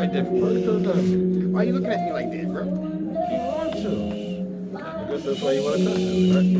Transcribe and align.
like 0.00 0.12
that 0.12 0.24
for? 0.24 0.46
Uh, 0.46 0.96
why 1.50 1.62
you 1.64 1.74
looking 1.74 1.90
at 1.90 2.00
me 2.06 2.12
like 2.12 2.30
that, 2.30 2.50
bro? 2.50 2.64
You 2.64 2.70
want 2.70 3.72
to. 3.74 3.92
I 4.78 5.10
guess 5.10 5.24
that's 5.24 5.42
why 5.42 5.52
you 5.52 5.62
want 5.62 5.76
to 5.76 5.84
touch 5.84 5.98
me, 5.98 6.32
right? 6.34 6.50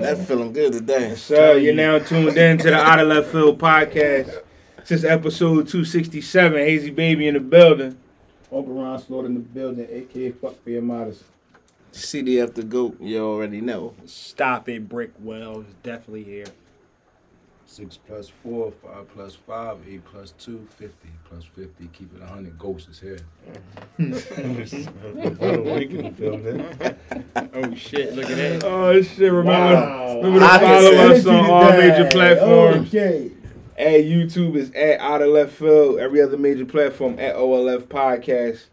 That's 0.00 0.24
feeling 0.24 0.52
good 0.54 0.72
today. 0.72 1.14
So 1.16 1.52
you're 1.52 1.74
now 1.74 1.98
tuned 1.98 2.38
in 2.38 2.56
to 2.58 2.70
the 2.70 2.76
Out 2.76 3.00
of 3.00 3.08
Left 3.08 3.28
Field 3.28 3.58
podcast. 3.58 4.42
Since 4.84 5.04
episode 5.04 5.68
267, 5.68 6.58
Hazy 6.58 6.90
Baby 6.90 7.26
in 7.28 7.34
the 7.34 7.40
building. 7.40 7.98
Uncle 8.50 8.72
Ron 8.72 8.98
Slaughter 8.98 9.26
in 9.26 9.34
the 9.34 9.40
building, 9.40 9.86
aka 9.90 10.30
Fuck 10.30 10.62
for 10.62 10.70
your 10.70 10.82
modest. 10.82 11.24
CDF 11.96 12.54
the 12.54 12.62
GOAT, 12.62 13.00
you 13.00 13.24
already 13.24 13.60
know. 13.60 13.94
Stop 14.06 14.68
it, 14.68 14.88
Brickwell 14.88 15.66
is 15.66 15.74
definitely 15.82 16.24
here. 16.24 16.46
Six 17.68 17.96
plus 17.96 18.28
four, 18.28 18.70
five 18.70 19.08
plus 19.12 19.34
five, 19.34 19.78
eight 19.88 20.04
plus 20.04 20.32
two, 20.38 20.66
50 20.76 21.08
plus 21.24 21.44
50. 21.44 21.88
Keep 21.92 22.14
it 22.14 22.20
100. 22.20 22.56
Ghost 22.58 22.88
is 22.88 23.00
here. 23.00 23.18
oh 27.54 27.74
shit, 27.74 28.14
look 28.14 28.30
at 28.30 28.36
that. 28.36 28.64
Oh 28.64 29.02
shit, 29.02 29.32
remember, 29.32 29.50
Wow. 29.50 30.16
remember 30.18 30.38
to 30.40 30.46
I 30.46 30.58
follow 30.60 30.90
send 30.92 31.12
us 31.12 31.26
on 31.26 31.50
all 31.50 31.72
major 31.72 32.08
platforms. 32.10 32.88
Okay. 32.88 33.32
At 33.76 34.04
YouTube 34.04 34.54
is 34.56 34.70
at 34.70 35.00
Out 35.00 35.20
of 35.22 35.28
Left 35.28 35.52
Field. 35.52 35.98
Every 35.98 36.22
other 36.22 36.38
major 36.38 36.64
platform 36.64 37.18
at 37.18 37.34
OLF 37.34 37.88
Podcast. 37.88 38.66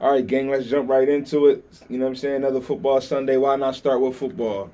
All 0.00 0.12
right, 0.12 0.26
gang, 0.26 0.48
let's 0.48 0.66
jump 0.66 0.88
right 0.88 1.08
into 1.08 1.46
it. 1.46 1.64
You 1.88 1.98
know 1.98 2.04
what 2.04 2.10
I'm 2.10 2.16
saying? 2.16 2.36
Another 2.36 2.60
football 2.60 3.00
Sunday. 3.00 3.36
Why 3.36 3.56
not 3.56 3.74
start 3.74 4.00
with 4.00 4.14
football? 4.16 4.70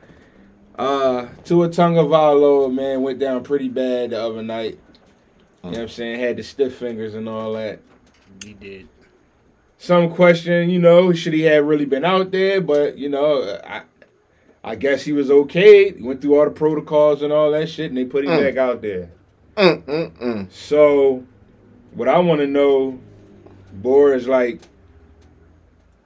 Uh, 0.78 1.28
Tua 1.45 1.69
Tagovailoa, 1.69 2.73
man, 2.73 3.00
went 3.02 3.19
down 3.19 3.42
pretty 3.42 3.69
bad 3.69 4.11
the 4.11 4.20
other 4.22 4.42
night. 4.42 4.78
You 5.62 5.70
know 5.70 5.78
what 5.78 5.78
I'm 5.78 5.89
saying? 5.89 6.20
Had 6.20 6.36
the 6.36 6.42
stiff 6.42 6.77
fingers 6.77 7.14
and 7.14 7.27
all 7.28 7.55
that. 7.55 7.81
He 8.44 8.53
did. 8.53 8.89
Some 9.78 10.11
question, 10.11 10.69
you 10.69 10.78
know, 10.78 11.12
should 11.14 11.33
he 11.33 11.42
have 11.42 11.64
really 11.64 11.86
been 11.86 12.05
out 12.05 12.31
there? 12.31 12.61
But, 12.61 12.98
you 12.98 13.09
know, 13.09 13.59
I 13.64 13.83
I 14.62 14.75
guess 14.77 15.03
he 15.03 15.12
was 15.12 15.31
okay. 15.31 15.92
He 15.92 16.03
went 16.03 16.20
through 16.22 16.38
all 16.38 16.44
the 16.44 16.50
protocols 16.50 17.22
and 17.22 17.33
all 17.33 17.50
that 17.53 17.69
shit, 17.69 17.91
and 17.91 17.97
they 17.97 18.05
put 18.05 18.25
him 18.25 18.31
Mm. 18.31 18.41
back 18.41 18.56
out 18.56 18.81
there. 18.83 19.11
Mm, 19.56 19.83
mm, 19.84 20.11
mm. 20.19 20.50
So, 20.53 21.25
what 21.92 22.09
I 22.09 22.19
want 22.19 22.41
to 22.41 22.47
know, 22.47 22.98
Bor, 23.75 24.14
is 24.14 24.27
like, 24.27 24.61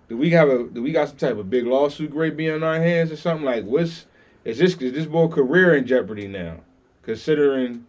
do 0.09 0.17
we 0.17 0.31
have 0.31 0.49
a 0.49 0.65
do 0.65 0.83
we 0.83 0.93
got 0.93 1.09
some 1.09 1.19
type 1.19 1.37
of 1.37 1.51
big 1.51 1.67
lawsuit 1.67 2.11
great 2.11 2.37
being 2.37 2.53
on 2.53 2.63
our 2.63 2.81
hands 2.81 3.13
or 3.13 3.17
something? 3.17 3.45
Like, 3.45 3.65
what's 3.65 4.07
is 4.45 4.59
this 4.59 4.75
is 4.77 4.93
this 4.93 5.07
boy 5.07 5.29
career 5.29 5.75
in 5.77 5.87
jeopardy 5.87 6.27
now? 6.27 6.61
Considering 7.03 7.87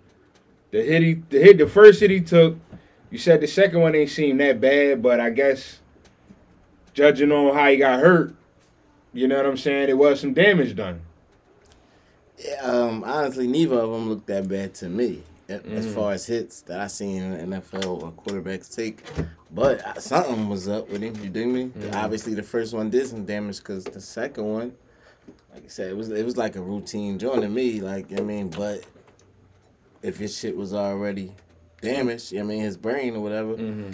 the 0.71 0.83
hit 0.83 1.01
he 1.01 1.13
the 1.29 1.39
hit 1.39 1.57
the 1.57 1.67
first 1.67 2.01
hit 2.01 2.11
he 2.11 2.19
took, 2.19 2.57
you 3.09 3.17
said 3.17 3.41
the 3.41 3.47
second 3.47 3.79
one 3.79 3.95
ain't 3.95 4.09
seem 4.09 4.37
that 4.37 4.59
bad, 4.59 5.01
but 5.01 5.19
I 5.19 5.29
guess 5.29 5.79
judging 6.93 7.31
on 7.31 7.55
how 7.55 7.69
he 7.69 7.77
got 7.77 8.01
hurt, 8.01 8.35
you 9.13 9.27
know 9.27 9.37
what 9.37 9.45
I'm 9.45 9.57
saying, 9.57 9.89
it 9.89 9.97
was 9.97 10.19
some 10.19 10.33
damage 10.33 10.75
done. 10.75 11.01
Yeah, 12.37 12.55
um, 12.61 13.03
honestly, 13.05 13.47
neither 13.47 13.79
of 13.79 13.91
them 13.91 14.09
looked 14.09 14.27
that 14.27 14.47
bad 14.47 14.73
to 14.75 14.89
me 14.89 15.23
a- 15.49 15.65
as 15.67 15.93
far 15.93 16.11
as 16.13 16.25
hits 16.25 16.61
that 16.63 16.79
I 16.79 16.87
seen 16.87 17.21
in 17.21 17.49
the 17.49 17.57
NFL 17.57 18.03
or 18.03 18.11
quarterbacks 18.11 18.73
take. 18.75 19.01
But 19.51 20.01
something 20.01 20.47
was 20.49 20.67
up 20.67 20.89
with 20.89 21.01
him. 21.01 21.15
You 21.23 21.29
dig 21.29 21.47
me? 21.47 21.65
Mhm. 21.69 21.93
Obviously, 21.95 22.33
the 22.35 22.43
first 22.43 22.73
one 22.73 22.89
did 22.89 23.07
some 23.07 23.25
damage 23.25 23.57
because 23.57 23.83
the 23.83 23.99
second 24.01 24.45
one, 24.45 24.73
like 25.53 25.65
I 25.65 25.67
said, 25.67 25.89
it 25.89 25.97
was 25.97 26.09
it 26.11 26.23
was 26.25 26.37
like 26.37 26.55
a 26.55 26.61
routine 26.61 27.17
joint 27.17 27.41
to 27.41 27.49
me. 27.49 27.81
Like 27.81 28.17
I 28.17 28.21
mean, 28.21 28.49
but 28.49 28.83
if 30.03 30.17
his 30.17 30.37
shit 30.37 30.55
was 30.55 30.73
already 30.73 31.33
damaged, 31.81 32.35
I 32.35 32.43
mean, 32.43 32.61
his 32.61 32.77
brain 32.77 33.15
or 33.15 33.21
whatever. 33.21 33.55
Mm-hmm. 33.55 33.93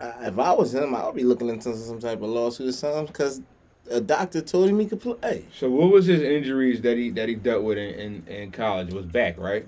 If 0.00 0.38
I 0.38 0.52
was 0.52 0.72
him, 0.74 0.94
I 0.94 1.04
would 1.06 1.16
be 1.16 1.24
looking 1.24 1.48
into 1.48 1.74
some 1.74 1.98
type 1.98 2.22
of 2.22 2.28
lawsuit 2.28 2.68
or 2.68 2.72
something 2.72 3.06
because 3.06 3.40
a 3.90 4.00
doctor 4.00 4.40
told 4.40 4.68
him 4.68 4.78
he 4.80 4.86
could 4.86 5.00
play. 5.00 5.44
So 5.54 5.70
what 5.70 5.90
was 5.90 6.06
his 6.06 6.22
injuries 6.22 6.80
that 6.82 6.96
he 6.96 7.10
that 7.10 7.28
he 7.28 7.34
dealt 7.34 7.62
with 7.64 7.78
in, 7.78 7.94
in, 7.94 8.26
in 8.28 8.50
college? 8.52 8.88
It 8.88 8.94
was 8.94 9.06
back, 9.06 9.38
right? 9.38 9.64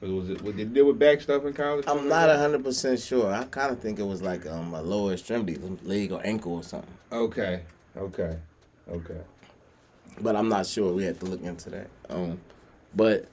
Was, 0.00 0.10
was 0.10 0.30
it 0.30 0.42
was, 0.42 0.54
did 0.56 0.68
he 0.68 0.74
deal 0.74 0.86
with 0.86 0.98
back 0.98 1.20
stuff 1.20 1.44
in 1.44 1.52
college? 1.52 1.84
I'm 1.88 2.08
not 2.08 2.28
hundred 2.36 2.62
percent 2.64 3.00
sure. 3.00 3.32
I 3.32 3.44
kind 3.44 3.72
of 3.72 3.80
think 3.80 3.98
it 3.98 4.06
was 4.06 4.22
like 4.22 4.46
um 4.46 4.74
a 4.74 4.82
lower 4.82 5.12
extremity, 5.12 5.56
leg 5.84 6.12
or 6.12 6.20
ankle 6.24 6.54
or 6.56 6.62
something. 6.62 6.94
Okay, 7.12 7.62
okay, 7.96 8.36
okay. 8.90 9.20
But 10.20 10.36
I'm 10.36 10.48
not 10.48 10.66
sure. 10.66 10.92
We 10.92 11.04
had 11.04 11.18
to 11.20 11.26
look 11.26 11.42
into 11.42 11.70
that. 11.70 11.88
Um, 12.08 12.38
but 12.94 13.26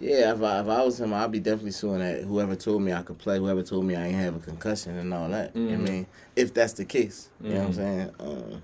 yeah, 0.00 0.32
if 0.32 0.42
I, 0.42 0.60
if 0.60 0.68
I 0.68 0.82
was 0.84 1.00
him, 1.00 1.12
I'd 1.12 1.32
be 1.32 1.40
definitely 1.40 1.72
suing 1.72 1.98
that 1.98 2.22
whoever 2.22 2.54
told 2.56 2.80
me 2.82 2.92
I 2.92 3.02
could 3.02 3.18
play, 3.18 3.38
whoever 3.38 3.62
told 3.62 3.84
me 3.84 3.96
I 3.96 4.06
ain't 4.06 4.14
have 4.16 4.36
a 4.36 4.38
concussion 4.38 4.96
and 4.96 5.12
all 5.12 5.28
that. 5.30 5.54
You 5.54 5.62
know 5.62 5.68
what 5.70 5.78
Mhm. 5.80 5.88
I 5.88 5.90
mean, 5.90 6.06
if 6.36 6.54
that's 6.54 6.72
the 6.74 6.84
case, 6.84 7.28
you 7.42 7.50
know 7.50 7.56
what 7.56 7.64
I'm 7.66 7.72
Mhm. 7.72 7.74
saying. 7.74 8.10
Um, 8.20 8.62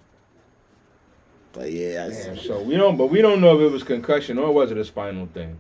but 1.57 1.73
yeah, 1.73 2.07
I, 2.07 2.11
Damn, 2.11 2.37
so 2.37 2.61
we 2.61 2.77
don't, 2.77 2.99
but 2.99 3.07
we 3.07 3.23
don't 3.23 3.41
know 3.41 3.57
if 3.57 3.63
it 3.63 3.73
was 3.73 3.83
concussion 3.83 4.39
or 4.39 4.53
was 4.53 4.71
it 4.71 4.77
a 4.77 4.85
spinal 4.85 5.27
thing? 5.27 5.59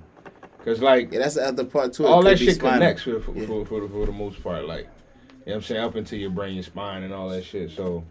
Cause 0.62 0.83
like 0.83 1.12
yeah, 1.12 1.21
that's 1.21 1.37
the 1.37 1.47
other 1.47 1.65
part 1.65 1.93
too. 1.93 2.07
All 2.07 2.23
that 2.25 2.39
shit 2.39 2.57
spinal. 2.57 2.81
connects 2.81 3.03
for 3.03 3.21
for, 3.21 3.33
Yeah. 3.34 3.47
for, 3.47 3.65
for, 3.65 3.81
the, 3.81 3.89
for 3.89 4.05
the 4.05 4.12
most 4.12 4.43
part. 4.43 4.67
Like, 4.67 4.81
you 4.81 4.85
know 4.85 5.31
what 5.45 5.55
I'm 5.55 5.62
saying, 5.62 5.81
up 5.81 5.97
into 5.97 6.17
your 6.17 6.31
brain, 6.31 6.55
your 6.55 6.65
spine, 6.65 7.05
and 7.05 7.15
all 7.15 7.29
that 7.29 7.45
shit. 7.45 7.71
So, 7.71 8.05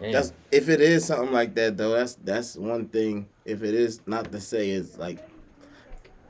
damn. 0.00 0.12
That's 0.12 0.32
if 0.50 0.68
it 0.68 0.80
is 0.80 1.04
something 1.04 1.32
like 1.32 1.54
that 1.54 1.76
though. 1.76 1.92
That's 1.92 2.16
that's 2.16 2.56
one 2.56 2.88
thing. 2.88 3.28
If 3.44 3.62
it 3.62 3.74
is 3.74 4.00
not 4.06 4.30
to 4.32 4.40
say 4.40 4.70
it's 4.70 4.98
like 4.98 5.26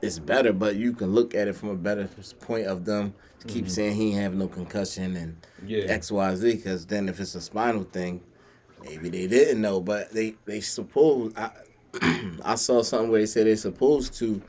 it's 0.01 0.19
better, 0.19 0.53
but 0.53 0.75
you 0.75 0.93
can 0.93 1.11
look 1.13 1.35
at 1.35 1.47
it 1.47 1.53
from 1.53 1.69
a 1.69 1.75
better 1.75 2.07
point 2.41 2.67
of 2.67 2.85
them. 2.85 3.13
Keep 3.47 3.65
mm-hmm. 3.65 3.71
saying 3.71 3.95
he 3.95 4.09
ain't 4.09 4.21
have 4.21 4.35
no 4.35 4.47
concussion 4.47 5.15
and 5.15 5.47
yeah. 5.65 5.85
X 5.85 6.11
Y 6.11 6.35
Z. 6.35 6.55
Because 6.55 6.85
then 6.85 7.09
if 7.09 7.19
it's 7.19 7.33
a 7.33 7.41
spinal 7.41 7.83
thing, 7.83 8.21
maybe 8.83 9.09
they 9.09 9.27
didn't 9.27 9.61
know, 9.61 9.79
but 9.81 10.11
they 10.11 10.35
they 10.45 10.61
suppose. 10.61 11.33
I 11.35 11.51
I 12.43 12.55
saw 12.55 12.81
something 12.83 13.11
where 13.11 13.19
they 13.21 13.25
said 13.25 13.47
they're 13.47 13.55
supposed 13.57 14.13
to 14.15 14.41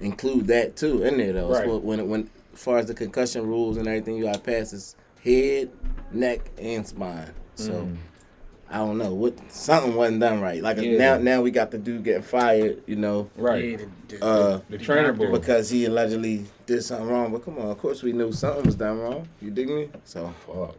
include 0.00 0.46
that 0.48 0.76
too 0.76 1.02
in 1.02 1.16
there 1.18 1.32
though. 1.32 1.50
Right. 1.50 1.64
So 1.64 1.78
when 1.78 2.08
when 2.08 2.30
as 2.52 2.62
far 2.62 2.78
as 2.78 2.86
the 2.86 2.94
concussion 2.94 3.46
rules 3.46 3.76
and 3.76 3.86
everything, 3.88 4.16
you 4.16 4.24
got 4.24 4.34
to 4.34 4.40
pass 4.40 4.72
is 4.72 4.96
head, 5.24 5.70
neck, 6.12 6.40
and 6.58 6.86
spine. 6.86 7.32
So. 7.54 7.72
Mhm. 7.72 7.96
I 8.72 8.76
don't 8.76 8.98
know 8.98 9.12
what 9.12 9.34
something 9.50 9.96
wasn't 9.96 10.20
done 10.20 10.40
right. 10.40 10.62
Like 10.62 10.76
Yeah. 10.80 10.96
now, 10.96 11.18
now 11.18 11.42
we 11.42 11.50
got 11.50 11.72
the 11.72 11.78
dude 11.78 12.04
getting 12.04 12.22
fired. 12.22 12.80
You 12.86 12.94
know, 12.94 13.28
right. 13.34 13.64
Yeah, 13.64 13.76
the, 14.06 14.16
the, 14.16 14.24
uh, 14.24 14.60
the 14.70 14.78
trainer 14.78 15.12
boy. 15.12 15.32
because 15.32 15.68
he 15.70 15.86
allegedly 15.86 16.46
did 16.66 16.84
something 16.84 17.08
wrong. 17.08 17.32
But 17.32 17.44
come 17.44 17.58
on, 17.58 17.66
of 17.68 17.78
course 17.78 18.00
we 18.04 18.12
knew 18.12 18.30
something 18.30 18.64
was 18.64 18.76
done 18.76 19.00
wrong. 19.00 19.28
You 19.42 19.50
dig 19.50 19.68
me? 19.68 19.88
So 20.04 20.32
Fuck. 20.46 20.76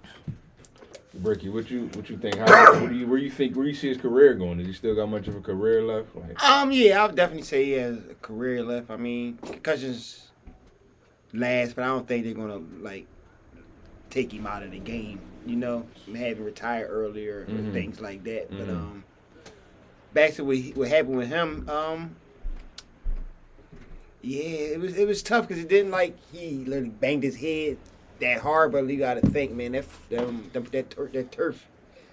Bricky, 1.14 1.50
what 1.50 1.70
you 1.70 1.88
what 1.94 2.10
you 2.10 2.18
think? 2.18 2.36
How 2.36 2.80
what 2.80 2.90
do 2.90 2.96
you 2.96 3.06
where 3.06 3.18
you 3.20 3.30
think 3.30 3.56
where 3.56 3.66
you 3.66 3.74
see 3.74 3.90
his 3.90 3.98
career 3.98 4.34
going? 4.34 4.58
Does 4.60 4.68
he 4.68 4.74
still 4.74 4.96
got 4.96 5.08
much 5.10 5.28
of 5.28 5.36
a 5.36 5.42
career 5.42 5.84
left? 5.84 6.16
Like, 6.16 6.42
Um, 6.42 6.72
yeah, 6.72 7.04
I 7.04 7.08
would 7.08 7.16
definitely 7.16 7.44
say 7.44 7.66
he 7.66 7.72
has 7.72 7.98
a 8.10 8.16
career 8.22 8.64
left. 8.64 8.90
I 8.90 8.96
mean, 8.96 9.38
concussions 9.44 10.30
last, 11.34 11.76
but 11.76 11.84
I 11.84 11.88
don't 11.88 12.08
think 12.08 12.24
they're 12.24 12.34
gonna 12.34 12.62
like 12.80 13.08
take 14.10 14.32
him 14.34 14.48
out 14.48 14.64
of 14.64 14.72
the 14.72 14.80
game. 14.80 15.20
You 15.46 15.58
know, 15.58 15.86
have 16.16 16.38
him 16.38 16.46
retire 16.46 16.86
earlier 16.90 17.46
Mhm. 17.46 17.70
or 17.70 17.74
things 17.74 18.00
like 18.00 18.24
that. 18.24 18.50
But 18.50 18.68
Mhm. 18.68 18.76
um, 18.76 19.04
back 20.14 20.34
to 20.36 20.46
what, 20.46 20.58
what 20.76 20.88
happened 20.88 21.18
with 21.18 21.28
him. 21.30 21.68
Um, 21.70 22.16
yeah, 24.22 24.44
it 24.44 24.80
was 24.80 24.98
it 24.98 25.08
was 25.08 25.22
tough 25.22 25.48
because 25.50 25.62
it 25.62 25.68
didn't 25.68 25.92
like 25.92 26.16
he 26.32 26.64
literally 26.64 26.90
banged 26.90 27.24
his 27.24 27.36
head 27.38 27.78
that 28.22 28.40
hard. 28.42 28.72
But 28.72 28.88
you 28.88 28.98
got 28.98 29.16
to 29.16 29.22
think, 29.30 29.52
man, 29.52 29.74
that 29.74 29.86
um, 30.18 30.50
that 30.54 30.72
that, 30.72 30.90
tur- 30.90 31.10
that 31.14 31.32
turf 31.32 31.66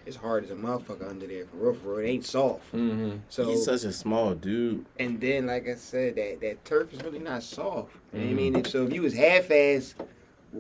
is 0.07 0.17
hard 0.17 0.45
as 0.45 0.51
a 0.51 0.55
motherfucker 0.55 1.09
under 1.09 1.27
there 1.27 1.45
for 1.47 1.57
real. 1.59 1.75
For 1.75 1.89
real, 1.97 1.99
it 2.07 2.11
ain't 2.11 2.25
soft. 2.27 2.73
mm-hmm. 2.73 3.19
So 3.29 3.45
he's 3.51 3.65
such 3.65 3.85
a 3.85 3.93
small 3.93 4.35
dude. 4.35 4.85
and 4.99 5.21
then, 5.21 5.47
like 5.47 5.69
I 5.69 5.75
said, 5.75 6.17
that, 6.17 6.41
that 6.41 6.65
turf 6.65 6.93
is 6.95 7.03
really 7.03 7.19
not 7.19 7.43
soft. 7.43 7.95
You 8.15 8.21
know 8.21 8.25
what 8.27 8.31
I 8.31 8.33
Mhm. 8.33 8.37
mean? 8.37 8.57
If, 8.57 8.67
so 8.69 8.85
if 8.87 8.93
you 8.95 9.03
was 9.03 9.13
half 9.15 9.51
ass, 9.51 9.95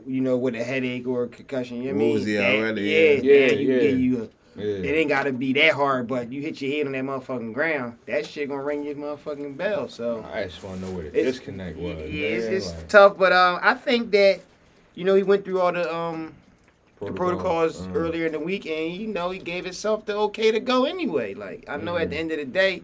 you 0.07 0.21
know, 0.21 0.37
with 0.37 0.55
a 0.55 0.63
headache 0.63 1.07
or 1.09 1.23
a 1.25 1.29
concussion, 1.29 1.79
you 1.79 1.85
know 1.85 1.89
what 1.95 1.95
I 1.95 1.99
mean? 2.05 2.15
Woozy 2.15 2.35
That- 2.37 2.55
already, 2.57 2.83
Yeah, 2.83 2.99
yeah. 2.99 3.07
yeah, 3.23 3.33
Yeah, 3.47 3.53
you 3.53 3.73
yeah. 3.73 3.81
get 3.81 3.95
you. 3.97 4.23
A, 4.23 4.61
Yeah. 4.61 4.91
it 4.91 4.95
ain't 4.99 5.09
got 5.09 5.23
to 5.23 5.33
be 5.33 5.55
that 5.55 5.73
hard, 5.73 6.07
but 6.09 6.31
you 6.31 6.43
hit 6.43 6.61
your 6.61 6.71
head 6.73 6.87
on 6.87 6.93
that 6.93 7.05
motherfucking 7.05 7.55
ground, 7.55 7.95
that 8.07 8.27
shit 8.27 8.49
gonna 8.51 8.63
ring 8.63 8.83
your 8.85 8.97
motherfucking 8.97 9.57
bell. 9.57 9.89
So 9.89 10.27
I 10.31 10.45
just 10.45 10.63
want 10.63 10.81
to 10.81 10.87
know 10.87 10.93
where 10.93 11.05
the 11.05 11.19
It's- 11.19 11.37
disconnect 11.37 11.79
yeah, 11.79 11.95
was. 11.95 12.03
it's, 12.05 12.45
man. 12.45 12.55
it's 12.55 12.67
Like, 12.75 12.89
tough. 12.89 13.17
But 13.17 13.33
um, 13.33 13.61
I 13.63 13.73
think 13.75 14.11
that 14.11 14.41
you 14.99 15.05
know 15.05 15.15
he 15.15 15.23
went 15.23 15.45
through 15.45 15.61
all 15.61 15.73
the 15.73 15.95
um 15.95 16.35
the 17.01 17.13
protocols 17.13 17.87
uh, 17.87 17.91
earlier 17.95 18.27
in 18.27 18.33
the 18.33 18.41
week, 18.41 18.67
and 18.67 18.93
you 18.93 19.07
know 19.07 19.31
he 19.31 19.39
gave 19.39 19.65
himself 19.65 20.05
the 20.05 20.17
okay 20.17 20.51
to 20.51 20.59
go 20.59 20.85
anyway. 20.85 21.35
Like 21.35 21.65
I 21.69 21.77
know 21.77 21.97
at 21.97 22.11
the 22.11 22.17
Mhm. 22.17 22.19
end 22.21 22.33
of 22.33 22.39
the 22.39 22.45
day, 22.45 22.83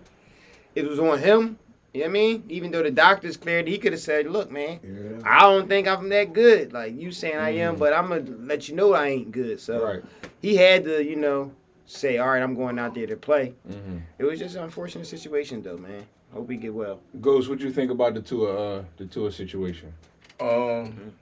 it 0.76 0.88
was 0.88 1.00
on 1.00 1.18
him. 1.18 1.58
You 1.92 2.00
know 2.00 2.06
what 2.06 2.10
I 2.10 2.12
mean? 2.12 2.44
Even 2.48 2.70
though 2.70 2.82
the 2.84 2.90
doctors 2.92 3.36
cleared, 3.36 3.66
he 3.68 3.78
could 3.78 3.92
have 3.92 4.00
said, 4.00 4.28
"Look, 4.28 4.50
man, 4.52 4.78
Yeah. 4.82 5.20
I 5.24 5.40
don't 5.40 5.68
think 5.68 5.88
I'm 5.88 6.08
that 6.10 6.32
good. 6.32 6.72
Like 6.72 6.94
you 7.00 7.10
saying 7.10 7.36
I 7.36 7.50
am, 7.50 7.74
Mhm. 7.74 7.78
but 7.80 7.92
I'm 7.92 8.08
gonna 8.08 8.24
let 8.46 8.68
you 8.68 8.76
know 8.76 8.92
I 8.94 9.08
ain't 9.08 9.32
good." 9.32 9.58
So 9.58 9.84
Right. 9.84 10.02
he 10.40 10.54
had 10.56 10.84
to, 10.84 11.04
you 11.04 11.16
know, 11.16 11.50
say, 11.86 12.18
all 12.18 12.28
right, 12.28 12.42
I'm 12.42 12.54
going 12.54 12.78
out 12.78 12.94
there 12.94 13.06
to 13.08 13.16
play. 13.16 13.54
Mm-hmm. 13.68 13.98
It 14.20 14.24
was 14.24 14.38
just 14.38 14.54
an 14.56 14.62
unfortunate 14.62 15.06
situation, 15.06 15.62
though, 15.62 15.76
man. 15.76 16.04
Hope 16.32 16.48
he 16.50 16.56
get 16.56 16.72
well. 16.74 17.00
Ghost, 17.20 17.48
what 17.48 17.60
you 17.60 17.70
think 17.72 17.90
about 17.90 18.14
the 18.14 18.22
Tua, 18.22 18.78
uh, 18.78 18.84
the 18.96 19.06
Tua 19.06 19.30
situation? 19.32 19.92
Um, 20.40 21.12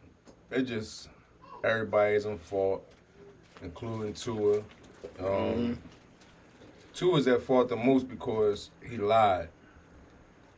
it 0.53 0.63
just 0.63 1.09
everybody's 1.65 2.25
in 2.25 2.39
fault, 2.39 2.85
including 3.63 4.15
Tua. 4.15 4.59
Um, 4.59 4.65
Mm-hmm. 5.21 5.73
Tua's 6.95 7.27
at 7.27 7.41
fault 7.43 7.69
the 7.71 7.77
most 7.77 8.07
because 8.09 8.71
he 8.87 8.99
lied. 8.99 9.49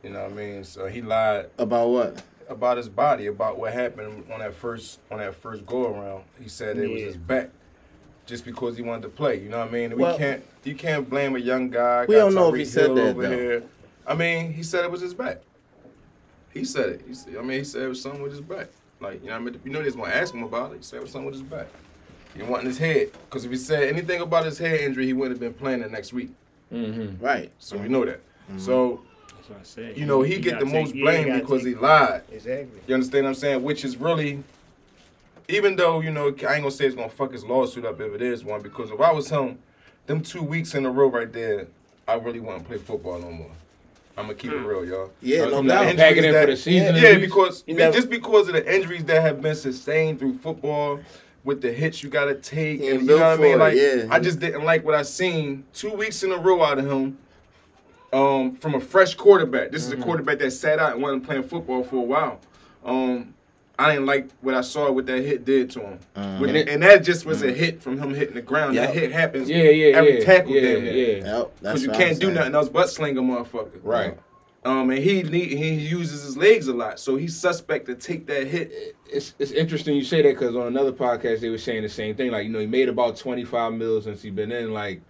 You 0.03 0.09
know 0.09 0.23
what 0.23 0.33
I 0.33 0.35
mean? 0.35 0.63
So 0.65 0.85
he 0.87 1.01
lied 1.01 1.47
About 1.57 1.87
what? 1.89 2.23
about 2.47 2.77
his 2.77 2.87
body, 2.89 3.25
about 3.25 3.57
what 3.57 3.73
happened 3.73 4.23
on 4.31 4.39
that 4.39 4.53
first 4.53 4.99
on 5.09 5.17
that 5.19 5.33
first 5.33 5.65
go 5.65 5.87
around. 5.87 6.23
He 6.39 6.47
said 6.49 6.77
it 6.77 6.89
was 6.91 7.01
his 7.01 7.17
back. 7.17 7.49
Just 8.27 8.43
because 8.45 8.75
he 8.75 8.83
wanted 8.83 9.03
to 9.03 9.09
play, 9.09 9.39
you 9.41 9.49
know 9.49 9.59
what 9.59 9.69
I 9.69 9.71
mean? 9.71 9.97
Well- 9.97 10.11
we 10.13 10.17
can't, 10.17 10.43
you 10.63 10.75
can't 10.75 11.09
blame 11.09 11.35
a 11.35 11.39
young 11.39 11.69
guy. 11.69 12.05
We 12.07 12.15
don't 12.15 12.33
know 12.35 12.49
if 12.49 12.55
Tyreek 12.55 12.57
he 12.59 12.65
said 12.65 12.95
that, 12.95 13.09
over 13.09 13.21
though. 13.21 13.29
here. 13.29 13.63
I 14.05 14.13
mean, 14.15 14.51
he 14.53 14.61
said 14.63 14.83
it 14.83 14.91
was 14.91 15.01
his 15.01 15.13
back. 15.13 15.41
He 16.53 16.65
said 16.65 16.89
it. 16.89 17.01
He 17.07 17.13
said, 17.13 17.35
I 17.37 17.41
mean, 17.41 17.59
he 17.59 17.63
said 17.63 17.83
it 17.83 17.87
was 17.87 18.01
something 18.01 18.21
with 18.21 18.31
his 18.31 18.41
back. 18.41 18.67
Like, 18.99 19.21
you 19.21 19.29
know, 19.29 19.33
what 19.33 19.41
I 19.41 19.51
mean, 19.51 19.61
you 19.63 19.71
know, 19.71 19.79
they 19.79 19.85
was 19.85 19.95
gonna 19.95 20.13
ask 20.13 20.33
him 20.33 20.43
about 20.43 20.71
it. 20.71 20.77
He 20.77 20.83
said 20.83 21.01
it 21.01 21.09
something 21.09 21.25
with 21.25 21.35
his 21.35 21.43
back. 21.43 21.67
He 22.35 22.43
wanting 22.43 22.67
his 22.67 22.77
head, 22.77 23.11
because 23.29 23.45
if 23.45 23.51
he 23.51 23.57
said 23.57 23.83
anything 23.83 24.21
about 24.21 24.45
his 24.45 24.57
head 24.57 24.81
injury, 24.81 25.05
he 25.05 25.13
wouldn't 25.13 25.35
have 25.35 25.39
been 25.39 25.57
playing 25.57 25.81
the 25.81 25.89
next 25.89 26.11
week. 26.11 26.31
Mm-hmm. 26.71 27.23
Right. 27.23 27.51
So 27.59 27.77
we 27.77 27.87
know 27.87 28.03
that. 28.05 28.19
Mm-hmm. 28.49 28.59
So 28.59 29.01
That's 29.35 29.49
what 29.49 29.59
I 29.59 29.63
said. 29.63 29.97
you 29.97 30.05
know, 30.05 30.21
he, 30.21 30.39
get 30.39 30.59
the 30.59 30.65
most 30.65 30.93
blame 30.93 31.39
because 31.39 31.63
he 31.63 31.75
lied. 31.75 32.23
Exactly. 32.31 32.81
You 32.87 32.95
understand 32.95 33.23
what 33.23 33.29
I'm 33.29 33.35
saying? 33.35 33.63
Which 33.63 33.85
is 33.85 33.97
really, 33.97 34.43
even 35.47 35.75
though, 35.75 36.01
you 36.01 36.11
know, 36.11 36.27
I 36.27 36.29
ain't 36.29 36.39
gonna 36.39 36.71
say 36.71 36.85
it's 36.85 36.95
gonna 36.95 37.09
fuck 37.09 37.31
his 37.31 37.45
lawsuit 37.45 37.85
up 37.85 38.01
if 38.01 38.13
it 38.13 38.21
is 38.21 38.43
one, 38.43 38.61
because 38.61 38.91
if 38.91 38.99
I 38.99 39.11
was 39.11 39.29
him, 39.29 39.59
them 40.07 40.21
two 40.21 40.43
weeks 40.43 40.75
in 40.75 40.85
a 40.85 40.91
row 40.91 41.07
right 41.07 41.31
there, 41.31 41.67
I 42.07 42.15
really 42.15 42.39
wouldn't 42.39 42.67
play 42.67 42.77
football 42.77 43.19
no 43.19 43.31
more. 43.31 43.51
I'm 44.17 44.25
gonna 44.25 44.35
keep 44.35 44.51
it 44.51 44.57
real, 44.57 44.85
y'all. 44.85 45.11
Yeah, 45.21 45.45
no 45.45 45.57
from 45.57 45.67
the 45.67 45.73
doubt. 45.73 45.83
injuries 45.87 45.99
Packing 45.99 46.23
in 46.23 46.29
for 46.29 46.39
that- 46.39 46.45
the 46.47 46.55
season. 46.57 46.95
Yeah, 46.95 47.09
at 47.09 47.21
because 47.21 47.63
never- 47.67 47.93
just 47.93 48.09
because 48.09 48.47
of 48.47 48.53
the 48.53 48.73
injuries 48.75 49.03
that 49.05 49.21
have 49.21 49.41
been 49.41 49.55
sustained 49.55 50.19
through 50.19 50.35
football, 50.37 50.99
with 51.43 51.61
the 51.61 51.71
hits 51.71 52.01
you 52.01 52.09
gotta 52.09 52.33
take, 52.35 52.79
and 52.81 53.01
you 53.01 53.07
know 53.07 53.17
what 53.17 53.23
I 53.23 53.35
mean. 53.37 53.51
it, 53.53 53.57
Like 53.57 53.75
yeah. 53.75 54.05
I 54.09 54.19
just 54.19 54.39
didn't 54.39 54.63
like 54.63 54.83
what 54.83 54.95
I 54.95 55.03
seen 55.03 55.63
two 55.73 55.91
weeks 55.93 56.23
in 56.23 56.31
a 56.31 56.37
row 56.37 56.63
out 56.63 56.79
of 56.79 56.89
him. 56.89 57.17
Um, 58.13 58.55
from 58.55 58.75
a 58.75 58.79
fresh 58.79 59.13
quarterback. 59.15 59.71
This 59.71 59.85
is 59.85 59.91
Mm-hmm. 59.91 60.01
a 60.01 60.05
quarterback 60.05 60.39
that 60.39 60.51
sat 60.51 60.79
out 60.79 60.93
and 60.93 61.01
wasn't 61.01 61.25
playing 61.25 61.43
football 61.43 61.83
for 61.83 61.97
a 61.97 62.01
while. 62.01 62.39
Um, 62.85 63.33
I 63.77 63.91
didn't 63.91 64.05
like 64.05 64.29
what 64.41 64.55
I 64.55 64.61
saw 64.61 64.89
what 64.91 65.05
that 65.07 65.21
hit 65.23 65.43
did 65.45 65.69
to 65.71 65.81
him, 65.81 65.99
With- 66.39 66.49
And 66.49 66.57
it- 66.57 66.69
and 66.69 66.83
that 66.83 67.03
just 67.03 67.25
was 67.25 67.41
a 67.43 67.51
hit 67.51 67.81
from 67.81 67.97
him 67.97 68.13
hitting 68.13 68.35
the 68.35 68.41
ground. 68.41 68.77
That 68.77 68.89
Mm-hmm. 68.89 68.99
Hit 68.99 69.11
happens 69.11 69.49
Yeah, 69.49 69.63
yeah, 69.63 69.97
every 69.97 70.19
yeah. 70.19 70.25
tackle 70.25 70.51
yeah, 70.51 70.73
down 70.73 70.85
there. 70.85 70.93
yeah. 70.95 71.05
Yep. 71.37 71.51
That's 71.61 71.81
Because 71.81 71.83
you 71.83 71.91
can't 71.91 72.19
do 72.19 72.31
nothing 72.31 72.55
else 72.55 72.69
but 72.69 72.89
sling 72.89 73.17
a 73.17 73.21
motherfucker. 73.21 73.79
Right. 73.83 74.17
Um, 74.63 74.89
and 74.89 74.97
he 74.99 75.21
need, 75.21 75.49
he 75.57 75.73
uses 75.75 76.23
his 76.23 76.35
legs 76.37 76.67
a 76.67 76.73
lot, 76.73 76.99
so 76.99 77.17
he's 77.17 77.37
suspect 77.39 77.85
to 77.85 77.93
take 77.93 78.25
that 78.27 78.47
hit. 78.47 78.95
It's 79.07 79.35
it's 79.37 79.51
interesting 79.51 79.95
you 79.95 80.03
say 80.03 80.23
that 80.23 80.29
because 80.29 80.55
on 80.55 80.65
another 80.65 80.91
podcast 80.91 81.41
they 81.41 81.49
were 81.49 81.59
saying 81.59 81.83
the 81.83 81.89
same 81.89 82.15
thing. 82.15 82.31
Like 82.31 82.45
you 82.47 82.51
know 82.51 82.57
he 82.59 82.65
made 82.65 82.89
about 82.89 83.15
twenty 83.15 83.45
five 83.45 83.73
mil 83.73 84.01
since 84.01 84.23
he 84.23 84.31
been 84.31 84.51
in. 84.51 84.73
Like 84.73 85.01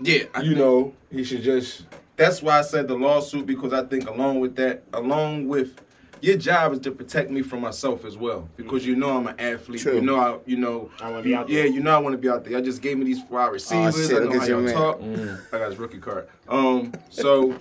Yeah, 0.00 0.22
I 0.34 0.40
you 0.40 0.50
think- 0.50 0.58
know 0.58 0.94
he 1.12 1.24
should 1.24 1.42
just 1.42 1.82
That's 2.16 2.40
why 2.40 2.58
I 2.60 2.62
said 2.62 2.88
the 2.88 2.94
lawsuit 2.94 3.44
because 3.44 3.74
I 3.74 3.82
think 3.84 4.08
along 4.08 4.40
with 4.40 4.56
that, 4.56 4.84
along 4.94 5.46
with 5.48 5.78
your 6.20 6.36
job 6.36 6.72
is 6.72 6.80
to 6.80 6.90
protect 6.90 7.30
me 7.30 7.42
from 7.42 7.60
myself 7.60 8.04
as 8.04 8.16
well 8.16 8.48
because 8.56 8.86
you 8.86 8.96
know 8.96 9.16
I'm 9.16 9.26
an 9.26 9.38
athlete. 9.38 9.80
True. 9.80 9.94
You 9.94 10.00
know 10.00 10.16
I, 10.16 10.38
you 10.46 10.56
know. 10.56 10.90
I 11.00 11.10
want 11.10 11.22
to 11.22 11.28
be 11.28 11.34
out 11.34 11.48
there. 11.48 11.66
Yeah, 11.66 11.72
you 11.72 11.80
know 11.80 11.94
I 11.94 11.98
want 11.98 12.14
to 12.14 12.18
be 12.18 12.28
out 12.28 12.44
there. 12.44 12.54
Y'all 12.54 12.62
just 12.62 12.82
gave 12.82 12.98
me 12.98 13.04
these 13.04 13.22
wide 13.28 13.52
receivers. 13.52 13.96
Oh, 13.96 14.08
shit, 14.08 14.22
I 14.22 14.24
know 14.24 14.40
how 14.40 14.46
y'all 14.46 14.60
man. 14.60 14.74
talk. 14.74 15.00
Mm. 15.00 15.40
I 15.52 15.58
got 15.58 15.70
his 15.70 15.78
rookie 15.78 15.98
card. 15.98 16.28
Um, 16.48 16.92
so 17.10 17.56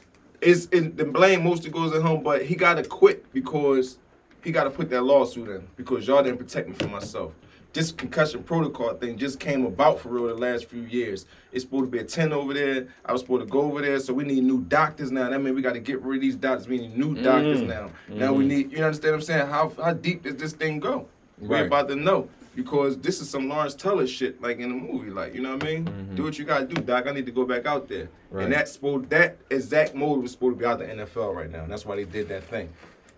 it's 0.40 0.66
it, 0.72 0.96
the 0.96 1.04
blame 1.04 1.44
mostly 1.44 1.70
goes 1.70 1.94
at 1.94 2.02
home, 2.02 2.22
but 2.22 2.44
he 2.44 2.54
got 2.54 2.74
to 2.74 2.82
quit 2.82 3.32
because 3.32 3.98
he 4.42 4.52
got 4.52 4.64
to 4.64 4.70
put 4.70 4.90
that 4.90 5.02
lawsuit 5.02 5.48
in 5.48 5.66
because 5.76 6.06
y'all 6.06 6.22
didn't 6.22 6.38
protect 6.38 6.68
me 6.68 6.74
from 6.74 6.92
myself. 6.92 7.32
This 7.72 7.92
concussion 7.92 8.42
protocol 8.42 8.94
thing 8.94 9.16
just 9.16 9.38
came 9.38 9.64
about 9.64 10.00
for 10.00 10.08
real 10.08 10.26
the 10.26 10.34
last 10.34 10.64
few 10.64 10.82
years. 10.82 11.26
It's 11.52 11.62
supposed 11.64 11.84
to 11.84 11.90
be 11.90 11.98
a 11.98 12.04
10 12.04 12.32
over 12.32 12.52
there. 12.52 12.88
I 13.04 13.12
was 13.12 13.20
supposed 13.20 13.46
to 13.46 13.50
go 13.50 13.60
over 13.62 13.80
there, 13.80 14.00
so 14.00 14.12
we 14.12 14.24
need 14.24 14.42
new 14.42 14.62
doctors 14.62 15.12
now. 15.12 15.30
That 15.30 15.40
means 15.40 15.54
we 15.54 15.62
got 15.62 15.74
to 15.74 15.80
get 15.80 16.02
rid 16.02 16.16
of 16.16 16.22
these 16.22 16.34
doctors. 16.34 16.66
We 16.66 16.78
need 16.78 16.96
new 16.96 17.14
doctors 17.14 17.60
mm. 17.60 17.68
now. 17.68 17.90
Mm-hmm. 18.08 18.18
Now 18.18 18.32
we 18.32 18.44
need, 18.44 18.72
you 18.72 18.84
understand 18.84 19.12
what 19.12 19.18
I'm 19.18 19.22
saying? 19.22 19.46
How 19.46 19.72
how 19.82 19.92
deep 19.92 20.24
does 20.24 20.36
this 20.36 20.52
thing 20.52 20.80
go? 20.80 21.06
Right. 21.38 21.60
We're 21.60 21.66
about 21.66 21.88
to 21.88 21.96
know 21.96 22.28
because 22.54 22.98
this 22.98 23.20
is 23.20 23.30
some 23.30 23.48
Lawrence 23.48 23.74
Teller 23.74 24.06
shit, 24.06 24.42
like 24.42 24.58
in 24.58 24.68
the 24.68 24.74
movie. 24.74 25.10
Like 25.10 25.34
you 25.34 25.40
know 25.40 25.54
what 25.54 25.64
I 25.64 25.66
mean? 25.66 25.84
Mm-hmm. 25.84 26.14
Do 26.16 26.24
what 26.24 26.38
you 26.38 26.44
gotta 26.44 26.66
do, 26.66 26.80
Doc. 26.82 27.06
I 27.06 27.12
need 27.12 27.26
to 27.26 27.32
go 27.32 27.44
back 27.44 27.66
out 27.66 27.88
there. 27.88 28.08
Right. 28.30 28.44
And 28.44 28.52
that's 28.52 28.72
supposed 28.72 29.10
that 29.10 29.36
exact 29.50 29.94
mode 29.94 30.22
was 30.22 30.32
supposed 30.32 30.56
to 30.56 30.58
be 30.58 30.66
out 30.66 30.78
the 30.78 30.86
NFL 30.86 31.34
right 31.34 31.50
now. 31.50 31.62
And 31.62 31.72
that's 31.72 31.86
why 31.86 31.96
they 31.96 32.04
did 32.04 32.28
that 32.28 32.44
thing. 32.44 32.68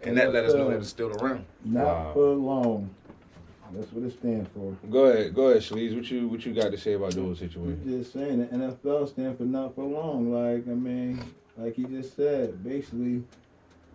And 0.04 0.16
that 0.16 0.32
let 0.32 0.44
us 0.44 0.54
know 0.54 0.68
that 0.68 0.78
it's 0.78 0.88
still 0.88 1.10
around. 1.10 1.44
Not 1.64 1.84
Wow. 1.84 2.10
for 2.14 2.34
long. 2.34 2.90
That's 3.74 3.92
what 3.92 4.04
it 4.04 4.12
stands 4.18 4.48
for. 4.54 4.76
go 4.90 5.06
ahead, 5.06 5.34
go 5.34 5.48
ahead, 5.48 5.62
Sleaze. 5.62 5.94
What 5.94 6.10
you 6.10 6.28
what 6.28 6.44
you 6.44 6.52
got 6.52 6.70
to 6.70 6.78
say 6.78 6.94
about 6.94 7.12
the 7.12 7.20
whole 7.20 7.30
I'm 7.30 7.36
situation? 7.36 7.82
just 7.84 8.12
saying 8.12 8.38
the 8.38 8.46
NFL 8.46 9.08
stands 9.08 9.38
for 9.38 9.44
not 9.44 9.74
for 9.74 9.84
long. 9.84 10.32
Like 10.32 10.66
I 10.68 10.74
mean, 10.74 11.22
like 11.56 11.74
he 11.74 11.84
just 11.84 12.16
said, 12.16 12.62
basically, 12.62 13.22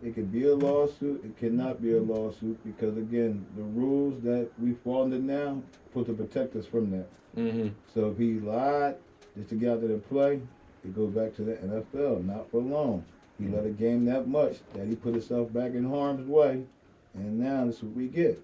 it 0.04 0.16
could 0.16 0.32
be 0.32 0.48
a 0.48 0.56
lawsuit. 0.56 1.24
It 1.24 1.38
cannot 1.38 1.82
be 1.82 1.94
a 1.94 2.02
lawsuit 2.02 2.64
because 2.66 2.98
again, 2.98 3.46
the 3.56 3.64
rules 3.64 4.22
that 4.24 4.50
we 4.60 4.74
fall 4.74 5.04
under 5.04 5.20
now 5.20 5.62
put 5.94 6.08
to 6.08 6.14
protect 6.14 6.56
us 6.56 6.66
from 6.66 6.92
that. 6.92 7.08
Mm-hmm. 7.38 7.70
So 7.94 8.12
if 8.12 8.18
he 8.18 8.40
lied 8.40 8.96
just 9.36 9.50
to 9.50 9.56
get 9.56 9.74
out 9.74 9.82
there 9.82 9.92
and 9.92 10.10
play, 10.10 10.42
it 10.84 10.96
goes 10.96 11.12
back 11.12 11.36
to 11.36 11.44
the 11.44 11.54
NFL. 11.54 12.26
Not 12.26 12.50
for 12.50 12.62
long. 12.62 13.06
He 13.40 13.48
let 13.48 13.66
a 13.66 13.70
game 13.70 14.06
that 14.06 14.28
much 14.28 14.58
that 14.74 14.88
he 14.88 14.96
put 14.96 15.14
himself 15.14 15.54
back 15.54 15.74
in 15.74 15.88
harm's 15.88 16.28
way, 16.28 16.64
and 17.14 17.40
now 17.40 17.66
this 17.66 17.78
is 17.78 17.84
what 17.84 17.96
we 17.96 18.08
get. 18.08 18.42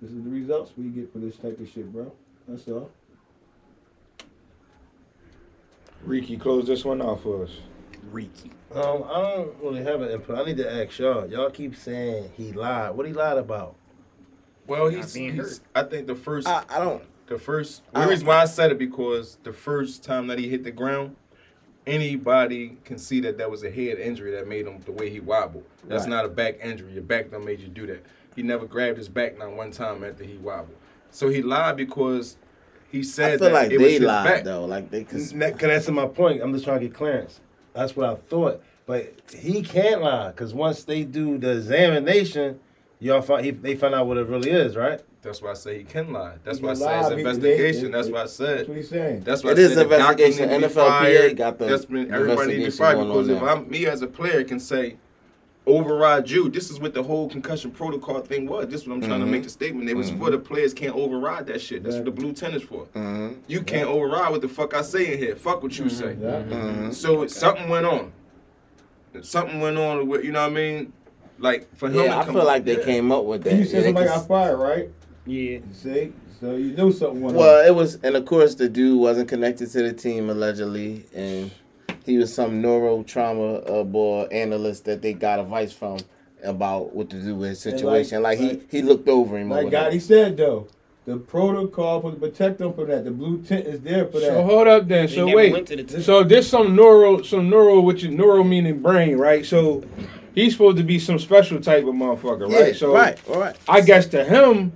This 0.00 0.10
is 0.12 0.22
the 0.22 0.30
results 0.30 0.72
we 0.76 0.88
get 0.88 1.12
for 1.12 1.18
this 1.18 1.36
type 1.36 1.58
of 1.60 1.68
shit, 1.68 1.92
bro. 1.92 2.12
That's 2.46 2.66
all. 2.68 2.90
Ricky, 6.04 6.36
close 6.36 6.66
this 6.66 6.84
one 6.84 7.00
off 7.02 7.22
for 7.22 7.44
us. 7.44 7.50
Reeky. 8.12 8.52
Um, 8.72 9.04
I 9.10 9.20
don't 9.34 9.56
really 9.60 9.82
have 9.82 10.00
an 10.00 10.10
input. 10.10 10.38
I 10.38 10.44
need 10.44 10.56
to 10.58 10.72
ask 10.72 10.98
y'all. 10.98 11.28
Y'all 11.28 11.50
keep 11.50 11.74
saying 11.74 12.30
he 12.36 12.52
lied. 12.52 12.94
What 12.94 13.06
he 13.06 13.12
lied 13.12 13.38
about? 13.38 13.74
Well, 14.66 14.88
he's, 14.88 15.14
being 15.14 15.34
he's 15.34 15.60
I 15.74 15.82
think 15.82 16.06
the 16.06 16.14
first 16.14 16.46
I, 16.46 16.62
I 16.68 16.78
don't. 16.78 17.02
the 17.26 17.38
first 17.38 17.82
the 17.92 18.06
reason 18.06 18.26
why 18.26 18.36
I 18.36 18.44
said 18.44 18.70
it 18.70 18.78
because 18.78 19.38
the 19.42 19.52
first 19.52 20.04
time 20.04 20.26
that 20.28 20.38
he 20.38 20.48
hit 20.48 20.62
the 20.62 20.70
ground, 20.70 21.16
anybody 21.86 22.76
can 22.84 22.98
see 22.98 23.20
that 23.20 23.38
that 23.38 23.50
was 23.50 23.64
a 23.64 23.70
head 23.70 23.98
injury 23.98 24.30
that 24.32 24.46
made 24.46 24.66
him 24.66 24.78
the 24.82 24.92
way 24.92 25.10
he 25.10 25.20
wobbled. 25.20 25.64
That's 25.84 26.02
Right. 26.04 26.10
not 26.10 26.24
a 26.26 26.28
back 26.28 26.58
injury. 26.62 26.92
Your 26.92 27.02
back 27.02 27.30
done 27.30 27.44
made 27.44 27.60
you 27.60 27.68
do 27.68 27.86
that. 27.88 28.04
He 28.38 28.44
never 28.44 28.66
grabbed 28.66 28.98
his 28.98 29.08
back 29.08 29.36
not 29.36 29.50
one 29.56 29.72
time 29.72 30.04
after 30.04 30.22
he 30.22 30.36
wobbled. 30.36 30.76
So 31.10 31.28
he 31.28 31.42
lied 31.42 31.76
because 31.76 32.36
he 32.88 33.02
said 33.02 33.32
I 33.32 33.36
feel 33.38 33.48
that 33.48 33.52
like 33.52 33.70
it 33.72 33.78
was 33.78 33.86
they 33.88 33.92
his 33.94 34.02
lied 34.02 34.24
back. 34.24 34.44
though. 34.44 34.64
Like 34.64 34.92
they 34.92 35.02
cause 35.02 35.32
Cause 35.32 35.58
that's 35.60 35.88
my 35.88 36.06
point. 36.06 36.40
I'm 36.40 36.52
just 36.52 36.64
trying 36.64 36.78
to 36.78 36.86
get 36.86 36.94
clearance. 36.94 37.40
That's 37.74 37.96
what 37.96 38.08
I 38.08 38.14
thought. 38.14 38.62
But 38.86 39.12
he 39.36 39.60
can't 39.62 40.02
lie 40.02 40.28
because 40.28 40.54
once 40.54 40.84
they 40.84 41.02
do 41.02 41.36
the 41.36 41.50
examination, 41.56 42.60
y'all 43.00 43.22
find 43.22 43.44
he, 43.44 43.50
they 43.50 43.74
find 43.74 43.92
out 43.92 44.06
what 44.06 44.18
it 44.18 44.28
really 44.28 44.52
is, 44.52 44.76
right? 44.76 45.00
That's 45.20 45.42
why 45.42 45.50
I 45.50 45.54
say 45.54 45.78
he 45.78 45.84
can 45.84 46.12
lie. 46.12 46.34
That's 46.44 46.58
He 46.60 46.64
why 46.64 46.70
I 46.70 46.74
say 46.74 47.00
it's 47.00 47.10
investigation. 47.10 47.84
they- 47.86 47.90
That's 47.90 48.06
they- 48.06 48.12
why 48.12 48.18
I 48.20 48.22
That's 48.22 48.32
said. 48.34 48.68
what 48.68 48.76
he's 48.76 48.88
saying. 48.88 49.20
That's 49.22 49.42
why 49.42 49.50
It 49.50 49.58
I 49.58 49.60
is 49.62 49.74
said 49.74 49.78
the 49.90 49.98
doctor 49.98 50.22
investigation. 50.22 50.48
need 50.50 50.54
to 50.62 50.68
be 50.68 50.74
NFLPA 50.74 51.36
got 51.36 51.58
the 51.58 51.64
That's 51.64 51.84
been 51.86 52.14
everybody 52.14 52.36
need 52.36 52.52
to 52.52 52.58
be 52.58 52.64
investigation 52.66 52.78
fired 52.78 53.08
because 53.08 53.28
if. 53.30 53.42
I'm 53.42 53.68
me 53.68 53.86
as 53.86 54.00
a 54.02 54.06
player 54.06 54.44
can 54.44 54.60
say 54.60 54.96
override 55.68 56.28
you. 56.30 56.48
This 56.48 56.70
is 56.70 56.80
what 56.80 56.94
the 56.94 57.02
whole 57.02 57.28
concussion 57.28 57.70
protocol 57.70 58.20
thing 58.20 58.46
was. 58.46 58.66
This 58.68 58.82
is 58.82 58.88
what 58.88 58.94
I'm 58.94 59.00
trying 59.02 59.20
to 59.20 59.26
Mhm. 59.26 59.30
make 59.30 59.42
the 59.44 59.50
statement. 59.50 59.88
It 59.88 59.96
was 59.96 60.10
for 60.10 60.30
the 60.30 60.38
players 60.38 60.72
can't 60.74 60.94
override 60.96 61.46
that 61.46 61.60
shit. 61.60 61.84
That's 61.84 61.96
what 61.96 62.04
the 62.06 62.10
blue 62.10 62.32
tennis 62.32 62.62
is 62.62 62.68
for. 62.68 62.86
Mhm. 62.94 63.36
You 63.46 63.60
can't 63.62 63.88
override 63.88 64.30
what 64.32 64.40
the 64.40 64.48
fuck 64.48 64.74
I 64.74 64.82
say 64.82 65.12
in 65.12 65.18
here. 65.18 65.36
Fuck 65.36 65.62
what 65.62 65.78
you 65.78 65.88
say. 65.88 66.16
Yeah. 66.20 66.42
Mhm. 66.42 66.94
So 66.94 67.26
something 67.26 67.68
went 67.68 67.86
on. 67.86 68.12
Something 69.22 69.60
went 69.60 69.78
on 69.78 70.06
with 70.08 70.24
you 70.24 70.32
know 70.32 70.42
what 70.42 70.50
I 70.52 70.54
mean. 70.54 70.92
Like 71.38 71.68
for 71.76 71.88
him, 71.88 72.04
Yeah, 72.04 72.18
I 72.18 72.24
come 72.24 72.34
feel 72.34 72.44
like 72.44 72.64
they 72.64 72.78
yeah. 72.78 72.84
came 72.84 73.12
up 73.12 73.24
with 73.24 73.44
that. 73.44 73.50
And 73.50 73.58
you 73.60 73.64
said 73.66 73.80
Yeah, 73.82 73.86
somebody 73.88 74.06
got 74.08 74.26
fired, 74.28 74.56
right? 74.56 74.90
Yeah. 75.26 75.34
You 75.42 75.62
see? 75.72 76.12
So 76.40 76.54
you 76.56 76.72
knew 76.72 76.92
something 76.92 77.20
went 77.20 77.36
Well, 77.36 77.60
on. 77.60 77.66
it 77.66 77.74
was, 77.74 77.98
and 78.02 78.14
of 78.16 78.24
course, 78.24 78.54
the 78.54 78.68
dude 78.68 78.98
wasn't 79.00 79.28
connected 79.28 79.70
to 79.72 79.82
the 79.82 79.92
team 79.92 80.30
allegedly, 80.30 81.04
and 81.14 81.50
he 82.08 82.16
was 82.16 82.32
some 82.34 82.62
neuro 82.62 83.02
trauma 83.02 83.56
uh, 83.58 83.84
boy 83.84 84.22
analyst 84.32 84.86
that 84.86 85.02
they 85.02 85.12
got 85.12 85.38
advice 85.38 85.72
from 85.72 85.98
about 86.42 86.94
what 86.94 87.10
to 87.10 87.20
do 87.20 87.34
with 87.34 87.50
his 87.50 87.66
And 87.66 87.74
like- 87.74 87.80
situation. 87.80 88.22
Like, 88.22 88.40
like- 88.40 88.70
he 88.70 88.78
he 88.78 88.82
looked 88.82 89.08
over 89.08 89.36
him. 89.36 89.52
or 89.52 89.56
Like 89.56 89.64
whatever. 89.66 89.90
Gotti 89.96 90.00
said 90.00 90.36
though, 90.38 90.68
the 91.04 91.16
protocol 91.18 92.00
for 92.00 92.10
to 92.12 92.16
protect 92.16 92.58
them 92.58 92.72
from 92.72 92.88
that. 92.88 93.04
The 93.04 93.10
blue 93.10 93.42
tent 93.42 93.66
is 93.66 93.80
there 93.80 94.06
for 94.06 94.20
So 94.20 94.34
that. 94.34 94.42
hold 94.44 94.68
up 94.68 94.88
then. 94.88 95.06
They 95.06 95.14
So 95.14 95.34
wait. 95.34 95.52
went 95.52 95.66
to 95.68 95.76
the 95.76 95.82
t- 95.84 96.00
So 96.02 96.24
there's 96.24 96.46
some 96.46 96.74
neuro, 96.74 97.20
some 97.22 97.50
neuro, 97.50 97.80
which 97.80 98.04
is 98.04 98.10
neuro 98.10 98.42
meaning 98.42 98.80
brain, 98.80 99.18
right? 99.18 99.44
So 99.44 99.84
he's 100.34 100.52
supposed 100.52 100.78
to 100.78 100.82
be 100.84 100.98
some 100.98 101.18
special 101.18 101.60
type 101.60 101.84
of 101.84 101.94
motherfucker, 101.94 102.50
yeah, 102.50 102.58
right? 102.60 102.76
So 102.76 102.94
right, 102.94 103.18
all 103.28 103.38
right. 103.40 103.56
I 103.68 103.82
guess 103.82 104.06
to 104.08 104.24
him, 104.24 104.72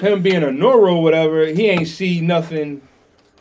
him 0.00 0.22
being 0.22 0.44
a 0.44 0.52
neuro, 0.52 1.00
whatever, 1.00 1.44
he 1.46 1.66
ain't 1.68 1.88
see 1.88 2.20
nothing 2.20 2.82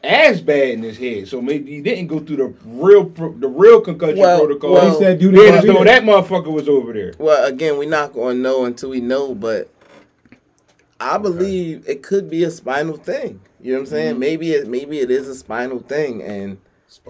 as 0.07 0.41
bad 0.41 0.69
in 0.69 0.83
his 0.83 0.97
head, 0.97 1.27
so 1.27 1.41
maybe 1.41 1.71
he 1.75 1.81
didn't 1.81 2.07
go 2.07 2.19
through 2.19 2.37
the 2.37 2.53
real 2.65 3.03
the 3.05 3.47
real 3.47 3.81
concussion 3.81 4.17
Well, 4.19 4.39
protocol. 4.39 4.73
well- 4.73 4.91
he 4.91 4.97
said, 5.03 5.19
do 5.19 5.31
Being 5.31 5.51
the 5.51 5.57
as 5.57 5.63
that 5.65 6.03
motherfucker 6.03 6.51
was 6.51 6.69
over 6.69 6.93
there. 6.93 7.13
Well, 7.19 7.45
again, 7.45 7.77
we're 7.77 7.89
not 7.89 8.13
gonna 8.13 8.35
know 8.35 8.65
until 8.65 8.89
we 8.89 9.01
know, 9.01 9.35
but 9.35 9.69
I 10.99 11.17
believe 11.17 11.83
it 11.87 12.01
could 12.03 12.29
be 12.29 12.43
a 12.43 12.51
spinal 12.51 12.97
thing. 12.97 13.41
You 13.61 13.73
know 13.73 13.79
what 13.79 13.81
I'm 13.81 13.85
saying? 13.87 14.11
Mm-hmm. 14.11 14.19
Maybe 14.19 14.51
it 14.53 14.67
maybe 14.67 14.99
it 14.99 15.11
is 15.11 15.27
a 15.27 15.35
spinal 15.35 15.79
thing, 15.79 16.23
and 16.23 16.57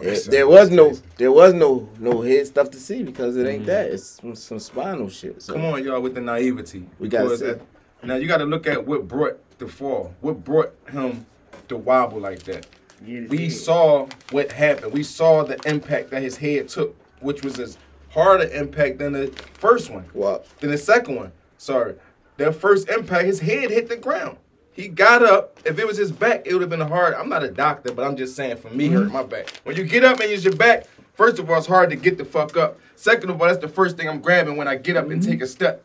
it- 0.02 0.26
there 0.32 0.48
was 0.48 0.72
no 0.72 0.94
there 1.18 1.32
was 1.32 1.54
no 1.54 1.88
no 2.00 2.22
head 2.22 2.48
stuff 2.48 2.72
to 2.72 2.80
see 2.80 3.04
because 3.04 3.38
it 3.38 3.42
Mm-hmm. 3.42 3.50
ain't 3.50 3.66
that. 3.68 3.92
It's 3.92 4.04
some, 4.22 4.36
some 4.36 4.60
spinal 4.60 5.10
shit. 5.10 5.42
So 5.42 5.54
Come 5.54 5.66
on, 5.66 5.84
y'all, 5.84 6.02
with 6.02 6.16
the 6.16 6.22
naivety. 6.22 6.86
We 7.00 7.08
gotta 7.10 7.26
Because 7.26 7.40
see. 7.42 7.46
at- 7.50 7.62
now 8.04 8.16
you 8.16 8.28
got 8.28 8.38
to 8.38 8.46
look 8.46 8.68
at 8.68 8.86
what 8.86 9.08
brought 9.08 9.40
the 9.60 9.68
fall. 9.68 10.14
What 10.22 10.44
brought 10.44 10.74
him 10.92 11.26
to 11.68 11.78
wobble 11.78 12.20
like 12.20 12.44
that? 12.44 12.66
We 13.02 13.50
saw 13.50 14.08
what 14.32 14.52
happened. 14.52 14.94
We 14.94 15.04
saw 15.04 15.44
the 15.44 15.60
impact 15.66 16.10
that 16.12 16.22
his 16.22 16.38
head 16.38 16.68
took, 16.70 16.96
which 17.20 17.44
was 17.44 17.60
as 17.60 17.78
harder 18.10 18.50
impact 18.50 18.98
than 18.98 19.14
the 19.14 19.28
first 19.54 19.90
one, 19.90 20.06
well, 20.14 20.44
than 20.60 20.72
the 20.72 20.78
second 20.78 21.16
one. 21.16 21.32
Sorry, 21.58 21.96
that 22.38 22.56
first 22.56 22.90
impact, 22.90 23.26
his 23.26 23.40
head 23.40 23.70
hit 23.70 23.90
the 23.90 23.98
ground. 23.98 24.38
He 24.72 24.88
got 24.88 25.24
up. 25.24 25.60
If 25.66 25.80
it 25.80 25.88
was 25.88 25.98
his 25.98 26.12
back, 26.12 26.44
it 26.46 26.54
would 26.54 26.62
have 26.62 26.70
been 26.70 26.82
hard. 26.82 27.16
I'm 27.16 27.30
not 27.30 27.44
a 27.44 27.50
doctor, 27.50 27.92
but 27.92 28.06
I'm 28.06 28.16
just 28.16 28.36
saying 28.36 28.58
for 28.58 28.70
me, 28.70 28.90
hurt 28.90 29.06
mm-hmm. 29.06 29.14
my 29.14 29.24
back. 29.24 29.50
When 29.64 29.76
you 29.76 29.84
get 29.84 30.04
up 30.04 30.20
and 30.20 30.30
use 30.30 30.44
your 30.44 30.56
back, 30.56 30.86
first 31.14 31.40
of 31.40 31.50
all, 31.50 31.58
it's 31.58 31.66
hard 31.66 31.90
to 31.90 31.96
get 31.96 32.20
the 32.20 32.26
fuck 32.26 32.56
up. 32.56 32.80
Second 32.96 33.32
of 33.32 33.42
all, 33.42 33.48
that's 33.48 33.60
the 33.60 33.68
first 33.68 33.98
thing 33.98 34.08
I'm 34.08 34.22
grabbing 34.22 34.56
when 34.56 34.68
I 34.68 34.76
get 34.76 34.96
up 34.96 35.10
and 35.10 35.20
mm-hmm. 35.20 35.32
take 35.32 35.42
a 35.42 35.48
step. 35.48 35.84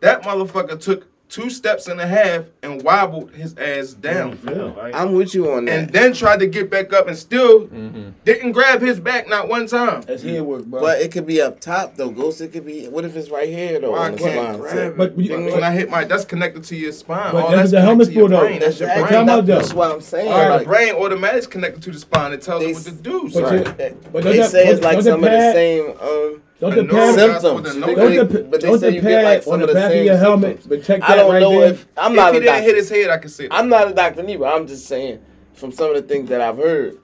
That 0.00 0.22
motherfucker 0.22 0.80
took 0.80 1.06
two 1.28 1.50
steps 1.50 1.88
and 1.88 2.00
a 2.00 2.06
half 2.06 2.44
and 2.62 2.82
wobbled 2.82 3.32
his 3.32 3.56
ass 3.56 3.92
down. 3.92 4.36
Mm-hmm. 4.38 4.94
I'm 4.94 5.14
with 5.14 5.34
you 5.34 5.50
on 5.50 5.64
that. 5.64 5.78
And 5.78 5.90
then 5.90 6.12
tried 6.12 6.40
to 6.40 6.46
get 6.46 6.70
back 6.70 6.92
up 6.92 7.08
and 7.08 7.16
still 7.16 7.66
mm-hmm. 7.66 8.10
didn't 8.24 8.52
grab 8.52 8.80
his 8.80 9.00
back 9.00 9.28
not 9.28 9.48
one 9.48 9.66
time. 9.66 10.02
That's 10.02 10.22
mm. 10.22 10.30
head 10.30 10.42
work, 10.42 10.64
bro. 10.66 10.80
but 10.80 11.00
it 11.00 11.10
could 11.12 11.26
be 11.26 11.40
up 11.40 11.60
top 11.60 11.96
though, 11.96 12.10
Ghost. 12.10 12.40
It 12.40 12.52
could 12.52 12.66
be. 12.66 12.86
What 12.86 13.04
if 13.04 13.16
it's 13.16 13.30
right 13.30 13.48
here 13.48 13.80
though 13.80 13.92
Why 13.92 14.06
on 14.06 14.12
the 14.12 14.18
can't 14.18 14.32
spine? 14.32 14.60
grab 14.60 14.76
it? 14.76 14.96
But 14.96 15.18
you- 15.18 15.28
Then 15.28 15.44
when 15.46 15.64
I 15.64 15.72
hit 15.72 15.90
my, 15.90 16.04
that's 16.04 16.24
connected 16.24 16.64
to 16.64 16.76
your 16.76 16.92
spine. 16.92 17.32
But 17.32 17.44
All 17.44 17.50
that's 17.50 17.70
that's 17.70 17.70
the 17.72 17.76
connected 17.78 17.86
helmet 17.86 18.06
to 18.06 18.12
your 18.12 18.28
for, 18.28 18.30
though. 18.30 18.40
brain. 18.40 18.60
That's 18.60 18.80
your 18.80 18.88
brain. 18.88 19.06
Time 19.06 19.28
out. 19.28 19.46
That's 19.46 19.74
what 19.74 19.92
I'm 19.92 20.00
saying. 20.00 20.32
All 20.32 20.38
right, 20.38 20.48
like, 20.50 20.58
The 20.60 20.66
brain 20.66 20.94
automatically 20.94 21.50
connected 21.50 21.82
to 21.84 21.90
the 21.90 21.98
spine. 21.98 22.32
It 22.32 22.42
tells 22.42 22.62
They 22.62 22.68
you 22.68 22.74
what 22.74 22.84
to 22.84 22.92
do. 22.92 23.22
But 23.24 23.32
So. 23.32 23.52
you- 23.52 23.64
but 24.12 24.22
they 24.24 24.36
don't 24.36 24.50
say 24.50 24.66
that- 24.66 24.72
it's 24.74 24.84
like 24.84 25.02
some 25.02 25.24
of 25.24 25.30
the 25.30 25.52
same 25.52 25.90
um, 26.00 26.42
Don't 26.70 26.74
the 26.76 26.82
The 26.82 26.88
pad, 26.88 27.16
nose- 27.16 27.42
symptoms. 27.42 27.74
Don't 27.74 27.80
They- 27.96 28.16
don't 28.16 28.32
the, 28.32 28.38
but 28.44 28.60
they 28.60 28.66
don't 28.68 28.78
say 28.78 28.90
the 28.90 28.96
you 28.96 29.00
get 29.02 29.24
like 29.24 29.42
some 29.42 29.52
on 29.54 29.60
of 29.62 29.68
the 29.68 29.74
the 29.74 29.80
back 29.80 29.86
of 29.86 29.92
same 29.92 30.06
your 30.06 30.16
helmet 30.16 30.48
symptoms. 30.62 30.66
protect 30.66 31.04
I 31.04 31.08
that 31.08 31.16
don't 31.22 31.32
right 31.32 31.40
know 31.40 31.60
there? 31.60 31.70
if 31.72 31.86
I'm 31.96 32.12
if 32.12 32.16
not 32.16 32.32
he 32.32 32.38
a 32.38 32.42
didn't 32.42 32.62
hit 32.62 32.76
his 32.76 32.88
head, 32.90 33.10
I 33.10 33.18
could 33.18 33.30
see. 33.30 33.48
that. 33.48 33.54
I'm 33.54 33.68
not 33.68 33.90
a 33.90 33.94
doctor 33.94 34.22
neither. 34.22 34.46
I'm 34.46 34.66
just 34.66 34.86
saying 34.86 35.20
from 35.54 35.72
some 35.72 35.90
of 35.90 35.96
the 35.96 36.02
things 36.02 36.28
that 36.30 36.40
I've 36.40 36.56
heard 36.56 36.98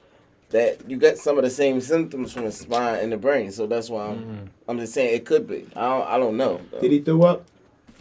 that 0.50 0.88
you 0.90 0.96
get 0.96 1.18
some 1.18 1.36
of 1.38 1.44
the 1.44 1.50
same 1.50 1.80
symptoms 1.80 2.32
from 2.32 2.44
the 2.44 2.52
spine 2.52 2.98
and 3.00 3.12
the 3.12 3.16
brain. 3.16 3.52
So 3.52 3.66
that's 3.66 3.88
why 3.88 4.06
I'm, 4.06 4.16
mm-hmm. 4.18 4.46
I'm 4.68 4.78
just 4.78 4.94
saying 4.94 5.14
it 5.14 5.24
could 5.24 5.46
be. 5.46 5.66
I 5.76 5.82
don't, 5.88 6.08
I 6.08 6.18
don't 6.18 6.36
know. 6.36 6.60
though. 6.72 6.80
Did 6.80 6.90
he 6.92 7.00
throw 7.00 7.22
up? 7.22 7.44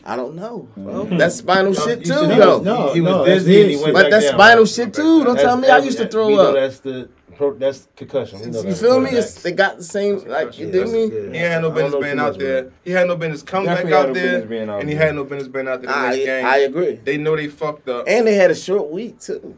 I 0.06 0.16
don't 0.16 0.36
know. 0.36 0.68
Bro. 0.78 0.94
Mm-hmm. 1.06 1.18
That's 1.18 1.36
spinal 1.36 1.74
shit 1.74 2.00
too, 2.06 2.14
should- 2.14 2.30
though. 2.30 2.62
No, 2.62 2.94
he 2.94 3.02
was 3.02 3.12
no, 3.12 3.26
that's 3.26 3.44
dizzy 3.44 3.62
and 3.62 3.70
he 3.72 3.76
went 3.78 3.94
But 3.94 4.04
back 4.04 4.12
that's 4.12 4.26
down, 4.26 4.34
spinal 4.36 4.66
shit 4.66 4.94
too. 4.94 5.24
Don't 5.26 5.36
tell 5.36 5.58
me 5.58 5.68
I 5.68 5.78
used 5.80 5.98
to 5.98 6.08
throw 6.08 6.34
up. 6.36 6.56
That's 6.56 6.80
the 6.80 7.10
pro- 7.40 7.54
that's 7.54 7.88
concussion. 7.96 8.40
We 8.42 8.46
know 8.48 8.58
You 8.60 8.64
that's 8.66 8.82
feel 8.82 9.00
me? 9.00 9.10
quarterbacks. 9.12 9.14
It's, 9.18 9.42
they 9.44 9.52
got 9.54 9.78
the 9.78 9.84
same 9.84 10.18
like 10.28 10.60
you 10.60 10.70
dig 10.72 10.88
me. 10.90 11.06
Yeah. 11.06 11.32
He 11.32 11.38
had 11.38 11.62
no 11.62 11.72
I 11.72 11.74
don't 11.74 11.76
business 11.76 12.04
being 12.04 12.20
out 12.20 12.38
there. 12.38 12.64
man. 12.64 12.72
He 12.84 12.92
had 12.92 13.08
no 13.08 13.16
business 13.16 13.42
coming 13.44 13.66
back 13.68 13.78
Definitely 13.86 13.98
had 13.98 14.10
out 14.10 14.14
there, 14.50 14.70
out 14.70 14.80
and 14.82 14.90
he 14.90 14.96
had 14.96 15.16
no 15.16 15.24
business 15.24 15.48
being 15.48 15.68
out 15.68 15.82
there 15.82 15.92
the 15.92 16.02
next 16.02 16.16
I 16.18 16.26
game. 16.26 16.46
I 16.46 16.58
agree. 16.58 16.96
They 17.04 17.18
know 17.18 17.36
they 17.36 17.48
fucked 17.48 17.88
up. 17.90 18.06
And 18.08 18.28
they 18.28 18.36
had 18.36 18.52
a 18.52 18.56
short 18.56 18.90
week 18.92 19.20
too. 19.20 19.56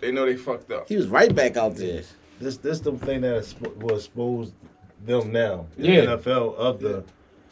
They 0.00 0.10
know 0.12 0.26
they 0.26 0.36
fucked 0.36 0.70
up. 0.72 0.88
He 0.88 0.96
was 0.96 1.06
right 1.08 1.32
back 1.34 1.56
out 1.56 1.76
there. 1.76 2.02
This 2.40 2.56
this 2.56 2.80
the 2.80 2.92
thing 2.92 3.20
that 3.22 3.42
expo- 3.42 3.76
will 3.76 3.94
expose 3.96 4.52
them 5.06 5.30
now. 5.32 5.66
The 5.78 5.86
Yeah. 5.88 6.04
NFL 6.16 6.56
of 6.56 6.80
the 6.80 7.04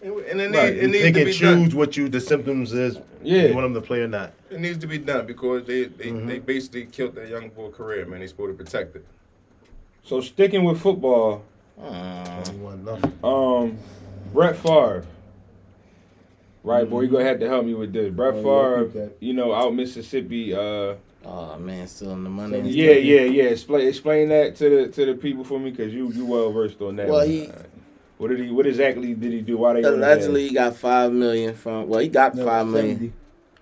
And 0.03 0.13
and 0.31 0.41
it, 0.41 0.51
right. 0.57 0.75
need, 0.75 0.79
it 0.79 0.83
You 0.83 0.89
needs 0.89 1.05
pick 1.05 1.15
to 1.15 1.25
be 1.25 1.33
choose 1.33 1.69
done. 1.69 1.79
what 1.79 1.97
you 1.97 2.09
the 2.09 2.21
symptoms 2.21 2.73
is. 2.73 2.99
Yeah. 3.23 3.47
You 3.49 3.55
want 3.55 3.65
them 3.67 3.75
to 3.81 3.87
play 3.87 4.01
or 4.01 4.09
not. 4.09 4.33
It 4.51 4.61
needs 4.61 4.79
to 4.79 4.87
be 4.87 4.99
done 4.99 5.27
because 5.27 5.65
they 5.67 5.85
they, 5.85 6.07
Mm-hmm. 6.11 6.27
they 6.29 6.39
basically 6.39 6.87
killed 6.87 7.15
that 7.17 7.29
young 7.29 7.49
boy 7.51 7.69
career, 7.71 8.07
man. 8.07 8.21
They 8.21 8.27
supposed 8.29 8.57
to 8.57 8.65
protect 8.65 8.97
it. 8.97 9.05
So 10.05 10.21
sticking 10.21 10.65
with 10.65 10.81
football, 10.81 11.45
You 11.79 12.99
um, 13.23 13.79
Brett 14.33 14.57
Favre. 14.57 15.05
Right, 16.65 16.89
boy, 16.89 17.03
you 17.03 17.09
gonna 17.09 17.25
have 17.25 17.41
to 17.41 17.49
help 17.49 17.65
me 17.65 17.75
with 17.75 17.93
this. 17.93 18.13
Brett 18.13 18.35
Oh, 18.35 18.43
Favre, 18.43 19.07
keep 19.09 19.17
you 19.21 19.33
know, 19.33 19.55
out 19.55 19.75
Mississippi. 19.75 20.55
Uh, 20.55 20.95
Oh 21.25 21.59
man, 21.59 21.87
still 21.89 22.13
in 22.13 22.23
the 22.25 22.31
money. 22.31 22.59
and 22.59 22.71
yeah, 22.71 22.93
yeah, 22.93 23.23
yeah. 23.23 23.43
Explain, 23.45 23.89
explain 23.89 24.29
that 24.29 24.55
to 24.57 24.69
the 24.71 24.89
to 24.89 25.05
the 25.05 25.15
people 25.15 25.45
for 25.45 25.59
me, 25.59 25.73
cause 25.73 25.93
you 25.93 26.11
you 26.13 26.25
well 26.25 26.51
versed 26.53 26.81
on 26.81 26.97
that. 26.97 27.09
Well, 27.09 27.19
one. 27.19 27.29
he- 27.29 27.51
what 28.19 28.29
did 28.29 28.41
he? 28.41 28.51
What 28.51 28.67
exactly 28.67 29.15
did 29.15 29.33
he 29.33 29.41
do? 29.43 29.59
Why 29.59 29.75
they 29.75 29.85
on 29.85 29.95
Allegedly, 29.95 30.49
he 30.49 30.55
got 30.55 30.77
five 30.77 31.13
million 31.13 31.55
from. 31.55 31.89
Well, 31.89 32.01
he 32.01 32.09
got 32.09 32.35
No, 32.35 32.45
five 32.45 32.67
million. 32.67 32.97
70. 32.97 33.13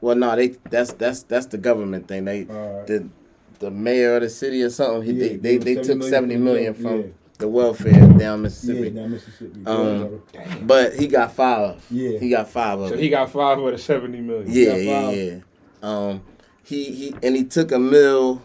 Well, 0.00 0.16
no, 0.16 0.37
they 0.37 0.49
that's 0.71 0.93
that's 0.93 1.23
that's 1.25 1.47
the 1.47 1.59
government 1.59 2.09
thing. 2.09 2.25
They 2.26 2.47
Alright. 2.47 2.87
the 2.87 3.09
the 3.58 3.70
mayor 3.70 4.16
of 4.16 4.22
the 4.22 4.28
city 4.30 4.62
or 4.62 4.70
something. 4.70 5.02
He 5.02 5.12
Yeah, 5.12 5.28
they 5.28 5.36
they, 5.36 5.52
gave 5.58 5.64
they 5.64 5.70
him 5.72 5.76
took 6.00 6.02
70 6.02 6.08
seventy 6.10 6.36
million 6.36 6.75
from 6.75 6.82
from 6.82 7.02
the- 7.02 7.10
the 7.38 7.48
welfare 7.48 7.92
down 8.18 8.40
Mississippi. 8.42 8.88
Yeah, 8.90 9.06
Mississippi. 9.08 9.60
down 9.60 10.10
Mississippi. 10.30 10.60
Um, 10.62 10.66
But 10.66 10.94
he 10.94 11.06
got 11.06 11.34
five. 11.34 11.84
Yeah. 11.90 12.18
He 12.18 12.30
got 12.30 12.48
five 12.48 12.80
of 12.80 12.88
So 12.88 12.94
it. 12.94 13.00
he 13.00 13.08
got 13.10 13.30
five 13.30 13.58
of 13.58 13.72
the 13.72 13.78
seventy 13.78 14.20
million. 14.22 14.46
Yeah, 14.48 14.66
got 14.70 14.80
yeah, 14.82 15.06
five. 15.06 15.16
yeah. 15.16 15.38
Um, 15.82 16.22
he 16.64 16.84
he 16.92 17.14
and 17.22 17.36
he 17.36 17.44
took 17.44 17.72
a 17.72 17.78
mill 17.78 18.40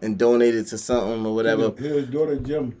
and 0.00 0.16
donated 0.18 0.66
to 0.68 0.78
something 0.78 1.26
or 1.26 1.34
whatever. 1.34 1.70
His 1.76 2.06
daughter 2.06 2.36
gym. 2.36 2.76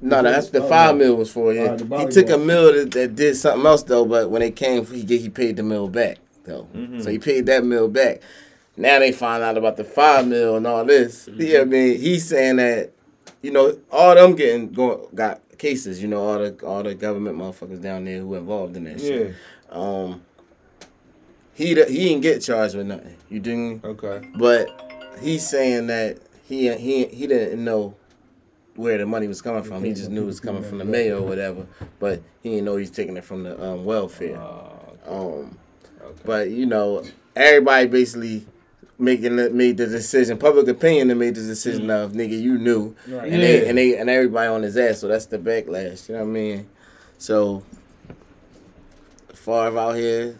No, 0.00 0.22
that's 0.22 0.50
the 0.50 0.62
five 0.62 0.96
mill 0.96 1.16
was 1.16 1.30
for. 1.30 1.52
Yeah, 1.52 1.76
he 1.76 1.84
bodyguard. 1.84 2.12
took 2.12 2.30
a 2.30 2.38
mill 2.38 2.72
that, 2.72 2.90
that 2.92 3.14
did 3.16 3.36
something 3.36 3.64
else 3.66 3.82
though. 3.84 4.04
But 4.06 4.30
when 4.30 4.42
it 4.42 4.56
came, 4.56 4.84
he 4.86 5.02
he 5.18 5.28
paid 5.28 5.56
the 5.56 5.62
mill 5.62 5.88
back 5.88 6.18
though. 6.44 6.66
Mm-hmm. 6.74 7.00
So 7.00 7.10
he 7.10 7.18
paid 7.18 7.46
that 7.46 7.64
mill 7.64 7.88
back. 7.88 8.22
Now 8.78 9.00
they 9.00 9.12
find 9.12 9.42
out 9.42 9.58
about 9.58 9.76
the 9.76 9.84
five 9.84 10.26
mil 10.26 10.56
and 10.56 10.66
all 10.66 10.84
this. 10.84 11.28
Mm-hmm. 11.28 11.40
Yeah, 11.40 11.60
I 11.60 11.64
mean 11.64 12.00
he's 12.00 12.28
saying 12.28 12.56
that 12.56 12.92
you 13.42 13.50
know 13.50 13.78
all 13.90 14.14
them 14.14 14.36
getting 14.36 14.72
going 14.72 15.06
got 15.14 15.40
cases. 15.58 16.00
You 16.00 16.08
know 16.08 16.22
all 16.22 16.38
the 16.38 16.66
all 16.66 16.82
the 16.82 16.94
government 16.94 17.36
motherfuckers 17.36 17.82
down 17.82 18.04
there 18.04 18.20
who 18.20 18.34
involved 18.34 18.76
in 18.76 18.84
that 18.84 19.00
shit. 19.00 19.34
Yeah. 19.70 19.76
Um, 19.76 20.22
he 21.54 21.68
he 21.68 21.74
didn't 21.74 22.20
get 22.20 22.40
charged 22.40 22.76
with 22.76 22.86
nothing. 22.86 23.16
You 23.28 23.40
didn't. 23.40 23.84
Okay. 23.84 24.28
But 24.38 25.16
he's 25.20 25.46
saying 25.46 25.88
that 25.88 26.18
he 26.44 26.72
he 26.76 27.06
he 27.06 27.26
didn't 27.26 27.62
know 27.62 27.96
where 28.76 28.96
the 28.96 29.06
money 29.06 29.26
was 29.26 29.42
coming 29.42 29.64
from. 29.64 29.82
He 29.82 29.92
just 29.92 30.08
knew 30.08 30.22
it 30.22 30.26
was 30.26 30.38
coming 30.38 30.62
from 30.62 30.78
the 30.78 30.84
mayor 30.84 31.16
or 31.16 31.22
whatever. 31.22 31.66
But 31.98 32.22
he 32.44 32.50
didn't 32.50 32.64
know 32.64 32.76
he's 32.76 32.92
taking 32.92 33.16
it 33.16 33.24
from 33.24 33.42
the 33.42 33.60
um, 33.60 33.84
welfare. 33.84 34.40
Um, 35.04 35.58
but 36.24 36.50
you 36.50 36.64
know, 36.64 37.04
everybody 37.34 37.88
basically 37.88 38.46
making 38.98 39.36
the, 39.36 39.50
made 39.50 39.76
the 39.76 39.86
decision. 39.86 40.38
Public 40.38 40.68
opinion 40.68 41.08
that 41.08 41.14
made 41.14 41.34
the 41.34 41.42
decision 41.42 41.86
mm. 41.86 42.04
of 42.04 42.12
nigga, 42.12 42.40
you 42.40 42.58
knew, 42.58 42.94
and 43.06 43.42
they 43.42 43.68
and 43.68 43.78
they 43.78 43.96
and 43.96 44.10
everybody 44.10 44.48
on 44.48 44.62
his 44.62 44.76
ass. 44.76 45.00
So 45.00 45.08
that's 45.08 45.26
the 45.26 45.38
backlash. 45.38 46.08
You 46.08 46.14
know 46.14 46.22
what 46.22 46.30
I 46.30 46.32
mean? 46.32 46.68
So 47.18 47.62
Favre 49.34 49.78
out 49.78 49.96
here 49.96 50.38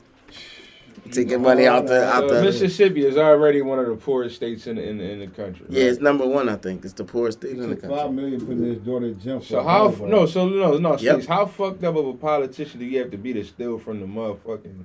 taking 1.11 1.43
money 1.43 1.67
out 1.67 1.87
the 1.87 2.05
out 2.07 2.29
So 2.29 2.35
the. 2.35 2.43
Mississippi 2.43 3.05
is 3.07 3.17
already 3.17 3.63
one 3.63 3.79
of 3.79 3.87
the 3.87 3.97
poorest 3.97 4.37
states 4.37 4.67
in 4.67 4.77
the, 4.77 4.87
in 4.87 4.99
the, 4.99 5.05
in 5.05 5.21
the 5.21 5.27
country. 5.29 5.67
Yeah, 5.69 5.85
it's 5.85 6.01
number 6.01 6.27
one. 6.27 6.49
I 6.49 6.57
think 6.57 6.85
it's 6.85 6.95
the 6.95 7.05
poorest 7.05 7.39
state 7.39 7.53
in 7.53 7.71
the 7.71 7.77
Took 7.77 7.83
five 7.83 7.91
country. 7.91 8.17
million 8.17 8.41
putting 8.41 8.65
his 8.65 8.79
daughter 8.79 9.13
gym. 9.13 9.43
So 9.43 9.63
how 9.63 9.91
volleyball. 9.91 10.09
no 10.09 10.27
so 10.27 10.49
no 10.49 10.77
no 10.79 10.91
Yep. 10.99 11.01
Stacey, 11.01 11.29
how 11.29 11.47
fucked 11.47 11.85
up 11.85 11.97
of 11.97 12.07
a 12.07 12.15
politician 12.15 12.81
do 12.81 12.87
you 12.87 12.99
have 12.99 13.11
to 13.11 13.19
be 13.19 13.33
to 13.35 13.45
steal 13.45 13.79
from 13.79 14.01
the 14.01 14.07
motherfucking 14.07 14.85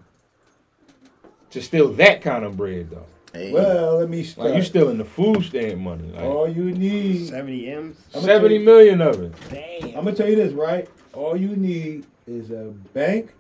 to 1.52 1.62
steal 1.62 1.94
that 1.94 2.22
kind 2.22 2.44
of 2.44 2.58
bread 2.58 2.90
though? 2.90 3.08
Hey, 3.34 3.52
Well, 3.52 3.98
let 3.98 4.10
me 4.10 4.24
start. 4.24 4.50
Like 4.50 4.58
you 4.58 4.64
stealing 4.64 4.98
the 5.00 5.06
food 5.06 5.44
stamp 5.44 5.80
money, 5.82 6.12
like 6.12 6.24
All 6.24 6.48
you 6.48 6.66
need. 6.72 7.30
70 7.30 7.68
M's. 7.68 7.98
I'ma 8.14 8.24
seventy 8.26 8.56
you- 8.58 8.66
million 8.66 9.02
of 9.02 9.22
it. 9.22 9.34
Damn. 9.50 9.90
I'm 9.98 10.04
gonna 10.06 10.14
tell 10.14 10.30
you 10.30 10.36
this, 10.36 10.54
right? 10.54 10.88
All 11.14 11.36
you 11.36 11.56
need 11.56 12.06
is 12.28 12.52
a 12.52 12.72
bank, 12.94 13.32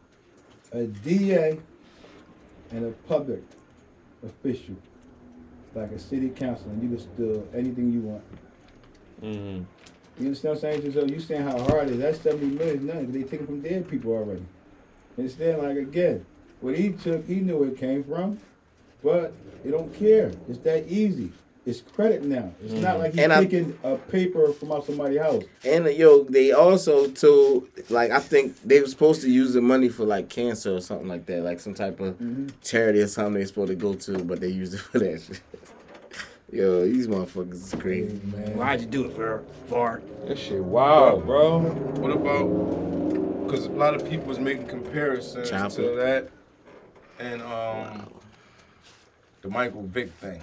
a 0.71 0.83
DA, 0.85 1.59
and 2.71 2.85
a 2.85 2.91
public 3.07 3.43
official, 4.25 4.75
like 5.75 5.91
a 5.91 5.99
city 5.99 6.29
council, 6.29 6.69
and 6.71 6.81
you 6.81 6.89
can 6.89 6.99
steal 6.99 7.47
anything 7.53 7.91
you 7.93 7.99
want. 8.01 8.23
Mm-hmm. 9.23 9.63
You 10.19 10.25
understand 10.27 10.55
what 10.55 10.63
I'm 10.73 10.81
saying? 10.81 10.93
So 10.93 11.05
you 11.05 11.19
saying 11.19 11.43
how 11.43 11.57
hard 11.59 11.89
it 11.89 11.93
is? 11.93 11.99
That 11.99 12.15
70 12.15 12.45
million 12.55 12.77
is 12.77 12.83
nothing. 12.83 13.11
They 13.11 13.23
taking 13.23 13.45
from 13.45 13.61
dead 13.61 13.87
people 13.87 14.11
already. 14.13 14.43
Instead, 15.17 15.59
Like 15.61 15.77
again, 15.77 16.25
what 16.61 16.77
he 16.77 16.93
took, 16.93 17.25
he 17.27 17.35
knew 17.35 17.57
where 17.57 17.69
it 17.69 17.77
came 17.77 18.03
from, 18.03 18.39
but 19.03 19.33
they 19.63 19.71
don't 19.71 19.93
care. 19.93 20.31
It's 20.49 20.59
that 20.59 20.87
easy. 20.87 21.31
It's 21.65 21.79
credit 21.79 22.23
now. 22.23 22.51
It's 22.61 22.73
not 22.73 22.99
like 22.99 23.13
he's 23.13 23.21
And 23.21 23.31
I- 23.31 23.41
taking 23.45 23.77
a 23.83 23.95
paper 23.95 24.51
from 24.51 24.73
out 24.73 24.85
somebody's 24.85 25.19
house. 25.21 25.43
And 25.63 25.85
yo, 25.87 26.23
they 26.25 26.51
also 26.51 27.07
told 27.07 27.67
like 27.89 28.11
I 28.11 28.19
think 28.19 28.61
they 28.63 28.81
were 28.81 28.87
supposed 28.87 29.21
to 29.21 29.29
use 29.29 29.53
the 29.53 29.61
money 29.61 29.87
for 29.87 30.03
like 30.03 30.27
cancer 30.27 30.75
or 30.75 30.81
something 30.81 31.07
like 31.07 31.25
that, 31.27 31.41
like 31.43 31.61
some 31.61 31.73
type 31.73 32.01
of 32.01 32.17
charity 32.61 32.99
or 32.99 33.07
something 33.07 33.35
they 33.35 33.45
supposed 33.45 33.69
to 33.69 33.75
go 33.75 33.93
to, 33.93 34.23
but 34.25 34.41
they 34.41 34.49
used 34.49 34.73
it 34.73 34.79
for 34.81 34.99
that 34.99 35.21
shit. 35.21 35.41
Yo, 36.51 36.85
these 36.85 37.07
motherfuckers 37.07 37.53
is 37.53 37.75
crazy. 37.79 38.19
Man. 38.25 38.57
Why'd 38.57 38.81
you 38.81 38.85
do 38.87 39.05
it, 39.05 39.15
for 39.15 39.43
for? 39.67 40.03
That 40.27 40.37
shit 40.37 40.61
wild, 40.63 41.25
bro. 41.25 41.59
What 41.61 42.11
about? 42.11 43.47
Because 43.47 43.65
a 43.67 43.69
lot 43.71 43.95
of 43.95 44.07
people 44.07 44.25
was 44.27 44.37
making 44.39 44.67
comparisons 44.67 45.49
Chopper. 45.49 45.75
to 45.77 45.95
that 45.95 46.29
and 47.19 47.41
um 47.41 48.09
the 49.43 49.49
Michael 49.49 49.83
Vick 49.83 50.11
thing. 50.13 50.41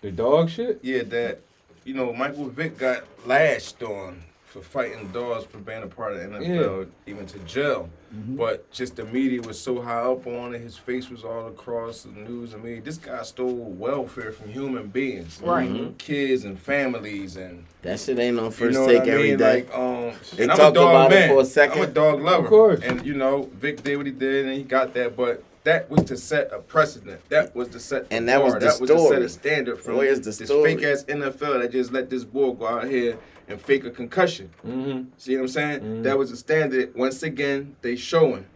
The 0.00 0.10
dog 0.10 0.48
shit. 0.48 0.80
Yeah, 0.82 1.02
that 1.04 1.40
you 1.84 1.92
know 1.94 2.12
Michael 2.14 2.48
Vick 2.48 2.78
got 2.78 3.04
lashed 3.26 3.82
on 3.82 4.22
for 4.44 4.60
fighting 4.60 5.10
dogs 5.12 5.44
for 5.46 5.58
being 5.58 5.82
a 5.82 5.86
part 5.88 6.12
of 6.12 6.20
the 6.20 6.38
NFL, 6.38 6.86
even 7.06 7.26
to 7.26 7.38
jail. 7.40 7.90
Mm-hmm. 8.14 8.36
But 8.36 8.70
just 8.70 8.94
the 8.94 9.04
media 9.06 9.42
was 9.42 9.58
so 9.60 9.82
high 9.82 10.02
up 10.02 10.24
on 10.28 10.54
it, 10.54 10.60
his 10.60 10.76
face 10.78 11.10
was 11.10 11.24
all 11.24 11.48
across 11.48 12.02
the 12.02 12.12
news. 12.12 12.54
I 12.54 12.58
mean, 12.58 12.84
this 12.84 12.96
guy 12.96 13.20
stole 13.24 13.52
welfare 13.52 14.30
from 14.30 14.50
human 14.50 14.86
beings, 14.86 15.40
Right. 15.42 15.68
Mm-hmm. 15.68 15.76
Mm-hmm. 15.86 15.96
Kids 15.96 16.44
and 16.44 16.56
families, 16.56 17.36
and 17.36 17.64
That 17.82 17.98
shit 17.98 18.16
ain't 18.20 18.38
on 18.38 18.44
you 18.44 18.50
first 18.52 18.78
know 18.78 18.86
take 18.86 19.00
what 19.00 19.08
I 19.08 19.12
every 19.12 19.28
mean. 19.30 19.38
day. 19.38 19.54
Like, 19.64 19.74
um, 19.74 20.12
They 20.36 20.42
and 20.44 20.52
I'm 20.52 20.58
talked 20.58 20.76
a 20.76 20.80
dog 20.80 20.90
about 20.94 21.12
it 21.12 21.14
man. 21.16 21.28
for 21.30 21.40
a 21.40 21.44
second. 21.44 21.82
I'm 21.82 21.88
a 21.88 21.92
dog 21.92 22.20
lover, 22.20 22.44
Of 22.44 22.48
course. 22.50 22.80
and 22.84 23.04
you 23.04 23.14
know, 23.14 23.50
Vick 23.54 23.82
did 23.82 23.96
what 23.96 24.06
he 24.06 24.12
did, 24.12 24.46
and 24.46 24.54
he 24.56 24.62
got 24.62 24.94
that. 24.94 25.16
But 25.16 25.42
that 25.64 25.90
was 25.90 26.04
to 26.04 26.16
set 26.16 26.52
a 26.52 26.58
precedent. 26.58 27.20
That 27.30 27.54
was 27.54 27.68
to 27.68 27.80
set 27.80 28.08
the 28.08 28.16
And 28.16 28.28
that 28.28 28.42
was 28.42 28.52
bar. 28.54 28.60
the 28.60 28.66
that 28.66 28.80
was 28.80 28.90
to 28.90 29.08
set 29.08 29.22
a 29.22 29.28
standard 29.28 29.80
from 29.80 29.96
Where's 29.96 30.20
the 30.20 30.26
this 30.30 30.38
story? 30.48 30.76
fake 30.76 30.84
ass 30.84 31.04
NFL 31.04 31.60
that 31.62 31.72
just 31.72 31.92
let 31.92 32.10
this 32.10 32.24
boy 32.24 32.52
go 32.52 32.66
out 32.66 32.84
here 32.86 33.18
and 33.48 33.60
fake 33.60 33.84
a 33.84 33.90
concussion. 33.90 34.50
Mm-hmm. 34.66 35.08
See 35.18 35.34
what 35.36 35.42
I'm 35.42 35.48
saying? 35.48 35.80
Mm-hmm. 35.80 35.92
Mhm. 35.96 36.02
That 36.04 36.18
was 36.18 36.30
the 36.30 36.36
standard. 36.36 36.94
Once 36.94 37.22
again, 37.22 37.76
they 37.82 37.96
showing, 37.96 38.46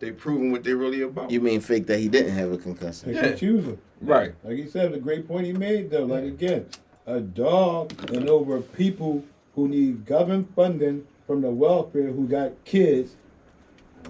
they 0.00 0.10
proving 0.10 0.50
what 0.52 0.64
they 0.64 0.74
really 0.74 1.02
about. 1.02 1.30
You 1.30 1.40
mean 1.40 1.60
fake 1.60 1.86
that 1.86 1.98
he 2.00 2.08
didn't 2.08 2.32
have 2.34 2.52
a 2.52 2.58
concussion? 2.58 3.12
Pick 3.12 3.22
Yeah. 3.22 3.28
and 3.30 3.38
choose 3.38 3.76
Right. 4.00 4.32
Like 4.44 4.56
he 4.56 4.66
said, 4.66 4.92
the 4.92 4.98
great 4.98 5.28
point 5.28 5.46
he 5.46 5.52
made 5.52 5.90
though. 5.90 6.04
Like 6.04 6.24
again, 6.24 6.66
a 7.06 7.20
dog 7.20 7.92
and 8.10 8.28
over 8.28 8.60
people 8.60 9.24
who 9.54 9.68
need 9.68 10.06
government 10.06 10.48
funding 10.56 11.06
from 11.26 11.42
the 11.42 11.50
welfare 11.50 12.08
who 12.08 12.26
got 12.26 12.52
kids. 12.64 13.16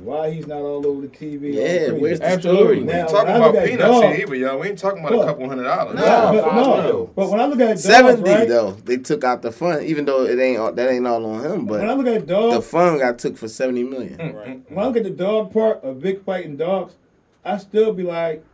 Why 0.03 0.31
he's 0.31 0.47
not 0.47 0.61
all 0.61 0.87
over 0.87 1.03
the 1.03 1.09
TV? 1.09 1.53
Yeah, 1.55 1.93
where's 1.93 2.21
the 2.21 2.27
Absolutely. 2.27 2.63
story? 2.63 2.79
we 2.79 2.85
Now, 2.85 3.01
ain't 3.01 3.09
talking 3.09 3.33
when 3.33 3.43
I 3.43 3.47
look 3.47 3.55
about 3.55 3.67
peanuts 3.67 4.01
dog- 4.01 4.15
here 4.15 4.27
either, 4.27 4.35
y'all. 4.35 4.59
We 4.59 4.69
ain't 4.69 4.79
talking 4.79 5.01
about 5.01 5.13
Look. 5.13 5.23
a 5.23 5.27
couple 5.27 5.49
hundred 5.49 5.65
dollars. 5.65 5.95
Nah, 5.97 6.33
Yeah, 6.33 6.41
but, 6.43 6.55
no, 6.55 7.11
but 7.15 7.31
when 7.31 7.41
I 7.41 7.47
look 7.47 7.61
at 7.61 7.69
dogs, 7.69 7.83
Seventy 7.83 8.31
right? 8.31 8.49
though. 8.49 8.73
They 8.73 8.97
took 8.97 9.25
out 9.25 9.43
the 9.43 9.53
fund, 9.53 9.85
even 9.85 10.05
though 10.07 10.25
it 10.25 10.39
ain't 10.39 10.59
all, 10.59 10.73
that 10.73 10.91
ain't 10.91 11.07
all 11.07 11.25
on 11.27 11.45
him. 11.45 11.67
But 11.67 11.81
when 11.81 11.91
I 11.91 11.95
look 11.95 12.07
at 12.07 12.27
dog, 12.27 12.51
the 12.51 12.57
dogs, 12.57 12.67
fund 12.67 12.99
got 13.01 13.19
took 13.19 13.37
for 13.37 13.49
seventy 13.49 13.83
million. 13.85 14.17
Mm, 14.17 14.35
right. 14.35 14.49
Mm, 14.49 14.71
when 14.71 14.79
I 14.79 14.83
mm. 14.83 14.87
look 14.87 14.97
at 14.97 15.05
the 15.05 15.11
dog 15.11 15.53
part 15.53 15.83
of 15.85 15.97
Vick 15.99 16.25
fighting 16.25 16.57
dogs, 16.57 16.95
I 17.45 17.59
still 17.59 17.93
be 17.93 18.03
like, 18.03 18.45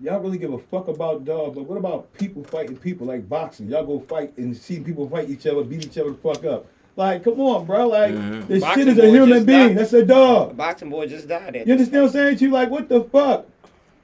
y'all 0.00 0.20
really 0.20 0.38
give 0.38 0.52
a 0.52 0.58
fuck 0.58 0.88
about 0.88 1.24
dogs, 1.24 1.54
but 1.56 1.64
what 1.64 1.78
about 1.78 2.12
people 2.14 2.44
fighting 2.44 2.76
people 2.76 3.06
like 3.06 3.28
boxing? 3.28 3.68
Y'all 3.68 3.84
go 3.84 4.00
fight 4.00 4.36
and 4.36 4.56
see 4.56 4.80
people 4.80 5.08
fight 5.08 5.30
each 5.30 5.46
other, 5.46 5.62
beat 5.64 5.84
each 5.84 5.98
other 5.98 6.10
the 6.10 6.16
fuck 6.16 6.44
up. 6.44 6.66
Like, 6.96 7.24
come 7.24 7.38
on, 7.40 7.66
bro. 7.66 7.88
Like, 7.88 8.14
Mhm. 8.14 8.46
this 8.48 8.62
Boxing 8.62 8.86
shit 8.86 8.98
is 8.98 9.04
a 9.04 9.10
human 9.10 9.44
being. 9.44 9.68
died. 9.68 9.78
That's 9.78 9.92
a 9.92 10.04
dog. 10.04 10.52
A 10.52 10.54
boxing 10.54 10.88
boy 10.90 11.06
just 11.06 11.28
died. 11.28 11.54
At 11.54 11.66
You 11.66 11.72
understand 11.74 12.04
what 12.04 12.08
I'm 12.08 12.12
saying 12.12 12.36
to 12.38 12.44
you? 12.46 12.50
Like, 12.50 12.70
what 12.70 12.88
the 12.88 13.02
fuck? 13.04 13.46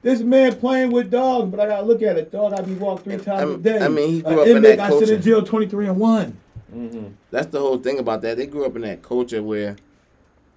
This 0.03 0.19
man 0.21 0.53
playing 0.55 0.91
with 0.91 1.09
dogs, 1.09 1.49
but 1.49 1.59
I 1.59 1.65
gotta 1.67 1.85
look 1.85 2.01
at 2.03 2.17
it. 2.17 2.31
Dog, 2.31 2.53
I 2.53 2.61
be 2.61 2.73
walked 2.75 3.05
three 3.05 3.13
And, 3.15 3.23
times 3.23 3.39
I 3.39 3.43
a 3.43 3.47
mean- 3.47 3.61
day. 3.61 3.79
I 3.79 3.87
mean, 3.87 4.09
he 4.09 4.21
grew 4.21 4.33
An 4.33 4.39
up 4.39 4.47
in 4.47 4.57
inmate 4.57 4.77
that 4.77 4.89
got 4.89 4.99
sent 4.99 5.01
in 5.03 5.07
culture. 5.15 5.21
jail 5.23 5.41
23 5.43 5.87
and 5.87 5.97
1. 5.99 6.37
Mm-hmm. 6.75 7.03
That's 7.31 7.47
the 7.47 7.59
whole 7.59 7.77
thing 7.77 7.99
about 7.99 8.21
that. 8.23 8.37
They 8.37 8.45
grew 8.45 8.65
up 8.65 8.75
in 8.75 8.81
that 8.83 9.01
culture 9.01 9.41
where 9.41 9.75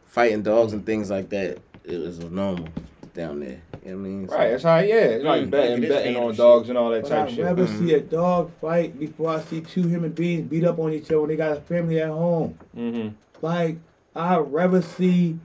fighting 0.05 0.43
dogs 0.43 0.73
and 0.73 0.85
things 0.85 1.11
like 1.11 1.29
that 1.31 1.59
it 1.85 1.99
was 2.01 2.19
normal 2.19 2.69
down 3.15 3.41
there. 3.41 3.61
You 3.87 3.93
know 3.93 3.99
I 3.99 4.01
mean? 4.03 4.29
So- 4.29 4.35
Right. 4.37 4.51
That's 4.51 4.63
how. 4.65 4.79
Yeah. 4.79 5.19
Like 5.23 5.43
Mm. 5.45 5.51
betting, 5.51 5.71
Look 5.71 5.77
at 5.77 5.81
this 5.81 5.89
betting 5.91 6.15
fan 6.15 6.23
on 6.23 6.31
shit. 6.33 6.39
dogs 6.39 6.69
and 6.69 6.79
all 6.79 6.91
that 6.91 7.03
But 7.03 7.09
type 7.09 7.27
I'd 7.29 7.31
shit. 7.35 7.45
rather 7.45 7.67
Mhm. 7.67 7.79
see 7.79 7.95
a 7.95 8.01
dog 8.01 8.51
fight 8.61 8.99
before 8.99 9.31
I 9.31 9.41
see 9.41 9.61
two 9.61 9.83
human 9.85 10.11
beings 10.11 10.49
beat 10.51 10.65
up 10.65 10.79
on 10.79 10.93
each 10.93 11.05
other 11.07 11.21
when 11.21 11.31
they 11.31 11.37
got 11.37 11.57
a 11.57 11.61
family 11.61 12.01
at 12.01 12.09
home. 12.09 12.55
Mm-hmm. 12.77 13.09
Like, 13.43 13.77
I'd 14.17 14.53
rather 14.53 14.83
see 14.83 15.39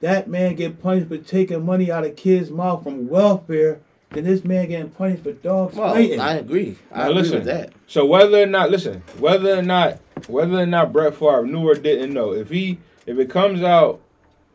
that 0.00 0.28
man 0.28 0.54
get 0.54 0.80
punished 0.82 1.08
for 1.08 1.16
taking 1.16 1.64
money 1.64 1.90
out 1.90 2.04
of 2.04 2.14
kids' 2.16 2.50
mouth 2.50 2.84
from 2.84 3.08
welfare 3.08 3.78
than 4.12 4.24
this 4.24 4.44
man 4.44 4.68
getting 4.68 4.90
punished 4.90 5.24
for 5.24 5.32
dogs 5.32 5.74
Well, 5.76 5.94
fighting. 5.94 6.20
I 6.20 6.36
agree. 6.36 6.76
I 6.92 6.98
Now 6.98 7.04
agree 7.06 7.14
listen. 7.22 7.34
with 7.38 7.46
that. 7.46 7.70
So 7.88 8.04
whether 8.04 8.40
or 8.42 8.46
not, 8.46 8.70
listen, 8.70 9.02
whether 9.18 9.58
or 9.58 9.62
not, 9.62 9.98
whether 10.28 10.58
or 10.60 10.66
not 10.66 10.92
Brett 10.92 11.14
Favre 11.14 11.44
knew 11.46 11.66
or 11.68 11.74
didn't 11.74 12.12
know, 12.12 12.32
if 12.32 12.50
he, 12.50 12.78
if 13.06 13.18
it 13.18 13.28
comes 13.30 13.62
out 13.62 13.98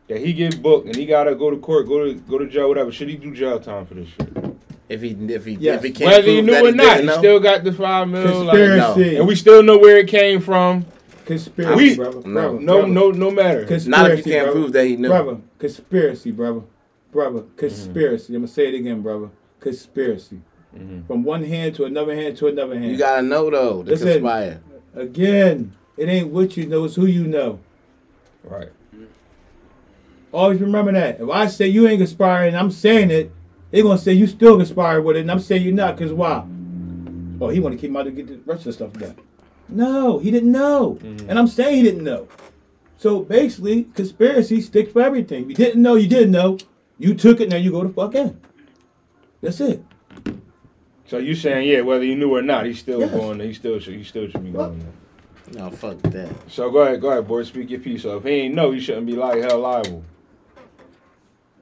that 0.10 0.20
he 0.20 0.34
get 0.34 0.62
booked 0.62 0.88
and 0.88 0.96
he 0.96 1.06
gotta 1.06 1.34
go 1.36 1.50
to 1.50 1.58
court, 1.58 1.88
go 1.88 2.04
to 2.04 2.14
go 2.16 2.38
to 2.38 2.48
jail, 2.48 2.68
whatever, 2.68 2.92
should 2.92 3.08
he 3.08 3.16
do 3.16 3.34
jail 3.34 3.60
time 3.60 3.86
for 3.86 3.94
this 3.94 4.10
shit? 4.10 4.28
If 4.90 5.02
he 5.02 5.12
if 5.12 5.46
he 5.46 5.54
Yes. 5.54 5.78
if 5.78 5.84
he 5.86 5.92
can't 5.92 6.12
Whether 6.12 6.28
he 6.28 6.42
knew 6.42 6.56
or 6.56 6.66
he 6.68 6.72
not, 6.74 7.00
he 7.00 7.06
know, 7.06 7.18
still 7.20 7.40
got 7.40 7.64
the 7.64 7.72
five 7.72 8.10
mil. 8.10 8.44
Like, 8.44 8.58
Conspiracy. 8.58 9.16
and 9.18 9.28
we 9.28 9.36
still 9.36 9.64
know 9.64 9.78
where 9.78 9.98
it 9.98 10.08
came 10.08 10.42
from. 10.42 10.86
Conspiracy, 11.26 11.76
We- 11.76 11.96
brother. 11.96 12.22
no. 12.28 12.34
brother, 12.34 12.60
No, 12.60 12.74
brother. 12.80 12.88
no, 12.94 13.12
no 13.12 13.32
matter. 13.32 13.60
Conspiracy, 13.66 13.90
not 13.90 14.10
if 14.12 14.18
you 14.26 14.32
can't 14.34 14.46
brother. 14.48 14.60
prove 14.60 14.74
that 14.74 14.86
he 14.88 14.96
knew. 14.96 15.10
Brother, 15.10 15.38
conspiracy, 15.60 16.32
brother. 16.32 16.62
Brother, 17.12 17.44
conspiracy. 17.56 18.34
I'm 18.34 18.42
going 18.42 18.48
to 18.48 18.54
say 18.54 18.68
it 18.68 18.74
again, 18.76 19.02
brother. 19.02 19.30
Conspiracy. 19.60 20.40
Mhm. 20.76 21.06
From 21.08 21.24
one 21.24 21.44
hand 21.44 21.76
to 21.76 21.86
another 21.86 22.16
hand 22.16 22.36
to 22.38 22.48
another 22.48 22.74
hand. 22.78 22.92
You 22.92 22.98
gotta 22.98 23.22
know 23.24 23.50
though 23.50 23.84
to 23.84 23.90
Listen. 23.92 24.08
conspire. 24.08 24.62
Again, 24.96 25.72
it 25.98 26.08
ain't 26.10 26.30
what 26.30 26.58
you 26.58 26.66
know, 26.68 26.86
it's 26.86 26.96
who 26.96 27.06
you 27.08 27.26
know. 27.26 27.60
Right. 28.44 28.70
Always 30.32 30.62
remember 30.62 30.92
that. 30.94 31.20
If 31.20 31.30
I 31.30 31.48
say 31.48 31.68
you 31.68 31.88
ain't 31.88 32.00
conspiring, 32.00 32.56
I'm 32.56 32.72
saying 32.72 33.12
it, 33.12 33.32
They're 33.72 33.84
gonna 33.84 34.00
say 34.00 34.14
you 34.14 34.26
still 34.26 34.58
conspiring 34.58 35.04
with 35.06 35.16
it, 35.16 35.20
and 35.22 35.30
I'm 35.32 35.40
saying 35.40 35.62
you're 35.64 35.74
not, 35.74 35.96
cause 35.96 36.12
why? 36.12 36.44
Oh, 37.40 37.50
he 37.50 37.60
wanna 37.60 37.76
keep 37.78 37.92
him 37.92 37.98
out 37.98 38.04
to 38.04 38.12
get 38.12 38.28
the 38.28 38.40
rest 38.52 38.62
of 38.62 38.66
the 38.66 38.74
stuff 38.74 38.94
done. 38.94 39.16
No, 39.68 40.18
he 40.18 40.32
didn't 40.32 40.52
know. 40.52 40.98
Mm-hmm. 41.02 41.30
And 41.30 41.38
I'm 41.38 41.46
saying 41.48 41.76
he 41.76 41.84
didn't 41.84 42.04
know. 42.04 42.28
So 42.98 43.20
basically, 43.22 43.84
conspiracy 43.94 44.60
sticks 44.62 44.92
for 44.92 45.02
everything. 45.04 45.44
If 45.44 45.50
you 45.50 45.56
didn't 45.56 45.82
know, 45.84 45.94
you 45.96 46.08
didn't 46.08 46.32
know. 46.32 46.58
You 46.98 47.14
took 47.14 47.40
it, 47.40 47.50
now 47.50 47.58
you 47.58 47.70
go 47.72 47.84
to 47.84 47.90
fuck 47.90 48.16
in. 48.16 48.42
That's 49.42 49.62
it. 49.62 49.84
So 51.06 51.18
you 51.20 51.36
saying 51.36 51.68
yeah, 51.70 51.82
whether 51.82 52.04
you 52.04 52.16
knew 52.16 52.36
or 52.36 52.42
not, 52.42 52.66
he's 52.66 52.80
still 52.80 53.00
Yes. 53.02 53.12
going. 53.12 53.40
He 53.40 53.54
still 53.54 53.80
should. 53.80 53.94
He 53.96 54.04
still 54.04 54.28
should 54.28 54.44
be 54.44 54.50
What? 54.52 54.70
going. 54.70 54.80
There. 55.52 55.64
No, 55.64 55.70
fuck 55.70 56.02
that. 56.02 56.30
So 56.48 56.70
go 56.72 56.80
ahead, 56.80 57.02
go 57.02 57.10
ahead, 57.12 57.28
boy. 57.28 57.44
Speak 57.44 57.70
your 57.70 57.80
piece. 57.80 58.02
So 58.02 58.18
if 58.18 58.24
he 58.24 58.32
ain't 58.32 58.56
know, 58.56 58.72
he 58.72 58.80
shouldn't 58.80 59.06
be 59.06 59.14
like 59.16 59.42
hell 59.42 59.60
liable. 59.60 60.04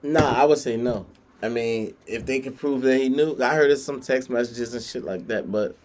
Nah, 0.04 0.42
I 0.42 0.46
would 0.46 0.58
say 0.58 0.78
no. 0.78 1.06
I 1.42 1.50
mean, 1.50 1.94
if 2.06 2.26
they 2.26 2.40
can 2.40 2.54
prove 2.54 2.82
that 2.82 2.98
he 2.98 3.10
knew, 3.10 3.38
I 3.42 3.56
heard 3.56 3.72
of 3.72 3.78
some 3.78 4.02
text 4.02 4.30
messages 4.30 4.74
and 4.74 4.84
shit 4.84 5.04
like 5.04 5.28
that, 5.28 5.52
but 5.52 5.76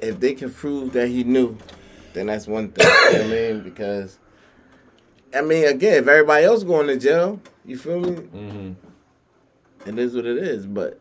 if 0.00 0.18
they 0.18 0.34
can 0.34 0.52
prove 0.52 0.92
that 0.94 1.08
he 1.08 1.22
knew, 1.22 1.56
then 2.12 2.26
that's 2.26 2.46
one 2.46 2.70
thing. 2.72 2.86
you 2.86 3.18
know 3.18 3.24
what 3.24 3.26
I 3.26 3.52
mean? 3.52 3.62
Because, 3.62 4.18
I 5.34 5.42
mean, 5.42 5.66
again, 5.66 5.94
if 5.94 6.08
everybody 6.08 6.44
else 6.44 6.64
going 6.64 6.88
to 6.88 6.96
jail, 6.96 7.40
you 7.64 7.78
feel 7.78 8.00
me? 8.00 8.10
Mm-hmm. 8.10 9.88
It 9.88 9.98
is 9.98 10.14
what 10.14 10.26
it 10.26 10.38
is. 10.38 10.66
But 10.66 11.00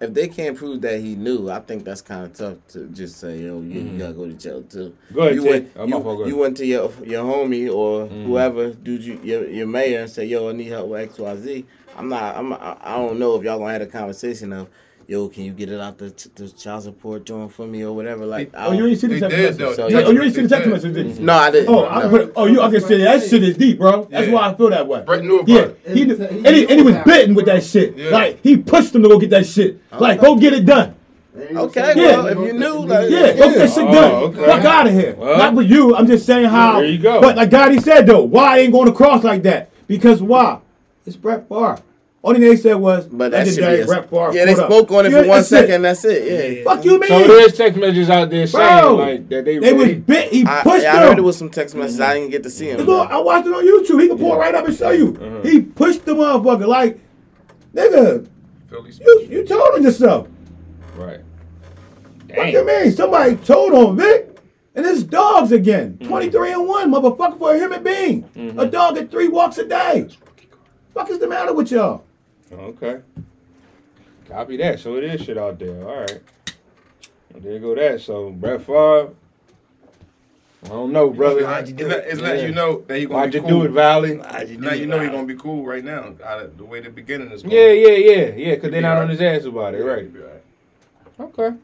if 0.00 0.12
they 0.12 0.28
can't 0.28 0.56
prove 0.56 0.80
that 0.82 1.00
he 1.00 1.14
knew, 1.14 1.48
I 1.50 1.60
think 1.60 1.84
that's 1.84 2.02
kind 2.02 2.24
of 2.24 2.32
tough 2.34 2.56
to 2.68 2.86
just 2.88 3.18
say, 3.18 3.38
yo, 3.38 3.60
you, 3.60 3.80
Mhm. 3.80 3.92
you 3.92 3.98
gotta 3.98 4.12
go 4.12 4.26
to 4.26 4.32
jail 4.34 4.62
too. 4.62 4.94
Go 5.12 5.22
ahead, 5.22 5.34
you 5.34 5.44
went, 5.44 5.64
you, 5.86 5.88
go 6.00 6.10
ahead. 6.10 6.28
you 6.28 6.36
went 6.36 6.56
to 6.58 6.66
your 6.66 6.90
your 7.04 7.24
homie 7.24 7.72
or 7.74 8.06
Mhm. 8.06 8.24
whoever, 8.26 8.70
dude, 8.72 9.02
you, 9.04 9.18
your 9.22 9.48
your 9.48 9.66
mayor, 9.66 10.00
and 10.00 10.10
say, 10.10 10.26
"Yo, 10.26 10.48
I 10.48 10.52
need 10.52 10.68
help 10.68 10.88
with 10.88 11.00
X, 11.00 11.18
Y, 11.18 11.36
Z." 11.36 11.64
I'm 11.96 12.08
not. 12.10 12.36
I'm. 12.36 12.52
I 12.52 12.76
I 12.82 12.96
don't 12.98 13.18
know 13.18 13.36
if 13.36 13.42
y'all 13.44 13.58
gonna 13.58 13.72
have 13.72 13.82
a 13.82 13.86
conversation 13.86 14.52
of, 14.52 14.66
"Yo, 15.08 15.28
can 15.28 15.44
you 15.44 15.52
get 15.52 15.68
it 15.70 15.80
out 15.80 15.98
the 15.98 16.12
the 16.34 16.48
child 16.48 16.82
support 16.82 17.24
joint 17.24 17.52
for 17.52 17.66
me 17.66 17.82
or 17.84 17.92
whatever?" 17.94 18.26
Like, 18.26 18.50
I 18.54 18.66
Oh, 18.66 18.72
you 18.72 18.78
don't- 18.80 18.88
ain't 18.90 18.98
see 19.00 19.06
the 19.06 19.14
They 19.14 19.20
text 19.20 19.36
did, 19.36 19.42
message. 19.44 19.58
though. 19.58 19.72
So, 19.74 19.88
You- 19.88 19.98
yeah. 19.98 20.04
oh, 20.06 20.10
you 20.10 20.22
ain't 20.22 20.34
see 20.34 20.42
the 20.42 20.48
text 20.48 20.64
They 20.64 20.70
did. 20.70 20.72
message, 20.72 20.94
did 20.94 21.18
you? 21.18 21.24
no, 21.24 21.32
I 21.34 21.50
didn't. 21.50 21.68
Oh, 21.74 21.84
I, 21.86 22.02
no. 22.02 22.08
but, 22.10 22.32
oh, 22.36 22.46
you, 22.46 22.60
I 22.60 22.70
can 22.70 22.80
say 22.80 22.98
that 22.98 23.22
shit 23.22 23.42
is 23.42 23.56
deep, 23.56 23.78
bro. 23.78 24.08
That's 24.10 24.26
Yeah. 24.26 24.32
why 24.34 24.48
I 24.50 24.54
feel 24.54 24.70
that 24.70 24.86
way. 24.86 25.02
Brett 25.06 25.22
knew 25.24 25.36
about 25.40 25.48
Yeah, 25.48 25.60
it. 25.60 25.78
he, 25.96 26.02
and, 26.02 26.46
he, 26.56 26.66
and 26.68 26.70
he 26.70 26.82
was 26.82 26.96
bitten 27.04 27.34
with 27.34 27.46
that 27.46 27.62
shit. 27.62 27.96
Yeah. 27.96 28.10
Like 28.10 28.40
he 28.42 28.56
pushed 28.56 28.94
him 28.94 29.02
to 29.04 29.08
go 29.08 29.18
get 29.18 29.30
that 29.30 29.46
shit. 29.46 29.78
Like 29.98 30.20
go 30.20 30.36
get 30.36 30.52
it 30.52 30.66
done. 30.66 30.94
Okay, 31.54 31.92
Yeah. 31.96 32.16
well, 32.22 32.26
if 32.28 32.38
you 32.38 32.52
knew, 32.58 32.86
like, 32.86 33.10
Yeah, 33.10 33.32
go 33.34 33.50
get 33.50 33.58
that 33.58 33.70
shit 33.70 33.84
Oh, 33.86 33.92
done. 33.92 34.12
okay. 34.24 34.46
Fuck 34.46 34.64
out 34.64 34.86
of 34.86 34.92
here. 34.94 35.14
Well. 35.18 35.36
Not 35.36 35.54
for 35.54 35.60
you. 35.62 35.94
I'm 35.94 36.06
just 36.06 36.24
saying 36.24 36.46
how. 36.46 36.80
There 36.80 36.86
you 36.88 36.96
go. 36.98 37.20
But 37.20 37.36
like 37.36 37.50
Gotti 37.50 37.80
said 37.82 38.06
though, 38.06 38.22
why 38.22 38.56
I 38.56 38.58
ain't 38.60 38.72
going 38.72 38.88
across 38.88 39.22
like 39.22 39.42
that? 39.42 39.68
Because 39.86 40.22
why? 40.22 40.58
It's 41.06 41.14
Brett 41.14 41.46
Favre. 41.48 41.78
Only 42.26 42.40
thing 42.40 42.48
they 42.50 42.56
said 42.56 42.74
was 42.74 43.06
But 43.06 43.30
that 43.30 43.46
should 43.46 43.58
legendary 43.62 43.76
be 43.76 43.82
a, 43.82 43.86
Brett 43.86 44.10
Favre. 44.10 44.32
yeah. 44.34 44.44
They 44.44 44.54
Pulled 44.54 44.64
up. 44.64 44.70
spoke 44.72 44.90
on 44.92 45.06
it 45.06 45.12
Yeah, 45.12 45.22
for 45.22 45.28
one 45.28 45.36
that's 45.38 45.46
it. 45.52 45.56
second. 45.60 45.82
That's 45.82 46.04
it. 46.04 46.56
Yeah. 46.58 46.64
Fuck 46.64 46.84
you, 46.84 46.98
man. 46.98 47.08
So 47.08 47.26
there's 47.26 47.52
text 47.56 47.78
messages 47.78 48.10
out 48.10 48.30
there 48.30 48.46
saying 48.46 48.80
Bro, 48.82 48.94
like 48.96 49.28
that 49.28 49.44
they 49.44 49.58
they 49.58 49.72
was 49.72 49.92
bit. 49.94 50.32
He 50.32 50.44
I, 50.46 50.62
pushed 50.64 50.82
yeah, 50.82 50.94
I 50.94 50.98
heard 51.06 51.18
it 51.18 51.22
was 51.22 51.36
some 51.36 51.50
text 51.50 51.74
messages. 51.76 52.00
I 52.00 52.14
didn't 52.14 52.30
get 52.30 52.42
to 52.42 52.50
see 52.50 52.68
him. 52.70 52.80
Look, 52.80 53.10
I 53.10 53.18
watched 53.18 53.46
it 53.46 53.52
on 53.52 53.64
YouTube. 53.64 54.02
He 54.02 54.08
can 54.08 54.18
pull 54.18 54.34
it 54.34 54.38
right 54.38 54.54
up 54.54 54.66
and 54.66 54.76
show 54.76 54.90
you. 54.90 55.16
Uh-huh. 55.20 55.40
He 55.48 55.60
pushed 55.62 56.04
the 56.04 56.14
motherfucker 56.14 56.66
like, 56.66 56.98
nigga, 57.74 58.26
you 58.70 59.26
you 59.30 59.46
told 59.46 59.74
on 59.74 59.82
yourself. 59.82 60.28
right. 60.96 61.20
What 62.34 62.50
you 62.52 62.66
mean? 62.66 62.90
Somebody 62.90 63.36
told 63.36 63.72
on 63.72 63.96
Vick, 63.96 64.36
and 64.74 64.84
it's 64.84 65.02
dogs 65.04 65.52
again. 65.52 65.92
Mm-hmm. 65.94 66.08
Twenty 66.08 66.28
three 66.30 66.52
and 66.52 66.66
one, 66.66 66.90
motherfucker, 66.92 67.38
for 67.38 67.54
a 67.54 67.58
human 67.58 67.82
being. 67.82 68.24
Mhm. 68.36 68.60
A 68.60 68.66
dog 68.66 68.98
at 68.98 69.10
three 69.10 69.28
walks 69.28 69.58
a 69.58 69.64
day. 69.64 70.08
Fuck 70.92 71.08
is 71.10 71.18
the 71.18 71.28
matter 71.28 71.52
with 71.54 71.70
y'all? 71.70 72.04
Okay. 72.52 73.00
Copy 74.28 74.56
that. 74.58 74.80
So 74.80 74.96
it 74.96 75.04
is 75.04 75.20
shit 75.22 75.38
out 75.38 75.58
there. 75.58 75.86
All 75.88 76.00
right. 76.00 76.20
There 77.34 77.52
you 77.52 77.58
go. 77.58 77.74
That 77.74 78.00
so 78.00 78.30
Brett 78.30 78.62
Favre. 78.62 79.10
I 80.64 80.68
don't 80.68 80.90
know, 80.92 81.10
brother. 81.10 81.46
How'd 81.46 81.68
you 81.68 81.74
It's 81.74 81.82
do 81.82 81.88
let, 81.88 81.98
it? 81.98 82.04
it's 82.08 82.20
letting 82.20 82.40
Yeah. 82.42 82.48
you 82.48 82.54
know 82.54 82.80
that 82.88 82.98
he 82.98 83.04
gonna 83.06 83.18
Why'd 83.20 83.30
be 83.30 83.36
you 83.36 83.42
cool. 83.42 83.50
do 83.50 83.64
it, 83.66 83.70
Valley? 83.70 84.16
How'd 84.18 84.48
you 84.48 84.56
do 84.56 84.62
Now 84.62 84.70
it, 84.72 84.78
you 84.80 84.86
know 84.86 84.98
he's 84.98 85.08
Ron? 85.08 85.14
gonna 85.16 85.26
be 85.28 85.36
cool 85.36 85.64
right 85.64 85.84
now. 85.84 86.12
The 86.56 86.64
way 86.64 86.80
the 86.80 86.90
beginning 86.90 87.30
is 87.30 87.42
going. 87.42 87.54
Yeah, 87.54 87.70
yeah, 87.70 87.88
yeah, 87.96 88.34
yeah. 88.34 88.54
Because 88.56 88.70
they're 88.72 88.80
not 88.80 88.96
Yeah. 88.96 89.02
on 89.02 89.08
his 89.10 89.20
ass 89.20 89.44
about 89.44 89.74
it, 89.74 89.84
right? 89.84 90.02
He'll 90.02 90.10
be 90.10 90.20
all 90.20 90.26
right. 90.26 91.38
Okay. 91.38 91.56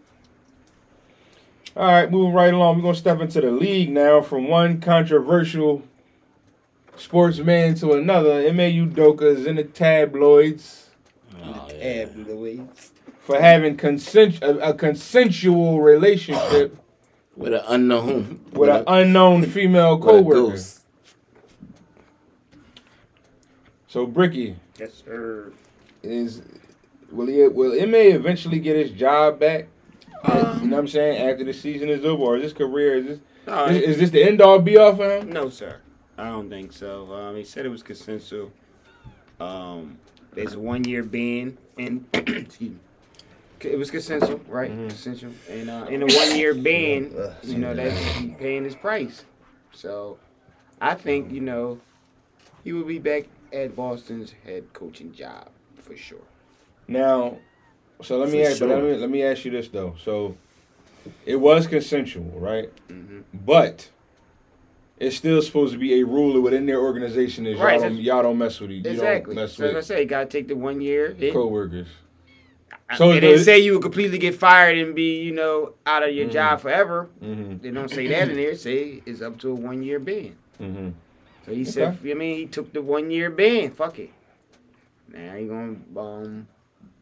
All 1.74 1.86
right, 1.86 2.10
moving 2.10 2.32
right 2.34 2.52
along. 2.52 2.76
We're 2.76 2.82
gonna 2.82 2.94
step 2.94 3.20
into 3.20 3.40
the 3.40 3.50
league 3.50 3.90
now 3.90 4.20
from 4.20 4.46
one 4.46 4.80
controversial 4.80 5.82
sportsman 6.96 7.74
to 7.76 7.92
another. 7.94 8.46
Ime 8.46 8.58
Udoka 8.58 9.22
is 9.22 9.46
in 9.46 9.56
the 9.56 9.64
tabloids 9.64 10.90
Oh, 11.44 11.68
yeah. 11.70 12.04
Ab 12.04 12.26
Louise. 12.28 12.60
for 13.20 13.40
having 13.40 13.76
consent 13.76 14.42
a, 14.42 14.70
a 14.70 14.74
consensual 14.74 15.80
relationship 15.80 16.76
With 17.36 17.54
an 17.54 17.62
unknown. 17.66 18.40
with 18.52 18.68
an 18.68 18.84
unknown 18.86 19.44
female 19.46 19.96
with 19.98 20.06
a 20.08 20.10
coworker. 20.12 20.58
So 23.88 24.06
Bricky 24.06 24.56
Yes, 24.78 25.02
sir. 25.04 25.52
is 26.02 26.42
will 27.10 27.26
he 27.26 27.46
will 27.48 27.70
Ma 27.86 27.96
eventually 27.98 28.58
get 28.58 28.76
his 28.76 28.90
job 28.90 29.38
back? 29.40 29.68
you 30.26 30.30
um, 30.32 30.70
know 30.70 30.76
what 30.76 30.80
I'm 30.82 30.88
saying? 30.88 31.28
After 31.30 31.44
the 31.44 31.52
season 31.52 31.88
is 31.88 32.04
over, 32.04 32.22
or 32.22 32.36
is 32.36 32.42
this 32.44 32.52
career 32.52 32.96
is 32.98 33.06
this 33.06 33.18
No, 33.46 33.64
is, 33.66 33.82
is 33.82 33.98
this 33.98 34.10
the 34.10 34.22
end 34.22 34.40
all 34.40 34.58
be 34.60 34.76
all 34.76 34.94
for 34.94 35.16
him? 35.18 35.30
no, 35.32 35.48
sir. 35.50 35.80
I 36.18 36.24
don't 36.28 36.48
think 36.50 36.72
so. 36.72 37.12
Um, 37.12 37.36
he 37.36 37.44
said 37.44 37.64
it 37.66 37.70
was 37.70 37.82
consensual. 37.82 38.52
Um, 39.40 39.98
there's 40.34 40.54
a 40.54 40.58
one 40.58 40.84
year 40.84 41.02
ban, 41.02 41.58
and 41.78 42.06
excuse 42.14 42.60
me. 42.60 42.76
It 43.60 43.78
was 43.78 43.90
consensual, 43.92 44.40
right? 44.48 44.70
Consensual, 44.70 45.32
and 45.48 45.70
uh, 45.70 45.86
in 45.88 46.02
a 46.02 46.06
one 46.06 46.36
year 46.36 46.52
ban, 46.52 47.12
you 47.44 47.58
know 47.58 47.74
that's 47.74 47.96
he 48.16 48.28
paying 48.28 48.64
his 48.64 48.74
price. 48.74 49.24
So, 49.72 50.18
I 50.80 50.94
think 50.94 51.30
you 51.32 51.40
know 51.40 51.80
he 52.64 52.72
will 52.72 52.84
be 52.84 52.98
back 52.98 53.24
at 53.52 53.76
Boston's 53.76 54.34
head 54.44 54.72
coaching 54.72 55.12
job 55.12 55.48
for 55.76 55.96
sure. 55.96 56.18
Now, 56.88 57.38
so 58.02 58.18
let 58.18 58.30
me 58.30 58.44
ask, 58.44 58.58
but 58.58 58.68
let 58.68 58.82
me 58.82 58.94
let 58.96 59.10
me 59.10 59.22
ask 59.22 59.44
you 59.44 59.52
this 59.52 59.68
though. 59.68 59.94
So, 60.02 60.36
it 61.24 61.36
was 61.36 61.68
consensual, 61.68 62.32
right? 62.34 62.70
Mhm. 62.88 63.22
But 63.32 63.90
it's 65.02 65.16
still 65.16 65.42
supposed 65.42 65.72
to 65.72 65.78
be 65.78 66.00
a 66.00 66.04
ruler 66.04 66.40
within 66.40 66.64
their 66.66 66.80
organization 66.80 67.46
is 67.46 67.58
Right, 67.58 67.80
y'all, 67.80 67.88
don't, 67.88 67.98
y'll 68.00 68.22
don't 68.22 68.38
mess 68.38 68.60
with 68.60 68.70
you. 68.70 68.78
Exactly. 68.84 69.34
You 69.34 69.36
don't 69.36 69.44
mess 69.44 69.54
So 69.54 69.64
as 69.66 69.76
I 69.76 69.80
say, 69.80 70.00
you 70.02 70.06
gotta 70.06 70.26
take 70.26 70.48
the 70.48 70.54
one 70.56 70.80
year. 70.80 71.12
hit. 71.12 71.32
coworkers. 71.32 71.88
So 72.96 73.10
they 73.10 73.20
didn't 73.20 73.44
say 73.44 73.58
you 73.58 73.72
would 73.74 73.82
completely 73.82 74.18
get 74.18 74.34
fired 74.34 74.76
and 74.76 74.94
be, 74.94 75.22
you 75.22 75.32
know, 75.32 75.74
out 75.86 76.06
of 76.06 76.14
your 76.14 76.26
Mhm. 76.28 76.32
job 76.32 76.60
forever. 76.60 77.08
Mm-hmm. 77.22 77.58
They 77.62 77.70
don't 77.70 77.88
say 77.88 78.06
that 78.08 78.28
in 78.28 78.36
there. 78.36 78.54
Say 78.54 79.02
it's 79.06 79.22
up 79.22 79.38
to 79.40 79.50
a 79.50 79.54
one 79.54 79.82
year 79.82 79.98
ban. 79.98 80.36
Mm-hmm. 80.60 80.88
So 81.46 81.52
he 81.52 81.64
said, 81.64 81.98
I 82.04 82.14
mean, 82.14 82.36
he 82.36 82.46
took 82.46 82.72
the 82.72 82.82
one 82.82 83.10
year 83.10 83.30
ban. 83.30 83.70
Fuck 83.70 83.98
it. 83.98 84.10
Now 85.08 85.34
he 85.36 85.46
gonna 85.46 85.76
um 85.96 86.46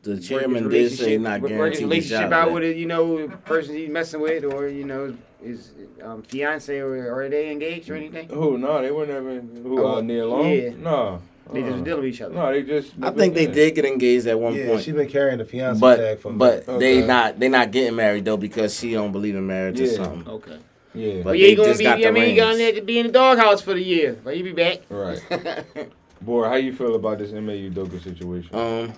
The 0.03 0.19
chairman 0.19 0.69
did 0.71 0.93
say 0.93 1.19
not 1.19 1.41
work 1.43 1.51
his 1.51 1.57
guaranteed 1.59 1.73
his 1.81 1.83
relationship 1.83 2.31
job. 2.31 2.33
out 2.33 2.53
with 2.53 2.63
it, 2.63 2.77
you 2.79 2.87
know, 2.87 3.27
the 3.27 3.37
person 3.39 3.75
he's 3.75 3.91
messing 3.91 4.21
with, 4.21 4.45
or 4.45 4.67
you 4.69 4.85
know, 4.85 5.15
his 5.43 5.73
um, 6.03 6.23
fiance, 6.23 6.79
or, 6.79 6.95
or 7.13 7.23
are 7.23 7.29
they 7.29 7.51
engaged 7.51 7.91
or 7.91 7.97
anything? 7.97 8.29
Who? 8.31 8.57
No, 8.57 8.81
they 8.81 8.91
weren't 8.91 9.11
ever. 9.11 9.41
Who? 9.41 9.83
Oh, 9.85 9.97
uh, 9.97 10.01
Nia 10.01 10.27
Long? 10.27 10.49
yeah. 10.51 10.71
No. 10.79 11.21
They 11.53 11.63
just 11.63 11.83
deal 11.83 11.97
with 11.97 12.07
each 12.07 12.21
other. 12.21 12.33
No, 12.35 12.53
they 12.53 12.63
just. 12.63 12.93
I 13.03 13.11
think 13.11 13.35
they 13.35 13.47
did 13.47 13.75
get 13.75 13.85
engaged 13.85 14.27
at 14.29 14.39
one 14.39 14.55
Yeah, 14.55 14.69
point. 14.69 14.83
she's 14.85 14.95
been 14.95 15.09
carrying 15.09 15.39
the 15.39 15.45
fiance 15.45 15.81
but 15.81 15.97
tag 15.97 16.19
for 16.21 16.33
but 16.33 16.69
Okay. 16.69 16.79
they 16.79 17.07
not 17.07 17.41
they 17.41 17.49
not 17.49 17.73
getting 17.73 17.97
married 17.97 18.25
though 18.25 18.37
because 18.37 18.79
she 18.79 18.93
don't 18.93 19.11
believe 19.11 19.35
in 19.35 19.47
marriage 19.49 19.81
or 19.81 19.87
something. 19.89 20.29
Okay. 20.29 20.59
Yeah. 20.95 21.15
But 21.17 21.25
But 21.25 21.39
yeah, 21.39 21.45
they 21.47 21.51
he 21.51 21.57
gonna 21.57 21.69
just 21.71 21.79
be. 21.81 21.85
got 21.85 22.05
I 22.07 22.11
mean, 22.13 22.25
he 22.31 22.37
gonna 22.37 22.63
have 22.63 22.75
to 22.77 22.83
be 22.83 23.01
in 23.01 23.07
the 23.09 23.13
doghouse 23.13 23.61
for 23.63 23.75
the 23.75 23.83
year, 23.83 24.17
but 24.23 24.37
he 24.37 24.43
be 24.43 24.53
back. 24.53 24.83
right. 24.89 25.21
Boy, 26.21 26.45
how 26.45 26.55
you 26.55 26.73
feel 26.73 26.95
about 26.95 27.19
this 27.19 27.33
Ime 27.33 27.49
Udoka 27.49 28.01
situation? 28.01 28.55
Um, 28.55 28.93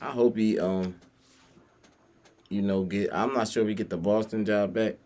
I 0.00 0.10
hope 0.10 0.36
he 0.36 0.58
um, 0.58 0.94
you 2.48 2.62
know, 2.62 2.84
get. 2.84 3.10
I'm 3.12 3.32
not 3.34 3.48
sure 3.48 3.62
if 3.62 3.68
he 3.68 3.74
get 3.74 3.90
the 3.90 3.96
Boston 3.96 4.44
job 4.44 4.72
back, 4.74 4.96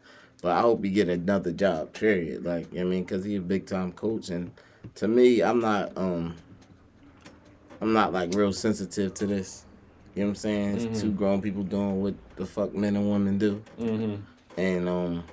but 0.42 0.52
I 0.52 0.60
hope 0.60 0.82
he 0.84 0.90
get 0.90 1.08
another 1.08 1.52
job. 1.52 1.92
Period. 1.92 2.44
Like 2.44 2.68
I 2.78 2.84
mean, 2.84 3.04
cause 3.04 3.24
he 3.24 3.36
a 3.36 3.40
big 3.40 3.66
time 3.66 3.92
coach, 3.92 4.28
and 4.30 4.50
to 4.96 5.08
me, 5.08 5.42
I'm 5.42 5.60
not 5.60 5.92
um, 5.96 6.36
I'm 7.80 7.92
not 7.92 8.12
like 8.12 8.34
real 8.34 8.52
sensitive 8.52 9.14
to 9.14 9.26
this. 9.26 9.64
You 10.14 10.20
know 10.22 10.26
what 10.28 10.30
I'm 10.30 10.34
saying? 10.36 10.76
It's 10.76 10.84
Mhm. 10.84 11.00
two 11.00 11.10
grown 11.10 11.42
people 11.42 11.64
doing 11.64 12.00
what 12.00 12.14
the 12.36 12.46
fuck 12.46 12.72
men 12.74 12.94
and 12.96 13.10
women 13.10 13.36
do. 13.36 13.62
mm-hmm. 13.80 14.14
and 14.56 14.88
um 14.88 15.24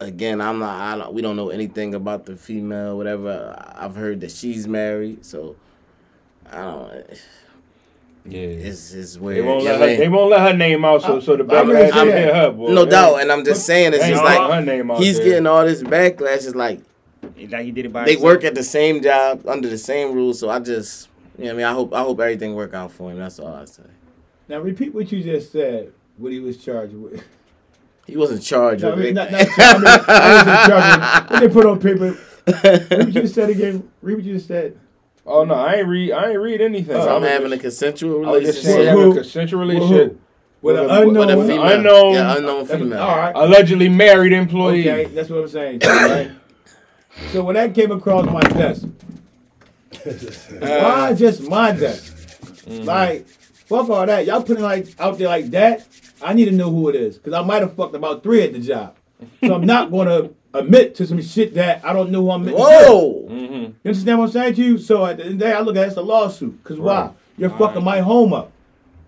again 0.00 0.40
i'm 0.40 0.58
not 0.58 0.80
I 0.80 0.98
don't, 0.98 1.14
we 1.14 1.22
don't 1.22 1.36
know 1.36 1.50
anything 1.50 1.94
about 1.94 2.26
the 2.26 2.34
female 2.34 2.96
whatever 2.96 3.54
i've 3.76 3.94
heard 3.94 4.20
that 4.22 4.32
she's 4.32 4.66
married 4.66 5.24
so 5.24 5.54
i 6.50 6.56
don't 6.60 7.04
Yeah. 8.24 8.40
it's 8.40 8.92
it's 8.92 9.16
they 9.16 9.42
won't 9.42 9.64
let 9.64 9.80
her. 9.80 9.96
They 9.96 10.08
won't 10.08 10.30
let 10.30 10.40
her 10.52 10.56
name 10.56 10.84
out, 10.84 11.02
so 11.02 11.18
so 11.20 11.36
the 11.36 11.42
I'm 11.42 11.48
backlash 11.66 11.90
gonna 11.90 12.12
hit 12.12 12.34
her. 12.34 12.50
Boy. 12.52 12.72
no 12.72 12.86
doubt 12.86 13.20
and 13.20 13.32
i'm 13.32 13.44
just 13.44 13.66
saying 13.66 13.94
it's 13.94 14.06
just 14.06 14.22
like 14.22 14.38
her 14.38 14.60
name 14.64 14.90
out 14.92 15.00
he's 15.00 15.16
there. 15.16 15.26
getting 15.26 15.46
all 15.48 15.64
this 15.64 15.82
backlash 15.82 16.46
it's 16.46 16.54
like 16.54 16.80
Like 17.22 17.64
he 17.64 17.72
did 17.72 17.86
it 17.86 17.92
by 17.92 18.04
they 18.04 18.12
himself. 18.12 18.24
work 18.32 18.44
at 18.44 18.54
the 18.54 18.62
same 18.62 19.02
job 19.02 19.44
under 19.48 19.68
the 19.68 19.76
same 19.78 20.12
rules 20.14 20.38
so 20.38 20.48
i 20.50 20.60
just 20.60 21.08
you 21.36 21.46
know 21.46 21.50
what 21.50 21.54
i 21.54 21.56
mean 21.56 21.66
i 21.66 21.72
hope 21.72 21.92
i 21.94 22.00
hope 22.00 22.20
everything 22.20 22.54
work 22.54 22.74
out 22.74 22.92
for 22.92 23.10
him 23.10 23.18
that's 23.18 23.40
all 23.40 23.54
i 23.54 23.64
say 23.64 23.82
Now 24.48 24.60
repeat 24.60 24.94
what 24.94 25.10
you 25.10 25.20
just 25.22 25.50
said. 25.50 25.92
What 26.16 26.30
he 26.30 26.38
was 26.38 26.62
charged 26.62 26.94
with. 26.94 27.24
he 28.06 28.16
wasn't 28.16 28.42
charged 28.42 28.82
No, 28.84 28.94
with 28.94 29.06
it 29.06 29.14
not, 29.14 29.32
not, 29.32 29.40
I 29.58 29.78
mean, 29.78 29.86
I 30.08 30.34
wasn't 30.44 30.70
charged 30.70 31.00
with- 31.00 31.30
What 31.30 31.40
they 31.40 31.48
put 31.48 31.66
on 31.66 31.80
paper. 31.80 32.18
Read 32.46 32.90
what 32.90 33.06
you 33.08 33.12
just 33.22 33.34
said 33.34 33.50
again. 33.50 33.88
Read 34.02 34.14
what 34.16 34.24
you 34.24 34.34
just 34.34 34.46
said. 34.46 34.78
Oh 35.24 35.44
no, 35.44 35.54
I 35.54 35.74
ain't 35.76 35.88
read. 35.88 36.12
I 36.12 36.30
ain't 36.30 36.40
read 36.40 36.60
anything. 36.60 36.94
so 36.96 37.00
I 37.08 37.14
i'm 37.14 37.22
was 37.22 37.30
having 37.30 37.46
a 37.52 37.56
just, 37.56 37.62
consensual 37.62 38.26
I 38.26 38.30
was 38.32 38.42
just 38.44 38.64
relationship 38.66 38.88
having 38.88 39.10
a 39.10 39.14
consensual 39.14 39.60
relationship 39.60 40.20
With 40.62 40.76
an 40.76 40.82
With 40.82 40.90
a- 40.90 40.94
unknown. 41.02 41.14
with 41.14 41.28
a 41.28 41.32
Unknown- 41.32 41.48
female 41.48 41.72
unknown- 41.78 42.14
yeah 42.14 42.36
unknown 42.36 42.66
female 42.66 42.98
all 42.98 43.16
right. 43.16 43.32
allegedly 43.36 43.88
married 43.88 44.32
employee. 44.32 44.88
Okay, 44.90 45.04
that's 45.14 45.30
what 45.30 45.40
I'm 45.42 45.48
saying. 45.48 45.78
Right? 45.80 46.30
so 47.32 47.44
when 47.44 47.54
that 47.54 47.74
came 47.74 47.92
across 47.92 48.26
my 48.26 48.40
desk, 48.40 48.86
why 50.58 51.10
uh. 51.10 51.14
just 51.14 51.42
my 51.48 51.72
desk? 51.72 52.12
Mm-hmm. 52.66 52.84
Like, 52.84 53.26
fuck 53.28 53.88
all 53.90 54.06
that. 54.06 54.26
Y'all 54.26 54.42
putting 54.42 54.62
like 54.62 54.88
out 54.98 55.18
there 55.18 55.28
like 55.28 55.50
that. 55.50 55.86
I 56.22 56.32
need 56.32 56.44
to 56.46 56.52
know 56.52 56.70
who 56.70 56.88
it 56.88 56.94
is 56.94 57.18
because 57.18 57.32
I 57.32 57.42
might 57.42 57.62
have 57.62 57.74
fucked 57.74 57.94
about 57.94 58.22
three 58.22 58.42
at 58.42 58.52
the 58.52 58.60
job. 58.60 58.96
So 59.44 59.54
I'm 59.54 59.66
not 59.66 59.90
gonna 59.90 60.30
admit 60.54 60.94
to 60.96 61.06
some 61.06 61.20
shit 61.22 61.54
that 61.54 61.84
I 61.84 61.92
don't 61.92 62.10
know 62.10 62.22
who 62.22 62.30
I'm. 62.30 62.40
admitting 62.42 62.58
to. 62.58 62.64
whoa 62.64 63.28
Mm-hmm. 63.30 63.54
You 63.54 63.74
understand 63.86 64.18
what 64.18 64.26
I'm 64.26 64.32
saying 64.32 64.54
to 64.54 64.62
you? 64.64 64.78
So 64.78 65.04
at 65.06 65.16
the 65.16 65.24
end 65.24 65.32
of 65.34 65.38
the 65.38 65.44
day, 65.46 65.52
I 65.52 65.60
look 65.60 65.76
at 65.76 65.84
it 65.84 65.86
as 65.88 65.96
a 65.96 66.02
lawsuit. 66.02 66.62
Cause 66.64 66.78
why? 66.78 67.10
You're 67.38 67.50
fucking 67.50 67.82
my 67.82 68.00
home 68.00 68.32
up, 68.34 68.52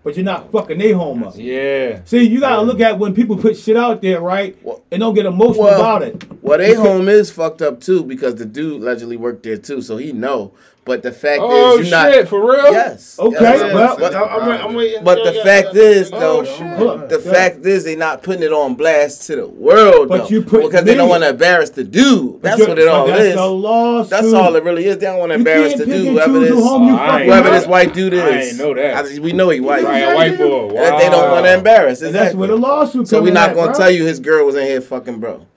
but 0.03 0.15
you're 0.15 0.25
not 0.25 0.51
fucking 0.51 0.77
their 0.79 0.95
home 0.95 1.23
up. 1.23 1.33
Yeah. 1.37 2.01
See, 2.05 2.23
you 2.23 2.39
gotta 2.39 2.63
look 2.63 2.79
at 2.81 2.97
when 2.97 3.13
people 3.13 3.37
put 3.37 3.55
shit 3.57 3.77
out 3.77 4.01
there, 4.01 4.19
right? 4.21 4.57
Well- 4.63 4.81
And 4.91 4.99
don't 4.99 5.13
get 5.13 5.25
emotional 5.25 5.65
well, 5.65 5.79
about 5.79 6.01
it. 6.03 6.41
Well, 6.41 6.57
they 6.57 6.73
home 6.73 7.07
is 7.09 7.31
fucked 7.31 7.61
up 7.61 7.79
too 7.81 8.03
because 8.03 8.35
the 8.35 8.45
dude 8.45 8.81
allegedly 8.81 9.17
worked 9.17 9.43
there 9.43 9.57
too, 9.57 9.81
so 9.81 9.97
he 9.97 10.11
know. 10.11 10.53
But 10.85 11.01
the 11.01 11.11
fact 11.11 11.41
Oh 11.43 11.79
is, 11.79 11.89
you're 11.89 11.97
not. 11.99 12.27
for 12.27 12.39
real? 12.47 12.71
Yes. 12.71 13.17
Okay, 13.17 13.35
Yes, 13.41 13.59
yes. 13.59 13.73
well- 13.73 13.97
but, 13.97 14.13
I'm, 14.13 14.23
I'm, 14.51 14.67
I'm 14.67 14.73
waiting. 14.75 15.03
but 15.03 15.23
the 15.23 15.33
fact 15.41 15.75
is, 15.75 16.11
Oh, 16.13 16.19
though, 16.19 16.45
shit. 16.45 17.09
The 17.09 17.21
yeah. 17.25 17.31
fact 17.33 17.65
is, 17.65 17.85
they're 17.85 17.97
not 17.97 18.21
putting 18.21 18.43
it 18.43 18.53
on 18.53 18.75
blast 18.75 19.25
to 19.25 19.35
the 19.35 19.47
world. 19.47 20.09
But 20.09 20.17
though, 20.17 20.27
you 20.29 20.43
put 20.43 20.61
because 20.61 20.85
they 20.85 20.93
don't 20.93 21.09
want 21.09 21.23
to 21.23 21.29
embarrass 21.29 21.71
the 21.71 21.83
dude. 21.83 22.39
That's 22.43 22.59
what 22.59 22.77
it 22.77 22.85
but 22.85 22.87
all 22.87 23.07
that's 23.07 23.19
is. 23.19 23.35
A 23.35 23.45
lawsuit. 23.47 24.09
That's 24.11 24.31
all 24.31 24.55
it 24.55 24.63
really 24.63 24.85
is. 24.85 24.99
They 24.99 25.07
don't 25.07 25.17
want 25.17 25.31
to 25.31 25.33
You 25.33 25.39
embarrass 25.39 25.73
can't 25.73 25.79
the 25.79 25.85
pick 25.85 25.93
dude, 25.95 26.07
and 26.07 26.15
whoever 26.17 26.39
choose 26.39 26.49
this, 26.49 26.63
who 26.69 26.85
you 26.85 26.95
I 26.95 27.25
whoever 27.25 27.49
this 27.49 27.65
white 27.65 27.93
dude 27.95 28.13
is. 28.13 28.59
I 28.59 28.63
know 28.63 28.73
that. 28.75 28.95
I- 29.05 29.19
we 29.19 29.33
know 29.33 29.49
he 29.49 29.59
white. 29.61 29.83
Right, 29.83 30.01
a 30.01 30.13
white 30.15 30.37
boy. 30.37 30.67
Wow. 30.67 30.73
That 30.83 30.99
They 30.99 31.09
don't 31.09 31.31
want 31.31 31.45
to 31.45 31.53
embarrass. 31.55 32.03
And 32.03 32.13
that's 32.13 32.35
where 32.35 32.47
the 32.47 32.53
Exactly. 32.53 32.69
lawsuit 32.75 33.07
So 33.07 33.23
we're 33.23 33.33
not 33.33 33.55
gonna 33.55 33.73
tell 33.73 33.89
you 33.89 34.05
his 34.05 34.19
girl 34.19 34.45
was 34.45 34.55
in 34.55 34.67
here 34.67 34.81
fucking 34.81 35.19
bro. 35.19 35.47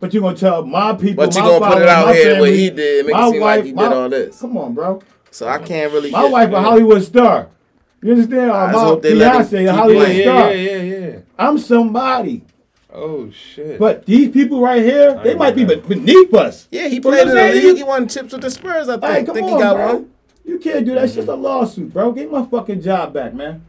Right. 0.00 0.06
But 0.08 0.14
you're 0.14 0.22
gonna 0.22 0.36
tell 0.36 0.64
my 0.64 0.94
people, 0.94 1.26
But 1.26 1.34
you 1.34 1.42
my 1.42 1.48
gonna 1.48 1.58
put 1.66 1.68
father, 1.72 1.82
it 1.82 1.88
out 1.88 2.06
my 2.06 2.12
here 2.14 2.24
the 2.36 2.42
way 2.42 2.48
family, 2.48 2.58
he 2.58 2.70
did, 2.70 3.06
make 3.06 3.14
my 3.14 3.26
it 3.28 3.30
seem 3.32 3.40
wife, 3.40 3.56
like 3.58 3.64
he 3.66 3.72
my- 3.74 3.82
did 3.88 3.92
all 3.92 4.08
this. 4.08 4.40
Come 4.40 4.56
on, 4.56 4.74
bro. 4.74 5.02
So 5.30 5.46
I 5.46 5.58
can't 5.58 5.92
really. 5.92 6.10
My 6.10 6.22
get, 6.22 6.30
wife 6.32 6.48
a 6.48 6.52
yeah. 6.52 6.62
Hollywood 6.62 7.02
star. 7.04 7.48
You 8.02 8.12
understand? 8.12 8.50
I 8.50 8.64
Or 8.64 8.66
just 8.72 8.74
my 8.76 8.84
hope 8.84 9.02
they 9.02 9.14
let 9.14 9.26
him 9.36 9.46
fiance 9.46 9.56
a 9.56 9.68
keep 9.68 9.78
Hollywood 9.78 10.04
playing. 10.06 10.18
Yeah, 10.18 10.24
star. 10.24 10.54
yeah, 10.54 10.76
yeah, 10.76 11.06
yeah. 11.08 11.18
I'm 11.38 11.58
somebody. 11.58 12.42
Oh 12.92 13.30
shit. 13.30 13.78
But 13.78 14.06
these 14.06 14.30
people 14.30 14.60
right 14.62 14.82
here, 14.82 15.16
I 15.18 15.22
they 15.22 15.30
ain't 15.30 15.38
might 15.38 15.54
be 15.54 15.62
know 15.64 15.74
that. 15.76 15.88
be- 15.88 15.94
beneath 15.96 16.34
us. 16.34 16.66
Yeah, 16.72 16.88
he 16.88 16.96
You 16.96 17.00
played 17.02 17.20
in 17.20 17.28
the 17.28 17.40
understand? 17.40 17.64
league. 17.66 17.76
He 17.76 17.84
won 17.84 18.08
chips 18.08 18.32
with 18.32 18.40
the 18.42 18.50
Spurs. 18.50 18.88
I 18.88 18.96
think. 18.98 19.04
Hey, 19.04 19.24
come 19.24 19.34
think 19.34 19.46
on, 19.48 19.52
he 19.52 19.58
got 19.62 19.76
bro. 19.76 19.86
one. 19.96 20.10
You 20.46 20.58
can't 20.58 20.84
do 20.86 20.94
that. 20.94 21.04
It's 21.04 21.14
just 21.14 21.28
a 21.28 21.34
lawsuit, 21.34 21.92
bro. 21.92 22.10
Get 22.12 22.32
my 22.32 22.44
fucking 22.46 22.80
job 22.82 23.12
back, 23.12 23.34
man. 23.34 23.64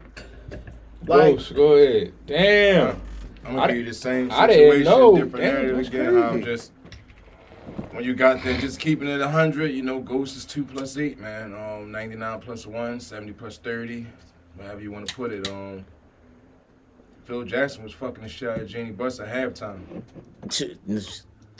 Like, 1.06 1.36
Ghost, 1.36 1.54
go 1.54 1.74
ahead. 1.74 2.12
Damn. 2.26 3.00
I'm 3.44 3.54
gonna 3.56 3.68
give 3.68 3.76
you 3.78 3.84
the 3.84 3.94
same 3.94 4.30
I 4.30 4.46
situation, 4.48 4.70
didn't 4.70 4.84
know. 4.84 5.14
different 5.16 5.36
Damn, 5.36 5.54
narrative 5.54 5.78
again. 5.88 6.14
How 6.14 6.28
I'm 6.28 6.44
just 6.44 6.72
when 7.90 8.04
you 8.04 8.14
got 8.14 8.42
there, 8.42 8.58
just 8.58 8.78
keeping 8.80 9.08
it 9.08 9.20
hundred. 9.20 9.72
You 9.72 9.82
know, 9.82 10.00
Ghost 10.00 10.36
is 10.36 10.44
two 10.44 10.64
plus 10.64 10.96
eight, 10.96 11.18
man. 11.18 11.54
Um, 11.54 11.90
99 11.90 12.40
plus 12.40 12.66
one, 12.66 13.00
70 13.00 13.32
plus 13.32 13.58
thirty, 13.58 14.06
whatever 14.56 14.80
you 14.80 14.92
want 14.92 15.08
to 15.08 15.14
put 15.14 15.32
it. 15.32 15.48
Um, 15.48 15.84
Phil 17.24 17.42
Jackson 17.44 17.82
was 17.84 17.92
fucking 17.92 18.22
the 18.22 18.28
shit 18.28 18.48
out 18.48 18.60
of 18.60 18.68
Jeanie 18.68 18.90
Buss 18.90 19.20
at 19.20 19.28
halftime. 19.28 19.80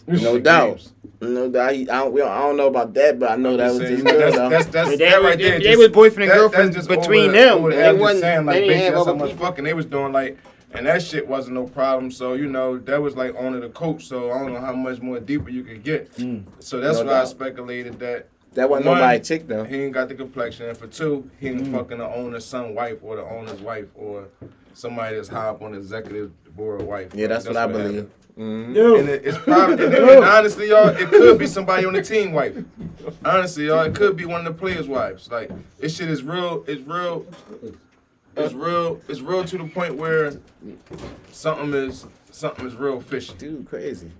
No 0.08 0.38
doubt. 0.40 0.90
No 1.20 1.48
doubt. 1.48 1.72
He, 1.74 1.88
I, 1.88 2.00
don't, 2.00 2.16
don't, 2.16 2.28
I 2.28 2.38
don't 2.40 2.56
know 2.56 2.66
about 2.66 2.92
that, 2.94 3.20
but 3.20 3.30
I 3.30 3.36
know 3.36 3.56
that 3.56 3.68
was 3.68 3.78
Saying, 3.78 3.92
his 3.94 4.02
girl. 4.02 4.18
that's, 4.18 4.36
though. 4.36 4.48
that's, 4.48 4.66
that's, 4.66 4.90
But 4.90 4.98
they 4.98 5.10
that 5.10 5.22
right 5.22 5.38
there. 5.38 5.58
they 5.60 5.64
just- 5.64 5.78
was 5.78 5.88
boyfriend 5.90 6.22
and 6.24 6.30
that- 6.32 6.36
girlfriend 6.42 6.74
that's 6.74 6.86
just 6.86 6.88
between 6.88 7.30
over 7.30 7.32
the- 7.32 7.38
them. 7.38 7.58
over 7.58 7.70
the- 7.70 7.76
They 7.76 7.92
wasn't- 7.92 8.20
saying, 8.20 8.46
like, 8.46 8.54
they 8.54 8.60
didn't 8.62 8.68
basically, 8.70 8.84
have 8.84 8.94
that's 8.94 9.06
how 9.06 9.10
other 9.12 9.18
much 9.20 9.30
people. 9.30 9.46
fucking 9.46 9.64
they 9.64 9.74
was 9.74 9.86
doing, 9.86 10.12
like, 10.12 10.38
and 10.74 10.86
that 10.86 11.02
shit 11.02 11.26
wasn't 11.26 11.54
no 11.54 11.64
problem. 11.66 12.10
So 12.10 12.34
you 12.34 12.46
know, 12.46 12.78
that 12.78 13.00
was 13.00 13.16
like 13.16 13.34
on 13.36 13.58
the 13.58 13.68
coach. 13.70 14.06
So 14.06 14.30
I 14.32 14.38
don't 14.38 14.52
know 14.54 14.60
how 14.60 14.72
much 14.72 15.00
more 15.00 15.20
deeper 15.20 15.50
you 15.50 15.62
could 15.64 15.82
get. 15.82 16.12
So 16.60 16.80
that's 16.80 16.98
No 16.98 17.04
why 17.06 17.20
I 17.20 17.24
speculated 17.24 17.98
that 18.00 18.28
that 18.54 18.68
wasn't 18.68 18.86
one, 18.86 18.98
nobody 18.98 19.20
chick 19.20 19.48
though. 19.48 19.64
he 19.64 19.84
ain't 19.84 19.94
got 19.94 20.08
the 20.08 20.14
complexion, 20.14 20.68
and 20.68 20.76
for 20.76 20.86
two, 20.86 21.30
he 21.40 21.48
ain't 21.48 21.68
fucking 21.68 21.98
the 21.98 22.06
owner's 22.06 22.44
son 22.44 22.74
wife 22.74 22.98
or 23.02 23.16
the 23.16 23.24
owner's 23.24 23.60
wife 23.60 23.88
or 23.94 24.28
somebody 24.74 25.16
that's 25.16 25.28
high 25.28 25.48
up 25.48 25.62
on 25.62 25.72
the 25.72 25.78
executive 25.78 26.30
board 26.54 26.82
wife. 26.82 27.14
Yeah, 27.14 27.28
that's, 27.28 27.46
what 27.46 27.56
I 27.56 27.66
believe. 27.66 27.94
happened. 27.94 28.10
Mhm. 28.38 28.98
And 29.00 29.08
it, 29.10 29.26
it's 29.26 29.36
probably, 29.38 29.84
and, 29.84 29.94
and 29.94 30.24
honestly, 30.24 30.68
y'all, 30.70 30.88
it 30.88 31.08
could 31.08 31.38
be 31.38 31.46
somebody 31.46 31.84
on 31.84 31.92
the 31.92 32.02
team 32.02 32.32
wife. 32.32 32.56
Honestly, 33.24 33.66
y'all, 33.66 33.82
it 33.84 33.94
could 33.94 34.16
be 34.16 34.24
one 34.24 34.46
of 34.46 34.52
the 34.54 34.58
players' 34.58 34.88
wives. 34.88 35.30
Like 35.30 35.50
this 35.78 35.96
shit 35.96 36.08
is 36.08 36.22
real. 36.22 36.64
It's 36.66 36.80
real. 36.86 37.26
It's 38.36 38.54
real. 38.54 39.00
It's 39.08 39.20
real 39.20 39.44
to 39.44 39.58
the 39.58 39.64
point 39.64 39.96
where 39.96 40.32
something 41.30 41.72
is 41.74 42.06
something 42.30 42.66
is 42.66 42.74
real 42.76 43.00
fishy. 43.00 43.34
Dude, 43.38 43.68
crazy. 43.68 44.10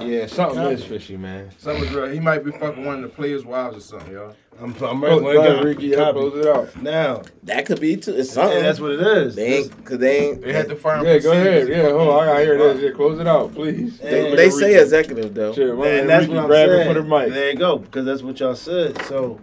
Yeah, 0.00 0.26
something 0.26 0.60
is 0.64 0.84
fishy, 0.84 1.16
man. 1.16 1.50
Something 1.58 1.84
is 1.84 1.92
real. 1.92 2.06
He 2.08 2.18
might 2.18 2.44
be 2.44 2.50
fucking 2.50 2.84
one 2.84 2.96
of 2.96 3.02
the 3.02 3.08
players' 3.08 3.44
wives 3.44 3.76
or 3.76 3.80
something, 3.80 4.12
y'all. 4.12 4.34
I'm, 4.60 4.74
I'm 4.82 5.00
Go, 5.00 5.20
ready. 5.20 5.38
go 5.38 5.40
ahead, 5.52 5.64
Ricky. 5.64 5.86
Yeah, 5.86 6.10
close 6.10 6.36
it 6.36 6.46
out. 6.46 6.82
Now, 6.82 7.22
That 7.44 7.64
could 7.64 7.80
be 7.80 7.96
too. 7.96 8.12
It's 8.16 8.36
yeah, 8.36 8.48
that's 8.60 8.80
what 8.80 8.90
it 8.90 9.00
is. 9.00 9.36
they 9.36 9.58
ain't, 9.58 9.84
cause 9.84 9.98
they 9.98 10.28
ain't. 10.30 10.42
They 10.42 10.52
had 10.52 10.68
to 10.68 10.76
fire 10.76 10.98
him. 10.98 11.06
Yeah, 11.06 11.18
go 11.20 11.32
ahead. 11.32 11.68
Yeah, 11.68 11.90
hold 11.90 12.08
on. 12.08 12.22
I 12.22 12.26
gotta 12.26 12.44
hear 12.44 12.58
this. 12.58 12.82
Yeah, 12.82 12.90
close 12.90 13.18
it 13.20 13.26
out, 13.28 13.54
please. 13.54 13.98
They, 13.98 14.30
And- 14.30 14.38
they 14.38 14.50
say 14.50 14.80
executive 14.82 15.32
though. 15.32 15.54
Shit, 15.54 15.72
run 15.74 15.86
and 15.88 16.08
that's 16.08 16.22
Ricky, 16.26 16.34
what 16.34 16.44
I'm 16.44 16.50
saying. 16.50 16.88
for 16.94 17.00
the 17.00 17.08
mic. 17.08 17.32
There 17.32 17.50
you 17.52 17.56
go, 17.58 17.78
because 17.78 18.04
that's 18.04 18.22
what 18.22 18.38
y'all 18.40 18.54
said. 18.56 19.00
So, 19.06 19.38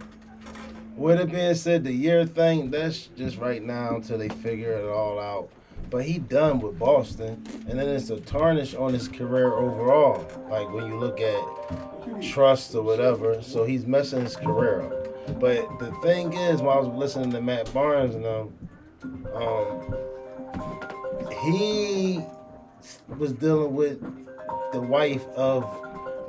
with 1.00 1.18
it 1.18 1.32
being 1.32 1.54
said, 1.54 1.82
the 1.82 1.92
year 1.92 2.26
thing, 2.26 2.70
that's 2.70 3.06
just 3.16 3.38
right 3.38 3.62
now 3.62 3.96
until 3.96 4.18
they 4.18 4.28
figure 4.28 4.72
it 4.72 4.86
all 4.86 5.18
out. 5.18 5.48
But 5.88 6.04
he 6.04 6.18
done 6.18 6.60
with 6.60 6.78
Boston, 6.78 7.42
and 7.66 7.78
then 7.78 7.88
it's 7.88 8.10
a 8.10 8.20
tarnish 8.20 8.74
on 8.74 8.92
his 8.92 9.08
career 9.08 9.54
overall. 9.54 10.28
Like 10.50 10.70
when 10.70 10.86
you 10.86 10.98
look 10.98 11.18
at 11.18 12.22
trust 12.22 12.74
or 12.74 12.82
whatever, 12.82 13.42
so 13.42 13.64
he's 13.64 13.86
messing 13.86 14.20
his 14.20 14.36
career 14.36 14.82
up. 14.82 15.40
But 15.40 15.78
the 15.78 15.90
thing 16.02 16.34
is, 16.34 16.60
while 16.60 16.76
I 16.76 16.80
was 16.80 16.88
listening 16.88 17.32
to 17.32 17.40
Matt 17.40 17.72
Barnes 17.72 18.14
and 18.14 18.26
um, 18.26 18.52
um, 19.34 19.96
he 21.42 22.20
was 23.08 23.32
dealing 23.32 23.74
with 23.74 24.02
the 24.72 24.82
wife 24.82 25.26
of 25.28 25.64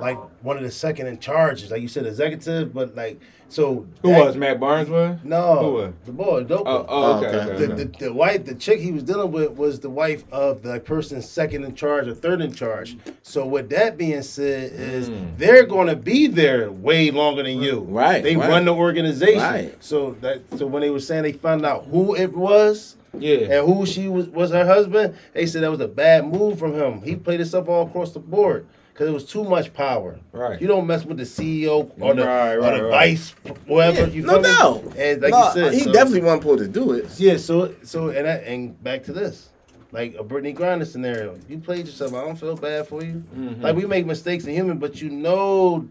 like 0.02 0.18
one 0.42 0.56
of 0.56 0.64
the 0.64 0.70
second 0.70 1.06
in 1.06 1.18
charges, 1.18 1.70
like 1.70 1.80
you 1.80 1.88
said, 1.88 2.04
executive, 2.06 2.74
but 2.74 2.94
like 2.96 3.20
so. 3.48 3.86
Who 4.02 4.08
that- 4.10 4.24
was 4.24 4.36
Matt 4.36 4.58
Barnes? 4.58 4.88
Was? 4.90 5.18
No, 5.22 5.58
Who 5.58 5.72
was? 5.74 5.92
the 6.04 6.12
boy, 6.12 6.42
Dope. 6.42 6.66
Oh, 6.66 6.84
oh, 6.88 7.18
okay. 7.18 7.26
okay. 7.28 7.38
okay, 7.52 7.66
the, 7.66 7.74
the, 7.84 7.98
the 8.06 8.12
wife, 8.12 8.44
the 8.44 8.54
chick 8.56 8.80
he 8.80 8.90
was 8.90 9.04
dealing 9.04 9.30
with 9.30 9.52
was 9.52 9.78
the 9.80 9.88
wife 9.90 10.24
of 10.32 10.62
the 10.62 10.80
person 10.80 11.22
second 11.22 11.64
in 11.64 11.74
charge 11.74 12.08
or 12.08 12.14
third 12.14 12.40
in 12.40 12.52
charge. 12.52 12.96
So 13.22 13.46
with 13.46 13.70
that 13.70 13.96
being 13.96 14.22
said, 14.22 14.72
is 14.72 15.08
Mm. 15.08 15.38
they're 15.38 15.66
going 15.66 15.86
to 15.88 15.96
be 15.96 16.26
there 16.26 16.70
way 16.72 17.10
longer 17.12 17.42
than 17.44 17.60
you. 17.62 17.80
Right, 17.88 18.22
They 18.22 18.34
right. 18.36 18.48
run 18.48 18.64
the 18.64 18.74
organization. 18.74 19.38
Right. 19.40 19.74
So 19.84 20.16
that 20.20 20.42
so 20.58 20.66
when 20.66 20.80
they 20.82 20.90
were 20.90 21.00
saying 21.00 21.22
they 21.22 21.32
found 21.32 21.64
out 21.64 21.84
who 21.84 22.16
it 22.16 22.34
was 22.34 22.96
yeah. 23.16 23.58
and 23.58 23.66
who 23.66 23.86
she 23.86 24.08
was 24.08 24.28
was 24.28 24.50
her 24.50 24.66
husband, 24.66 25.14
they 25.34 25.46
said 25.46 25.62
that 25.62 25.70
was 25.70 25.80
a 25.80 25.88
bad 25.88 26.26
move 26.26 26.58
from 26.58 26.72
him. 26.74 27.02
He 27.02 27.14
played 27.16 27.38
this 27.40 27.54
up 27.54 27.68
all 27.68 27.86
across 27.86 28.12
the 28.12 28.20
board. 28.20 28.66
Because 28.92 29.08
it 29.08 29.12
was 29.12 29.24
too 29.24 29.42
much 29.44 29.72
power. 29.72 30.18
Right. 30.32 30.60
You 30.60 30.66
don't 30.66 30.86
mess 30.86 31.04
with 31.04 31.16
the 31.16 31.22
CEO 31.24 31.90
or 31.98 32.14
the, 32.14 32.26
Right, 32.26 32.54
or 32.56 32.76
the 32.76 32.84
right. 32.84 32.90
vice, 32.90 33.30
whatever. 33.66 34.00
Yeah, 34.02 34.06
you 34.08 34.22
no 34.22 34.42
doubt. 34.42 34.84
And 34.98 35.22
like 35.22 35.30
No, 35.30 35.46
you 35.46 35.52
said, 35.52 35.72
he 35.74 35.80
so- 35.80 35.92
definitely 35.92 36.20
wasn't 36.22 36.42
supposed 36.42 36.62
to 36.64 36.68
do 36.68 36.92
it. 36.92 37.06
yeah, 37.18 37.36
so 37.38 37.74
so 37.82 38.10
and 38.10 38.26
I, 38.28 38.32
and 38.34 38.82
back 38.84 39.02
to 39.04 39.12
this, 39.14 39.48
like 39.92 40.14
a 40.18 40.22
Brittney 40.24 40.54
Griner 40.54 40.86
scenario. 40.86 41.38
You 41.48 41.58
played 41.58 41.86
yourself. 41.86 42.12
I 42.14 42.20
don't 42.22 42.36
feel 42.38 42.54
bad 42.56 42.86
for 42.86 43.02
you. 43.02 43.22
Mm-hmm. 43.34 43.62
Like 43.62 43.76
we 43.76 43.86
make 43.86 44.04
mistakes 44.04 44.44
in 44.44 44.52
human, 44.52 44.76
but 44.78 45.00
you 45.00 45.08
know 45.08 45.88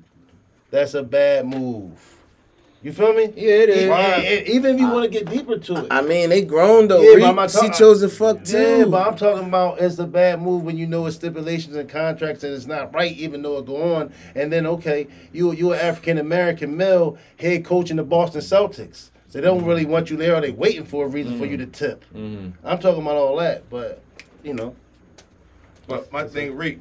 that's 0.69 0.93
a 0.93 1.01
bad 1.03 1.47
move. 1.47 2.10
You 2.83 2.91
feel 2.91 3.13
me? 3.13 3.31
Yeah, 3.35 3.51
it 3.53 3.69
is. 3.69 3.83
And- 3.83 3.91
and- 3.93 4.23
and 4.25 4.47
even 4.47 4.75
if 4.75 4.81
you 4.81 4.87
want 4.89 5.03
to 5.03 5.09
get 5.09 5.29
deeper 5.29 5.57
to 5.57 5.85
it. 5.85 5.87
I 5.91 6.01
mean, 6.01 6.29
they 6.29 6.41
grown 6.41 6.87
though. 6.87 7.01
Yeah, 7.01 7.19
but 7.19 7.37
Reek, 7.37 7.55
I'm 7.55 7.71
she 7.71 7.77
chose 7.77 8.01
to 8.01 8.09
fuck 8.09 8.43
too. 8.43 8.57
yeah, 8.79 8.85
but 8.85 9.07
I'm 9.07 9.15
talking 9.15 9.45
about 9.47 9.79
it's 9.79 9.99
a 9.99 10.07
bad 10.07 10.41
move 10.41 10.63
when 10.63 10.77
you 10.77 10.87
know 10.87 11.05
it's 11.05 11.15
stipulations 11.15 11.75
and 11.75 11.87
contracts 11.87 12.43
and 12.43 12.55
it's 12.55 12.65
not 12.65 12.91
right, 12.93 13.15
even 13.17 13.43
though 13.43 13.59
it 13.59 13.67
go 13.67 13.95
on. 13.95 14.11
And 14.33 14.51
then 14.51 14.65
okay, 14.65 15.07
you 15.31 15.51
you 15.51 15.73
an 15.73 15.79
African 15.79 16.17
American 16.17 16.75
male 16.75 17.17
head 17.37 17.63
coach 17.65 17.91
in 17.91 17.97
the 17.97 18.03
Boston 18.03 18.41
Celtics. 18.41 19.09
So 19.29 19.39
they 19.39 19.41
don't 19.45 19.63
really 19.63 19.85
want 19.85 20.09
you 20.09 20.17
there, 20.17 20.35
or 20.35 20.41
they 20.41 20.51
waiting 20.51 20.83
for 20.83 21.05
a 21.05 21.07
reason 21.07 21.37
for 21.37 21.45
you 21.45 21.55
to 21.57 21.65
tip. 21.67 22.03
Mm-hmm. 22.15 22.49
I'm 22.67 22.79
talking 22.79 23.01
about 23.03 23.15
all 23.15 23.37
that, 23.37 23.69
but 23.69 24.01
you 24.43 24.53
know, 24.55 24.75
But 25.87 26.11
my 26.11 26.23
thing, 26.23 26.55
Reek, 26.55 26.79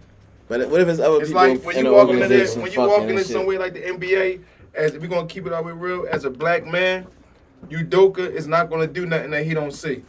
But 0.49 0.69
what 0.69 0.81
if 0.81 0.89
it's 0.89 0.99
other 0.99 1.21
It's 1.21 1.29
people 1.29 1.43
It's 1.45 1.59
like 1.59 1.67
when 1.67 1.77
in 1.77 1.85
you 1.85 1.93
walk 1.93 2.09
into 2.09 2.27
this, 2.27 2.57
when 2.57 2.73
you 2.73 2.81
walk 2.81 3.03
into 3.03 3.19
shit? 3.19 3.27
somewhere 3.27 3.59
like 3.61 3.75
the 3.75 3.81
NBA, 3.87 4.41
as 4.75 4.93
we're 4.93 5.09
gonna 5.09 5.27
keep 5.27 5.47
it 5.47 5.53
all 5.53 5.63
the 5.63 5.69
way 5.69 5.79
real, 5.79 6.07
as 6.11 6.25
a 6.25 6.31
black 6.31 6.67
man, 6.67 7.07
Udoka 7.69 8.19
is 8.31 8.47
not 8.47 8.71
gonna 8.71 8.87
do 8.87 9.07
nothing 9.07 9.31
that 9.31 9.45
he 9.45 9.55
don't 9.55 9.73
see. 9.73 10.03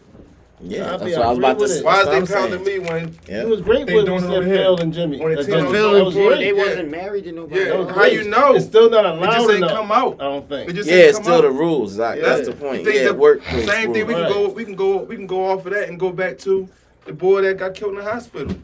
Yeah, 0.64 0.94
I 0.94 0.98
that's 0.98 1.04
what 1.18 1.26
I 1.26 1.30
was 1.30 1.38
about 1.40 1.54
to 1.54 1.60
with 1.62 1.72
say. 1.72 1.80
it. 1.80 1.86
Why 1.86 2.00
is 2.02 2.06
That's 2.06 2.30
they 2.30 2.36
what 2.36 2.44
I'm 2.44 2.50
pounding 2.52 2.66
saying. 2.66 2.84
me 2.84 2.88
when 2.90 3.16
Yeah. 3.28 3.42
it 3.42 3.48
was 3.48 3.62
great 3.62 3.88
They 3.88 3.96
when 3.96 4.06
doing 4.06 4.18
we 4.22 4.28
it 4.28 4.30
said 4.30 4.38
over 4.38 4.46
here. 4.46 4.56
Phil 4.58 4.78
and 4.80 4.94
Jimmy. 4.94 5.20
On 5.24 5.30
the 5.32 5.44
team. 5.44 5.46
Jimmy, 5.56 5.72
Phil 5.72 5.90
that 5.92 5.96
and 5.98 6.06
was 6.06 6.14
Floyd, 6.14 6.28
great. 6.28 6.40
They 6.40 6.46
Yeah. 6.62 6.68
wasn't 6.68 6.92
married 6.92 7.24
to 7.24 7.32
nobody. 7.32 7.62
Yeah, 7.62 7.66
That 7.70 7.80
was 7.80 7.88
how 7.88 7.94
great. 7.96 8.14
you 8.14 8.24
know? 8.30 8.54
It's 8.54 8.66
still 8.66 8.90
not 8.92 9.06
It 9.06 9.12
allowed 9.18 9.32
just 9.34 9.50
ain't 9.50 9.58
enough. 9.58 9.72
come 9.72 9.92
out. 9.92 10.16
I 10.20 10.24
don't 10.26 10.48
think. 10.48 10.70
It 10.70 10.74
just 10.74 10.88
Yeah, 10.90 10.96
ain't 10.98 11.06
it's 11.08 11.18
come 11.18 11.24
still 11.24 11.36
out. 11.38 11.42
the 11.42 11.50
rules. 11.52 11.98
Like, 11.98 12.20
Yeah. 12.20 12.26
That's 12.30 12.48
the 12.48 12.54
point. 12.54 12.84
think 12.86 12.96
Yeah, 12.96 13.06
the 13.06 13.14
workplace 13.16 13.68
Same 13.68 13.92
thing. 13.92 14.06
We 14.06 14.14
rules. 14.14 14.28
can 14.28 14.34
go. 14.44 14.50
We 14.50 14.66
can 14.66 14.76
go. 14.76 14.98
We 14.98 15.16
can 15.16 15.26
go 15.28 15.46
off 15.50 15.66
of 15.66 15.74
that 15.74 15.90
and 15.90 16.00
go 16.00 16.12
back 16.12 16.38
to 16.40 16.70
the 17.06 17.14
boy 17.14 17.42
that 17.42 17.58
got 17.58 17.74
killed 17.74 17.94
in 17.98 18.06
the 18.06 18.12
hospital. 18.12 18.56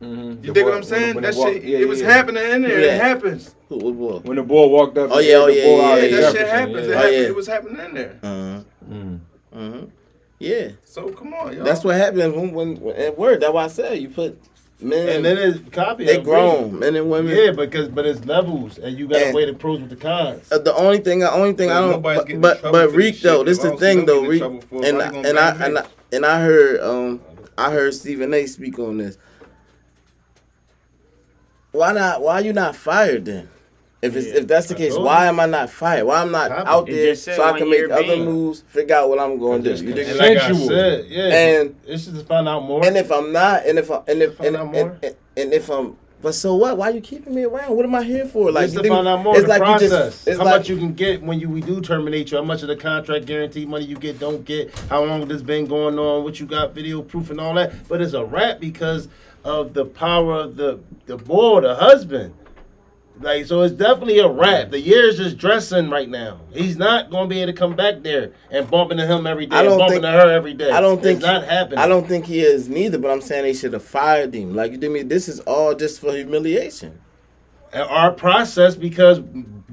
Mm-hmm. 0.00 0.44
You 0.44 0.52
dig 0.52 0.64
what 0.64 0.74
I'm 0.74 0.82
saying? 0.82 1.20
That 1.20 1.34
shit. 1.34 1.62
Yeah, 1.62 1.78
it 1.78 1.88
was 1.88 2.00
yeah. 2.00 2.10
happening 2.10 2.42
in 2.42 2.62
there. 2.62 2.80
Yeah. 2.80 2.94
It 2.94 3.00
happens. 3.02 3.54
Who, 3.68 3.76
what 3.76 3.98
boy? 3.98 4.28
When 4.28 4.36
the 4.36 4.42
boy 4.42 4.66
walked 4.68 4.96
up. 4.96 5.10
Oh, 5.12 5.18
yeah, 5.18 5.32
aired 5.32 5.42
oh, 5.42 5.46
the 5.46 5.54
yeah, 5.56 5.64
ball 5.64 5.76
yeah, 5.76 5.88
Yeah, 5.88 5.94
of 5.94 6.10
yeah. 6.10 6.20
that 6.20 6.32
shit 6.32 6.40
Jefferson, 6.40 6.58
happens. 6.58 6.76
It, 6.76 6.90
yeah. 6.90 6.94
Oh, 6.94 6.98
happened. 6.98 7.14
yeah. 7.14 7.20
it 7.20 7.36
was 7.36 7.46
happening 7.46 7.84
in 7.84 7.94
there. 7.94 8.18
Uh-huh. 8.22 8.62
Mm. 8.88 9.20
Uh-huh. 9.52 9.86
Yeah. 10.38 10.68
So 10.84 11.10
come 11.10 11.34
on, 11.34 11.54
y'all. 11.54 11.64
That's 11.64 11.84
what 11.84 11.96
happens 11.96 12.34
when, 12.34 12.52
when, 12.52 12.80
when 12.80 12.96
at 12.96 13.18
work. 13.18 13.40
That's 13.40 13.52
why 13.52 13.64
I 13.64 13.68
said 13.68 13.98
you 13.98 14.08
put 14.08 14.40
men. 14.80 15.16
And 15.16 15.24
then 15.24 15.36
it's 15.36 15.58
copy. 15.70 16.04
I 16.04 16.06
they 16.06 16.12
agree. 16.14 16.24
grown 16.24 16.78
men 16.78 16.96
and 16.96 17.10
women. 17.10 17.36
Yeah, 17.36 17.50
because 17.52 17.88
but 17.88 18.06
it's 18.06 18.24
levels, 18.24 18.78
and 18.78 18.98
you 18.98 19.06
got 19.06 19.18
to 19.18 19.26
And- 19.26 19.34
weigh 19.34 19.44
the 19.44 19.52
pros 19.52 19.80
with 19.80 19.90
the 19.90 19.96
cons. 19.96 20.50
Uh, 20.50 20.58
the 20.58 20.74
only 20.74 20.98
thing, 20.98 21.18
the 21.18 21.30
only 21.30 21.52
thing 21.52 21.68
But 21.68 21.76
I 21.76 21.80
don't, 21.80 22.02
but 22.02 22.40
but, 22.40 22.72
but 22.72 22.92
Reek 22.92 23.20
though, 23.20 23.44
this 23.44 23.58
If 23.58 23.66
I 23.66 23.70
the 23.70 23.76
thing 23.76 24.06
though, 24.06 24.24
Reek, 24.24 24.40
trouble 24.40 24.62
for 24.62 24.82
it, 24.82 24.88
and 24.88 24.98
why 24.98 25.04
I, 25.04 25.06
you 25.08 25.12
gonna 25.12 25.28
and 25.28 25.38
I 25.38 25.66
and? 25.66 25.78
I 25.78 25.86
and 26.12 26.26
I 26.26 26.40
heard 26.40 26.80
um 26.80 27.20
I 27.58 27.70
heard 27.70 27.92
Stephen 27.92 28.32
A. 28.32 28.46
speak 28.46 28.78
on 28.78 28.96
this. 28.96 29.18
Why 31.72 31.92
not? 31.92 32.22
Why 32.22 32.34
are 32.34 32.40
you 32.40 32.52
not 32.52 32.74
fired 32.76 33.24
then? 33.24 33.48
If 34.02 34.16
it's 34.16 34.28
Yeah, 34.28 34.34
if 34.36 34.46
that's 34.48 34.66
the 34.66 34.74
case, 34.74 34.96
why 34.96 35.26
am 35.26 35.38
I 35.40 35.46
not 35.46 35.68
fired? 35.68 36.04
Why 36.06 36.22
I'm 36.22 36.32
not 36.32 36.48
Copy. 36.50 36.68
out 36.68 36.86
there 36.86 37.14
so 37.14 37.44
I 37.44 37.58
can 37.58 37.68
make 37.68 37.84
other 37.90 38.02
ban. 38.02 38.24
moves, 38.24 38.62
figure 38.68 38.96
out 38.96 39.10
what 39.10 39.18
I'm 39.18 39.38
going 39.38 39.62
to 39.62 39.76
do? 39.76 39.84
You 39.84 39.92
dig 39.92 40.08
And 40.08 40.16
what 40.18 40.26
I'm 40.26 40.34
like 40.34 40.42
I 40.42 40.66
said, 40.66 41.06
yeah, 41.08 41.24
And- 41.60 41.76
it's 41.86 42.06
just 42.06 42.16
to 42.16 42.24
find 42.24 42.48
out 42.48 42.64
more. 42.64 42.82
And 42.84 42.96
if 42.96 43.12
I'm 43.12 43.30
not, 43.30 43.66
and 43.66 43.78
if 43.78 43.90
I, 43.90 44.00
and 44.08 44.22
if 44.22 44.40
and, 44.40 44.56
and, 44.56 44.74
and, 45.04 45.16
and, 45.36 45.52
if 45.52 45.68
I'm, 45.68 45.98
but 46.22 46.34
so 46.34 46.54
what? 46.56 46.78
Why 46.78 46.88
are 46.90 46.94
you 46.94 47.02
keeping 47.02 47.34
me 47.34 47.44
around? 47.44 47.76
What 47.76 47.84
am 47.84 47.94
I 47.94 48.02
here 48.02 48.24
for? 48.26 48.50
Like 48.50 48.64
just 48.64 48.76
to 48.76 48.82
think- 48.82 48.94
find 48.94 49.06
out 49.06 49.22
more 49.22 49.34
it's 49.36 49.42
the 49.44 49.48
like 49.58 49.82
you 49.82 49.88
just, 49.88 50.26
it's 50.26 50.38
how 50.38 50.44
like, 50.46 50.60
much 50.60 50.68
you 50.70 50.76
can 50.78 50.94
get 50.94 51.22
when 51.22 51.38
you 51.38 51.50
we 51.50 51.60
do 51.60 51.82
terminate 51.82 52.30
you. 52.30 52.38
How 52.38 52.44
much 52.44 52.62
of 52.62 52.68
the 52.68 52.76
contract 52.76 53.26
guarantee 53.26 53.66
money 53.66 53.84
you 53.84 53.96
get, 53.96 54.18
don't 54.18 54.46
get. 54.46 54.74
How 54.88 55.04
long 55.04 55.28
this 55.28 55.42
been 55.42 55.66
going 55.66 55.98
on? 55.98 56.24
What 56.24 56.40
you 56.40 56.46
got, 56.46 56.74
video 56.74 57.02
proof 57.02 57.28
and 57.30 57.38
all 57.38 57.52
that. 57.54 57.86
But 57.86 58.00
it's 58.00 58.14
a 58.14 58.24
wrap 58.24 58.60
because 58.60 59.08
of 59.44 59.74
the 59.74 59.84
power 59.84 60.40
of 60.40 60.56
the 60.56 60.80
the 61.06 61.16
boy, 61.16 61.60
the 61.62 61.74
husband. 61.74 62.34
Like 63.20 63.44
so, 63.44 63.60
it's 63.60 63.74
definitely 63.74 64.18
a 64.20 64.28
wrap. 64.28 64.70
The 64.70 64.80
year 64.80 65.06
is 65.06 65.18
just 65.18 65.36
dressing 65.36 65.90
right 65.90 66.08
now. 66.08 66.40
He's 66.54 66.78
not 66.78 67.10
going 67.10 67.28
to 67.28 67.34
be 67.34 67.42
able 67.42 67.52
to 67.52 67.58
come 67.58 67.76
back 67.76 68.02
there 68.02 68.32
and 68.50 68.70
bump 68.70 68.92
into 68.92 69.06
him 69.06 69.26
every 69.26 69.44
day. 69.44 69.56
I 69.56 69.62
don't 69.62 69.72
and 69.72 69.78
bumping 69.80 69.92
think- 69.96 70.04
to 70.04 70.10
her 70.10 70.30
every 70.30 70.54
day. 70.54 70.70
I 70.70 70.80
don't 70.80 71.02
think 71.02 71.18
it's 71.18 71.26
not 71.26 71.44
happening. 71.44 71.80
I 71.80 71.86
don't 71.86 72.08
think 72.08 72.24
he 72.24 72.40
is 72.40 72.70
neither, 72.70 72.96
but 72.96 73.10
I'm 73.10 73.20
saying 73.20 73.42
they 73.42 73.52
should 73.52 73.74
have 73.74 73.84
fired 73.84 74.34
him. 74.34 74.54
Like 74.54 74.72
you 74.72 74.78
did 74.78 74.90
me. 74.90 75.02
This 75.02 75.28
is 75.28 75.40
all 75.40 75.74
just 75.74 76.00
for 76.00 76.12
humiliation. 76.14 76.98
And 77.74 77.82
our 77.82 78.10
process 78.10 78.74
because 78.74 79.20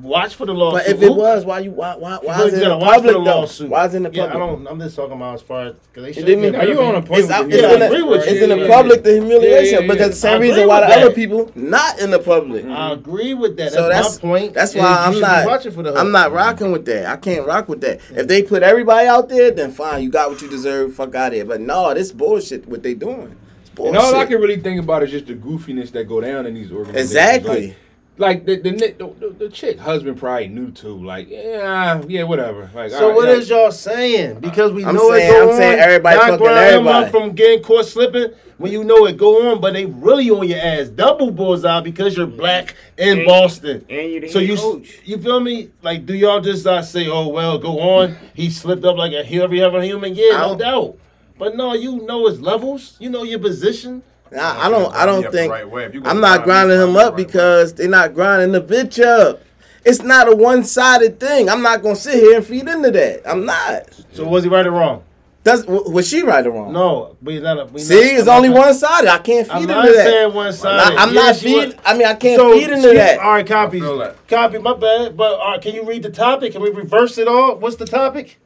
watch 0.02 0.36
for 0.36 0.46
the 0.46 0.54
lawsuit. 0.54 0.86
But 0.86 0.96
if 0.96 1.02
it 1.02 1.14
was, 1.14 1.46
why 1.46 1.60
you 1.60 1.72
why 1.72 1.96
why 1.96 2.18
why 2.22 2.42
is 2.44 2.54
you 2.54 2.60
it 2.60 2.64
in 2.64 2.70
the 2.70 2.78
watch 2.78 2.96
public 2.96 3.14
the 3.14 3.24
though? 3.24 3.40
lawsuit. 3.40 3.70
Why 3.70 3.86
is 3.86 3.94
it 3.94 3.98
in 3.98 4.04
the 4.04 4.10
public? 4.10 4.30
Yeah. 4.30 4.36
I 4.36 4.40
don't. 4.40 4.68
I'm 4.68 4.80
just 4.80 4.96
talking 4.96 5.16
about 5.16 5.36
as 5.36 5.42
far 5.42 5.66
as 5.68 5.76
because 5.76 6.04
they 6.04 6.14
should. 6.14 6.26
didn't- 6.26 6.56
Are 6.56 6.66
you 6.66 6.82
on 6.82 6.96
a 6.96 7.02
point? 7.02 7.20
It's, 7.22 7.28
with 7.30 7.54
it's. 7.54 7.62
Yeah, 7.62 7.74
in 7.74 7.82
I 7.82 7.86
agree 7.86 8.00
the, 8.00 8.06
with 8.06 8.24
it's 8.24 8.32
you. 8.34 8.44
in 8.44 8.50
the 8.50 8.58
Yeah, 8.58 8.76
public 8.76 9.04
the 9.04 9.12
humiliation 9.12 9.74
Yeah, 9.74 9.80
yeah, 9.82 9.88
because 9.88 10.00
yeah. 10.00 10.08
the 10.08 10.14
same 10.16 10.42
reason 10.42 10.68
why 10.68 10.82
the 10.82 10.88
with 10.88 10.98
other 10.98 11.14
people 11.14 11.52
not 11.56 12.00
in 12.00 12.12
the 12.12 12.20
public. 12.20 12.66
I 12.66 12.92
agree 12.92 13.34
with 13.34 13.58
that. 13.58 13.72
So 13.74 13.88
that's, 13.88 14.08
that's 14.08 14.24
my 14.24 14.30
point. 14.30 14.54
That's 14.54 14.76
why 14.76 15.06
I'm 15.06 15.20
not. 15.20 15.46
watching 15.46 15.72
for 15.72 15.84
the 15.84 15.94
I'm 15.96 16.12
not 16.12 16.32
rocking 16.32 16.72
with 16.72 16.86
that. 16.86 17.06
I 17.08 17.18
can't 17.18 17.46
rock 17.46 17.70
with 17.70 17.82
that. 17.82 17.98
If 17.98 18.26
mm. 18.26 18.28
they 18.28 18.44
put 18.44 18.64
everybody 18.64 19.08
out 19.08 19.30
there, 19.30 19.52
then 19.52 19.72
fine. 19.72 20.04
You 20.04 20.10
got 20.10 20.30
what 20.30 20.42
you 20.42 20.50
deserve. 20.50 20.96
Fuck 20.96 21.16
out 21.16 21.28
of 21.28 21.34
here. 21.34 21.46
But 21.46 21.62
no, 21.62 21.94
this 21.94 22.12
bullshit. 22.12 22.68
What 22.68 22.84
they 22.84 22.94
doing? 22.94 23.36
It's 23.62 23.70
bullshit. 23.72 23.96
And 23.96 24.04
all 24.04 24.16
I 24.16 24.26
can 24.26 24.40
really 24.42 24.60
think 24.60 24.82
about 24.82 25.04
is 25.04 25.12
just 25.12 25.28
the 25.28 25.36
goofiness 25.36 25.92
that 25.92 26.06
go 26.06 26.22
down 26.22 26.46
in 26.46 26.54
these 26.54 26.72
organizations. 26.72 27.12
exactly. 27.12 27.68
Like, 27.68 27.78
like 28.20 28.46
the, 28.46 28.56
the, 28.58 28.72
the 28.72 29.14
the 29.20 29.30
the 29.38 29.50
chick 29.50 29.78
husband 29.80 30.18
probably 30.18 30.48
knew 30.48 30.72
too. 30.72 31.04
Like 31.04 31.30
yeah, 31.30 32.02
yeah, 32.08 32.24
whatever. 32.24 32.70
Like 32.74 32.92
So 32.92 33.10
all 33.10 33.16
what 33.16 33.28
right, 33.28 33.38
is 33.38 33.50
y'all 33.50 33.72
saying? 33.72 34.40
Because 34.40 34.72
we 34.72 34.84
I'm 34.86 34.96
know 34.96 35.12
saying- 35.12 35.30
it 35.30 35.34
go 35.34 35.44
I'm 35.44 35.50
on. 35.50 35.58
saying 35.58 35.80
everybody 35.80 36.18
not 36.18 36.30
fucking 36.32 36.46
him 36.48 36.54
everybody. 36.58 37.06
up 37.06 37.12
from 37.12 37.32
getting 37.34 37.64
caught 37.64 37.86
slipping 37.86 38.32
when 38.58 38.72
you 38.72 38.84
know 38.84 39.06
it 39.06 39.18
go 39.18 39.52
on, 39.52 39.62
but 39.62 39.74
they 39.74 39.86
really 39.86 40.32
on 40.32 40.48
your 40.48 40.58
ass. 40.60 40.88
Double 40.90 41.30
bullseye 41.30 41.80
because 41.82 42.18
you're 42.18 42.26
black 42.26 42.76
in 42.98 43.20
And- 43.20 43.28
Boston. 43.28 43.86
And 43.90 44.12
you 44.12 44.22
the 44.22 44.30
So 44.30 44.40
you 44.40 44.56
coach. 44.58 45.00
you 45.06 45.18
feel 45.20 45.40
me? 45.40 45.70
Like, 45.84 46.06
do 46.08 46.16
y'all 46.16 46.42
just 46.42 46.66
not 46.66 46.86
say, 46.86 47.08
"Oh 47.08 47.28
well, 47.28 47.60
go 47.60 47.80
on"? 47.80 48.16
He 48.34 48.50
slipped 48.50 48.84
up 48.84 48.98
like 48.98 49.12
a 49.14 49.24
every 49.32 49.62
other 49.62 49.82
human. 49.84 50.16
Yeah, 50.16 50.44
I 50.44 50.48
no 50.48 50.58
doubt. 50.58 50.98
But 51.38 51.56
no, 51.56 51.76
you 51.76 51.98
know 52.08 52.26
his 52.28 52.42
levels. 52.42 52.96
You 53.00 53.12
know 53.12 53.22
your 53.22 53.38
position. 53.38 54.02
I, 54.34 54.68
I 54.68 54.70
don't. 54.70 54.94
I 54.94 55.06
don't 55.06 55.32
think. 55.32 55.52
right 55.52 55.70
way. 55.70 55.86
If 55.86 55.94
you 55.94 56.02
gonna 56.02 56.14
I'm 56.16 56.22
not 56.22 56.44
grind 56.44 56.70
me, 56.70 56.76
grinding 56.76 56.88
him 56.90 56.94
grind 56.94 57.08
up 57.08 57.14
right 57.18 57.28
because 57.28 57.74
they're 57.74 57.88
not 57.90 58.14
grinding 58.14 58.52
the 58.52 58.62
bitch 58.62 59.04
up. 59.04 59.42
It's 59.86 60.02
not 60.02 60.28
a 60.32 60.36
one-sided 60.36 61.20
thing. 61.20 61.50
I'm 61.50 61.62
not 61.62 61.82
gonna 61.82 61.96
sit 61.96 62.16
here 62.16 62.36
and 62.38 62.46
feed 62.46 62.68
into 62.68 62.92
that. 62.92 63.22
I'm 63.30 63.46
not. 63.46 63.90
So 64.12 64.28
was 64.28 64.44
he 64.44 64.50
right 64.50 64.66
or 64.68 64.72
wrong? 64.72 65.04
Does 65.48 65.66
was 65.66 66.10
she 66.10 66.24
right 66.24 66.46
or 66.46 66.52
wrong? 66.52 66.74
No, 66.74 67.16
we 67.22 67.40
not. 67.40 67.58
A, 67.58 67.66
we 67.72 67.80
See, 67.80 67.96
not, 67.96 68.20
it's 68.20 68.28
I'm 68.28 68.36
only 68.36 68.50
one-sided. 68.50 69.08
I 69.10 69.20
can't 69.20 69.48
feed 69.48 69.54
I'm 69.54 69.62
into 69.62 69.76
not 69.76 69.86
saying 69.86 70.34
one 70.34 70.52
sided. 70.52 70.98
I'm 70.98 71.14
not 71.14 71.38
feeding. 71.38 71.80
I 71.86 71.94
mean, 71.98 72.06
I 72.06 72.16
can't 72.16 72.38
so, 72.38 72.52
feed 72.52 72.70
into 72.70 72.90
she- 72.90 72.96
that. 72.98 73.20
All 73.20 73.32
right, 73.32 73.48
copy. 73.48 73.78
I 73.78 73.80
feel 73.80 73.98
that. 74.00 74.28
Copy, 74.28 74.58
my 74.58 74.74
bad. 74.74 75.16
But 75.16 75.40
uh, 75.40 75.58
can 75.60 75.74
you 75.74 75.86
read 75.86 76.04
the 76.04 76.10
topic? 76.10 76.52
Can 76.52 76.62
we 76.62 76.70
reverse 76.70 77.18
it 77.18 77.30
all? 77.30 77.56
What's 77.56 77.78
the 77.78 77.86
topic? 77.86 78.40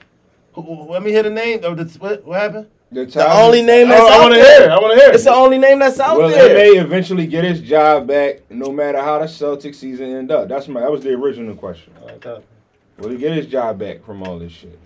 Who- 0.53 0.61
who- 0.61 0.91
Let 0.91 1.01
me 1.01 1.09
hear 1.09 1.23
the 1.23 1.31
name 1.31 1.63
of 1.63 1.75
the 1.77 1.85
what, 1.97 2.23
what 2.23 2.39
happened? 2.39 2.67
The, 2.91 3.05
The 3.05 3.31
only 3.33 3.61
name 3.61 3.87
Oh, 3.87 3.89
that's 3.91 4.09
I 4.11 4.23
out 4.25 4.29
there. 4.31 4.59
hear. 4.63 4.71
I 4.71 4.79
want 4.79 4.93
to 4.93 4.99
hear. 4.99 5.09
it. 5.09 5.15
It's 5.15 5.23
the 5.23 5.33
only 5.33 5.57
name 5.57 5.79
that's 5.79 5.99
out 5.99 6.17
Well, 6.17 6.27
he 6.27 6.35
there. 6.35 6.53
may 6.53 6.69
eventually 6.79 7.25
get 7.25 7.43
his 7.45 7.61
job 7.61 8.07
back, 8.07 8.41
no 8.49 8.71
matter 8.71 8.99
how 9.01 9.19
the 9.19 9.25
Celtics 9.25 9.75
season 9.75 10.07
end 10.13 10.29
up. 10.31 10.49
That's 10.49 10.67
my. 10.67 10.81
That 10.81 10.91
was 10.91 11.01
the 11.01 11.13
original 11.13 11.55
question. 11.55 11.93
All 12.01 12.07
right. 12.09 12.43
Will 12.97 13.09
he 13.09 13.17
get 13.17 13.33
his 13.33 13.47
job 13.47 13.79
back 13.79 14.03
from 14.05 14.21
all 14.23 14.37
this 14.37 14.51
shit? 14.51 14.77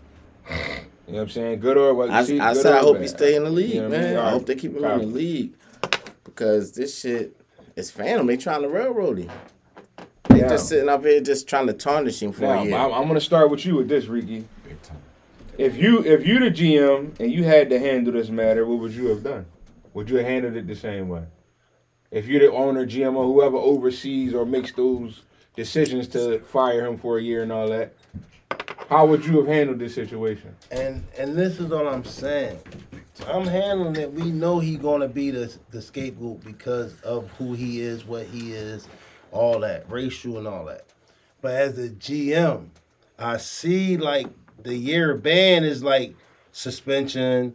You 0.47 1.13
know 1.13 1.13
what 1.13 1.21
I'm 1.23 1.29
saying? 1.29 1.59
Good 1.59 1.77
or 1.77 1.93
what? 1.95 2.09
I, 2.11 2.23
see, 2.23 2.39
I 2.39 2.53
good 2.53 2.61
said 2.61 2.73
I 2.73 2.79
hope 2.79 2.93
bad? 2.95 3.01
he 3.01 3.07
stay 3.07 3.35
in 3.35 3.43
the 3.43 3.49
league, 3.49 3.69
You 3.73 3.81
know 3.81 3.89
what 3.89 3.97
I 3.99 4.01
mean? 4.03 4.13
man. 4.13 4.25
I 4.25 4.29
hope 4.29 4.45
they 4.45 4.55
keep 4.55 4.75
him 4.75 4.83
in 4.85 4.99
the 4.99 5.05
league 5.07 5.53
because 6.23 6.71
this 6.73 6.99
shit 6.99 7.35
is 7.75 7.89
phantom. 7.91 8.27
They 8.27 8.37
trying 8.37 8.61
to 8.61 8.69
railroad 8.69 9.17
him. 9.19 9.31
They 10.29 10.39
Yeah. 10.39 10.49
just 10.49 10.67
sitting 10.69 10.89
up 10.89 11.03
here 11.03 11.21
just 11.21 11.47
trying 11.47 11.67
to 11.67 11.73
tarnish 11.73 12.21
him 12.21 12.31
for 12.31 12.41
Now, 12.41 12.61
a 12.61 12.65
year. 12.65 12.75
I'm, 12.75 12.91
I'm 12.93 13.07
gonna 13.07 13.19
start 13.19 13.49
with 13.49 13.65
you 13.65 13.75
with 13.75 13.87
this, 13.87 14.05
Ricky. 14.05 14.45
If 15.57 15.77
you 15.77 16.03
if 16.03 16.27
you 16.27 16.39
the 16.39 16.51
GM 16.51 17.17
and 17.19 17.31
you 17.31 17.45
had 17.45 17.69
to 17.69 17.79
handle 17.79 18.13
this 18.13 18.29
matter, 18.29 18.65
what 18.65 18.79
would 18.79 18.93
you 18.93 19.07
have 19.07 19.23
done? 19.23 19.45
Would 19.93 20.09
you 20.09 20.17
have 20.17 20.25
handled 20.25 20.57
it 20.57 20.67
the 20.67 20.75
same 20.75 21.07
way? 21.07 21.23
If 22.11 22.27
you're 22.27 22.41
the 22.41 22.51
owner, 22.51 22.85
GM, 22.85 23.15
or 23.15 23.25
whoever 23.25 23.55
oversees 23.57 24.33
or 24.33 24.45
makes 24.45 24.73
those 24.73 25.21
decisions 25.55 26.09
to 26.09 26.39
fire 26.39 26.85
him 26.85 26.97
for 26.97 27.17
a 27.17 27.21
year 27.21 27.43
and 27.43 27.51
all 27.53 27.69
that, 27.69 27.93
how 28.89 29.05
would 29.05 29.25
you 29.25 29.37
have 29.37 29.47
handled 29.47 29.79
this 29.79 29.95
situation? 29.95 30.53
And 30.71 31.05
and 31.17 31.37
this 31.37 31.59
is 31.61 31.71
all 31.71 31.87
I'm 31.87 32.03
saying. 32.03 32.59
I'm 33.25 33.47
handling 33.47 33.95
it. 33.95 34.11
We 34.11 34.31
know 34.31 34.59
he 34.59 34.75
gonna 34.75 35.07
be 35.07 35.31
the 35.31 35.55
the 35.71 35.81
scapegoat 35.81 36.43
because 36.43 36.99
of 37.01 37.31
who 37.31 37.53
he 37.53 37.79
is, 37.79 38.05
what 38.05 38.25
he 38.25 38.51
is, 38.51 38.89
all 39.31 39.61
that, 39.61 39.89
racial 39.89 40.37
and 40.37 40.47
all 40.47 40.65
that. 40.65 40.85
But 41.41 41.55
as 41.55 41.79
a 41.79 41.89
GM, 41.89 42.67
I 43.17 43.37
see 43.37 43.95
like 43.95 44.27
the 44.63 44.75
year 44.75 45.15
ban 45.15 45.63
is 45.63 45.83
like 45.83 46.15
suspension 46.51 47.53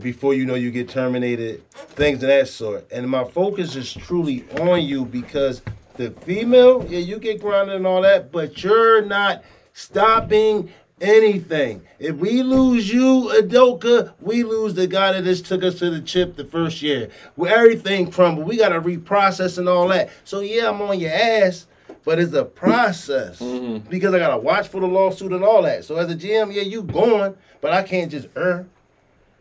before 0.00 0.34
you 0.34 0.46
know 0.46 0.54
you 0.54 0.70
get 0.70 0.88
terminated, 0.88 1.68
things 1.70 2.22
of 2.22 2.28
that 2.28 2.48
sort. 2.48 2.90
And 2.90 3.08
my 3.08 3.24
focus 3.24 3.76
is 3.76 3.92
truly 3.92 4.44
on 4.60 4.82
you 4.82 5.04
because 5.04 5.62
the 5.96 6.10
female, 6.10 6.86
yeah, 6.88 6.98
you 6.98 7.18
get 7.18 7.40
grounded 7.40 7.76
and 7.76 7.86
all 7.86 8.02
that, 8.02 8.32
but 8.32 8.62
you're 8.62 9.02
not 9.02 9.44
stopping 9.74 10.72
anything. 11.00 11.82
If 11.98 12.16
we 12.16 12.42
lose 12.42 12.90
you, 12.90 13.30
Udoka, 13.34 14.12
we 14.20 14.44
lose 14.44 14.74
the 14.74 14.86
guy 14.86 15.12
that 15.12 15.24
just 15.24 15.44
took 15.44 15.62
us 15.62 15.78
to 15.80 15.90
the 15.90 16.00
chip 16.00 16.36
the 16.36 16.44
first 16.44 16.80
year. 16.80 17.10
Where 17.34 17.54
everything 17.54 18.10
crumbled. 18.10 18.46
We 18.46 18.56
gotta 18.56 18.80
reprocess 18.80 19.58
and 19.58 19.68
all 19.68 19.88
that. 19.88 20.10
So 20.24 20.40
yeah, 20.40 20.70
I'm 20.70 20.80
on 20.80 20.98
your 20.98 21.12
ass. 21.12 21.66
But 22.04 22.18
it's 22.18 22.32
a 22.32 22.44
process 22.44 23.38
mm-hmm. 23.38 23.88
because 23.88 24.12
I 24.12 24.18
gotta 24.18 24.38
watch 24.38 24.68
for 24.68 24.80
the 24.80 24.88
lawsuit 24.88 25.32
and 25.32 25.44
all 25.44 25.62
that. 25.62 25.84
So 25.84 25.96
as 25.96 26.10
a 26.10 26.16
GM, 26.16 26.52
yeah, 26.52 26.62
you 26.62 26.82
going, 26.82 27.36
but 27.60 27.72
I 27.72 27.82
can't 27.82 28.10
just 28.10 28.28
earn. 28.34 28.68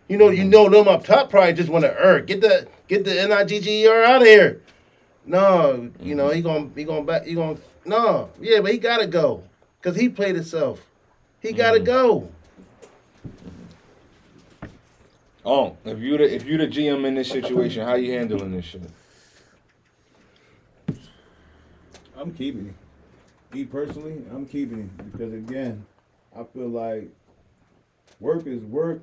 You 0.08 0.17
know, 0.17 0.30
you 0.30 0.41
mm-hmm. 0.41 0.50
know 0.50 0.69
them 0.69 0.88
up 0.88 1.04
top 1.04 1.30
probably 1.30 1.54
just 1.54 1.69
want 1.69 1.86
to 1.86 1.95
earn. 1.95 2.26
Get 2.26 2.41
the 2.41 2.67
get 2.88 3.04
the 3.04 3.19
N 3.19 3.32
I 3.32 3.43
G 3.45 3.60
G 3.60 3.84
E 3.84 3.88
R 3.88 4.04
out 4.04 4.21
of 4.21 4.28
here. 4.28 4.62
No, 5.26 5.91
you 6.00 6.15
know 6.15 6.28
mm-hmm. 6.28 6.36
he 6.36 6.41
gonna 6.41 6.69
he 6.76 6.84
gonna 6.84 7.04
back 7.04 7.26
he 7.26 7.34
gonna 7.34 7.58
no 7.86 8.30
yeah, 8.39 8.60
but 8.60 8.71
he 8.71 8.78
gotta 8.78 9.08
go 9.08 9.43
because 9.80 10.00
he 10.00 10.10
played 10.10 10.36
himself. 10.36 10.86
He 11.39 11.54
gotta 11.54 11.80
go. 11.80 12.30
Oh, 15.43 15.76
if 15.86 16.00
you 16.00 16.17
the 16.17 16.36
if 16.36 16.45
you 16.45 16.58
the 16.58 16.67
GM 16.67 17.06
in 17.06 17.15
this 17.15 17.30
situation, 17.30 17.86
how 17.86 17.95
you 17.95 18.13
handling 18.13 18.52
this 18.52 18.65
shit? 18.65 18.84
I'm 22.21 22.31
keeping 22.34 22.67
it. 22.67 23.55
Me 23.55 23.65
personally, 23.65 24.21
I'm 24.31 24.45
keeping 24.45 24.81
it 24.81 25.12
because 25.12 25.34
again, 25.34 25.84
I 26.38 26.43
feel 26.43 26.67
like 26.67 27.10
work 28.19 28.45
is 28.45 28.62
work, 28.63 29.01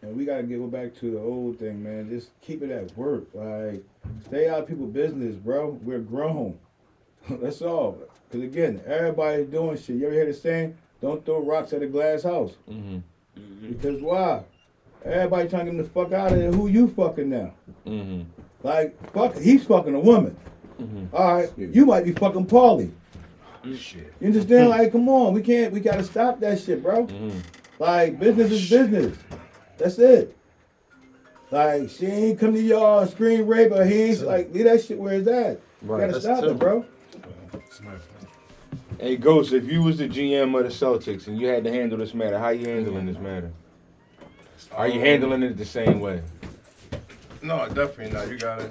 and 0.00 0.16
we 0.16 0.24
gotta 0.24 0.44
get 0.44 0.70
back 0.70 0.94
to 1.00 1.10
the 1.10 1.18
old 1.18 1.58
thing, 1.58 1.82
man. 1.82 2.08
Just 2.08 2.30
keep 2.40 2.62
it 2.62 2.70
at 2.70 2.96
work. 2.96 3.24
Like, 3.34 3.82
stay 4.26 4.48
out 4.48 4.60
of 4.60 4.68
people's 4.68 4.92
business, 4.92 5.34
bro. 5.34 5.78
We're 5.82 5.98
grown. 5.98 6.56
That's 7.28 7.62
all. 7.62 7.98
Because 8.30 8.44
again, 8.44 8.80
everybody's 8.86 9.48
doing 9.48 9.76
shit. 9.76 9.96
You 9.96 10.06
ever 10.06 10.14
hear 10.14 10.26
the 10.26 10.32
saying? 10.32 10.78
Don't 11.00 11.26
throw 11.26 11.42
rocks 11.42 11.72
at 11.72 11.82
a 11.82 11.88
glass 11.88 12.22
house. 12.22 12.52
Mm-hmm. 12.70 12.98
Because 13.72 14.00
why? 14.00 14.44
Everybody 15.04 15.48
trying 15.48 15.66
to 15.66 15.72
get 15.72 15.78
the 15.78 15.90
fuck 15.90 16.12
out 16.12 16.30
of 16.30 16.38
there. 16.38 16.52
Who 16.52 16.68
you 16.68 16.86
fucking 16.86 17.28
now? 17.28 17.54
Mm-hmm. 17.84 18.22
Like, 18.62 19.12
fuck, 19.12 19.36
he's 19.36 19.64
fucking 19.66 19.96
a 19.96 20.00
woman. 20.00 20.36
Mhm. 20.80 21.08
All 21.12 21.34
right, 21.34 21.50
you 21.56 21.86
might 21.86 22.04
be 22.04 22.12
fucking 22.12 22.46
Paulie. 22.46 22.90
Shit. 23.76 24.12
You 24.20 24.26
understand? 24.28 24.70
Like, 24.70 24.90
come 24.92 25.08
on, 25.08 25.34
we 25.34 25.40
can't, 25.42 25.72
we 25.72 25.80
gotta 25.80 26.02
stop 26.02 26.40
that 26.40 26.60
shit, 26.60 26.82
bro. 26.82 27.06
Mm-hmm. 27.06 27.38
Like, 27.78 28.18
business 28.18 28.50
is 28.50 28.68
business. 28.70 29.16
That's 29.78 29.98
it. 29.98 30.36
Like, 31.50 31.88
she 31.90 32.06
ain't 32.06 32.40
come 32.40 32.54
to 32.54 32.60
y'all 32.60 33.06
screen 33.06 33.46
rape 33.46 33.72
or 33.72 33.84
he 33.84 34.02
ain't 34.02 34.22
like 34.22 34.52
leave 34.52 34.64
that 34.64 34.82
shit 34.82 34.98
where 34.98 35.14
it's 35.14 35.28
at. 35.28 35.60
You 35.82 35.88
Right. 35.88 36.00
gotta 36.00 36.12
That's 36.12 36.24
stop 36.24 36.40
true. 36.40 36.50
it, 36.50 36.58
bro. 36.58 36.84
Hey 38.98 39.16
Ghost, 39.16 39.52
if 39.52 39.64
you 39.70 39.82
was 39.82 39.98
the 39.98 40.08
GM 40.08 40.54
of 40.58 40.64
the 40.64 40.68
Celtics 40.70 41.26
and 41.26 41.40
you 41.40 41.48
had 41.48 41.64
to 41.64 41.72
handle 41.72 41.98
this 41.98 42.14
matter, 42.14 42.38
how 42.38 42.50
you 42.50 42.66
handling 42.68 43.06
this 43.06 43.18
matter? 43.18 43.50
Are 44.72 44.88
you 44.88 45.00
handling 45.00 45.42
it 45.42 45.56
the 45.56 45.64
same 45.64 46.00
way? 46.00 46.22
No, 47.42 47.66
definitely 47.68 48.12
not. 48.12 48.28
You 48.28 48.38
gotta. 48.38 48.68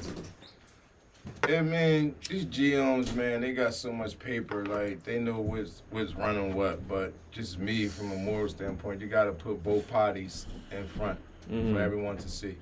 Yeah, 1.49 1.61
man, 1.61 2.15
these 2.29 2.45
GMs, 2.45 3.13
man, 3.15 3.41
they 3.41 3.51
got 3.53 3.73
so 3.73 3.91
much 3.91 4.17
paper. 4.19 4.65
Like 4.65 5.03
they 5.03 5.19
know 5.19 5.39
what's 5.39 5.81
what's 5.89 6.13
running 6.15 6.53
what. 6.55 6.87
But 6.87 7.13
just 7.31 7.59
me, 7.59 7.87
from 7.87 8.11
a 8.11 8.15
moral 8.15 8.47
standpoint, 8.49 9.01
you 9.01 9.07
gotta 9.07 9.31
put 9.31 9.63
both 9.63 9.87
parties 9.89 10.45
in 10.71 10.85
front 10.87 11.19
Mhm. 11.51 11.73
for 11.73 11.81
everyone 11.81 12.17
to 12.17 12.29
see. 12.29 12.55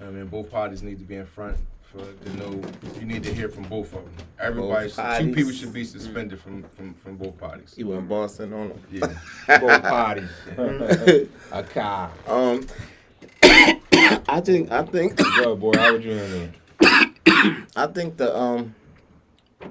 I 0.00 0.04
mean, 0.04 0.26
both 0.26 0.50
parties 0.50 0.82
need 0.82 0.98
to 0.98 1.04
be 1.04 1.16
in 1.16 1.26
front 1.26 1.56
for 1.82 1.98
to 1.98 2.36
know. 2.36 2.60
You 2.98 3.06
need 3.06 3.22
to 3.24 3.34
hear 3.34 3.48
from 3.48 3.64
both 3.64 3.92
of 3.94 4.04
them. 4.04 4.14
Everybody, 4.40 4.90
two 4.90 5.32
people 5.32 5.52
should 5.52 5.72
be 5.72 5.84
suspended 5.84 6.40
from 6.40 6.62
from 6.76 6.94
from 6.94 7.16
both 7.16 7.36
parties. 7.38 7.74
You 7.76 7.88
went 7.88 8.08
Boston 8.08 8.52
on 8.52 8.70
him. 8.70 8.80
Yeah. 8.90 9.06
Both 9.60 9.82
parties. 9.82 10.30
a 11.52 11.62
car. 11.62 12.10
Um, 12.26 12.66
I 13.42 14.40
think 14.40 14.70
I 14.72 14.82
think 14.84 15.16
Go, 15.16 15.54
boy. 15.56 15.72
How 15.76 15.92
would 15.92 16.04
you 16.04 16.12
handle? 16.12 16.48
I 17.76 17.86
think 17.92 18.16
the 18.16 18.36
um, 18.36 18.74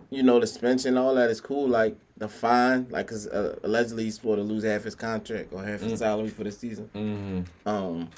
you 0.10 0.24
know, 0.24 0.40
the 0.40 0.48
suspension, 0.48 0.98
all 0.98 1.16
that 1.16 1.30
is 1.30 1.40
cool. 1.42 1.68
Like 1.68 1.98
the 2.18 2.28
fine, 2.28 2.88
like 2.90 3.08
'cause, 3.08 3.28
uh, 3.28 3.58
allegedly 3.64 4.06
he's 4.06 4.16
supposed 4.16 4.38
to 4.40 4.44
lose 4.44 4.64
half 4.64 4.84
his 4.84 4.96
contract 4.96 5.54
or 5.54 5.64
half 5.64 5.82
his 5.82 5.94
Mm. 5.94 5.98
salary 5.98 6.30
for 6.30 6.44
the 6.44 6.52
season. 6.52 6.90
Mm-hmm. 6.96 7.68
Um, 7.70 8.10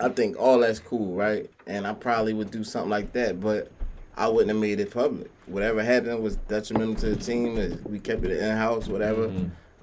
I 0.00 0.08
think 0.08 0.38
all 0.38 0.58
that's 0.60 0.78
cool, 0.80 1.14
right? 1.14 1.48
And 1.66 1.86
I 1.86 1.92
probably 1.94 2.32
would 2.32 2.50
do 2.50 2.64
something 2.64 2.90
like 2.90 3.12
that. 3.12 3.40
But 3.40 3.70
I 4.16 4.28
wouldn't 4.28 4.48
have 4.50 4.58
made 4.60 4.80
it 4.80 4.90
public. 4.92 5.30
Whatever 5.46 5.82
happened 5.82 6.22
was 6.22 6.36
detrimental 6.36 6.94
to 6.96 7.10
the 7.10 7.16
team. 7.16 7.80
We 7.84 7.98
kept 7.98 8.24
it 8.24 8.30
in 8.30 8.56
house, 8.56 8.88
whatever. 8.88 9.30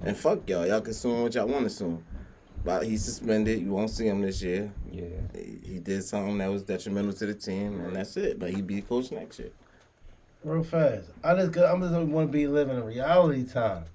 And 0.04 0.18
fuck 0.18 0.50
y'all. 0.50 0.66
Y'all 0.66 0.82
can 0.82 0.94
sue 0.94 1.24
what 1.24 1.36
y'all 1.36 1.48
want 1.48 1.64
to 1.66 1.70
sue 1.70 1.86
him. 1.86 2.04
But 2.64 2.84
he's 2.86 3.04
suspended. 3.04 3.60
You 3.60 3.72
won't 3.72 3.90
see 3.90 4.08
him 4.08 4.22
this 4.22 4.42
year. 4.42 4.72
Yeah. 4.92 5.04
He 5.34 5.60
he 5.74 5.80
did 5.80 6.04
something 6.04 6.38
that 6.40 6.52
was 6.52 6.64
detrimental 6.64 7.14
to 7.14 7.26
the 7.26 7.34
team, 7.34 7.82
and 7.82 7.96
that's 7.96 8.16
it. 8.18 8.40
But 8.40 8.52
he'd 8.52 8.68
be 8.68 8.82
coach 8.82 9.12
next 9.12 9.40
year. 9.40 9.50
Real 10.44 10.64
fast. 10.64 11.10
I 11.24 11.34
just 11.36 11.58
I'm 11.58 11.82
just 11.82 11.94
want 11.94 12.28
to 12.30 12.32
be 12.32 12.48
living 12.48 12.78
in 12.78 12.84
reality 12.84 13.44
time. 13.46 13.86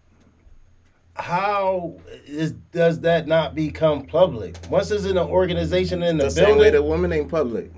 How 1.14 1.94
is 2.26 2.52
does 2.72 3.00
that 3.00 3.26
not 3.26 3.54
become 3.54 4.04
public? 4.06 4.56
Once 4.68 4.90
it's 4.90 5.04
in 5.04 5.16
an 5.16 5.26
organization 5.28 6.02
in 6.02 6.18
the, 6.18 6.24
The 6.24 6.30
same 6.30 6.44
way 6.58 6.70
building, 6.70 6.72
the 6.74 6.82
woman 6.82 7.12
ain't 7.12 7.28
public. 7.30 7.70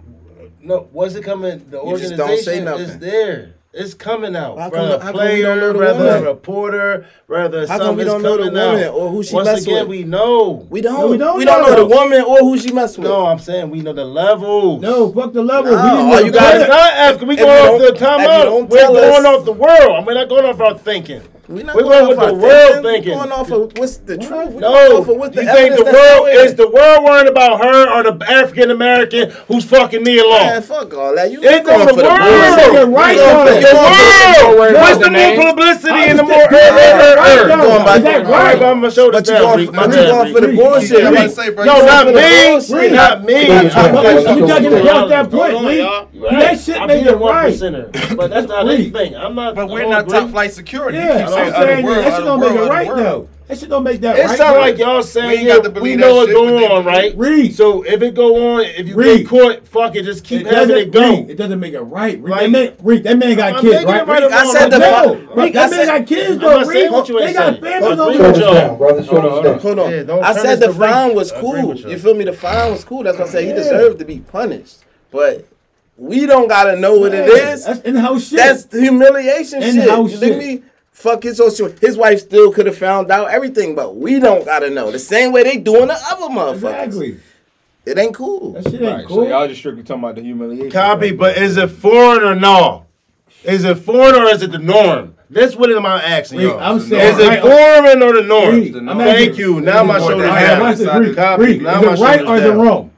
no. 0.61 0.89
Once 0.93 1.14
it 1.14 1.22
coming, 1.22 1.59
the 1.70 1.82
You 1.82 1.97
just 1.99 2.12
organization 2.14 2.16
don't 2.16 2.39
say 2.43 2.59
is 2.59 2.64
nothing. 2.64 2.99
there. 3.01 3.55
It's 3.75 3.93
coming 3.93 4.35
out. 4.35 4.59
How 4.59 4.71
come- 4.71 4.89
how 4.89 4.95
a 4.95 4.99
come 4.99 5.14
we 5.14 5.43
don't 5.43 5.61
know 5.61 5.73
player, 5.73 5.73
the 5.75 5.79
rather 5.79 5.99
woman? 6.05 6.23
a 6.25 6.27
reporter, 6.31 7.07
rather 7.29 7.61
How 7.61 7.66
something 7.66 7.87
come 7.87 7.97
we 7.97 8.05
don't 8.05 8.23
know 8.23 8.37
the 8.39 8.45
coming 8.45 8.55
woman 8.62 8.83
out. 8.85 8.95
or 8.95 9.11
who 9.11 9.23
she 9.23 9.35
Once 9.35 9.47
mess 9.47 9.62
again, 9.62 9.81
with? 9.81 9.89
we 9.89 10.05
know. 10.05 10.66
We 10.71 10.81
don't. 10.81 10.95
No, 11.19 11.33
we 11.35 11.41
we 11.41 11.45
don't 11.45 11.61
don't, 11.61 11.71
know. 11.73 11.77
know. 11.77 11.89
the 11.89 11.95
woman 11.97 12.23
or 12.23 12.39
who 12.39 12.57
she 12.59 12.73
messed 12.73 12.97
with. 12.97 13.07
No, 13.07 13.27
I'm 13.27 13.39
saying 13.39 13.69
we 13.71 13.81
know 13.83 13.93
the 13.93 14.07
levels. 14.07 14.81
No, 14.81 15.12
fuck 15.12 15.35
the 15.35 15.43
level. 15.43 15.73
No, 15.73 15.77
we 15.77 15.83
didn't 15.91 15.99
all 15.99 16.11
know 16.12 16.19
you 16.21 16.31
the 16.31 16.39
gotta- 16.39 16.57
It's 16.57 16.64
player. 16.64 16.69
not 16.69 16.93
asking. 16.95 17.29
We 17.29 17.35
If 17.35 17.41
going 17.41 17.51
off 17.75 17.81
the 17.81 17.93
don't- 17.93 18.21
timeout. 18.21 18.69
We're 18.71 18.79
tell 18.79 18.97
us- 18.97 19.11
going 19.23 19.27
off 19.37 19.45
the 19.45 19.53
world. 19.53 19.97
I 19.97 20.01
mean, 20.05 20.14
not 20.14 20.29
going 20.31 20.45
off 20.47 20.61
our 20.62 20.75
thinking. 20.75 21.21
We're 21.49 21.64
not 21.64 21.76
We're 21.76 21.82
going, 21.84 22.05
going 22.05 22.09
with 22.11 22.18
off 22.18 22.26
the 22.28 22.34
world 22.34 22.72
thinking. 22.72 22.82
thinking. 22.92 23.12
We're 23.12 23.24
going 23.24 23.32
off 23.32 23.51
of 23.51 23.78
what's 23.78 23.96
the 24.05 24.18
truth. 24.18 24.30
We're 24.53 24.61
going 24.61 24.61
No, 24.61 25.01
off 25.01 25.09
of 25.09 25.16
what 25.16 25.32
the 25.32 25.42
you 25.44 25.49
think 25.51 25.76
the 25.76 25.84
world 25.84 26.28
is 26.28 26.55
the 26.57 26.68
world 26.68 27.05
worrying 27.05 27.28
about 27.28 27.64
her 27.64 27.88
or 27.88 28.03
the 28.05 28.14
African 28.30 28.70
American 28.70 29.30
who's 29.49 29.64
fucking 29.64 30.03
Nia 30.03 30.24
Long? 30.28 30.44
Man, 30.46 30.61
fuck 30.62 30.92
all 30.92 31.14
that. 31.16 31.30
You 31.32 31.40
It's 31.42 31.64
going 31.66 31.80
on 31.80 31.86
the 31.88 31.94
for 31.94 32.03
the 32.03 32.09
world. 32.09 32.20
bullshit. 32.20 32.72
You're 32.76 32.86
right, 32.92 33.16
You 33.16 33.24
going 33.24 33.46
for- 33.49 33.55
though. 33.55 33.61
The 33.61 33.72
going 33.72 34.36
for- 34.36 34.59
world. 34.61 34.74
What's 34.76 34.99
the 34.99 35.05
the 35.09 35.11
more 35.11 35.49
publicity 35.49 35.88
I 35.88 36.05
and 36.12 36.18
the 36.18 36.22
understand. 36.28 36.53
more? 36.53 36.61
Right, 36.61 36.68
er, 36.68 37.01
er, 37.01 37.09
er, 37.09 37.16
right, 37.16 37.38
er. 37.38 37.49
though. 37.49 37.68
Going 37.79 37.87
by- 37.87 37.97
Is 37.97 38.03
that 38.03 38.26
All 38.26 38.26
uh, 38.26 38.31
right, 38.31 38.61
right? 38.61 38.62
I'm 38.62 38.81
gonna 38.81 38.91
show 38.91 39.11
this 39.11 39.20
But 39.20 39.29
you 39.29 39.35
down. 39.35 39.43
going 39.43 39.59
Reek. 39.59 39.66
for, 39.68 39.72
My 39.74 39.87
but 39.87 39.91
you 39.97 40.03
bad, 40.03 40.11
going 40.11 40.35
for 40.35 40.41
the 40.41 40.53
bullshit. 40.57 41.05
I'm 41.05 41.12
about 41.12 41.12
Reek. 41.20 41.22
to 41.22 41.29
say, 41.31 41.51
bro. 41.51 41.64
No, 41.64 41.87
not 41.87 42.05
going 42.05 42.61
for 42.61 42.76
the 42.76 42.76
me. 42.76 42.91
Not 42.91 43.24
me. 43.24 43.51
I'm 43.51 43.70
talking 43.70 43.95
talking 44.47 44.66
about 44.81 45.09
that 45.09 45.31
point, 45.31 45.53
Hold 45.53 45.64
on, 45.64 45.66
Reek. 45.66 45.79
y'all. 45.79 46.31
That 46.31 46.61
shit 46.61 46.81
I'm 46.81 46.89
make 46.89 47.07
it 47.07 47.14
right. 47.16 48.16
but 48.16 48.31
that's 48.31 48.49
not 48.49 48.66
Reek. 48.66 48.81
anything. 48.81 49.16
I'm 49.16 49.35
not. 49.35 49.55
But 49.55 49.68
we're 49.68 49.83
don't 49.83 50.09
top 50.09 50.31
flight 50.31 50.53
security. 50.53 50.99
Yeah, 50.99 51.26
I'm 51.26 51.33
saying 51.33 51.53
other 51.55 51.66
saying 51.66 51.85
world, 51.85 51.97
that 51.99 52.05
shit 52.05 52.12
other 52.14 52.24
don't 52.24 52.41
make 52.41 52.53
it 52.53 52.68
right 52.68 52.89
though. 52.89 53.29
That 53.49 53.59
shit 53.59 53.70
don't 53.70 53.82
make 53.82 54.03
that 54.03 54.18
It 54.18 54.26
right. 54.26 54.36
sound 54.36 54.53
bro. 54.57 54.61
like 54.61 54.76
y'all 54.76 54.96
We 54.99 55.03
saying 55.05 55.30
ain't 55.30 55.42
yeah, 55.44 55.57
got 55.61 55.74
to 55.74 55.80
we 55.80 55.96
know 55.96 56.09
that 56.09 56.14
what's 56.16 56.28
shit, 56.28 56.36
going 56.36 56.70
on, 56.70 56.84
right? 56.84 57.16
Read. 57.16 57.55
So 57.55 57.82
if 57.82 58.03
it 58.03 58.14
go 58.14 58.57
on, 58.59 58.61
if 58.64 58.86
you 58.86 58.94
Read. 58.94 59.18
get 59.20 59.28
caught, 59.28 59.66
fuck 59.66 59.96
it, 59.96 60.05
just 60.05 60.22
keep 60.22 60.42
It 60.42 60.49
having 60.53 60.76
it 60.76 60.92
go. 60.92 61.01
Reek, 61.20 61.30
It 61.30 61.36
doesn't 61.36 61.59
make 61.59 61.72
it 61.72 61.80
right. 61.80 62.20
Reek, 62.20 62.30
Like- 62.30 62.40
that 62.42 62.51
man, 62.51 62.72
Reek, 62.82 63.03
that 63.05 63.16
man 63.18 63.36
got 63.38 63.55
I'm 63.55 63.61
kids, 63.62 63.84
right? 63.86 64.03
it 64.03 64.07
right 64.07 64.22
Reek, 64.22 64.32
I 64.32 64.53
said 64.53 64.68
the 64.70 64.78
no, 64.78 64.90
fuck- 64.90 65.16
Reek, 65.16 65.36
Reek, 65.36 65.53
that 65.55 65.70
man 65.70 65.86
got 65.86 66.07
kids 66.07 66.38
though. 66.38 66.46
not 66.59 66.66
saying 66.66 66.82
Reek. 66.84 66.92
what 66.92 67.09
you 67.09 67.18
They 67.20 67.32
got 67.32 67.61
families 67.61 67.92
Agree 67.99 68.16
over 68.18 68.22
with 68.28 68.36
there. 68.36 68.68
Hold 68.68 69.01
on, 69.01 69.05
hold 69.05 69.46
on. 69.46 69.59
Hold 69.61 70.11
on. 70.11 70.24
I 70.24 70.32
said 70.34 70.61
the 70.61 70.74
fine 70.74 71.14
was 71.14 71.32
cool. 71.32 71.74
you. 71.74 71.88
You 71.90 71.99
feel 71.99 72.14
me? 72.14 72.24
The 72.26 72.34
fine 72.34 72.70
was 72.72 72.84
cool. 72.84 73.03
That's 73.03 73.16
why 73.18 73.24
I 73.24 73.28
said 73.28 73.44
he 73.44 73.53
deserved 73.55 73.99
to 74.01 74.05
be 74.05 74.18
punished. 74.18 74.80
But 75.11 75.46
we 75.96 76.26
don't 76.26 76.49
gotta 76.49 76.76
know 76.76 76.99
what 76.99 77.14
it 77.14 77.26
Yeah, 77.26 77.53
is. 77.55 77.64
That's 77.64 77.80
in-house 77.80 78.28
shit. 78.28 78.36
That's 78.38 78.66
humiliation 78.70 79.62
shit. 79.62 79.76
In-house 79.76 80.12
You 80.12 80.18
shit. 80.18 80.38
me? 80.38 80.62
Fuck 80.99 81.22
his 81.22 81.36
social. 81.36 81.68
His 81.80 81.96
wife 81.96 82.18
still 82.18 82.53
could 82.53 82.66
have 82.66 82.76
found 82.76 83.09
out 83.12 83.30
everything, 83.30 83.76
but 83.76 83.94
we 83.94 84.18
don't 84.18 84.44
gotta 84.44 84.68
know. 84.68 84.90
The 84.90 84.99
same 84.99 85.30
way 85.30 85.44
they 85.44 85.57
doing 85.57 85.86
the 85.86 85.94
other 86.11 86.26
motherfuckers. 86.26 86.57
exactly. 86.86 87.20
It 87.86 87.96
ain't 87.99 88.14
cool. 88.16 88.55
That 88.55 88.64
shit 88.64 88.74
ain't 88.74 88.82
Right, 88.82 89.07
cool. 89.07 89.24
so 89.24 89.28
y'all 89.28 89.46
just 89.46 89.61
strictly 89.61 89.84
talking 89.84 90.03
about 90.03 90.16
the 90.16 90.22
humiliation. 90.22 90.70
Copy, 90.72 91.11
part. 91.11 91.18
but 91.36 91.38
is 91.38 91.57
it 91.57 91.68
foreign 91.70 92.24
or 92.24 92.34
no? 92.34 92.86
Is 93.44 93.62
it 93.64 93.76
foreign 93.76 94.16
or 94.16 94.24
is 94.26 94.42
it 94.42 94.51
the 94.51 94.59
norm? 94.59 95.14
That's 95.30 95.55
what 95.55 95.70
am 95.70 95.86
I 95.86 96.03
asking 96.03 96.38
Reek, 96.40 96.49
y'all. 96.49 96.59
I'm 96.59 96.80
saying, 96.80 97.12
Is 97.12 97.16
saying 97.16 97.32
it 97.32 97.44
right- 97.44 97.84
foreign 97.84 98.03
or 98.03 98.12
the 98.14 98.22
norm? 98.26 98.57
Reek, 98.57 98.74
I'm 98.74 98.88
I'm 98.88 98.99
Thank 98.99 99.30
asking- 99.30 99.44
you. 99.44 99.61
Now 99.61 99.84
my 99.84 99.99
shoulders 99.99 100.18
Reek, 100.18 100.26
All 100.28 100.34
right, 100.34 100.46
down. 100.49 100.61
watch 100.61 100.76
this, 100.78 100.86
Reek, 100.94 101.07
Reek. 101.07 101.16
Copy. 101.16 101.42
Reek, 101.44 101.62
Now 101.62 101.78
Is 101.78 101.84
my 101.86 101.92
it 101.92 101.99
right 102.01 102.18
shoulders 102.18 102.28
or 102.28 102.36
is 102.36 102.44
it 102.44 102.55
wrong? 102.61 102.90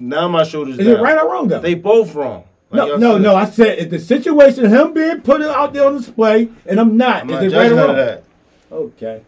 Now 0.00 0.28
my 0.28 0.42
shoulders 0.42 0.78
Is 0.80 0.86
down. 0.86 0.96
it 0.96 1.00
right 1.00 1.16
or 1.22 1.30
wrong 1.30 1.46
though? 1.48 1.60
They 1.60 1.74
both 1.74 2.12
wrong. 2.16 2.42
Like 2.70 2.88
No, 2.88 2.96
no, 2.96 3.12
said. 3.14 3.22
no. 3.22 3.34
I 3.36 3.44
said 3.46 3.78
if 3.80 3.90
the 3.90 3.98
situation, 3.98 4.66
him 4.66 4.92
being 4.94 5.20
put 5.22 5.42
out 5.42 5.72
there 5.72 5.86
on 5.86 5.96
display, 5.96 6.48
and 6.66 6.78
I'm 6.78 6.96
not. 6.96 7.22
I'm 7.22 7.30
is 7.30 7.34
not 7.34 7.42
it 7.44 7.56
right 7.56 7.72
or 7.72 7.86
wrong? 7.86 7.96
that. 7.96 8.24
Okay. 8.70 9.22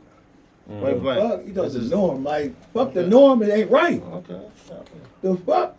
Point 0.69 1.03
blank. 1.03 1.21
Fuck, 1.31 1.47
you 1.49 1.53
know 1.53 1.63
This 1.65 1.73
the 1.75 1.81
is- 1.81 1.91
norm. 1.91 2.23
Like 2.25 2.55
fuck 2.73 2.95
the 2.95 3.07
norm. 3.07 3.43
It 3.43 3.51
ain't 3.51 3.71
right. 3.71 4.01
Okay. 4.03 4.41
The 5.23 5.37
fuck, 5.37 5.77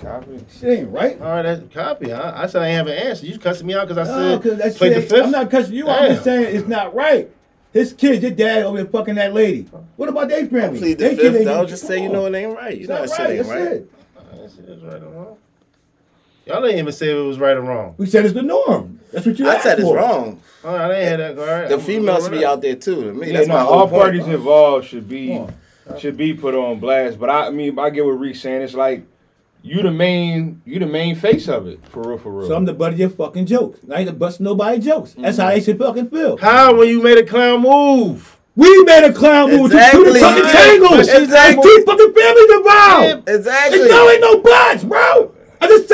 Copy. 0.00 0.40
shit 0.50 0.78
ain't 0.80 0.90
right. 0.90 1.20
All 1.20 1.26
right, 1.28 1.42
that's 1.42 1.62
copy. 1.72 2.12
I, 2.12 2.42
I 2.44 2.46
said 2.46 2.62
I 2.62 2.68
ain't 2.68 2.76
have 2.76 2.86
an 2.86 2.94
answer. 3.08 3.26
You 3.26 3.38
cussing 3.38 3.66
me 3.66 3.74
out 3.74 3.88
because 3.88 4.08
I 4.08 4.12
No, 4.12 4.30
said 4.40 4.42
cause 4.42 4.58
that 4.58 4.76
play 4.76 4.88
the 4.94 5.02
fifth. 5.02 5.24
I'm 5.24 5.30
not 5.30 5.50
cussing 5.50 5.74
you. 5.74 5.88
I'm 5.88 6.10
just 6.12 6.24
saying 6.24 6.56
it's 6.56 6.66
not 6.68 6.94
right. 6.94 7.30
His 7.72 7.92
kids, 7.92 8.22
your 8.22 8.30
dad 8.32 8.62
over 8.64 8.76
there 8.76 8.86
fucking 8.86 9.16
that 9.16 9.34
lady. 9.34 9.62
What 9.96 10.08
about 10.08 10.28
their 10.28 10.46
family? 10.46 10.78
Plead 10.78 10.98
the 10.98 11.04
They 11.04 11.10
kids 11.10 11.22
fifth, 11.22 11.34
ain't 11.36 11.44
though. 11.44 11.52
getting- 11.54 11.68
Just 11.68 11.86
say 11.86 12.02
you 12.02 12.08
know 12.08 12.26
it 12.26 12.34
ain't 12.36 12.54
right. 12.54 12.74
You 12.74 12.80
It's 12.80 12.88
know 12.88 12.98
not 13.00 13.08
that 13.08 13.16
shit 13.16 13.18
right. 13.26 13.30
ain't 13.30 13.38
That's 13.38 13.48
right. 13.48 13.72
it. 13.72 13.90
That's 14.40 14.58
it, 14.58 14.68
it's 14.68 14.82
right 14.82 15.02
or 15.02 15.08
wrong. 15.10 15.36
Y'all 16.46 16.60
didn't 16.60 16.78
even 16.78 16.92
say 16.92 17.06
if 17.10 17.16
it 17.16 17.22
was 17.22 17.38
right 17.38 17.56
or 17.56 17.62
wrong. 17.62 17.94
We 17.96 18.06
said 18.06 18.24
it's 18.24 18.34
the 18.34 18.42
norm. 18.42 19.00
That's 19.12 19.24
what 19.26 19.38
you 19.38 19.44
said. 19.46 19.50
I 19.50 19.54
asked 19.54 19.62
said 19.64 19.78
it's 19.78 19.88
for. 19.88 19.96
wrong. 19.96 20.40
All 20.64 20.74
right, 20.74 20.90
I 20.90 20.94
ain't 20.94 21.08
had 21.08 21.20
that. 21.20 21.38
All 21.38 21.46
right, 21.46 21.68
The 21.68 21.76
I'm- 21.76 21.84
females 21.84 22.26
I'm 22.26 22.32
be 22.32 22.44
out 22.44 22.60
there 22.60 22.76
too. 22.76 23.04
To 23.04 23.14
me, 23.14 23.28
Yeah, 23.28 23.32
that's 23.34 23.48
no, 23.48 23.54
my 23.54 23.60
all 23.60 23.78
whole 23.78 23.88
point. 23.88 24.02
parties 24.02 24.26
involved 24.26 24.86
should 24.86 25.08
be 25.08 25.40
should 25.98 26.16
be 26.16 26.34
put 26.34 26.54
on 26.54 26.80
blast. 26.80 27.18
But 27.18 27.30
I, 27.30 27.46
I 27.46 27.50
mean, 27.50 27.78
I 27.78 27.90
get 27.90 28.04
what 28.04 28.12
Reek's 28.12 28.40
saying. 28.40 28.62
It's 28.62 28.74
like 28.74 29.04
you 29.62 29.82
the 29.82 29.90
main 29.90 30.60
you 30.64 30.78
the 30.78 30.86
main 30.86 31.16
face 31.16 31.48
of 31.48 31.66
it 31.66 31.80
for 31.88 32.02
real, 32.08 32.18
for 32.18 32.30
real. 32.32 32.48
So 32.48 32.56
I'm 32.56 32.64
the 32.64 32.74
butt 32.74 32.92
of 32.94 32.98
your 32.98 33.10
fucking 33.10 33.46
jokes. 33.46 33.80
I 33.90 34.00
ain't 34.00 34.06
the 34.06 34.12
bust 34.12 34.40
nobody 34.40 34.78
jokes. 34.80 35.14
That's 35.14 35.38
how 35.38 35.44
mm-hmm. 35.44 35.54
they 35.54 35.60
should 35.64 35.78
fucking 35.78 36.10
feel. 36.10 36.36
How 36.38 36.74
when 36.76 36.88
you 36.88 37.02
made 37.02 37.18
a 37.18 37.24
clown 37.24 37.62
move? 37.62 38.36
We 38.56 38.84
made 38.84 39.02
a 39.04 39.12
clown 39.12 39.50
move 39.50 39.72
to 39.72 39.76
Exactly. 39.76 40.04
two 40.04 40.12
the 40.12 40.20
fucking 40.20 40.44
Yeah. 40.44 40.52
tangles. 40.52 41.08
Exactly. 41.08 41.54
And 41.54 41.62
two 41.62 41.84
fucking 41.86 42.12
families 42.14 42.50
involved. 42.52 43.28
Exactly. 43.28 43.80
And 43.80 43.90
no 43.90 44.10
ain't 44.10 44.20
no 44.20 44.40
buts, 44.40 44.84
bro. 44.84 45.13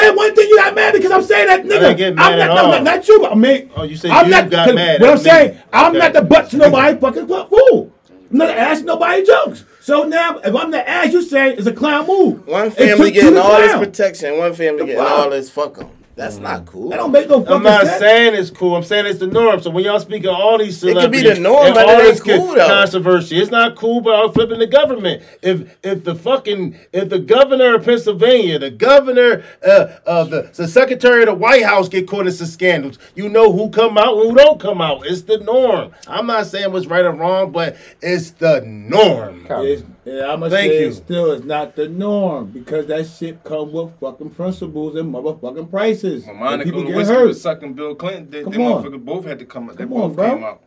I 0.01 0.03
just 0.03 0.09
said 0.09 0.16
one 0.16 0.34
thing. 0.34 0.48
You 0.48 0.57
got 0.57 0.74
mad 0.74 0.92
because 0.94 1.11
I'm 1.12 1.22
saying 1.22 1.46
that 1.48 1.62
nigga. 1.64 1.68
didn't 1.68 1.96
get 1.96 2.14
mad 2.14 2.32
I'm 2.32 2.38
not, 2.38 2.51
at 2.51 2.55
no, 2.55 2.62
all. 2.64 2.72
not, 2.72 2.82
not 2.84 3.09
you. 3.09 3.20
But 3.20 3.32
I 3.32 3.34
mean, 3.34 3.70
Oh, 3.76 3.82
you 3.84 3.96
said 3.96 4.11
I'm 4.11 4.26
you 4.26 4.30
not, 4.32 4.51
got 4.51 4.66
'cause 4.66 4.74
mad 4.74 5.01
What 5.01 5.09
at 5.11 5.12
I'm 5.16 5.18
saying, 5.22 5.55
me. 5.55 5.61
I'm 5.72 5.92
not 5.94 6.12
the 6.12 6.22
butt 6.22 6.51
to 6.51 6.57
nobody 6.57 6.98
fucking 6.98 7.26
fool. 7.28 7.92
I'm 8.30 8.38
not 8.38 8.51
asking 8.51 8.86
nobody 8.86 9.24
jokes. 9.26 9.64
So 9.80 10.05
now, 10.05 10.38
if 10.38 10.55
I'm 10.55 10.70
the 10.70 10.88
ass, 10.88 11.12
you 11.12 11.22
say 11.22 11.55
it's 11.55 11.66
a 11.66 11.72
clown 11.72 12.07
move. 12.07 12.46
One 12.46 12.70
family 12.70 13.07
took 13.07 13.14
getting 13.14 13.34
to 13.34 13.42
all 13.42 13.57
this 13.61 13.74
protection. 13.76 14.38
One 14.38 14.53
family 14.55 14.80
The 14.80 14.84
getting 14.86 15.03
fuck? 15.03 15.18
all 15.18 15.30
this 15.30 15.51
fuck 15.51 15.78
'em. 15.78 15.88
That's 16.20 16.36
not 16.36 16.66
cool. 16.66 16.90
That 16.90 16.98
don't 16.98 17.12
make 17.12 17.30
no 17.30 17.40
fucking 17.40 17.56
I'm 17.56 17.62
not 17.62 17.86
sense. 17.86 17.98
saying 17.98 18.34
it's 18.34 18.50
cool. 18.50 18.76
I'm 18.76 18.82
saying 18.84 19.06
it's 19.06 19.20
the 19.20 19.26
norm. 19.26 19.62
So 19.62 19.70
when 19.70 19.84
y'all 19.84 19.98
speak 20.00 20.24
of 20.24 20.34
all 20.34 20.58
these 20.58 20.76
celebrities, 20.76 21.22
It 21.22 21.24
could 21.24 21.34
be 21.34 21.34
the 21.34 21.40
norm, 21.40 21.68
and 21.68 21.74
but 21.74 21.88
it 21.88 21.88
all 21.88 22.00
ain't 22.02 22.22
this 22.22 22.22
cool, 22.22 22.54
though. 22.54 22.66
Controversy. 22.66 23.40
It's 23.40 23.50
not 23.50 23.74
cool, 23.74 24.02
but 24.02 24.22
I'm 24.22 24.30
flipping 24.30 24.58
the 24.58 24.66
government. 24.66 25.22
If 25.40 25.78
if 25.82 26.04
the 26.04 26.14
fucking 26.14 26.78
if 26.92 27.08
the 27.08 27.20
governor 27.20 27.76
of 27.76 27.86
Pennsylvania, 27.86 28.58
the 28.58 28.70
governor 28.70 29.42
uh, 29.66 29.86
of 30.04 30.28
the 30.28 30.50
the 30.54 30.68
secretary 30.68 31.22
of 31.22 31.28
the 31.28 31.34
White 31.34 31.64
House 31.64 31.88
get 31.88 32.06
caught 32.06 32.26
in 32.26 32.32
some 32.32 32.48
scandals, 32.48 32.98
you 33.14 33.30
know 33.30 33.50
who 33.50 33.70
come 33.70 33.96
out, 33.96 34.18
and 34.18 34.28
who 34.28 34.36
don't 34.36 34.60
come 34.60 34.82
out. 34.82 35.06
It's 35.06 35.22
the 35.22 35.38
norm. 35.38 35.92
I'm 36.06 36.26
not 36.26 36.44
saying 36.48 36.70
what's 36.70 36.84
right 36.84 37.06
or 37.06 37.12
wrong, 37.12 37.50
but 37.50 37.78
it's 38.02 38.32
the 38.32 38.60
norm. 38.66 39.46
It's, 39.48 39.84
yeah, 40.05 40.32
I'm 40.32 40.40
gonna 40.40 40.51
Thank 40.51 40.72
say 40.72 40.80
you. 40.82 40.88
it 40.88 40.94
still 40.94 41.30
is 41.32 41.44
not 41.44 41.76
the 41.76 41.88
norm 41.88 42.46
because 42.46 42.86
that 42.86 43.07
shit 43.07 43.42
come 43.44 43.72
with 43.72 43.98
fucking 44.01 44.30
principles 44.30 44.96
and 44.96 45.12
motherfucking 45.12 45.70
prices. 45.70 46.24
When 46.24 46.30
And 46.36 46.40
Monica 46.40 46.64
people 46.64 46.82
get 46.84 46.94
Lewinsky 46.96 47.07
hurt. 47.07 47.26
was 47.28 47.42
sucking 47.42 47.74
Bill 47.74 47.94
Clinton, 47.94 48.30
they, 48.30 48.42
Come 48.42 48.53
they 48.53 48.64
on. 48.64 48.82
motherfuckers 48.84 49.05
both 49.05 49.24
had 49.26 49.38
to 49.40 49.44
come 49.44 49.68
out. 49.70 49.76
They 49.76 49.84
Come 49.84 49.90
both 49.90 50.03
on, 50.11 50.14
bro. 50.14 50.34
came 50.34 50.44
out. 50.44 50.62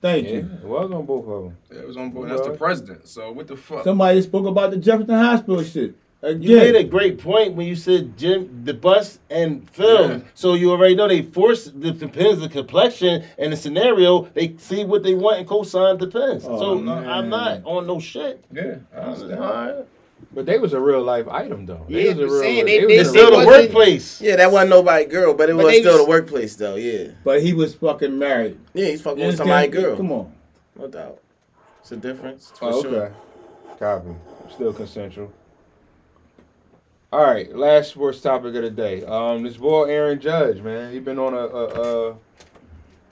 Thank 0.00 0.26
yeah, 0.28 0.32
you. 0.34 0.38
it 0.62 0.64
was 0.64 0.90
on 0.92 1.06
both 1.06 1.26
of 1.26 1.42
them. 1.44 1.56
It 1.70 1.86
was 1.86 1.96
on 1.96 2.10
board. 2.10 2.30
That's 2.30 2.42
the 2.42 2.50
Right. 2.50 2.58
president. 2.58 3.08
So 3.08 3.32
what 3.32 3.48
the 3.48 3.56
fuck? 3.56 3.82
Somebody 3.82 4.22
spoke 4.22 4.46
about 4.46 4.70
the 4.70 4.76
Jefferson 4.76 5.14
Hospital 5.16 5.62
shit. 5.64 5.94
Again. 6.20 6.42
You 6.42 6.56
made 6.56 6.74
a 6.74 6.82
great 6.84 7.18
point 7.18 7.54
when 7.54 7.68
you 7.68 7.76
said 7.76 8.18
Jim, 8.18 8.62
the 8.64 8.74
bus 8.74 9.20
and 9.30 9.70
film. 9.70 10.10
Yeah. 10.10 10.18
So 10.34 10.54
you 10.54 10.72
already 10.72 10.96
know 10.96 11.06
they 11.06 11.22
force 11.22 11.66
the 11.66 11.92
depends 11.92 12.40
the 12.40 12.48
complexion 12.48 13.22
and 13.38 13.52
the 13.52 13.56
scenario. 13.56 14.22
They 14.34 14.56
see 14.58 14.84
what 14.84 15.04
they 15.04 15.14
want 15.14 15.38
and 15.38 15.48
co-sign 15.48 15.96
depends. 15.96 16.44
Oh, 16.44 16.58
so 16.58 16.72
uh, 16.72 16.80
man. 16.80 17.08
I'm 17.08 17.28
not 17.28 17.62
on 17.64 17.86
no 17.86 18.00
shit. 18.00 18.44
Yeah, 18.52 18.78
I 18.92 18.98
All 18.98 19.04
understand. 19.14 19.40
right. 19.40 19.74
But 20.34 20.46
they 20.46 20.58
was 20.58 20.72
a 20.72 20.80
real 20.80 21.02
life 21.02 21.28
item 21.28 21.66
though. 21.66 21.86
They 21.88 22.06
Yeah, 22.08 22.14
was 22.14 22.18
a 22.18 22.22
real, 22.24 22.40
saying 22.40 22.64
they 22.66 22.80
they- 22.80 22.86
they 22.86 22.96
a 22.98 23.00
It's 23.02 23.10
still 23.10 23.30
real- 23.30 23.40
the 23.40 23.46
workplace. 23.46 24.20
Yeah, 24.20 24.36
that 24.36 24.50
wasn't 24.50 24.70
nobody 24.70 25.04
girl, 25.04 25.34
but 25.34 25.48
it 25.48 25.56
But 25.56 25.66
was 25.66 25.76
still 25.78 25.92
was- 25.98 26.02
the 26.02 26.08
workplace 26.08 26.56
though. 26.56 26.74
Yeah, 26.74 27.12
But 27.22 27.42
he 27.44 27.52
was 27.52 27.76
fucking 27.76 28.18
married. 28.18 28.58
yeah, 28.74 28.86
he's 28.86 29.00
fucking 29.02 29.20
You 29.20 29.26
with 29.28 29.36
somebody 29.36 29.68
girl. 29.68 29.96
Come 29.96 30.10
on. 30.10 30.32
no 30.76 30.88
doubt. 30.88 31.18
It's 31.80 31.92
a 31.92 31.96
difference 31.96 32.50
for 32.58 32.70
Oh, 32.72 32.82
sure. 32.82 32.96
okay. 33.04 33.14
Copy. 33.78 34.10
Still 34.52 34.72
consensual. 34.72 35.32
All 37.10 37.24
right, 37.24 37.50
last 37.56 37.92
sports 37.92 38.20
topic 38.20 38.54
of 38.54 38.62
the 38.62 38.70
day. 38.70 39.02
Um, 39.02 39.42
this 39.42 39.56
boy 39.56 39.84
Aaron 39.84 40.20
Judge, 40.20 40.60
man, 40.60 40.92
he 40.92 40.98
been 40.98 41.18
on 41.18 41.32
a 41.32 41.38
a, 41.38 42.10
a, 42.10 42.16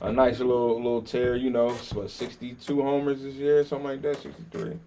a 0.02 0.12
nice 0.12 0.38
little 0.38 0.76
little 0.76 1.00
tear. 1.00 1.34
You 1.34 1.48
know, 1.48 1.70
what 1.70 2.10
sixty 2.10 2.52
two 2.52 2.82
homers 2.82 3.22
this 3.22 3.36
year, 3.36 3.64
something 3.64 3.86
like 3.86 4.02
that, 4.02 4.20
sixty 4.20 4.44
three. 4.50 4.78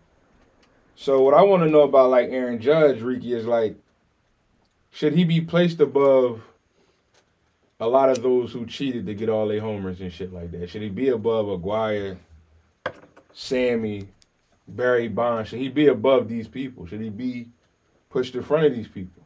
So 0.95 1.21
what 1.21 1.33
I 1.33 1.41
want 1.41 1.63
to 1.63 1.69
know 1.69 1.81
about 1.81 2.11
like 2.11 2.29
Aaron 2.29 2.61
Judge, 2.61 3.01
Ricky, 3.01 3.33
is 3.33 3.47
like, 3.47 3.75
should 4.91 5.13
he 5.13 5.23
be 5.23 5.41
placed 5.41 5.79
above 5.79 6.43
a 7.79 7.87
lot 7.87 8.09
of 8.11 8.21
those 8.21 8.53
who 8.53 8.67
cheated 8.67 9.07
to 9.07 9.15
get 9.15 9.27
all 9.27 9.47
their 9.47 9.59
homers 9.59 10.01
and 10.01 10.13
shit 10.13 10.31
like 10.31 10.51
that? 10.51 10.69
Should 10.69 10.83
he 10.83 10.89
be 10.89 11.09
above 11.09 11.47
McGwire, 11.47 12.15
Sammy, 13.33 14.07
Barry 14.67 15.07
Bonds? 15.07 15.49
Should 15.49 15.61
he 15.61 15.69
be 15.69 15.87
above 15.87 16.27
these 16.27 16.47
people? 16.47 16.85
Should 16.85 17.01
he 17.01 17.09
be 17.09 17.47
pushed 18.09 18.35
in 18.35 18.43
front 18.43 18.65
of 18.65 18.75
these 18.75 18.87
people? 18.87 19.23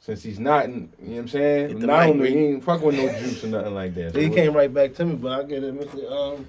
Since 0.00 0.24
he's 0.24 0.40
not, 0.40 0.64
in, 0.64 0.92
you 1.00 1.08
know 1.08 1.12
what 1.14 1.20
I'm 1.20 1.28
saying? 1.28 1.78
Not 1.78 2.00
mic, 2.00 2.10
only 2.10 2.22
Rick. 2.24 2.32
he 2.32 2.38
ain't 2.46 2.64
fucking 2.64 2.86
with 2.86 2.96
no 2.96 3.18
juice 3.20 3.44
or 3.44 3.46
nothing 3.48 3.74
like 3.74 3.94
that. 3.94 4.12
So 4.14 4.20
He 4.20 4.30
came 4.30 4.52
right 4.52 4.72
back 4.72 4.94
to 4.94 5.04
me, 5.04 5.14
but 5.14 5.32
I 5.32 5.42
get 5.44 5.62
it, 5.62 5.78
Mr. 5.78 6.10
Um, 6.10 6.46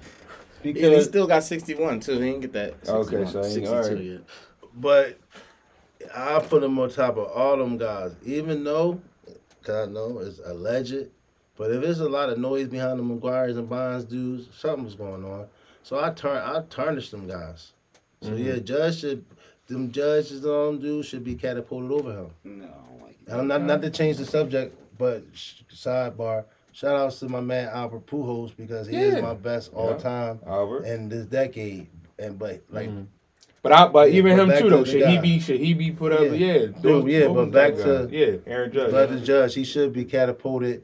Yeah, 0.64 0.89
he 0.89 1.03
still 1.03 1.28
got 1.28 1.43
61 1.43 1.99
too. 1.99 2.14
He 2.14 2.32
didn't 2.32 2.41
get 2.41 2.53
that. 2.53 2.74
Okay, 2.88 3.26
so 3.32 3.43
he- 3.43 3.49
62 3.53 3.68
alright. 3.72 3.97
yet. 4.03 4.22
But 4.76 5.20
I 6.16 6.39
put 6.39 6.64
him 6.64 6.80
on 6.80 6.89
top 6.89 7.18
of 7.18 7.26
all 7.28 7.57
them 7.57 7.78
guys, 7.78 8.16
even 8.26 8.64
though, 8.64 8.99
cause 9.61 9.88
I 9.88 9.91
know 9.91 10.18
it's 10.18 10.39
alleged. 10.43 11.09
But 11.55 11.70
if 11.70 11.84
there's 11.84 11.99
a 11.99 12.09
lot 12.09 12.30
of 12.30 12.39
noise 12.39 12.68
behind 12.68 12.97
the 12.97 13.03
McGwire's 13.03 13.57
and 13.57 13.70
Bonds 13.70 14.03
dudes, 14.03 14.47
something's 14.57 14.95
going 14.95 15.24
on. 15.24 15.45
So 15.84 15.99
I 16.03 16.09
turn, 16.11 16.38
I 16.38 16.61
tarnish 16.69 17.09
them 17.11 17.27
guys. 17.27 17.73
So 18.21 18.29
Mhm. 18.31 18.45
yeah, 18.45 18.55
judge 18.59 18.99
should, 18.99 19.23
them 19.67 19.91
judges 19.91 20.43
and 20.43 20.45
all 20.45 20.67
them 20.71 20.79
dudes 20.79 21.07
should 21.07 21.23
be 21.23 21.36
catapulted 21.36 21.91
over 21.91 22.11
him. 22.11 22.27
No, 22.43 22.65
I 22.65 22.67
don't 22.67 23.01
like 23.01 23.11
it. 23.11 23.27
And 23.27 23.39
I'm 23.41 23.47
not 23.47 23.61
not 23.63 23.81
to 23.81 23.89
change 23.89 24.17
the 24.17 24.25
subject, 24.25 24.75
but 24.97 25.23
sh- 25.34 25.61
sidebar. 25.73 26.45
Shout 26.71 26.95
outs 26.95 27.19
to 27.19 27.29
my 27.29 27.41
man 27.41 27.69
Albert 27.71 28.07
Pujols 28.07 28.55
because 28.55 28.88
he 28.88 28.95
Yeah. 28.95 29.17
is 29.17 29.21
my 29.21 29.34
best 29.36 29.71
all 29.73 29.91
Yeah. 29.91 29.97
time 29.97 30.39
Albert. 30.47 30.86
in 30.86 31.09
this 31.09 31.25
decade. 31.25 31.88
And 32.17 32.39
but 32.39 32.61
like 32.71 32.89
Mhm. 32.89 33.05
But 33.61 33.71
I, 33.71 33.88
but 33.88 34.11
Yeah, 34.11 34.17
even 34.17 34.36
but 34.38 34.43
him 34.43 34.57
too 34.63 34.69
to 34.69 34.75
though. 34.77 34.84
the 34.84 34.89
Should 34.91 35.05
he 35.07 35.17
be? 35.19 35.39
Should 35.39 35.59
he 35.61 35.73
be 35.73 35.91
put 35.91 36.11
up? 36.11 36.19
Yeah. 36.21 36.29
Yeah, 36.31 36.65
those- 36.81 37.05
yeah, 37.05 37.19
those 37.21 37.34
but 37.36 37.51
back 37.51 37.75
to- 37.77 38.07
guys. 38.07 38.11
yeah, 38.11 38.36
Aaron 38.45 38.71
Judge. 38.73 38.91
But 38.91 39.09
the 39.09 39.19
judge, 39.21 39.53
he 39.55 39.63
should 39.63 39.93
be 39.93 40.03
catapulted. 40.03 40.84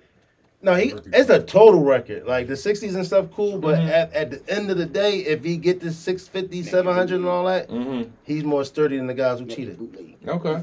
No, 0.61 0.73
he 0.75 0.93
it's 1.13 1.29
a 1.29 1.41
total 1.41 1.81
record. 1.83 2.25
Like 2.25 2.47
the 2.47 2.53
60s 2.55 2.93
and 2.95 3.05
stuff, 3.05 3.27
cool. 3.33 3.57
But 3.59 3.79
Mhm. 3.79 3.87
at, 3.89 4.13
at 4.13 4.31
the 4.31 4.53
end 4.53 4.69
of 4.69 4.77
the 4.77 4.85
day, 4.85 5.19
if 5.19 5.41
he 5.43 5.55
get 5.55 5.79
to 5.81 5.91
650, 5.91 6.63
700 6.63 7.15
and 7.15 7.25
all 7.25 7.45
that, 7.45 7.69
hmm 7.69 8.03
he's 8.25 8.43
more 8.43 8.65
sturdy 8.65 8.97
than 8.97 9.07
the 9.07 9.13
guys 9.13 9.39
who 9.39 9.45
cheated. 9.45 9.79
Okay. 10.27 10.57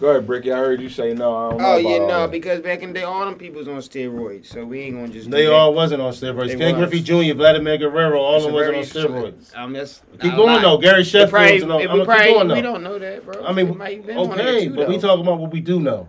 Go 0.00 0.10
ahead, 0.10 0.26
Bricky. 0.28 0.52
I 0.52 0.58
heard 0.58 0.80
you 0.80 0.88
say 0.90 1.12
no. 1.12 1.34
I 1.34 1.50
don't 1.50 1.58
know 1.58 1.64
Oh 1.66 1.78
about 1.80 1.90
yeah, 1.90 1.98
no, 1.98 2.06
that. 2.20 2.30
because 2.30 2.60
back 2.60 2.82
in 2.82 2.90
the 2.92 3.00
day, 3.00 3.02
all 3.02 3.24
them 3.24 3.34
people 3.34 3.58
was 3.58 3.66
on 3.66 3.78
steroids, 3.78 4.46
so 4.46 4.64
we 4.64 4.80
ain't 4.80 4.94
gonna 4.96 5.08
just. 5.08 5.24
do 5.28 5.36
They 5.36 5.46
that. 5.46 5.52
all 5.52 5.74
wasn't 5.74 6.02
on 6.02 6.12
steroids. 6.12 6.48
They 6.48 6.56
Ken 6.56 6.78
was. 6.78 6.90
Jr., 6.90 6.98
Jr., 7.30 7.34
Vladimir 7.34 7.78
Guerrero, 7.78 8.20
all 8.20 8.36
of 8.36 8.42
them 8.44 8.52
wasn't 8.52 8.76
on 8.76 8.82
It's 8.82 8.92
very- 8.92 9.08
steroids. 9.08 9.56
Um, 9.56 9.72
that's 9.72 10.02
Keep 10.20 10.36
going 10.36 10.48
lot. 10.52 10.62
though. 10.62 10.78
Gary 10.78 11.00
It 11.00 11.04
Sheffield. 11.04 11.30
probably, 11.30 11.62
and 11.62 11.72
all- 11.72 11.80
I'm 11.80 11.86
gonna 11.88 12.04
probably, 12.04 12.26
keep 12.26 12.34
going 12.34 12.48
we 12.52 12.60
don't 12.60 12.82
know 12.84 12.98
that, 12.98 13.24
bro. 13.26 13.42
I 13.44 13.52
mean, 13.52 13.76
might 13.76 13.96
have 13.96 14.06
been 14.06 14.16
one 14.18 14.38
okay, 14.40 14.68
two, 14.68 14.74
but 14.76 14.88
we 14.88 14.98
talking 14.98 15.22
about 15.26 15.40
what 15.40 15.50
we 15.50 15.60
do 15.60 15.80
know. 15.80 16.06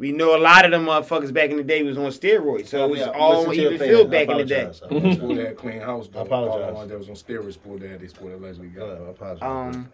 We 0.00 0.12
know 0.12 0.34
a 0.34 0.40
lot 0.40 0.64
of 0.64 0.70
them 0.70 0.86
motherfuckers 0.86 1.30
back 1.30 1.50
in 1.50 1.58
the 1.58 1.62
day 1.62 1.82
was 1.82 1.98
on 1.98 2.06
steroids, 2.06 2.68
so 2.68 2.86
it 2.86 2.90
was 2.90 3.00
Yeah, 3.00 3.10
all 3.10 3.40
listen 3.48 3.52
even 3.54 3.74
opinion. 3.74 3.96
filled 3.96 4.06
I 4.08 4.10
back 4.24 4.28
in 4.30 4.38
the 4.38 4.44
day. 4.46 4.60
apologize. 4.62 4.82
I 4.82 4.86
apologize. 4.86 5.16
Sport 5.18 5.36
that 5.36 5.56
clean 5.58 5.80
house. 5.80 6.08
Though. 6.12 6.18
I 6.20 6.22
apologize. 6.22 6.60
All 6.62 6.66
the 6.68 6.72
ones 6.74 6.90
that 6.90 6.98
was 6.98 7.08
on 7.10 7.14
steroids, 7.16 7.52
sport 7.52 7.80
that 7.80 8.00
they 8.00 8.06
sport 8.08 8.32
allegedly 8.32 8.68
Yeah, 8.68 8.78
got. 8.80 8.88
I 8.88 9.10
apologize. 9.10 9.42
Um, 9.42 9.92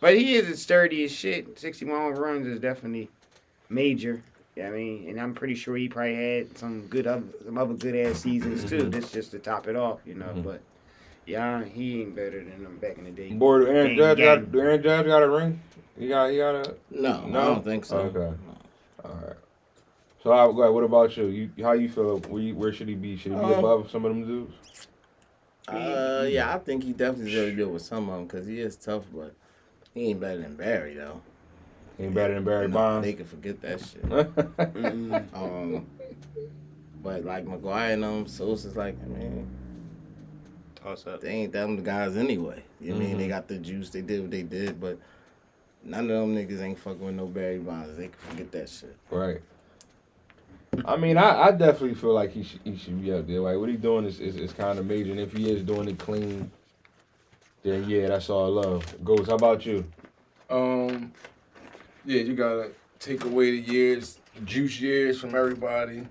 But 0.00 0.16
he 0.16 0.34
is 0.36 0.48
as 0.48 0.62
sturdy 0.62 1.02
as 1.04 1.10
shit. 1.12 1.58
61 1.58 1.96
home 2.00 2.14
runs 2.14 2.46
is 2.46 2.60
definitely 2.60 3.08
major. 3.68 4.22
Yeah, 4.54 4.68
I 4.68 4.70
mean, 4.70 5.08
and 5.08 5.20
I'm 5.20 5.34
pretty 5.34 5.54
sure 5.56 5.74
he 5.76 5.88
probably 5.88 6.14
had 6.14 6.56
some 6.56 6.82
good 6.86 7.08
other, 7.08 7.24
some 7.44 7.58
other 7.58 7.74
good 7.74 7.96
ass 7.96 8.20
seasons 8.20 8.64
too. 8.64 8.88
This 8.90 9.10
just 9.10 9.32
to 9.32 9.40
top 9.40 9.66
it 9.66 9.74
off, 9.74 9.98
you 10.06 10.14
know. 10.14 10.26
Mhm. 10.36 10.44
But 10.44 10.60
yeah, 11.26 11.64
he 11.64 12.02
ain't 12.02 12.14
better 12.14 12.38
than 12.44 12.62
them 12.62 12.76
back 12.80 12.96
in 12.98 13.04
the 13.04 13.10
day. 13.10 13.32
Boy, 13.32 13.60
do 13.60 13.66
Aaron 13.66 13.86
Gang, 13.88 13.96
Judge 13.96 14.18
got 14.18 14.52
do 14.52 14.60
Aaron 14.60 14.82
Judge 14.82 15.06
got 15.06 15.22
a 15.24 15.28
ring? 15.28 15.60
He 15.98 16.06
got 16.08 16.30
he 16.30 16.36
got 16.36 16.54
a 16.54 16.74
No, 16.90 17.26
No? 17.26 17.40
I 17.40 17.44
don't 17.46 17.64
think 17.64 17.84
so. 17.86 17.98
Okay. 17.98 18.36
All 19.04 19.10
right. 19.26 19.36
So 20.22 20.32
I, 20.32 20.46
go 20.52 20.62
ahead, 20.62 20.74
what 20.74 20.84
about 20.84 21.16
you? 21.16 21.26
You 21.26 21.64
how 21.64 21.72
you 21.72 21.88
feel? 21.88 22.18
Where, 22.18 22.42
you, 22.42 22.54
where 22.54 22.72
should 22.72 22.88
he 22.88 22.94
be? 22.94 23.16
Should 23.16 23.32
he 23.32 23.38
be 23.38 23.44
Um, 23.44 23.58
above 23.58 23.90
some 23.90 24.04
of 24.04 24.12
them 24.14 24.26
dudes? 24.26 24.54
Uh, 25.68 26.26
yeah, 26.28 26.54
I 26.54 26.58
think 26.58 26.84
he 26.84 26.92
definitely 26.92 27.34
really 27.34 27.54
good 27.54 27.70
with 27.72 27.82
some 27.82 28.08
of 28.08 28.14
them 28.16 28.26
because 28.26 28.46
he 28.46 28.60
is 28.60 28.76
tough, 28.76 29.04
but 29.14 29.34
he 29.94 30.08
ain't 30.10 30.20
better 30.20 30.40
than 30.40 30.54
Barry 30.56 30.94
though. 30.94 31.22
He 31.98 32.04
Ain't 32.04 32.14
better 32.14 32.34
than 32.34 32.44
Barry 32.44 32.68
No, 32.68 32.74
Bonds. 32.74 33.06
They 33.06 33.12
can 33.14 33.26
forget 33.26 33.60
that 33.62 33.80
shit. 33.80 34.02
Mm-mm. 34.08 35.34
Um, 35.34 35.86
but 37.02 37.24
like 37.24 37.44
McGwire 37.46 37.94
and 37.94 38.02
them, 38.02 38.26
Sosa's 38.26 38.76
like, 38.76 38.96
I 39.02 39.06
mean, 39.06 39.48
Toss 40.76 41.06
up. 41.06 41.20
they 41.20 41.28
ain't 41.30 41.52
them 41.52 41.82
guys 41.82 42.16
anyway. 42.16 42.62
You 42.80 42.90
know 42.90 42.96
what 42.96 43.04
I 43.04 43.08
mean? 43.08 43.18
They 43.18 43.26
Mhm. 43.26 43.30
got 43.30 43.48
the 43.48 43.58
juice, 43.58 43.90
they 43.90 44.02
did 44.02 44.20
what 44.22 44.30
they 44.30 44.42
did, 44.42 44.80
but 44.80 44.98
none 45.84 46.10
of 46.10 46.20
them 46.20 46.34
niggas 46.36 46.60
ain't 46.60 46.78
fucking 46.78 47.04
with 47.04 47.14
no 47.14 47.26
Barry 47.26 47.58
Bonds. 47.58 47.96
They 47.96 48.08
can 48.08 48.12
forget 48.30 48.52
that 48.52 48.68
shit. 48.68 48.96
right. 49.10 49.40
I 50.86 50.96
mean, 50.96 51.18
I, 51.18 51.48
I 51.48 51.50
definitely 51.50 51.94
feel 51.94 52.14
like 52.14 52.32
he 52.32 52.42
should 52.42 52.60
he 52.64 52.76
should 52.78 53.00
be 53.02 53.12
up 53.12 53.26
there. 53.26 53.40
Like 53.40 53.58
what 53.58 53.68
he 53.68 53.76
doing 53.76 54.06
is, 54.06 54.20
is, 54.20 54.36
is 54.36 54.52
kind 54.52 54.78
of 54.78 54.86
major, 54.86 55.10
and 55.10 55.20
if 55.20 55.32
he 55.32 55.50
is 55.50 55.62
doing 55.62 55.86
it 55.88 55.98
clean, 55.98 56.50
then 57.62 57.88
yeah, 57.88 58.08
that's 58.08 58.30
all 58.30 58.46
I 58.58 58.66
love. 58.66 59.04
Ghost, 59.04 59.28
how 59.28 59.34
about 59.34 59.66
you? 59.66 59.84
Um, 60.48 61.12
yeah, 62.06 62.22
you 62.22 62.34
gotta 62.34 62.70
take 62.98 63.22
away 63.24 63.50
the 63.60 63.70
years, 63.72 64.18
juice 64.46 64.80
years 64.80 65.20
from 65.20 65.34
everybody. 65.34 66.06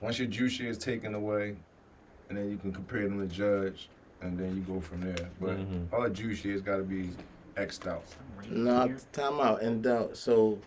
Once 0.00 0.18
your 0.18 0.28
juice 0.28 0.58
years 0.58 0.76
taken 0.76 1.14
away, 1.14 1.54
and 2.28 2.36
then 2.36 2.50
you 2.50 2.56
can 2.56 2.72
compare 2.72 3.02
them 3.08 3.20
to 3.26 3.32
Judge, 3.32 3.88
and 4.22 4.36
then 4.36 4.56
you 4.56 4.62
go 4.62 4.80
from 4.80 5.02
there. 5.02 5.30
But 5.40 5.56
Mhm. 5.56 5.86
all 5.92 6.02
the 6.02 6.10
juice 6.10 6.44
years 6.44 6.60
gotta 6.62 6.82
be 6.82 7.10
xed 7.56 7.86
out. 7.86 8.02
No, 8.50 8.94
time 9.12 9.40
out. 9.40 9.62
And 9.62 9.86
uh, 9.86 10.14
so, 10.14 10.58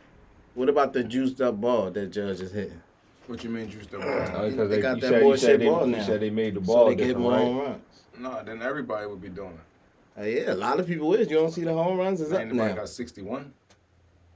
what 0.55 0.69
about 0.69 0.93
the 0.93 1.03
juiced 1.03 1.41
up 1.41 1.59
ball 1.61 1.91
that 1.91 2.07
Judge 2.11 2.41
is 2.41 2.51
hitting? 2.51 2.81
What 3.27 3.43
you 3.43 3.49
mean 3.49 3.69
juiced 3.69 3.93
up? 3.93 4.01
Uh, 4.01 4.49
They 4.49 4.67
they, 4.67 4.81
got 4.81 4.99
that 5.01 5.09
said, 5.09 5.21
bullshit 5.21 5.39
said 5.41 5.59
they, 5.61 5.65
ball 5.67 5.85
you 5.85 5.95
now. 5.97 6.03
said 6.03 6.19
they 6.21 6.29
made 6.29 6.55
the 6.55 6.61
So 6.61 6.65
ball 6.65 6.85
they 6.88 6.95
get 6.95 7.07
different, 7.07 7.21
more 7.23 7.31
right? 7.33 7.43
home 7.43 7.57
runs. 7.57 7.81
No, 8.17 8.43
then 8.43 8.61
everybody 8.61 9.05
would 9.05 9.21
be 9.21 9.29
doing 9.29 9.59
it. 10.17 10.19
Uh, 10.19 10.23
yeah, 10.23 10.53
a 10.53 10.55
lot 10.55 10.79
of 10.79 10.88
people 10.88 11.13
is. 11.13 11.29
You 11.29 11.35
don't 11.38 11.51
see 11.51 11.63
the 11.63 11.73
home 11.73 11.97
runs 11.97 12.21
is 12.21 12.31
up 12.31 12.39
Anybody 12.39 12.69
now. 12.69 12.75
got 12.77 12.89
61? 12.89 13.53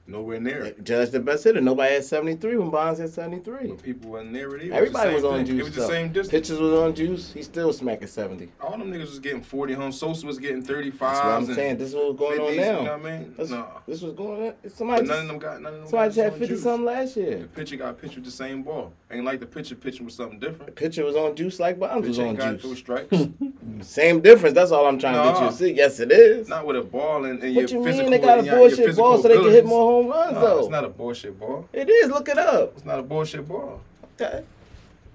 Nowhere 0.04 0.40
near 0.40 0.64
it. 0.64 0.82
Judge 0.82 1.10
the 1.10 1.20
best 1.20 1.44
hitter. 1.44 1.60
Nobody 1.60 1.94
had 1.94 2.04
73 2.04 2.56
when 2.56 2.70
Bonds 2.70 2.98
had 2.98 3.08
73. 3.10 3.68
But 3.68 3.82
people 3.84 4.10
wasn't 4.10 4.32
near 4.32 4.56
it 4.56 4.64
either. 4.64 4.74
Everybody 4.74 5.10
it 5.10 5.14
was 5.14 5.24
on 5.24 5.36
thing. 5.36 5.46
juice. 5.46 5.60
It 5.60 5.64
was 5.64 5.74
the 5.76 5.86
same 5.86 6.08
distance. 6.08 6.28
Pitchers 6.28 6.58
was 6.58 6.72
on 6.72 6.92
juice. 6.94 7.32
He 7.32 7.42
still 7.42 7.72
smacking 7.72 8.08
70. 8.08 8.48
All 8.60 8.72
them 8.72 8.90
niggas 8.92 9.02
was 9.10 9.20
getting 9.20 9.42
40 9.42 9.74
home. 9.74 9.92
Sosa 9.92 10.26
was 10.26 10.38
getting 10.40 10.60
35. 10.60 10.98
That's 10.98 11.24
what 11.24 11.32
I'm 11.34 11.54
saying. 11.54 11.78
This 11.78 11.90
is 11.90 11.94
what's 11.94 12.18
going 12.18 12.40
on 12.40 12.56
now. 12.56 12.62
You 12.62 12.72
know 12.72 12.82
what 12.82 13.06
I 13.06 13.18
mean? 13.18 13.34
That's, 13.38 13.50
no. 13.50 13.68
This 13.86 14.02
was 14.02 14.12
going 14.14 14.42
on. 14.48 14.54
But 14.60 14.72
Somebody 14.72 15.06
none 15.06 15.18
of 15.20 15.26
them 15.28 15.38
got 15.38 15.62
none 15.62 15.72
of 15.74 15.80
them 15.82 15.88
somebody 15.88 16.08
just 16.08 16.18
had 16.18 16.32
50 16.32 16.46
juice. 16.48 16.62
something 16.64 16.84
last 16.84 17.14
The 17.14 17.20
year. 17.20 17.48
pitcher 17.54 17.76
got 17.76 17.98
pitched 18.00 18.16
with 18.16 18.24
the 18.24 18.30
same 18.32 18.62
ball. 18.64 18.92
Ain't 19.08 19.24
like 19.24 19.38
the 19.38 19.46
pitcher 19.46 19.76
pitching 19.76 20.04
with 20.04 20.14
something 20.14 20.40
different. 20.40 20.74
Pitcher 20.74 21.04
was 21.04 21.14
on 21.14 21.36
juice 21.36 21.60
like 21.60 21.78
Bonds 21.78 22.08
was 22.08 22.16
Pitcher 22.16 22.22
on 22.26 22.28
ain't 22.30 22.38
got 22.38 22.52
those 22.60 22.62
juice. 22.62 22.78
strikes. 22.80 23.16
Same 23.82 24.20
difference. 24.20 24.54
That's 24.54 24.70
all 24.70 24.86
I'm 24.86 24.98
trying 24.98 25.14
to 25.14 25.32
get 25.32 25.42
you 25.42 25.48
to 25.50 25.54
see. 25.54 25.72
Yes, 25.72 25.98
it 26.00 26.12
is. 26.12 26.48
not 26.48 26.66
with 26.66 26.76
a 26.76 26.82
ball 26.82 27.24
and, 27.24 27.42
and 27.42 27.54
What 27.56 27.70
your 27.70 27.80
you 27.80 27.86
physical. 27.86 28.10
mean 28.10 28.20
they 28.20 28.26
got 28.26 28.36
a 28.36 28.38
and 28.38 28.46
your- 28.46 28.58
your 28.58 28.68
bullshit 28.68 28.96
ball 28.96 29.20
so 29.20 29.28
they 29.28 29.34
can 29.34 29.50
hit 29.50 29.66
more 29.66 29.91
home 29.92 30.08
runs 30.08 30.34
No, 30.34 30.40
though? 30.40 30.58
it's 30.60 30.68
not 30.68 30.84
a 30.84 30.88
bullshit 30.88 31.38
ball. 31.38 31.68
It 31.72 31.88
is. 31.88 32.08
Look 32.10 32.28
it 32.28 32.38
up. 32.38 32.72
It's 32.76 32.84
not 32.84 32.98
a 32.98 33.02
bullshit 33.02 33.46
ball. 33.46 33.80
Okay. 34.20 34.42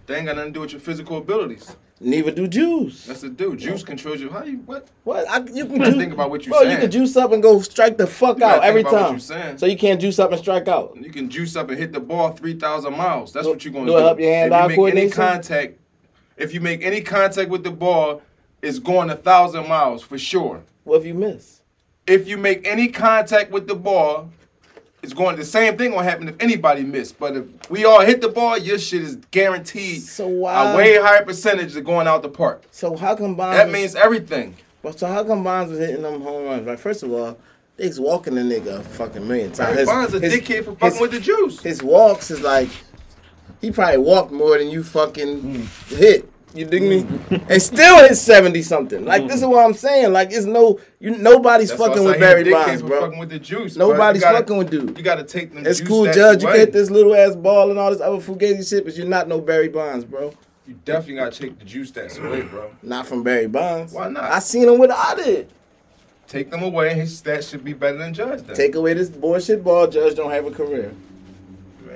They 0.05 0.15
ain't 0.17 0.25
got 0.25 0.36
nothing 0.38 0.53
to 0.53 0.57
do 0.57 0.61
with 0.61 0.71
your 0.71 0.80
physical 0.82 1.17
abilities. 1.17 1.75
Neither 1.99 2.30
do 2.32 2.47
juice. 2.47 3.05
That's 3.07 3.21
the 3.21 3.30
dude. 3.30 3.57
Juice 3.57 3.82
controls 3.84 4.21
you. 4.21 4.30
How 4.30 4.43
you 4.43 4.57
what? 4.67 4.88
What? 5.03 5.28
I, 5.28 5.38
you 5.39 5.65
can 5.65 5.82
You 5.82 5.91
ju- 5.91 5.97
think 5.97 6.13
about 6.13 6.30
what 6.30 6.45
you 6.45 6.51
Bro, 6.51 6.61
you 6.61 6.78
can 6.78 6.91
juice 6.91 7.17
up 7.17 7.32
and 7.32 7.41
go 7.41 7.59
strike 7.61 7.97
the 7.97 8.05
fuck 8.05 8.39
out 8.39 8.63
every 8.63 8.84
think 8.84 8.89
about 8.93 9.01
what 9.01 9.05
time. 9.07 9.13
you 9.15 9.19
saying. 9.19 9.57
So 9.57 9.65
you 9.65 9.78
can't 9.78 9.99
juice 9.99 10.19
up 10.19 10.32
and 10.32 10.39
strike 10.39 10.67
out. 10.67 10.95
You 10.95 11.09
can 11.09 11.28
juice 11.28 11.55
up 11.55 11.69
and 11.69 11.78
hit 11.80 11.93
the 11.93 11.99
ball 11.99 12.30
three 12.32 12.53
thousand 12.53 12.95
miles. 12.95 13.34
That's 13.34 13.47
Do- 13.47 13.51
what 13.53 13.65
you're 13.65 13.73
gonna 13.73 13.88
do 13.88 13.93
do. 13.93 13.97
help 13.97 14.19
your 14.19 14.32
hand-eye 14.32 14.65
if 14.65 14.78
you 14.78 14.84
make 14.84 14.95
any 14.95 15.09
contact, 15.09 15.80
if 16.38 16.53
you 16.53 16.61
make 16.61 16.84
any 16.84 17.01
contact 17.01 17.49
with 17.49 17.63
the 17.63 17.71
ball, 17.71 18.21
it's 18.61 18.78
going 18.78 19.09
a 19.09 19.15
thousand 19.15 19.67
miles 19.67 20.03
for 20.03 20.19
sure. 20.19 20.61
What 20.84 20.97
if 21.01 21.05
you 21.07 21.15
miss? 21.15 21.61
If 22.05 22.28
you 22.28 22.38
make 22.38 22.65
any 22.67 22.89
contact 22.89 23.49
with 23.51 23.67
the 23.67 23.75
ball, 23.75 24.30
it's 25.03 25.13
going 25.13 25.35
the 25.35 25.45
same 25.45 25.77
thing 25.77 25.91
gonna 25.91 26.03
happen 26.03 26.27
if 26.27 26.35
anybody 26.39 26.83
miss. 26.83 27.11
But 27.11 27.37
if 27.37 27.69
we 27.69 27.85
all 27.85 28.01
hit 28.01 28.21
the 28.21 28.29
ball, 28.29 28.57
your 28.57 28.79
shit 28.79 29.03
is 29.03 29.15
guaranteed 29.31 30.01
So 30.01 30.27
why? 30.27 30.73
a 30.73 30.75
way 30.75 30.97
higher 30.97 31.23
percentage 31.23 31.75
of 31.75 31.85
going 31.85 32.07
out 32.07 32.23
the 32.23 32.29
park. 32.29 32.63
So 32.71 32.95
how 32.95 33.15
come 33.15 33.35
Bonds? 33.35 33.57
That 33.57 33.67
was- 33.67 33.73
means 33.73 33.95
everything. 33.95 34.55
Well, 34.83 34.95
so 34.95 35.07
how 35.07 35.23
come 35.23 35.43
Bonds 35.43 35.71
was 35.71 35.79
hitting 35.79 36.01
them 36.01 36.21
home 36.21 36.45
runs? 36.45 36.67
Like, 36.67 36.79
first 36.79 37.03
of 37.03 37.11
all, 37.11 37.37
they's 37.77 37.99
walking 37.99 38.35
the 38.35 38.41
nigga 38.41 38.79
a 38.79 38.83
fucking 38.83 39.27
million 39.27 39.51
times. 39.51 39.77
His- 39.77 39.87
Bonds 39.87 40.13
a 40.13 40.19
his- 40.19 40.33
dickhead 40.33 40.65
for 40.65 40.71
fucking 40.73 40.91
his- 40.91 40.99
with 41.01 41.11
the 41.11 41.19
juice. 41.19 41.61
His 41.61 41.83
walks 41.83 42.31
is 42.31 42.41
like 42.41 42.69
he 43.61 43.71
probably 43.71 43.97
walked 43.97 44.31
more 44.31 44.57
than 44.57 44.69
you 44.69 44.83
fucking 44.83 45.41
mm. 45.41 45.95
hit. 45.97 46.29
You 46.53 46.65
dig 46.65 46.81
me? 46.81 47.03
Mm-hmm. 47.03 47.51
and 47.51 47.61
still 47.61 47.97
hit 48.07 48.15
seventy 48.15 48.61
something. 48.61 49.05
Like 49.05 49.27
this 49.27 49.37
is 49.37 49.41
mm-hmm. 49.43 49.51
what 49.51 49.65
I'm 49.65 49.73
saying. 49.73 50.13
Like 50.13 50.31
it's 50.31 50.45
no 50.45 50.79
you 50.99 51.17
nobody's 51.17 51.69
That's 51.69 51.81
fucking 51.81 52.03
with 52.03 52.19
Barry 52.19 52.49
Bonds, 52.49 52.81
bro. 52.81 53.01
Fucking 53.01 53.19
with 53.19 53.29
the 53.29 53.39
juice. 53.39 53.75
Nobody's 53.75 54.21
gotta- 54.21 54.39
fucking 54.39 54.57
with 54.57 54.69
dude. 54.69 54.97
You 54.97 55.03
got 55.03 55.15
to 55.15 55.23
take 55.23 55.53
them. 55.53 55.65
It's 55.65 55.81
cool, 55.81 56.05
Judge. 56.11 56.43
You 56.43 56.49
hit 56.49 56.71
this 56.71 56.89
little 56.89 57.15
ass 57.15 57.35
ball 57.35 57.69
and 57.69 57.77
all 57.77 57.91
this 57.91 58.01
other 58.01 58.17
fugazi 58.17 58.67
shit, 58.67 58.85
but 58.85 58.95
you're 58.95 59.07
not 59.07 59.27
no 59.27 59.41
Barry 59.41 59.67
Bonds, 59.67 60.05
bro. 60.05 60.33
You 60.65 60.77
definitely 60.83 61.15
got 61.15 61.31
to 61.31 61.39
take 61.39 61.59
the 61.59 61.65
juice 61.65 61.91
stats 61.91 62.19
away, 62.19 62.41
bro. 62.41 62.71
Not 62.81 63.07
from 63.07 63.23
Barry 63.23 63.47
Bonds. 63.47 63.93
Why 63.93 64.09
not? 64.09 64.23
I 64.25 64.39
seen 64.39 64.67
him 64.67 64.79
without 64.79 65.19
it. 65.19 65.49
take 66.27 66.51
them 66.51 66.63
away, 66.63 66.93
his 66.93 67.21
stats 67.21 67.49
should 67.49 67.63
be 67.63 67.73
better 67.73 67.97
than 67.97 68.13
Judge. 68.13 68.41
Then. 68.41 68.55
Take 68.55 68.75
away 68.75 68.93
this 68.93 69.09
bullshit 69.09 69.63
ball. 69.63 69.87
Judge 69.87 70.15
don't 70.15 70.31
have 70.31 70.45
a 70.45 70.51
career. 70.51 70.93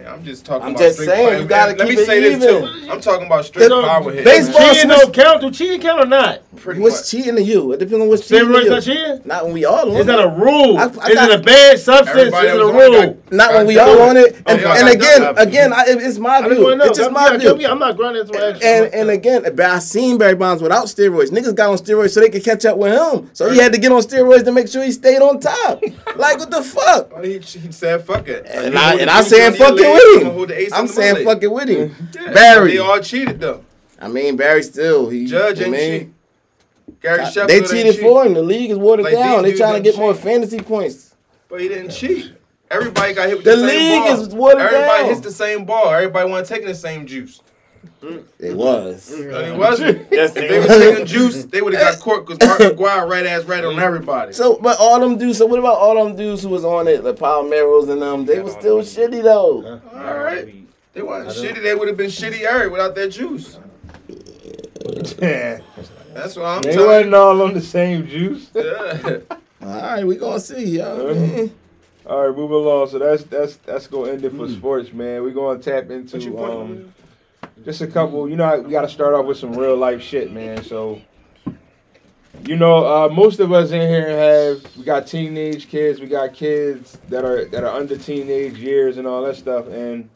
Man, 0.01 0.11
I'm 0.13 0.23
just 0.23 0.45
talking 0.45 0.63
I'm 0.65 0.71
about 0.71 0.79
just 0.79 0.95
straight 0.95 1.07
saying, 1.09 1.27
power. 1.29 1.37
you 1.41 1.45
gotta 1.47 1.71
Let 1.75 1.87
me 1.87 1.93
keep 1.95 1.99
it 1.99 2.05
say 2.05 2.19
this 2.21 2.43
too. 2.43 2.89
I'm 2.91 3.01
talking 3.01 3.27
about 3.27 3.45
straight 3.45 3.69
power 3.69 4.11
hits. 4.11 4.23
baseball- 4.23 4.73
cheating 4.73 4.89
don't 4.89 5.13
count. 5.13 5.41
Do 5.41 5.51
cheating 5.51 5.81
count 5.81 6.01
or 6.01 6.05
not? 6.07 6.39
Pretty 6.55 6.79
What's 6.81 6.97
much. 7.01 7.09
cheating 7.11 7.35
to 7.35 7.41
you? 7.43 7.71
It 7.73 7.79
depends 7.79 8.01
on 8.01 8.07
what's 8.09 8.27
cheating 8.27 8.47
to 8.47 8.53
Steroids 8.53 8.69
not 8.69 8.83
cheating? 8.83 9.21
Not 9.25 9.43
when 9.45 9.53
we 9.53 9.65
all 9.65 9.91
on 9.91 9.97
Is 9.97 10.05
that 10.05 10.19
a 10.19 10.27
rule? 10.27 10.77
I- 10.77 10.81
I 10.83 10.85
is 10.85 10.91
got- 11.15 11.29
it 11.31 11.39
a 11.39 11.43
bad 11.43 11.79
substance? 11.79 12.17
Everybody 12.19 12.47
Is 12.47 12.53
it 12.53 12.61
a 12.61 12.65
was 12.65 12.73
on 12.75 12.81
it 12.81 12.83
rule? 12.89 13.01
got- 13.01 13.31
Not 13.33 13.53
when 13.53 13.67
we 13.67 13.79
all 13.79 13.95
done. 13.95 14.09
on 14.09 14.17
it. 14.17 14.35
And, 14.45 14.61
Oh, 14.65 14.71
and 14.71 14.89
again, 14.89 15.21
done. 15.21 15.37
again, 15.37 15.73
I, 15.73 15.83
it's 15.87 16.17
my 16.17 16.47
view. 16.47 16.63
want 16.63 16.77
know. 16.79 16.85
It's 16.85 16.97
just 16.97 17.11
my 17.11 17.37
view. 17.37 17.67
I'm 17.67 17.79
not 17.79 17.95
grunting. 17.97 18.23
That's 18.25 18.37
why 18.37 18.45
I 18.45 18.49
asked 18.51 18.63
And 18.63 18.93
and 18.93 19.09
again, 19.09 19.43
but 19.43 19.59
I 19.61 19.79
seen 19.79 20.17
Barry 20.17 20.35
Bonds 20.35 20.61
without 20.63 20.85
steroids. 20.85 21.29
Niggas 21.29 21.55
got 21.55 21.69
on 21.69 21.77
steroids 21.77 22.11
so 22.11 22.19
they 22.19 22.29
could 22.29 22.43
catch 22.43 22.65
up 22.65 22.77
with 22.77 22.91
him. 22.93 23.29
So 23.33 23.49
he 23.49 23.59
had 23.59 23.71
to 23.73 23.79
get 23.79 23.91
on 23.91 24.01
steroids 24.01 24.43
to 24.45 24.51
make 24.51 24.67
sure 24.67 24.83
he 24.83 24.91
stayed 24.91 25.21
on 25.21 25.39
top. 25.39 25.81
like 26.17 26.39
what 26.39 26.49
the 26.51 26.63
fuck? 26.63 27.09
He, 27.21 27.37
he 27.37 27.71
said 27.71 28.03
fuck 28.03 28.27
it. 28.27 28.45
And 28.49 28.77
I 28.77 28.89
hold 28.89 29.01
and 29.01 29.09
I 29.09 29.19
ace 29.19 29.27
saying 29.27 29.45
under 29.47 29.57
your 29.57 29.67
fuck 29.67 29.79
it 29.79 29.85
with 29.93 30.21
him. 30.21 30.47
the 30.47 30.69
I'm 30.75 30.87
saying 30.87 31.25
fuck 31.25 31.41
it 31.43 31.51
with 31.51 31.69
him. 31.69 31.95
Yeah, 32.15 32.33
Barry. 32.33 32.71
They 32.73 32.77
all 32.79 32.99
cheated 32.99 33.39
though. 33.39 33.63
I 33.99 34.07
mean 34.07 34.35
Barry 34.35 34.63
still 34.63 35.09
he 35.09 35.25
Judge 35.25 35.61
ain't 35.61 35.71
mean, 35.71 35.99
cheat. 35.99 37.01
Gary 37.01 37.25
Sheffield 37.25 37.49
They 37.49 37.61
cheated 37.61 37.93
cheat, 37.95 38.01
for 38.03 38.25
him. 38.25 38.33
The 38.33 38.41
league 38.41 38.71
is 38.71 38.77
watered 38.77 39.05
Like, 39.05 39.13
down. 39.13 39.43
They 39.43 39.53
trying 39.53 39.75
to 39.75 39.79
get 39.81 39.97
more 39.97 40.13
fantasy 40.13 40.59
points. 40.59 41.15
but 41.49 41.61
he 41.61 41.67
didn't 41.67 41.91
cheat. 41.91 42.33
Everybody 42.69 43.13
got 43.13 43.27
hit 43.27 43.37
with 43.37 43.45
The 43.45 43.55
the, 43.57 43.67
same 43.67 43.91
league 43.91 44.03
ball. 44.15 44.21
is 44.21 44.29
watered 44.29 44.61
Everybody 44.61 45.01
down. 45.03 45.09
hits 45.09 45.19
the 45.21 45.31
same 45.31 45.65
ball. 45.65 45.89
Everybody 45.89 46.29
want 46.29 46.45
to 46.45 46.53
take 46.53 46.65
the 46.65 46.73
same 46.75 47.05
juice. 47.05 47.41
Mm. 48.01 48.23
It 48.39 48.55
was. 48.55 49.11
And 49.11 49.31
it 49.31 49.57
wasn't. 49.57 50.07
Yes, 50.11 50.35
if 50.35 50.49
they 50.49 50.59
was 50.59 50.67
taking 50.67 51.05
juice, 51.17 51.45
they 51.45 51.61
would 51.61 51.73
have 51.73 51.93
got 51.93 51.99
caught 52.01 52.25
because 52.25 52.47
Mark 52.47 52.59
McGwire 52.59 53.07
right 53.07 53.25
ass 53.25 53.43
right 53.45 53.63
on 53.63 53.79
everybody. 53.79 54.33
So, 54.33 54.57
but 54.61 54.77
all 54.79 54.99
them 54.99 55.17
dudes. 55.17 55.37
So, 55.37 55.45
what 55.45 55.59
about 55.59 55.77
all 55.77 56.03
them 56.03 56.15
dudes 56.15 56.43
who 56.43 56.49
was 56.49 56.65
on 56.65 56.87
it, 56.87 57.03
the 57.03 57.13
Palmeiros 57.13 57.89
and 57.89 58.01
them? 58.01 58.25
They 58.25 58.39
was 58.39 58.53
still 58.53 58.79
shitty 58.79 59.21
though. 59.23 59.81
All 59.93 60.17
right. 60.17 60.55
They 60.93 61.01
weren't 61.01 61.29
shitty. 61.29 61.61
They 61.61 61.75
would 61.75 61.87
have 61.87 61.97
been 61.97 62.09
shitty 62.09 62.41
Eric 62.41 62.71
without 62.71 62.95
that 62.95 63.09
juice. 63.09 63.57
Yeah, 65.21 65.61
That's 66.13 66.35
what 66.35 66.45
I'm 66.45 66.61
They 66.63 66.73
telling 66.73 66.87
wasn't 66.87 67.13
all 67.13 67.41
on 67.43 67.53
the 67.53 67.61
same 67.61 68.07
juice. 68.07 68.49
Yeah. 68.53 69.19
All 69.61 69.67
right, 69.67 70.05
we 70.05 70.15
gonna 70.15 70.39
see, 70.39 70.77
y'all. 70.77 71.07
Uh-huh. 71.07 71.47
All 72.07 72.27
right, 72.27 72.35
move 72.35 72.49
along. 72.49 72.89
So 72.89 72.97
that's 72.97 73.23
that's 73.25 73.57
that's 73.57 73.85
gonna 73.85 74.13
end 74.13 74.25
it 74.25 74.31
for 74.31 74.47
mm. 74.47 74.57
sports, 74.57 74.91
man. 74.91 75.21
We're 75.21 75.31
gonna 75.31 75.59
tap 75.59 75.91
into 75.91 76.15
What's 76.15 76.25
your 76.25 76.33
point? 76.33 76.51
um, 76.51 76.93
just 77.63 77.81
a 77.81 77.87
couple. 77.87 78.29
You 78.29 78.35
know, 78.35 78.59
we 78.61 78.71
got 78.71 78.81
to 78.81 78.89
start 78.89 79.13
off 79.13 79.25
with 79.25 79.37
some 79.37 79.53
real 79.53 79.75
life 79.75 80.01
shit, 80.01 80.31
man. 80.31 80.63
So, 80.63 81.01
you 82.43 82.55
know, 82.55 82.85
uh, 82.85 83.09
most 83.09 83.39
of 83.39 83.51
us 83.51 83.71
in 83.71 83.81
here 83.81 84.09
have 84.09 84.77
we 84.77 84.83
got 84.83 85.07
teenage 85.07 85.67
kids, 85.67 85.99
we 85.99 86.07
got 86.07 86.33
kids 86.33 86.97
that 87.09 87.23
are 87.23 87.45
that 87.45 87.63
are 87.63 87.75
under 87.75 87.97
teenage 87.97 88.57
years 88.57 88.97
and 88.97 89.07
all 89.07 89.23
that 89.23 89.35
stuff, 89.35 89.67
and 89.67 90.09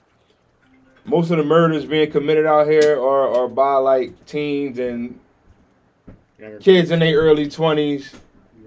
most 1.06 1.30
of 1.32 1.38
the 1.38 1.44
murders 1.44 1.86
being 1.86 2.12
committed 2.12 2.46
out 2.46 2.68
here 2.68 3.00
are 3.00 3.44
are 3.44 3.48
by 3.48 3.76
like 3.76 4.26
teens 4.26 4.80
and 4.80 5.20
kids 6.62 6.92
in 6.92 7.00
their 7.00 7.18
early 7.18 7.50
twenties. 7.50 8.14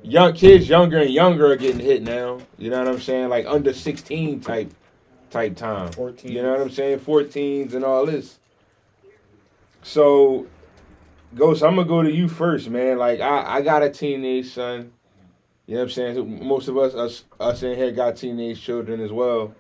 Young 0.04 0.32
kids, 0.32 0.68
younger 0.68 0.98
and 0.98 1.10
younger, 1.10 1.52
are 1.52 1.56
getting 1.56 1.80
hit 1.80 2.02
now. 2.02 2.38
You 2.56 2.70
know 2.70 2.78
what 2.78 2.88
I'm 2.88 3.00
saying? 3.00 3.28
Like 3.28 3.44
under 3.46 3.72
16 3.72 4.40
type 4.40 4.72
type 5.30 5.56
time. 5.56 5.92
14. 5.92 6.32
You 6.32 6.42
know 6.42 6.52
what 6.52 6.60
I'm 6.60 6.70
saying? 6.70 7.00
14s 7.00 7.74
and 7.74 7.84
all 7.84 8.06
this. 8.06 8.38
So, 9.88 10.46
Ghost, 11.34 11.62
I'm 11.62 11.76
gonna 11.76 11.88
go 11.88 12.02
to 12.02 12.12
you 12.12 12.28
first, 12.28 12.68
man. 12.68 12.98
Like 12.98 13.20
I, 13.20 13.56
I 13.56 13.62
got 13.62 13.82
a 13.82 13.88
teenage 13.88 14.52
son. 14.52 14.92
You 15.64 15.76
know 15.76 15.80
what 15.80 15.84
I'm 15.84 15.90
saying? 15.90 16.46
Most 16.46 16.68
of 16.68 16.76
us, 16.76 16.94
us, 16.94 17.24
us 17.40 17.62
in 17.62 17.74
here, 17.74 17.90
got 17.90 18.16
teenage 18.16 18.60
children 18.60 19.00
as 19.00 19.12
well. 19.12 19.54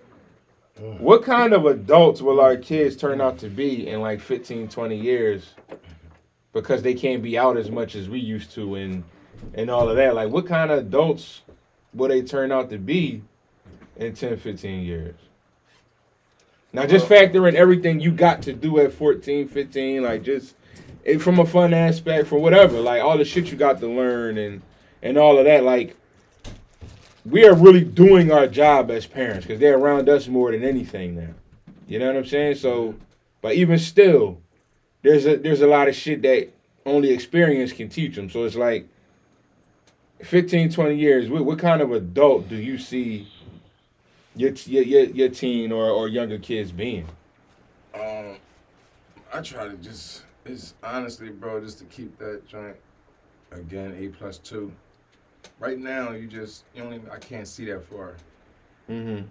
What 0.98 1.22
kind 1.22 1.54
of 1.54 1.64
adults 1.64 2.20
will 2.20 2.40
our 2.42 2.58
kids 2.58 2.94
turn 2.94 3.22
out 3.22 3.38
to 3.38 3.48
be 3.48 3.88
in 3.88 4.02
like 4.02 4.20
15, 4.20 4.68
20 4.68 4.96
years? 4.96 5.54
Because 6.52 6.82
they 6.82 6.92
can't 6.92 7.22
be 7.22 7.38
out 7.38 7.56
as 7.56 7.70
much 7.70 7.94
as 7.94 8.10
we 8.10 8.20
used 8.20 8.50
to, 8.52 8.74
and 8.74 9.04
and 9.54 9.70
all 9.70 9.88
of 9.88 9.96
that. 9.96 10.14
Like, 10.14 10.28
what 10.28 10.46
kind 10.46 10.70
of 10.70 10.80
adults 10.80 11.40
will 11.94 12.08
they 12.08 12.20
turn 12.20 12.52
out 12.52 12.68
to 12.68 12.76
be 12.76 13.22
in 13.96 14.14
10, 14.14 14.36
15 14.36 14.82
years? 14.82 15.16
Now, 16.72 16.86
just 16.86 17.06
factor 17.06 17.48
in 17.48 17.56
everything 17.56 18.00
you 18.00 18.12
got 18.12 18.42
to 18.42 18.52
do 18.52 18.78
at 18.80 18.92
14, 18.92 19.48
15, 19.48 20.02
like 20.02 20.22
just 20.22 20.54
it, 21.04 21.18
from 21.18 21.38
a 21.38 21.46
fun 21.46 21.72
aspect, 21.72 22.28
for 22.28 22.38
whatever, 22.38 22.78
like 22.80 23.02
all 23.02 23.16
the 23.16 23.24
shit 23.24 23.50
you 23.50 23.56
got 23.56 23.80
to 23.80 23.88
learn 23.88 24.36
and 24.38 24.62
and 25.02 25.16
all 25.16 25.38
of 25.38 25.44
that. 25.46 25.64
Like, 25.64 25.96
we 27.24 27.46
are 27.46 27.54
really 27.54 27.84
doing 27.84 28.30
our 28.32 28.46
job 28.46 28.90
as 28.90 29.06
parents 29.06 29.46
because 29.46 29.60
they're 29.60 29.78
around 29.78 30.08
us 30.08 30.28
more 30.28 30.50
than 30.52 30.64
anything 30.64 31.16
now. 31.16 31.34
You 31.86 31.98
know 31.98 32.06
what 32.08 32.16
I'm 32.16 32.26
saying? 32.26 32.56
So, 32.56 32.94
but 33.40 33.54
even 33.54 33.78
still, 33.78 34.40
there's 35.02 35.26
a 35.26 35.36
there's 35.36 35.62
a 35.62 35.66
lot 35.66 35.88
of 35.88 35.94
shit 35.94 36.20
that 36.22 36.50
only 36.84 37.10
experience 37.10 37.72
can 37.72 37.88
teach 37.88 38.16
them. 38.16 38.28
So 38.28 38.44
it's 38.44 38.56
like 38.56 38.88
15, 40.22 40.72
20 40.72 40.96
years, 40.96 41.28
what, 41.28 41.44
what 41.44 41.58
kind 41.58 41.80
of 41.80 41.92
adult 41.92 42.48
do 42.48 42.56
you 42.56 42.78
see 42.78 43.28
your 44.38 44.52
your 44.52 44.82
your, 44.84 45.04
your 45.04 45.28
teen 45.28 45.72
or, 45.72 45.90
or 45.90 46.08
younger 46.08 46.38
kids 46.38 46.72
being? 46.72 47.06
Um, 47.94 48.36
I 49.32 49.40
try 49.42 49.68
to 49.68 49.76
just 49.76 50.22
it's 50.44 50.74
honestly, 50.82 51.28
bro, 51.30 51.60
just 51.60 51.78
to 51.80 51.84
keep 51.84 52.16
that 52.18 52.46
joint 52.46 52.76
again 53.52 53.94
A 53.98 54.08
plus 54.08 54.38
two. 54.38 54.72
Right 55.58 55.78
now, 55.78 56.12
you 56.12 56.26
just 56.26 56.64
you 56.74 56.82
only 56.84 57.00
I 57.12 57.18
can't 57.18 57.46
see 57.46 57.64
that 57.66 57.84
far 57.84 58.14
Mm-hmm. 58.88 59.26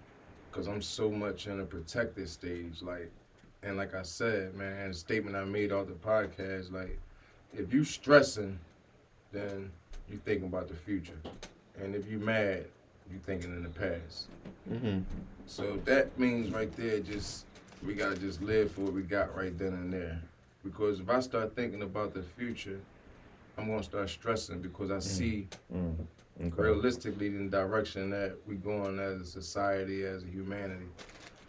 because 0.51 0.67
I'm 0.67 0.83
so 0.83 1.09
much 1.09 1.47
in 1.47 1.59
a 1.59 1.65
protected 1.65 2.29
stage. 2.29 2.83
Like, 2.83 3.11
and 3.63 3.75
like 3.77 3.95
I 3.95 4.03
said, 4.03 4.53
man, 4.53 4.89
the 4.89 4.93
statement 4.93 5.35
I 5.35 5.43
made 5.45 5.71
off 5.71 5.87
the 5.87 5.93
podcast, 5.93 6.71
like, 6.71 6.99
if 7.53 7.73
you 7.73 7.83
stressing, 7.83 8.59
then 9.31 9.71
you 10.11 10.19
thinking 10.23 10.47
about 10.47 10.67
the 10.67 10.75
future, 10.75 11.19
and 11.81 11.95
if 11.95 12.07
you 12.09 12.19
mad, 12.19 12.65
you 13.11 13.19
thinking 13.25 13.51
in 13.51 13.63
the 13.63 13.69
past. 13.69 14.27
Mm-hmm. 14.71 14.99
So 15.45 15.79
that 15.85 16.17
means 16.19 16.51
right 16.51 16.71
there, 16.75 16.99
just 16.99 17.45
we 17.85 17.93
gotta 17.93 18.17
just 18.17 18.41
live 18.41 18.71
for 18.71 18.81
what 18.81 18.93
we 18.93 19.01
got 19.03 19.35
right 19.35 19.57
then 19.57 19.73
and 19.73 19.91
there. 19.93 20.21
Because 20.63 20.99
if 20.99 21.09
I 21.09 21.19
start 21.21 21.55
thinking 21.55 21.83
about 21.83 22.13
the 22.13 22.23
future, 22.23 22.79
I'm 23.57 23.67
gonna 23.69 23.83
start 23.83 24.09
stressing 24.09 24.61
because 24.61 24.91
I 24.91 24.99
see 24.99 25.47
Okay. 26.39 26.61
realistically 26.61 27.29
the 27.29 27.45
direction 27.45 28.09
that 28.11 28.35
we 28.45 28.55
going 28.55 28.99
as 28.99 29.21
a 29.21 29.25
society, 29.25 30.03
as 30.03 30.23
a 30.23 30.27
humanity. 30.27 30.85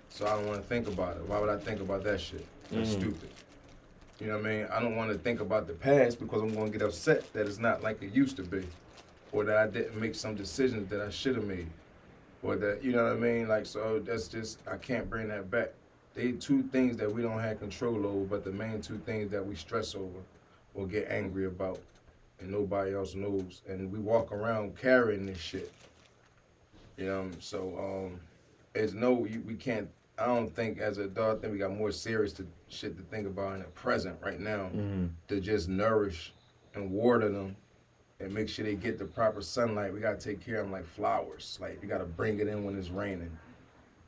So 0.08 0.26
I 0.26 0.30
don't 0.36 0.46
want 0.46 0.62
to 0.62 0.66
think 0.66 0.88
about 0.88 1.16
it. 1.16 1.22
Why 1.24 1.38
would 1.38 1.50
I 1.50 1.58
think 1.58 1.80
about 1.80 2.04
that 2.04 2.20
shit? 2.20 2.46
That's 2.70 2.94
Mhm. 2.94 3.00
stupid. 3.00 3.28
You 4.20 4.28
know 4.28 4.38
what 4.38 4.46
I 4.46 4.48
mean? 4.48 4.66
I 4.72 4.80
don't 4.80 4.96
want 4.96 5.12
to 5.12 5.18
think 5.18 5.40
about 5.40 5.66
the 5.66 5.74
past 5.74 6.18
because 6.18 6.42
I'm 6.42 6.54
to 6.54 6.70
get 6.70 6.82
upset 6.82 7.32
that 7.34 7.46
it's 7.46 7.58
not 7.58 7.82
like 7.82 8.02
it 8.02 8.12
used 8.12 8.36
to 8.36 8.42
be, 8.42 8.66
or 9.32 9.44
that 9.44 9.56
I 9.56 9.66
didn't 9.66 10.00
make 10.00 10.14
some 10.14 10.34
decisions 10.34 10.88
that 10.90 11.00
I 11.00 11.10
should 11.10 11.36
have 11.36 11.44
made, 11.44 11.68
or 12.42 12.56
that 12.56 12.82
you 12.82 12.92
know 12.92 13.04
what 13.04 13.12
I 13.12 13.16
mean. 13.16 13.48
Like 13.48 13.66
so, 13.66 13.98
that's 13.98 14.28
just 14.28 14.58
I 14.70 14.76
can't 14.76 15.08
bring 15.08 15.28
that 15.28 15.50
back. 15.50 15.70
They 16.14 16.32
two 16.32 16.62
things 16.64 16.96
that 16.96 17.12
we 17.12 17.22
don't 17.22 17.38
have 17.38 17.60
control 17.60 18.06
over, 18.06 18.24
but 18.24 18.44
the 18.44 18.50
main 18.52 18.80
two 18.80 18.98
things 18.98 19.30
that 19.30 19.44
we 19.46 19.54
stress 19.54 19.94
over 19.94 20.18
or 20.74 20.86
get 20.86 21.08
angry 21.10 21.46
about 21.46 21.78
and 22.40 22.50
nobody 22.50 22.94
else 22.94 23.14
knows. 23.14 23.62
And 23.68 23.92
we 23.92 23.98
walk 23.98 24.32
around 24.32 24.76
carrying 24.76 25.26
this 25.26 25.38
shit. 25.38 25.72
You 26.96 27.06
know, 27.06 27.30
so 27.38 28.08
um, 28.10 28.20
it's 28.74 28.92
no, 28.92 29.24
you, 29.26 29.42
we 29.46 29.54
can't. 29.54 29.88
I 30.18 30.26
don't 30.26 30.52
think 30.52 30.78
as 30.80 30.98
a 30.98 31.02
adult, 31.04 31.38
I 31.38 31.40
think 31.42 31.52
we 31.52 31.58
got 31.60 31.70
more 31.72 31.92
serious 31.92 32.32
to, 32.34 32.46
shit 32.68 32.96
to 32.96 33.02
think 33.04 33.24
about 33.28 33.52
in 33.54 33.58
the 33.60 33.66
present 33.66 34.16
right 34.20 34.40
now 34.40 34.70
Mm-hmm. 34.74 35.06
to 35.28 35.40
just 35.40 35.68
nourish 35.68 36.32
and 36.74 36.90
water 36.90 37.28
them 37.28 37.54
and 38.20 38.32
make 38.32 38.48
sure 38.48 38.64
they 38.64 38.74
get 38.74 38.98
the 38.98 39.04
proper 39.04 39.40
sunlight. 39.40 39.92
We 39.92 40.00
gotta 40.00 40.18
take 40.18 40.44
care 40.44 40.56
of 40.56 40.64
them 40.64 40.72
like 40.72 40.86
flowers. 40.86 41.58
Like 41.60 41.78
you 41.82 41.88
gotta 41.88 42.04
bring 42.04 42.40
it 42.40 42.48
in 42.48 42.64
when 42.64 42.78
it's 42.78 42.90
raining. 42.90 43.30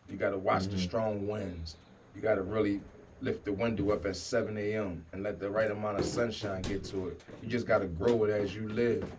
You 0.08 0.16
gotta 0.16 0.38
watch 0.38 0.64
the 0.64 0.70
mm-hmm. 0.70 0.78
strong 0.78 1.26
winds. 1.26 1.76
You 2.14 2.22
gotta 2.22 2.42
really 2.42 2.80
lift 3.20 3.44
the 3.44 3.52
window 3.52 3.90
up 3.90 4.06
at 4.06 4.16
7 4.16 4.56
a.m. 4.56 5.04
and 5.12 5.22
let 5.22 5.38
the 5.38 5.48
right 5.48 5.70
amount 5.70 5.98
of 5.98 6.04
sunshine 6.04 6.62
get 6.62 6.82
to 6.84 7.08
it. 7.08 7.20
You 7.42 7.48
just 7.48 7.66
gotta 7.66 7.86
grow 7.86 8.24
it 8.24 8.30
as 8.30 8.54
you 8.54 8.68
live. 8.68 9.10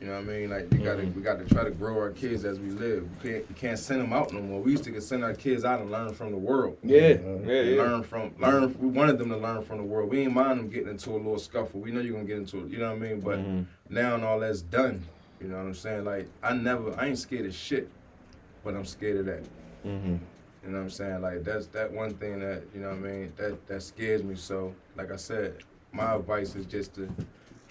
You 0.00 0.08
know 0.08 0.14
what 0.14 0.20
I 0.20 0.22
mean? 0.24 0.50
Like 0.50 0.72
you 0.72 0.80
gotta, 0.80 1.02
we 1.04 1.22
gotta 1.22 1.44
try 1.44 1.62
to 1.62 1.70
grow 1.70 1.96
our 1.96 2.10
kids 2.10 2.44
as 2.44 2.58
we 2.58 2.70
live. 2.70 3.08
We 3.22 3.30
can't, 3.30 3.48
we 3.48 3.54
can't 3.54 3.78
send 3.78 4.00
them 4.00 4.12
out 4.12 4.32
no 4.32 4.40
more. 4.40 4.60
We 4.60 4.72
used 4.72 4.82
to 4.84 5.00
send 5.00 5.22
our 5.22 5.34
kids 5.34 5.64
out 5.64 5.80
and 5.80 5.90
learn 5.90 6.12
from 6.12 6.32
the 6.32 6.36
world. 6.36 6.78
Yeah, 6.82 6.98
yeah, 7.00 7.06
And 7.14 7.46
yeah. 7.46 7.82
learn 7.82 8.02
from 8.02 8.34
learn. 8.40 8.74
We 8.80 8.88
wanted 8.88 9.18
them 9.18 9.28
to 9.28 9.36
learn 9.36 9.62
from 9.62 9.78
the 9.78 9.84
world. 9.84 10.10
We 10.10 10.20
ain't 10.22 10.32
mind 10.34 10.58
them 10.58 10.68
getting 10.68 10.88
into 10.88 11.10
a 11.10 11.16
little 11.16 11.38
scuffle. 11.38 11.78
We 11.80 11.92
know 11.92 12.00
you're 12.00 12.14
gonna 12.14 12.24
get 12.24 12.38
into 12.38 12.64
it. 12.64 12.70
You 12.70 12.78
know 12.78 12.88
what 12.92 12.96
I 12.96 13.08
mean? 13.08 13.20
But 13.20 13.38
Mhm. 13.38 13.66
now 13.88 14.16
and 14.16 14.24
all 14.24 14.40
that's 14.40 14.62
done. 14.62 15.04
You 15.40 15.46
know 15.48 15.56
what 15.58 15.66
I'm 15.66 15.74
saying? 15.74 16.04
Like 16.04 16.26
I 16.42 16.54
never, 16.54 16.98
I 16.98 17.06
ain't 17.06 17.18
scared 17.18 17.46
of 17.46 17.54
shit, 17.54 17.88
but 18.64 18.74
I'm 18.74 18.84
scared 18.84 19.18
of 19.18 19.26
that. 19.26 19.44
Mm-hmm. 19.86 20.16
You 20.64 20.70
know 20.70 20.78
what 20.78 20.84
I'm 20.84 20.90
saying? 20.90 21.22
Like 21.22 21.44
that's 21.44 21.68
that 21.68 21.92
one 21.92 22.14
thing 22.14 22.40
that 22.40 22.64
you 22.74 22.80
know 22.80 22.88
what 22.88 22.96
I 22.98 23.00
mean. 23.00 23.32
That 23.36 23.64
that 23.68 23.82
scares 23.84 24.24
me. 24.24 24.34
So 24.34 24.74
like 24.96 25.12
I 25.12 25.16
said, 25.16 25.58
my 25.92 26.14
advice 26.16 26.56
is 26.56 26.66
just 26.66 26.94
to 26.94 27.08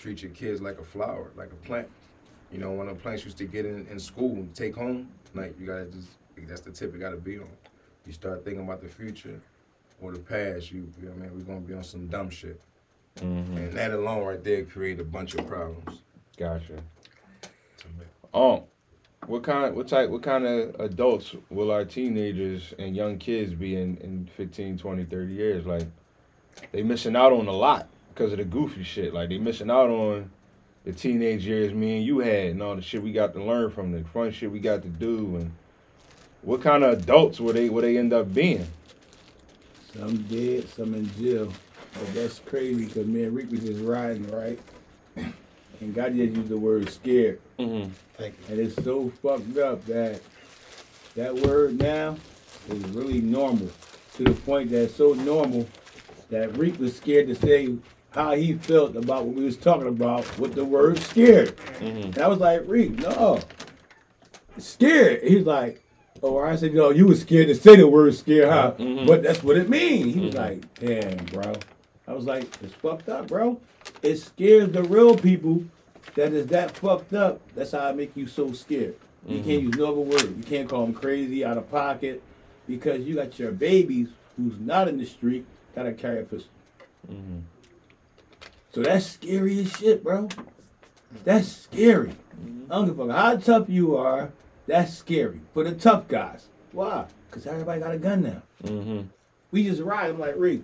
treat 0.02 0.22
your 0.22 0.32
kids 0.32 0.62
like 0.62 0.80
a 0.80 0.84
flower, 0.84 1.32
like 1.36 1.52
a 1.52 1.68
plant. 1.68 1.88
You 2.52 2.58
know, 2.58 2.72
one 2.72 2.88
of 2.88 2.98
the 2.98 3.02
planks 3.02 3.24
used 3.24 3.38
to 3.38 3.46
get 3.46 3.66
in, 3.66 3.88
in 3.88 4.00
school, 4.00 4.46
take 4.54 4.76
home. 4.76 5.10
Like 5.34 5.58
you 5.60 5.68
gotta 5.68 5.86
just 5.86 6.10
that's 6.48 6.62
the 6.62 6.72
tip 6.72 6.94
you 6.94 7.00
gotta 7.00 7.18
be 7.18 7.38
on. 7.38 7.48
You 8.06 8.14
start 8.14 8.44
thinking 8.44 8.64
about 8.64 8.82
the 8.82 8.90
future 8.90 9.40
or 10.02 10.12
the 10.12 10.20
past, 10.20 10.72
you, 10.72 10.92
you 11.00 11.06
know 11.06 11.12
what 11.12 11.26
I 11.26 11.30
mean, 11.30 11.38
we're 11.38 11.44
gonna 11.44 11.60
be 11.60 11.74
on 11.76 11.84
some 11.84 12.08
dumb 12.08 12.30
shit. 12.30 12.60
Mm-hmm. 13.18 13.58
And 13.58 13.74
that 13.74 13.92
alone 13.92 14.24
right 14.24 14.44
there 14.44 14.66
create 14.66 15.00
a 15.00 15.04
bunch 15.04 15.36
of 15.36 15.48
problems. 15.48 16.02
Gotcha. 16.38 16.82
Um, 18.34 18.62
what 19.28 19.44
kind, 19.44 19.76
what 19.76 19.88
type, 19.88 20.10
what 20.10 20.24
kind 20.24 20.48
of 20.48 20.80
adults 20.80 21.36
will 21.50 21.70
our 21.72 21.86
teenagers 21.86 22.74
and 22.80 22.96
young 22.96 23.20
kids 23.20 23.54
be 23.54 23.76
in, 23.76 23.98
in 23.98 24.28
15, 24.36 24.78
20, 24.78 25.04
30 25.04 25.34
years? 25.34 25.66
Like, 25.66 25.86
they 26.72 26.82
missing 26.82 27.16
out 27.16 27.32
on 27.34 27.48
a 27.48 27.52
lot 27.52 27.88
because 28.14 28.32
of 28.32 28.38
the 28.38 28.46
goofy 28.46 28.84
shit. 28.84 29.14
Like, 29.14 29.30
they 29.30 29.38
missing 29.38 29.72
out 29.72 29.90
on 29.90 30.30
the 30.84 30.92
teenage 30.92 31.46
years 31.46 31.74
me 31.74 31.98
and 31.98 32.06
you 32.06 32.20
had 32.20 32.48
and 32.48 32.62
all 32.62 32.76
the 32.76 32.82
shit 32.82 33.04
we 33.04 33.12
got 33.12 33.34
to 33.34 33.44
learn 33.44 33.70
from, 33.72 33.92
the 33.92 34.04
fun 34.10 34.32
shit 34.32 34.52
we 34.52 34.60
got 34.60 34.82
to 34.82 34.90
do, 34.90 35.36
and 35.36 35.52
what 36.42 36.62
kind 36.62 36.84
of 36.84 37.00
adults 37.00 37.40
will 37.40 37.54
they, 37.54 37.70
will 37.70 37.82
they 37.82 37.98
end 37.98 38.14
up 38.14 38.34
being? 38.34 38.68
Some 39.98 40.24
dead, 40.24 40.68
some 40.70 40.94
in 40.96 41.14
jail. 41.18 41.52
But 41.94 42.14
that's 42.14 42.40
crazy 42.40 42.86
because 42.86 43.06
me 43.06 43.24
and 43.24 43.36
Rick 43.36 43.52
was 43.52 43.62
just 43.62 43.82
riding, 43.82 44.28
right? 44.30 44.60
And 45.82 45.96
God 45.96 46.16
just 46.16 46.36
used 46.36 46.50
the 46.50 46.58
word 46.60 46.88
scared. 46.92 47.42
Mm-hmm. 47.58 47.92
Thank. 48.16 48.36
And 48.50 48.60
it's 48.60 48.76
so 48.84 49.10
fucked 49.24 49.58
up 49.58 49.84
that 49.88 50.22
that 51.16 51.34
word 51.34 51.80
now 51.80 52.18
is 52.70 52.84
really 52.90 53.20
normal 53.20 53.68
to 54.14 54.24
the 54.24 54.34
point 54.42 54.70
that 54.70 54.84
it's 54.84 54.96
so 54.96 55.14
normal 55.14 55.68
that 56.30 56.56
Reek 56.56 56.80
was 56.80 56.96
scared 56.96 57.28
to 57.30 57.36
say 57.36 57.76
how 58.12 58.36
he 58.36 58.54
felt 58.54 58.96
about 58.96 59.26
what 59.26 59.36
we 59.36 59.44
was 59.44 59.58
talking 59.58 59.88
about 59.88 60.38
with 60.38 60.54
the 60.54 60.64
word 60.66 61.00
scared. 61.00 61.56
Mm-hmm. 61.80 62.04
And 62.14 62.20
I 62.20 62.28
was 62.28 62.40
like, 62.40 62.62
Reek, 62.66 62.92
no. 63.00 63.40
Scared. 64.58 65.24
He's 65.24 65.46
like, 65.46 65.84
oh, 66.22 66.38
I 66.40 66.56
said, 66.56 66.74
no, 66.74 66.90
you 66.90 67.08
was 67.08 67.22
scared 67.22 67.48
to 67.48 67.56
say 67.56 67.78
the 67.78 67.88
word 67.88 68.14
scared, 68.14 68.50
huh? 68.50 68.74
Mhm. 68.78 69.08
But 69.08 69.24
that's 69.24 69.42
what 69.44 69.58
it 69.58 69.70
means. 69.70 70.14
He 70.14 70.20
was 70.20 70.36
Mhm. 70.36 70.38
like, 70.38 70.74
damn, 70.76 71.26
bro. 71.26 71.54
I 72.08 72.14
was 72.14 72.26
like, 72.26 72.44
it's 72.62 72.74
fucked 72.74 73.08
up, 73.10 73.28
bro. 73.28 73.60
It 74.04 74.18
scares 74.18 74.70
the 74.72 74.84
real 74.84 75.16
people 75.16 75.64
that 76.16 76.34
is 76.34 76.48
that 76.48 76.72
fucked 76.72 77.14
up. 77.14 77.40
That's 77.56 77.72
how 77.72 77.88
I 77.88 77.94
make 77.94 78.16
you 78.18 78.28
so 78.28 78.52
scared. 78.52 78.96
You 79.26 79.38
can't 79.42 79.62
use 79.62 79.78
no 79.78 79.86
other 79.92 80.02
word. 80.02 80.36
You 80.38 80.44
can't 80.44 80.68
call 80.68 80.84
them 80.84 80.94
crazy, 80.96 81.46
out 81.46 81.58
of 81.58 81.70
pocket, 81.72 82.22
because 82.68 83.02
you 83.02 83.16
got 83.16 83.38
your 83.40 83.52
babies 83.52 84.10
who's 84.36 84.60
not 84.60 84.88
in 84.88 84.98
the 84.98 85.06
street 85.06 85.46
gotta 85.76 85.94
carry 85.94 86.20
a 86.22 86.24
pistol. 86.24 86.50
Mm-hmm. 87.10 87.40
So 88.74 88.82
that's 88.82 89.06
scary 89.06 89.60
as 89.60 89.72
shit, 89.78 90.04
bro. 90.04 90.30
That's 91.24 91.48
scary. 91.48 92.16
I 92.70 92.76
don't 92.76 92.86
give 92.86 93.00
a 93.00 93.08
fuck 93.08 93.16
how 93.16 93.36
tough 93.38 93.70
you 93.70 93.98
are. 93.98 94.32
That's 94.68 94.94
scary 94.94 95.42
for 95.54 95.64
the 95.64 95.74
tough 95.74 96.08
guys. 96.08 96.48
Why? 96.72 97.06
Because 97.30 97.46
everybody 97.46 97.82
got 97.82 97.94
a 97.94 97.98
gun 97.98 98.24
now. 98.24 98.42
Mm-hmm. 98.64 99.08
We 99.52 99.64
just 99.66 99.82
ride. 99.82 100.12
I'm 100.12 100.20
like, 100.20 100.36
Reed, 100.38 100.64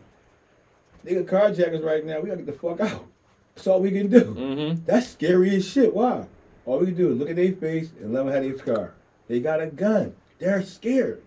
got 1.03 1.25
carjackers 1.25 1.83
right 1.83 2.05
now. 2.05 2.19
We 2.21 2.29
gotta 2.29 2.41
get 2.41 2.45
the 2.45 2.53
fuck 2.53 2.79
out. 2.79 3.05
That's 3.55 3.67
all 3.67 3.81
we 3.81 3.91
can 3.91 4.07
do. 4.07 4.21
Mm-hmm. 4.21 4.85
That's 4.85 5.07
scary 5.07 5.55
as 5.55 5.67
shit. 5.67 5.93
Why? 5.93 6.25
All 6.65 6.79
we 6.79 6.87
can 6.87 6.95
do 6.95 7.11
is 7.11 7.17
look 7.17 7.29
at 7.29 7.35
their 7.35 7.53
face 7.53 7.89
and 7.99 8.13
let 8.13 8.25
them 8.25 8.33
have 8.33 8.43
their 8.43 8.75
car. 8.75 8.93
They 9.27 9.39
got 9.39 9.61
a 9.61 9.67
gun. 9.67 10.15
They're 10.39 10.63
scared. 10.63 11.21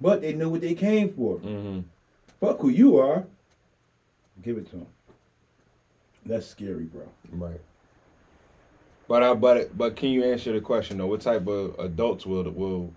But 0.00 0.20
they 0.20 0.32
know 0.34 0.48
what 0.48 0.60
they 0.60 0.74
came 0.74 1.12
for. 1.12 1.38
Mm-hmm. 1.38 1.80
Fuck 2.40 2.60
who 2.60 2.68
you 2.68 2.98
are. 2.98 3.24
Give 4.42 4.58
it 4.58 4.68
to 4.70 4.76
them. 4.76 4.86
That's 6.26 6.46
scary, 6.46 6.84
bro. 6.84 7.02
Right. 7.30 7.60
But 9.08 9.22
I 9.22 9.34
but 9.34 9.76
but 9.76 9.96
can 9.96 10.10
you 10.10 10.24
answer 10.24 10.52
the 10.52 10.60
question 10.60 10.98
though? 10.98 11.06
What 11.06 11.20
type 11.20 11.46
of 11.46 11.78
adults 11.78 12.24
will 12.24 12.44
will 12.50 12.92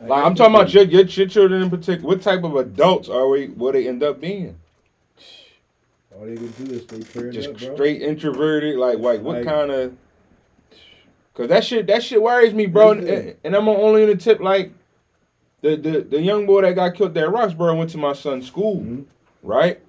like 0.00 0.24
I'm 0.24 0.34
talking 0.34 0.54
about 0.54 0.72
your, 0.74 0.84
your 0.84 1.04
your 1.04 1.26
children 1.26 1.62
in 1.62 1.70
particular. 1.70 2.06
What 2.08 2.22
type 2.22 2.44
of 2.44 2.56
adults 2.56 3.08
are 3.08 3.26
we? 3.28 3.48
Will 3.48 3.72
they 3.72 3.88
end 3.88 4.02
up 4.02 4.20
being? 4.20 4.56
All 6.14 6.26
they 6.26 6.36
can 6.36 6.50
do 6.50 6.74
is 6.74 6.82
stay 6.82 7.00
paired 7.02 7.32
Just 7.32 7.48
up, 7.50 7.58
bro. 7.58 7.74
straight 7.74 8.02
introverted? 8.02 8.76
Like 8.76 8.98
like 8.98 9.22
what 9.22 9.36
Like- 9.38 9.46
kind 9.46 9.70
of? 9.70 9.96
Cause 11.34 11.48
that 11.48 11.64
shit 11.64 11.86
that 11.86 12.02
shit 12.02 12.20
worries 12.22 12.52
me, 12.52 12.66
bro. 12.66 12.90
And, 12.92 13.36
and 13.42 13.56
I'm 13.56 13.66
only 13.66 14.02
in 14.02 14.10
the 14.10 14.16
tip 14.16 14.38
like 14.40 14.70
the 15.62 15.76
the 15.76 16.00
the 16.02 16.20
young 16.20 16.44
boy 16.44 16.60
that 16.60 16.74
got 16.74 16.94
killed 16.94 17.14
there 17.14 17.28
at 17.28 17.32
Roxborough 17.32 17.74
went 17.78 17.88
to 17.90 17.98
my 17.98 18.12
son's 18.12 18.46
school, 18.46 18.80
Mhm. 18.80 19.04
right? 19.42 19.80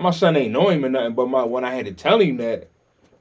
And 0.00 0.04
my 0.04 0.12
son 0.12 0.34
ain't 0.34 0.50
know 0.52 0.70
him 0.70 0.82
or 0.82 0.88
nothing, 0.88 1.12
but 1.12 1.28
my 1.28 1.44
when 1.44 1.62
I 1.62 1.74
had 1.74 1.84
to 1.84 1.92
tell 1.92 2.18
him 2.20 2.38
that. 2.38 2.68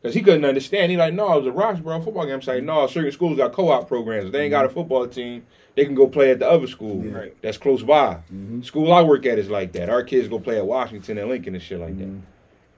Cause 0.02 0.14
he 0.14 0.22
couldn't 0.22 0.46
understand. 0.46 0.90
He 0.92 0.98
like, 0.98 1.14
no, 1.14 1.34
it 1.34 1.44
was 1.44 1.48
a 1.48 1.52
Roxborough 1.52 2.02
football 2.06 2.24
game. 2.24 2.36
I'm 2.36 2.42
saying, 2.42 2.66
no, 2.66 2.88
certain 2.88 3.12
schools 3.12 3.36
got 3.36 3.52
co-op 3.52 3.90
programs. 3.90 4.32
They 4.32 4.44
ain't 4.44 4.52
got 4.52 4.64
a 4.66 4.70
football 4.70 5.06
team. 5.10 5.46
They 5.76 5.84
can 5.84 5.94
go 5.94 6.08
play 6.08 6.32
at 6.32 6.40
the 6.40 6.50
other 6.50 6.68
school 6.68 7.04
Yeah. 7.06 7.12
Right. 7.18 7.42
that's 7.42 7.58
close 7.58 7.84
by. 7.84 8.20
Mhm. 8.34 8.64
School 8.64 8.94
I 8.94 9.02
work 9.02 9.26
at 9.26 9.38
is 9.38 9.50
like 9.50 9.74
that. 9.74 9.90
Our 9.90 10.04
kids 10.04 10.30
go 10.30 10.40
play 10.40 10.56
at 10.58 10.66
Washington 10.66 11.18
and 11.18 11.28
Lincoln 11.28 11.54
and 11.54 11.62
shit 11.62 11.82
like 11.82 11.98
that. 11.98 12.08
Mhm. 12.08 12.22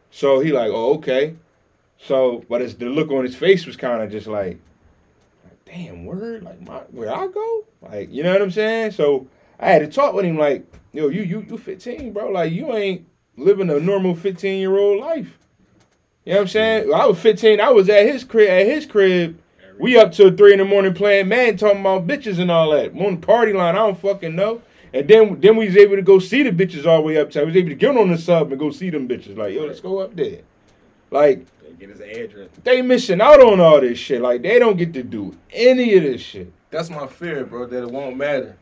So 0.09 0.39
he 0.39 0.51
like, 0.51 0.71
oh 0.73 0.95
okay. 0.95 1.35
So, 1.99 2.43
but 2.49 2.63
it's 2.63 2.73
the 2.73 2.87
look 2.87 3.11
on 3.11 3.23
his 3.23 3.35
face 3.35 3.67
was 3.67 3.77
kind 3.77 4.01
of 4.01 4.09
just 4.09 4.25
like, 4.25 4.57
like, 5.43 5.63
damn, 5.65 6.05
word, 6.05 6.41
like 6.41 6.59
my 6.67 6.79
where 6.89 7.15
I 7.15 7.27
go, 7.27 7.65
like 7.83 8.11
you 8.11 8.23
know 8.23 8.33
what 8.33 8.41
I'm 8.41 8.49
saying. 8.49 8.91
So 8.93 9.27
I 9.59 9.69
had 9.69 9.83
to 9.83 9.87
talk 9.87 10.15
with 10.15 10.25
him 10.25 10.39
like, 10.39 10.65
yo, 10.91 11.09
you 11.09 11.21
you 11.21 11.45
you 11.47 11.55
15, 11.59 12.13
bro. 12.13 12.29
Like 12.31 12.51
you 12.51 12.73
ain't 12.75 13.05
living 13.41 13.69
a 13.69 13.79
normal 13.79 14.15
15 14.15 14.59
year 14.59 14.77
old 14.77 14.99
life. 14.99 15.37
You 16.25 16.33
know 16.33 16.39
what 16.39 16.41
I'm 16.41 16.47
saying? 16.49 16.89
When 16.89 16.99
I 16.99 17.05
was 17.05 17.19
15. 17.19 17.59
I 17.59 17.69
was 17.71 17.89
at 17.89 18.05
his 18.05 18.23
crib. 18.23 18.49
At 18.49 18.67
his 18.67 18.85
crib, 18.85 19.39
we 19.79 19.97
up 19.97 20.11
till 20.11 20.35
three 20.35 20.53
in 20.53 20.59
the 20.59 20.65
morning 20.65 20.93
playing 20.93 21.27
man, 21.27 21.57
talking 21.57 21.81
about 21.81 22.05
bitches 22.05 22.39
and 22.39 22.51
all 22.51 22.71
that. 22.71 22.91
On 22.93 23.19
the 23.19 23.25
party 23.25 23.53
line, 23.53 23.75
I 23.75 23.79
don't 23.79 23.99
fucking 23.99 24.35
know. 24.35 24.61
And 24.93 25.07
then 25.07 25.39
then 25.39 25.55
we 25.55 25.65
was 25.65 25.77
able 25.77 25.95
to 25.95 26.01
go 26.01 26.19
see 26.19 26.43
the 26.43 26.51
bitches 26.51 26.85
all 26.85 26.97
the 26.97 27.03
way 27.03 27.17
up. 27.17 27.31
To, 27.31 27.41
I 27.41 27.43
was 27.45 27.55
able 27.55 27.69
to 27.69 27.75
get 27.75 27.97
on 27.97 28.11
the 28.11 28.17
sub 28.17 28.51
and 28.51 28.59
go 28.59 28.69
see 28.71 28.89
them 28.89 29.07
bitches. 29.07 29.37
Like 29.37 29.53
yo, 29.53 29.65
let's 29.65 29.79
go 29.79 29.99
up 29.99 30.15
there. 30.15 30.41
Like 31.09 31.45
Get 31.79 31.89
his 31.89 32.01
address. 32.01 32.49
they 32.63 32.83
missing 32.83 33.21
out 33.21 33.41
on 33.41 33.59
all 33.59 33.81
this 33.81 33.97
shit. 33.97 34.21
Like 34.21 34.43
they 34.43 34.59
don't 34.59 34.77
get 34.77 34.93
to 34.93 35.03
do 35.03 35.35
any 35.51 35.95
of 35.95 36.03
this 36.03 36.21
shit. 36.21 36.51
That's 36.69 36.91
my 36.91 37.07
fear, 37.07 37.43
bro, 37.43 37.65
that 37.65 37.83
it 37.83 37.89
won't 37.91 38.17
matter. 38.17 38.55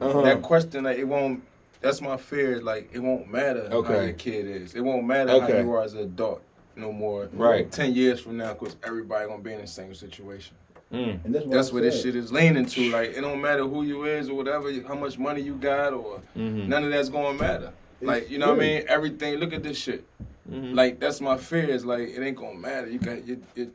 Uh-huh. 0.00 0.20
That 0.22 0.42
question 0.42 0.84
that 0.84 0.98
it 0.98 1.08
won't 1.08 1.42
that's 1.80 2.00
my 2.00 2.16
fear, 2.16 2.60
like 2.60 2.90
it 2.92 2.98
won't 3.00 3.30
matter 3.30 3.68
how 3.70 3.76
Okay. 3.78 4.04
your 4.06 4.12
kid 4.14 4.46
is. 4.46 4.74
It 4.74 4.80
won't 4.80 5.06
matter 5.06 5.30
Okay. 5.32 5.52
how 5.54 5.58
you 5.60 5.72
are 5.72 5.82
as 5.82 5.94
an 5.94 6.00
adult 6.00 6.42
no 6.76 6.92
more. 6.92 7.28
Right. 7.32 7.70
Ten 7.70 7.94
years 7.94 8.20
from 8.20 8.36
now, 8.36 8.52
because 8.54 8.76
everybody 8.84 9.26
gonna 9.28 9.42
be 9.42 9.52
in 9.52 9.60
the 9.60 9.66
same 9.66 9.94
situation. 9.94 10.54
Mm. 10.92 11.22
And 11.24 11.34
that's 11.34 11.44
what, 11.44 11.52
That's 11.52 11.72
what 11.72 11.82
this 11.82 12.02
shit 12.02 12.16
is 12.16 12.32
leaning 12.32 12.64
to. 12.64 12.90
Like 12.90 13.10
it 13.10 13.20
don't 13.20 13.40
matter 13.40 13.64
who 13.66 13.82
you 13.82 14.04
is 14.04 14.28
or 14.30 14.34
whatever, 14.34 14.72
how 14.86 14.94
much 14.94 15.18
money 15.18 15.42
you 15.42 15.54
got 15.54 15.92
or 15.92 16.20
Mhm. 16.36 16.66
none 16.68 16.84
of 16.84 16.90
that's 16.90 17.08
gonna 17.10 17.36
matter. 17.38 17.72
Like 18.00 18.30
you 18.30 18.38
know 18.38 18.48
what 18.54 18.56
I 18.62 18.66
mean? 18.66 18.82
Everything. 18.88 19.34
Look 19.36 19.52
at 19.52 19.62
this 19.62 19.76
shit. 19.76 20.04
Mhm. 20.50 20.74
Like 20.74 20.98
that's 20.98 21.20
my 21.20 21.36
fear. 21.36 21.68
Is 21.68 21.84
like 21.84 22.08
it 22.08 22.22
ain't 22.22 22.36
gonna 22.38 22.58
matter. 22.58 22.88
You 22.88 22.98
got 22.98 23.18
it, 23.18 23.38
it. 23.54 23.70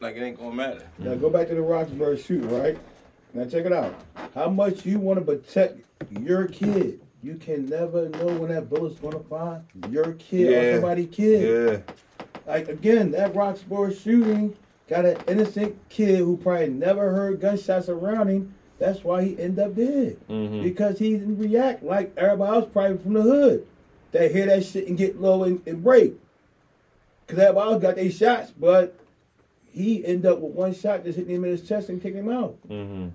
Like 0.00 0.16
it 0.16 0.22
ain't 0.22 0.38
gonna 0.38 0.54
matter. 0.54 0.82
Now 0.98 1.14
go 1.14 1.30
back 1.30 1.48
to 1.48 1.54
the 1.54 1.60
Roxborough 1.62 2.22
shoot, 2.22 2.44
right? 2.44 2.76
Now 3.32 3.44
check 3.44 3.64
it 3.64 3.72
out. 3.72 3.94
How 4.34 4.50
much 4.50 4.84
you 4.84 4.98
want 4.98 5.18
to 5.18 5.24
protect 5.24 5.78
your 6.20 6.46
kid? 6.46 7.00
You 7.22 7.34
can 7.36 7.66
never 7.66 8.08
know 8.08 8.26
when 8.38 8.50
that 8.50 8.70
bullet's 8.70 8.98
gonna 8.98 9.20
find 9.20 9.62
your 9.90 10.12
kid 10.14 10.50
Yeah. 10.50 10.58
or 10.58 10.72
somebody 10.74 11.06
kid. 11.06 11.42
Yeah. 11.42 12.26
Like 12.46 12.68
again, 12.68 13.10
that 13.12 13.34
Roxborough 13.34 13.92
shooting 14.00 14.56
got 14.88 15.04
an 15.04 15.18
innocent 15.28 15.76
kid 15.90 16.18
who 16.20 16.36
probably 16.38 16.68
never 16.70 17.10
heard 17.12 17.40
gunshots 17.40 17.88
around 17.88 18.28
him. 18.28 18.54
That's 18.78 19.04
why 19.04 19.24
he 19.24 19.38
ended 19.38 19.58
up 19.64 19.74
dead 19.74 20.16
Mhm. 20.28 20.62
because 20.62 20.98
he 20.98 21.12
didn't 21.12 21.38
react 21.38 21.82
like 21.82 22.12
everybody 22.16 22.56
else, 22.56 22.68
probably 22.72 22.96
from 22.98 23.12
the 23.12 23.22
hood. 23.22 23.66
They 24.12 24.32
hear 24.32 24.46
that 24.46 24.64
shit 24.64 24.88
and 24.88 24.96
get 24.96 25.20
low 25.20 25.44
and, 25.44 25.60
and 25.66 25.84
break. 25.84 26.14
Cause 27.26 27.38
everybody 27.38 27.72
else 27.74 27.82
got 27.82 27.96
their 27.96 28.10
shots, 28.10 28.50
but 28.58 28.96
he 29.70 30.04
ended 30.04 30.26
up 30.26 30.40
with 30.40 30.52
one 30.54 30.72
shot 30.74 31.04
just 31.04 31.18
hitting 31.18 31.36
him 31.36 31.44
in 31.44 31.50
his 31.50 31.68
chest 31.68 31.90
and 31.90 32.02
kicking 32.02 32.20
him 32.20 32.30
out. 32.30 32.56
Mhm. 32.68 33.10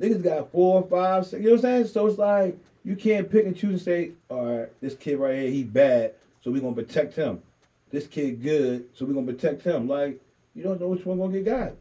Niggas 0.00 0.22
got 0.22 0.50
four, 0.52 0.82
five, 0.84 1.26
six. 1.26 1.42
You 1.42 1.50
know 1.50 1.56
what 1.56 1.64
I'm 1.64 1.70
saying? 1.82 1.86
So 1.88 2.06
it's 2.06 2.16
like 2.18 2.56
you 2.84 2.96
can't 2.96 3.30
pick 3.30 3.46
and 3.46 3.56
choose 3.56 3.70
and 3.70 3.80
say, 3.80 4.10
all 4.28 4.58
right, 4.58 4.80
this 4.80 4.94
kid 4.94 5.18
right 5.18 5.38
here, 5.38 5.50
he 5.50 5.62
bad, 5.64 6.14
so 6.42 6.50
we're 6.50 6.60
gonna 6.60 6.74
protect 6.74 7.14
him. 7.14 7.42
This 7.90 8.06
kid 8.06 8.42
good, 8.42 8.86
so 8.94 9.04
we're 9.04 9.14
gonna 9.14 9.32
protect 9.32 9.62
him. 9.62 9.86
Like 9.86 10.20
you 10.54 10.62
don't 10.62 10.80
know 10.80 10.88
which 10.88 11.04
one 11.04 11.18
gonna 11.18 11.40
get 11.40 11.44
got. 11.44 11.72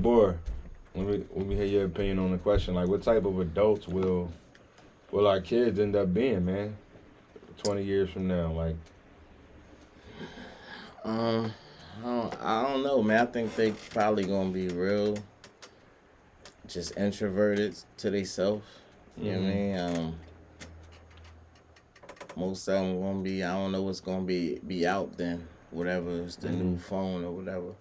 Boy, 0.00 0.34
let 0.94 1.06
me 1.06 1.24
let 1.34 1.46
me 1.46 1.54
hear 1.56 1.64
your 1.64 1.84
opinion 1.86 2.18
on 2.18 2.30
the 2.30 2.38
question. 2.38 2.74
Like, 2.74 2.88
what 2.88 3.02
type 3.02 3.24
of 3.24 3.40
adults 3.40 3.88
will 3.88 4.30
will 5.10 5.26
our 5.26 5.40
kids 5.40 5.78
end 5.78 5.96
up 5.96 6.12
being, 6.14 6.44
man? 6.44 6.76
Twenty 7.62 7.82
years 7.82 8.08
from 8.10 8.28
now, 8.28 8.52
like, 8.52 8.76
Um, 11.04 11.52
I 12.02 12.06
don't, 12.06 12.42
I 12.42 12.62
don't 12.62 12.82
know, 12.82 13.02
man. 13.02 13.26
I 13.26 13.26
think 13.26 13.54
they 13.56 13.72
probably 13.72 14.24
gonna 14.24 14.50
be 14.50 14.68
real, 14.68 15.16
just 16.68 16.96
introverted 16.96 17.76
to 17.98 18.10
themselves. 18.10 18.64
You 19.16 19.32
know 19.32 19.38
what 19.40 19.46
I 19.46 19.54
mean? 19.54 19.78
Um, 19.78 20.14
most 22.36 22.68
of 22.68 22.74
them 22.74 23.00
gonna 23.00 23.20
be. 23.22 23.42
I 23.42 23.52
don't 23.54 23.72
know 23.72 23.82
what's 23.82 24.00
gonna 24.00 24.22
be 24.24 24.58
be 24.66 24.86
out 24.86 25.16
then. 25.16 25.46
whatever 25.70 26.10
is 26.22 26.36
the 26.36 26.48
Mm-hmm. 26.48 26.62
new 26.72 26.78
phone 26.78 27.24
or 27.24 27.32
whatever. 27.32 27.72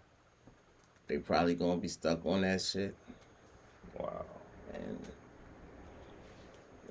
They 1.07 1.17
probably 1.19 1.55
gonna 1.55 1.77
be 1.77 1.87
stuck 1.87 2.25
on 2.25 2.41
that 2.41 2.61
shit. 2.61 2.95
Wow. 3.97 4.25
And 4.73 4.99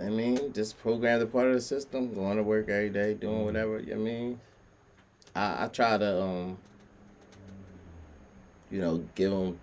I 0.01 0.09
mean, 0.11 0.53
just 0.53 0.79
program 0.79 1.19
the 1.21 1.27
part 1.27 1.49
of 1.49 1.55
the 1.55 1.61
system, 1.61 2.15
going 2.15 2.37
to 2.37 2.43
work 2.43 2.69
every 2.69 2.91
day, 2.91 3.15
doing 3.15 3.45
whatever. 3.45 3.79
You 3.79 3.95
know 3.95 4.01
what 4.03 4.09
I 4.11 4.13
mean, 4.13 4.41
I 5.35 5.65
I 5.65 5.69
try 5.69 5.99
to 5.99 6.23
um, 6.23 6.59
you 8.71 8.81
know, 8.81 9.05
give 9.15 9.31
them 9.31 9.59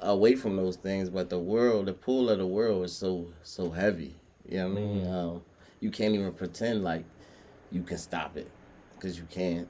away 0.00 0.34
from 0.34 0.56
those 0.56 0.76
things, 0.76 1.10
but 1.10 1.30
the 1.30 1.38
world, 1.38 1.86
the 1.86 1.92
pull 1.92 2.30
of 2.30 2.38
the 2.38 2.46
world 2.46 2.84
is 2.84 2.92
so 2.92 3.26
so 3.42 3.70
heavy. 3.70 4.14
You 4.48 4.58
know 4.58 4.68
what 4.68 4.78
I 4.78 4.80
mean? 4.80 5.06
Um, 5.08 5.42
you 5.80 5.90
can't 5.90 6.14
even 6.14 6.32
pretend 6.32 6.84
like 6.84 7.04
you 7.70 7.82
can 7.82 7.98
stop 7.98 8.36
it, 8.36 8.50
cause 8.98 9.16
you 9.16 9.26
can't. 9.30 9.68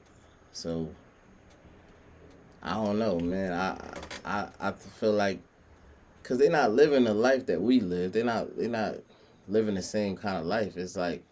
So 0.53 0.89
I 2.63 2.73
don't 2.73 2.99
know, 2.99 3.19
man. 3.19 3.53
I 3.53 3.77
I 4.25 4.47
I 4.59 4.71
feel 4.71 5.13
like 5.13 5.39
Cause 6.23 6.37
they're 6.37 6.51
not 6.51 6.71
living 6.71 7.03
the 7.03 7.13
life 7.13 7.47
that 7.47 7.61
we 7.61 7.79
live. 7.79 8.11
They're 8.13 8.23
not. 8.23 8.55
They're 8.55 8.69
not 8.69 8.95
living 9.47 9.75
the 9.75 9.81
same 9.81 10.15
kind 10.15 10.37
of 10.37 10.45
life. 10.45 10.77
It's 10.77 10.95
like 10.95 11.23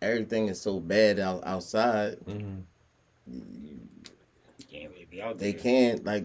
everything 0.00 0.48
is 0.48 0.60
so 0.60 0.80
bad 0.80 1.20
out, 1.20 1.42
outside. 1.46 2.18
Mm-hmm. 2.26 2.58
You 4.58 4.64
can't 4.70 4.90
really 4.90 5.06
be 5.08 5.22
out 5.22 5.38
there. 5.38 5.52
They 5.52 5.58
can't 5.58 6.04
like. 6.04 6.24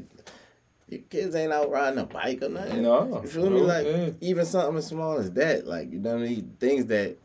Your 0.89 1.01
kids 1.09 1.35
ain't 1.35 1.51
out 1.51 1.69
riding 1.69 1.99
a 1.99 2.05
bike 2.05 2.41
or 2.41 2.49
nothing. 2.49 2.81
No. 2.81 3.19
You 3.21 3.27
feel 3.27 3.49
me? 3.49 3.59
Like 3.61 3.85
yeah. 3.85 4.09
even 4.21 4.45
something 4.45 4.77
as 4.77 4.87
small 4.87 5.17
as 5.17 5.31
that. 5.33 5.67
Like 5.67 5.91
you 5.91 5.99
know 5.99 6.13
what 6.15 6.23
I 6.23 6.27
mean? 6.29 6.55
Things 6.59 6.85
that 6.85 7.17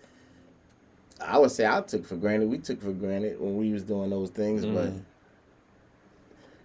I 1.20 1.38
would 1.38 1.52
say 1.52 1.66
I 1.66 1.80
took 1.82 2.04
for 2.04 2.16
granted. 2.16 2.48
We 2.48 2.58
took 2.58 2.82
for 2.82 2.90
granted 2.92 3.40
when 3.40 3.56
we 3.56 3.72
was 3.72 3.84
doing 3.84 4.10
those 4.10 4.30
things, 4.30 4.64
but 4.66 4.86
Mhm. 4.90 5.00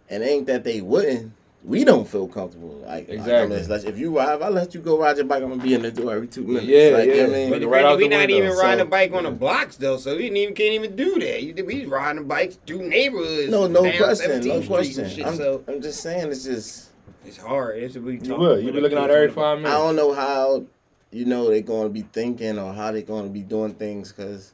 and 0.10 0.24
it 0.24 0.26
ain't 0.26 0.48
that 0.48 0.64
they 0.64 0.82
wouldn't. 0.82 1.34
We 1.64 1.84
don't 1.84 2.08
feel 2.08 2.28
comfortable. 2.28 2.82
Like 2.86 3.10
Exactly. 3.10 3.62
Like, 3.66 3.84
if 3.84 3.98
you 3.98 4.16
ride, 4.18 4.36
if 4.36 4.42
I 4.42 4.48
let 4.50 4.74
you 4.74 4.80
go 4.80 4.98
ride 4.98 5.18
your 5.18 5.26
bike, 5.26 5.44
I'm 5.44 5.50
gonna 5.50 5.62
be 5.62 5.74
in 5.74 5.82
the 5.82 5.92
door 5.92 6.14
every 6.14 6.28
two 6.28 6.44
minutes. 6.44 6.66
Yeah, 6.66 6.90
like, 6.98 7.06
You 7.06 7.12
know 7.12 7.14
yeah. 7.16 7.24
what 7.28 7.30
I 7.30 7.34
mean? 7.34 7.50
But 7.50 7.62
Right 7.68 7.84
right 7.84 7.98
we 7.98 8.04
the 8.06 8.10
not 8.10 8.20
window, 8.28 8.36
even 8.36 8.58
riding 8.58 8.80
so- 8.80 8.84
a 8.84 8.90
bike 8.90 9.12
on 9.14 9.24
the 9.26 9.32
blocks 9.32 9.76
though, 9.76 9.98
so 9.98 10.16
we 10.16 10.24
didn't 10.24 10.38
even 10.38 10.56
can't 10.56 10.74
even 10.74 10.96
do 10.96 11.20
that. 11.20 11.44
You, 11.44 11.66
we 11.66 11.86
riding 11.86 12.24
bikes 12.26 12.58
through 12.66 12.88
neighborhoods. 12.88 13.52
no, 13.52 13.68
no 13.68 13.82
question, 13.98 14.48
no 14.48 14.62
question. 14.64 15.10
Shit, 15.10 15.26
I'm, 15.28 15.36
so 15.36 15.64
I'm 15.68 15.82
just 15.82 16.02
saying, 16.02 16.32
it's 16.32 16.44
just 16.46 16.87
it's 17.28 17.38
hard. 17.38 17.78
It's 17.78 17.96
what 17.96 18.06
we 18.06 18.14
You 18.14 18.20
talk 18.20 18.40
will. 18.40 18.60
You 18.60 18.72
be 18.72 18.80
looking 18.80 18.98
out 18.98 19.10
every 19.10 19.30
five 19.30 19.58
minutes. 19.58 19.76
I 19.76 19.78
don't 19.78 19.96
know 19.96 20.14
how 20.14 20.66
you 21.12 21.26
know 21.26 21.50
they're 21.50 21.62
going 21.62 21.88
to 21.88 21.94
be 21.94 22.02
thinking 22.02 22.58
or 22.58 22.74
how 22.74 22.92
they're 22.92 23.02
going 23.02 23.26
to 23.26 23.30
be 23.30 23.42
doing 23.42 23.74
things 23.74 24.12
because 24.12 24.54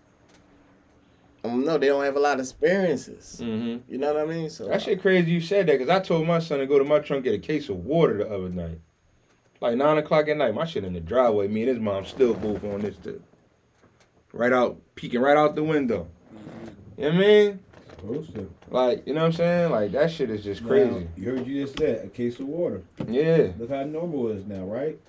I 1.43 1.49
don't 1.49 1.65
know 1.65 1.77
they 1.77 1.87
don't 1.87 2.03
have 2.03 2.15
a 2.15 2.19
lot 2.19 2.35
of 2.35 2.39
experiences. 2.41 3.39
Mm-hmm. 3.41 3.91
You 3.91 3.97
know 3.97 4.13
what 4.13 4.23
I 4.23 4.25
mean? 4.25 4.49
So 4.49 4.67
That 4.67 4.81
shit 4.81 5.01
crazy 5.01 5.31
you 5.31 5.41
said 5.41 5.67
that 5.67 5.77
because 5.77 5.89
I 5.89 5.99
told 5.99 6.27
my 6.27 6.39
son 6.39 6.59
to 6.59 6.65
go 6.65 6.79
to 6.79 6.85
my 6.85 6.99
trunk 6.99 7.25
get 7.25 7.35
a 7.35 7.39
case 7.39 7.69
of 7.69 7.85
water 7.85 8.17
the 8.17 8.33
other 8.33 8.49
night. 8.49 8.79
Like 9.61 9.77
nine 9.77 9.97
o'clock 9.97 10.27
at 10.27 10.37
night, 10.37 10.53
my 10.53 10.65
shit 10.65 10.83
in 10.83 10.93
the 10.93 10.99
driveway. 10.99 11.47
Me 11.47 11.61
and 11.61 11.69
his 11.69 11.79
mom 11.79 12.05
still 12.05 12.33
both 12.33 12.63
on 12.63 12.81
this 12.81 12.97
tip. 12.97 13.21
Right 14.33 14.51
out, 14.51 14.77
peeking 14.95 15.21
right 15.21 15.37
out 15.37 15.55
the 15.55 15.63
window. 15.63 16.07
You 16.97 17.03
know 17.03 17.09
what 17.09 17.15
I 17.15 17.17
mean? 17.19 17.59
Supposed 18.05 18.35
to. 18.35 18.51
Like, 18.69 19.07
you 19.07 19.13
know 19.13 19.21
what 19.21 19.27
I'm 19.27 19.31
saying? 19.33 19.71
Like 19.71 19.91
that 19.93 20.11
shit 20.11 20.29
is 20.29 20.43
just 20.43 20.65
crazy. 20.65 20.89
Now, 20.91 21.07
you 21.15 21.29
heard 21.31 21.47
you 21.47 21.63
just 21.63 21.77
said 21.77 22.03
a 22.05 22.09
case 22.09 22.39
of 22.39 22.47
water. 22.47 22.81
Yeah. 23.07 23.49
Look 23.57 23.69
how 23.69 23.83
normal 23.83 24.29
it 24.31 24.37
is 24.37 24.45
now, 24.45 24.63
right? 24.65 24.99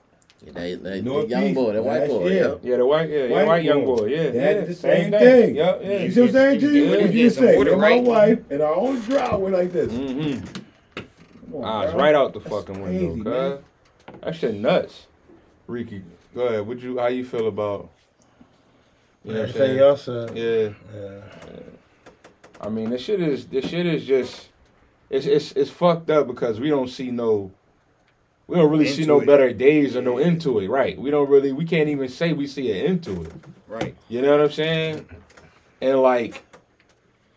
Yeah, 0.45 0.53
they, 0.53 0.75
they, 0.75 1.01
the 1.01 1.03
Northeast, 1.03 1.31
young 1.31 1.55
boy, 1.55 1.73
the 1.73 1.83
white 1.83 2.07
boy. 2.07 2.29
year. 2.29 2.45
Yep. 2.51 2.61
Yeah, 2.63 2.77
the 2.77 2.87
white, 2.87 3.09
yeah, 3.09 3.25
yeah, 3.25 3.33
White 3.35 3.47
white 3.47 3.65
young 3.65 3.85
boy. 3.85 3.97
boy, 3.97 4.05
yeah, 4.07 4.31
They 4.31 4.39
yeah, 4.55 4.61
the 4.65 4.75
same 4.75 5.11
thing. 5.11 5.21
thing. 5.21 5.55
Yep, 5.57 5.81
yeah. 5.83 5.99
You 6.01 6.11
see 6.13 6.21
what 6.21 6.27
I'm 6.29 6.33
saying, 6.35 6.61
G? 6.61 6.67
Yeah, 6.85 6.91
What 6.91 7.01
yeah, 7.01 7.07
you 7.07 7.23
just 7.25 7.37
some 7.37 7.45
say? 7.47 7.57
water, 7.57 7.71
With 7.71 7.81
my 7.81 7.89
right? 7.89 8.03
wife 8.03 8.39
in 8.53 8.61
our 8.61 8.75
own 8.75 9.01
driveway 9.01 9.51
like 9.53 9.73
this. 9.73 9.91
Mm-hmm. 9.93 10.45
Come 10.97 11.55
on, 11.55 11.65
Ah, 11.65 11.83
it's 11.85 11.95
right 11.95 12.15
out 12.15 12.33
the 12.35 12.41
That's 12.41 12.51
fucking 12.55 12.75
crazy, 12.75 13.07
window, 13.07 13.31
man. 13.31 13.59
cuz. 14.13 14.21
That 14.23 14.37
shit 14.37 14.55
nuts. 14.55 15.07
Ricky, 15.67 16.03
go 16.35 16.43
ahead. 16.43 16.67
What 16.67 16.79
you? 16.81 16.99
How 16.99 17.07
you 17.07 17.25
feel 17.25 17.49
about? 17.49 17.89
You 19.25 19.33
know 19.33 19.41
what 19.41 19.49
I'm 19.49 19.55
saying? 19.55 19.79
y'all 19.79 19.97
said. 19.97 20.37
Yeah. 20.37 20.69
Yeah. 20.95 21.21
I 22.61 22.69
mean, 22.69 22.91
this 22.91 23.03
shit 23.03 23.21
is 23.21 23.47
this 23.47 23.67
shit 23.67 23.87
is 23.87 24.05
just 24.05 24.49
it's 25.11 25.27
it's 25.27 25.53
it's 25.53 25.71
fucked 25.71 26.11
up 26.11 26.27
because 26.27 26.61
we 26.61 26.69
don't 26.69 26.89
see 26.89 27.11
no 27.11 27.53
we 28.47 28.57
don't 28.57 28.71
really 28.71 28.89
see 28.89 29.07
no 29.07 29.21
it. 29.21 29.27
better 29.27 29.53
days 29.53 29.97
or 29.97 30.03
no 30.03 30.19
end 30.19 30.43
to 30.43 30.59
it, 30.59 30.69
right? 30.69 30.99
We 30.99 31.11
don't 31.11 31.29
really 31.29 31.53
we 31.53 31.65
can't 31.65 31.89
even 31.89 32.09
say 32.09 32.33
we 32.33 32.47
see 32.47 32.71
an 32.71 32.87
end 32.87 33.05
to 33.05 33.23
it. 33.23 33.33
right. 33.69 33.95
You 34.09 34.23
know 34.23 34.33
what 34.33 34.41
I'm 34.41 34.53
saying? 34.53 35.07
And 35.81 36.01
like 36.01 36.45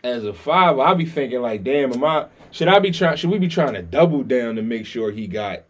as 0.03 0.25
a 0.25 0.33
father, 0.33 0.81
I 0.81 0.93
be 0.93 1.05
thinking 1.05 1.41
like, 1.41 1.63
damn, 1.63 1.93
am 1.93 2.03
I 2.03 2.27
should 2.51 2.67
I 2.67 2.79
be 2.79 2.91
trying 2.91 3.17
should 3.17 3.29
we 3.29 3.39
be 3.39 3.47
trying 3.47 3.73
to 3.73 3.81
double 3.81 4.23
down 4.23 4.55
to 4.55 4.61
make 4.61 4.85
sure 4.85 5.11
he 5.11 5.27
got 5.27 5.63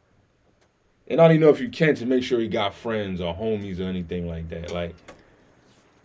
and 1.07 1.21
I 1.21 1.25
don't 1.25 1.37
even 1.37 1.41
know 1.41 1.53
if 1.53 1.61
you 1.61 1.69
can 1.69 1.95
to 1.95 2.05
make 2.05 2.23
sure 2.23 2.39
he 2.39 2.47
got 2.47 2.73
friends 2.73 3.21
or 3.21 3.33
homies 3.33 3.79
or 3.79 3.83
anything 3.83 4.27
like 4.27 4.49
that. 4.49 4.71
Like 4.71 4.95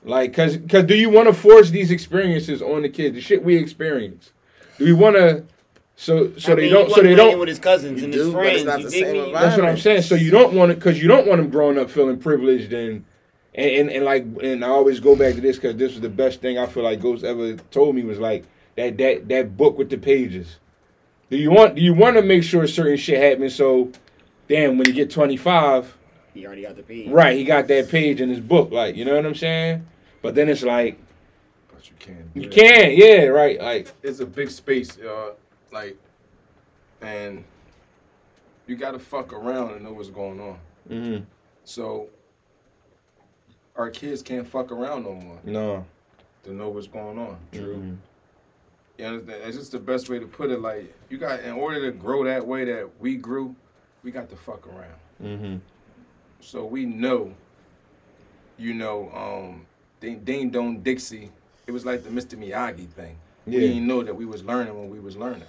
like 0.05 0.33
cause 0.35 0.59
cause 0.69 0.85
do 0.85 0.95
you 0.97 1.11
want 1.11 1.29
to 1.29 1.35
force 1.35 1.71
these 1.71 1.91
experiences 1.91 2.61
on 2.63 2.83
the 2.83 2.89
kids? 2.89 3.15
The 3.15 3.21
shit 3.21 3.45
we 3.45 3.57
experience. 3.57 4.33
Do 4.79 4.85
we 4.85 4.93
want 4.93 5.17
to 5.17 5.45
so 5.97 6.37
so 6.39 6.53
I 6.53 6.57
they 6.57 6.63
mean, 6.63 6.73
don't 6.73 6.91
so 6.91 7.03
they 7.03 7.11
wasn't 7.11 7.17
playing 7.17 7.17
don't 7.17 7.39
with 7.39 7.49
his 7.49 7.59
cousins 7.59 8.01
You 8.01 8.05
and 8.05 8.13
do, 8.13 8.25
his 8.25 8.33
but 8.35 8.47
it's 8.47 8.63
friends. 8.63 8.65
not 8.67 8.79
you 8.81 8.85
the 8.87 8.91
same 8.91 9.13
me? 9.27 9.33
that's 9.33 9.57
what 9.57 9.69
I'm 9.69 9.79
saying. 9.79 10.03
So 10.03 10.15
you 10.15 10.31
don't 10.31 10.55
want 10.55 10.73
it 10.73 10.81
cause 10.81 10.99
you 11.01 11.09
don't 11.09 11.27
want 11.27 11.41
them 11.41 11.51
growing 11.51 11.79
up 11.79 11.91
feeling 11.91 12.19
privileged 12.19 12.73
and 12.73 13.05
and 13.55 13.71
and, 13.71 13.91
and 13.91 14.05
like 14.05 14.25
and 14.43 14.65
I 14.65 14.69
always 14.69 14.99
go 15.01 15.15
back 15.15 15.35
to 15.35 15.41
this 15.41 15.57
because 15.57 15.77
this 15.77 15.93
was 15.93 16.01
the 16.01 16.09
best 16.09 16.41
thing 16.41 16.59
I 16.59 16.67
feel 16.67 16.83
like 16.83 17.01
Ghost 17.01 17.23
ever 17.25 17.55
told 17.71 17.95
me 17.95 18.03
was 18.03 18.19
like 18.19 18.45
that 18.77 18.97
that 18.99 19.29
that 19.29 19.57
book 19.57 19.79
with 19.79 19.91
the 19.91 19.99
pages. 19.99 20.57
Do 21.31 21.37
you 21.37 21.51
want 21.51 21.77
do 21.77 21.83
you 21.83 21.95
want 21.95 22.17
to 22.17 22.23
make 22.23 22.43
sure 22.43 22.67
certain 22.67 22.97
shit 22.97 23.23
happens 23.23 23.55
so 23.55 23.91
damn 24.49 24.79
when 24.79 24.87
you 24.89 24.93
get 24.95 25.11
25 25.11 25.97
He 26.35 26.47
already 26.47 26.63
got 26.63 26.77
the 26.77 26.83
page. 26.83 27.09
right 27.11 27.37
he 27.37 27.45
got 27.45 27.69
that 27.69 27.89
page 27.89 28.21
in 28.21 28.29
his 28.29 28.41
book 28.41 28.71
like 28.71 28.97
you 28.97 29.05
know 29.05 29.15
what 29.15 29.27
I'm 29.27 29.35
saying 29.35 29.87
but 30.23 30.35
then 30.35 30.49
it's 30.49 30.63
like 30.63 30.99
But 31.73 31.89
you 31.91 31.97
can't. 31.99 32.31
you 32.35 32.43
that. 32.43 32.53
can't 32.53 32.97
yeah 32.97 33.25
right 33.27 33.61
like 33.61 33.93
It's 34.03 34.21
a 34.21 34.27
big 34.27 34.51
space, 34.51 34.97
y'all. 34.97 35.37
Like, 35.73 35.97
and 37.01 37.45
you 38.67 38.77
gotta 38.77 38.99
fuck 38.99 39.33
around 39.33 39.73
and 39.73 39.83
know 39.85 39.93
what's 39.93 40.11
going 40.11 40.39
on. 40.41 40.59
mm, 40.89 41.25
So 41.65 42.09
our 43.77 43.91
kids 43.91 44.23
can't 44.23 44.47
fuck 44.47 44.71
around 44.71 45.05
no 45.05 45.15
more 45.15 45.39
no 45.45 45.87
to 46.45 46.53
know 46.53 46.69
what's 46.71 46.87
going 46.89 47.19
on. 47.19 47.37
Mhm. 47.53 47.97
You 48.99 49.05
understand? 49.07 49.43
It's 49.45 49.57
just 49.57 49.73
the 49.73 49.79
best 49.79 50.09
way 50.11 50.19
to 50.19 50.27
put 50.27 50.51
it. 50.51 50.61
Like 50.61 50.93
you 51.09 51.17
got, 51.19 51.41
in 51.41 51.53
order 51.53 51.81
to 51.91 51.97
grow 51.97 52.25
that 52.25 52.47
way 52.47 52.65
that 52.67 52.89
we 53.01 53.17
grew, 53.17 53.55
we 54.03 54.11
got 54.11 54.29
to 54.31 54.37
fuck 54.37 54.67
around. 54.67 54.99
Mhm. 55.23 55.61
So 56.43 56.65
we 56.65 56.85
know, 56.85 57.33
you 58.59 58.75
know, 58.75 59.11
um, 59.15 59.65
Ding, 60.01 60.19
Ding 60.25 60.51
Dong 60.51 60.81
Dixie. 60.81 61.31
It 61.67 61.71
was 61.73 61.87
like 61.87 62.03
the 62.03 62.11
Mr. 62.11 62.37
Miyagi 62.37 62.89
thing. 62.89 63.17
We 63.47 63.53
didn't 63.59 63.87
know 63.87 64.03
that 64.03 64.15
we 64.15 64.27
was 64.27 64.45
learning 64.45 64.79
when 64.79 64.91
we 64.91 64.99
was 65.01 65.17
learning. 65.17 65.43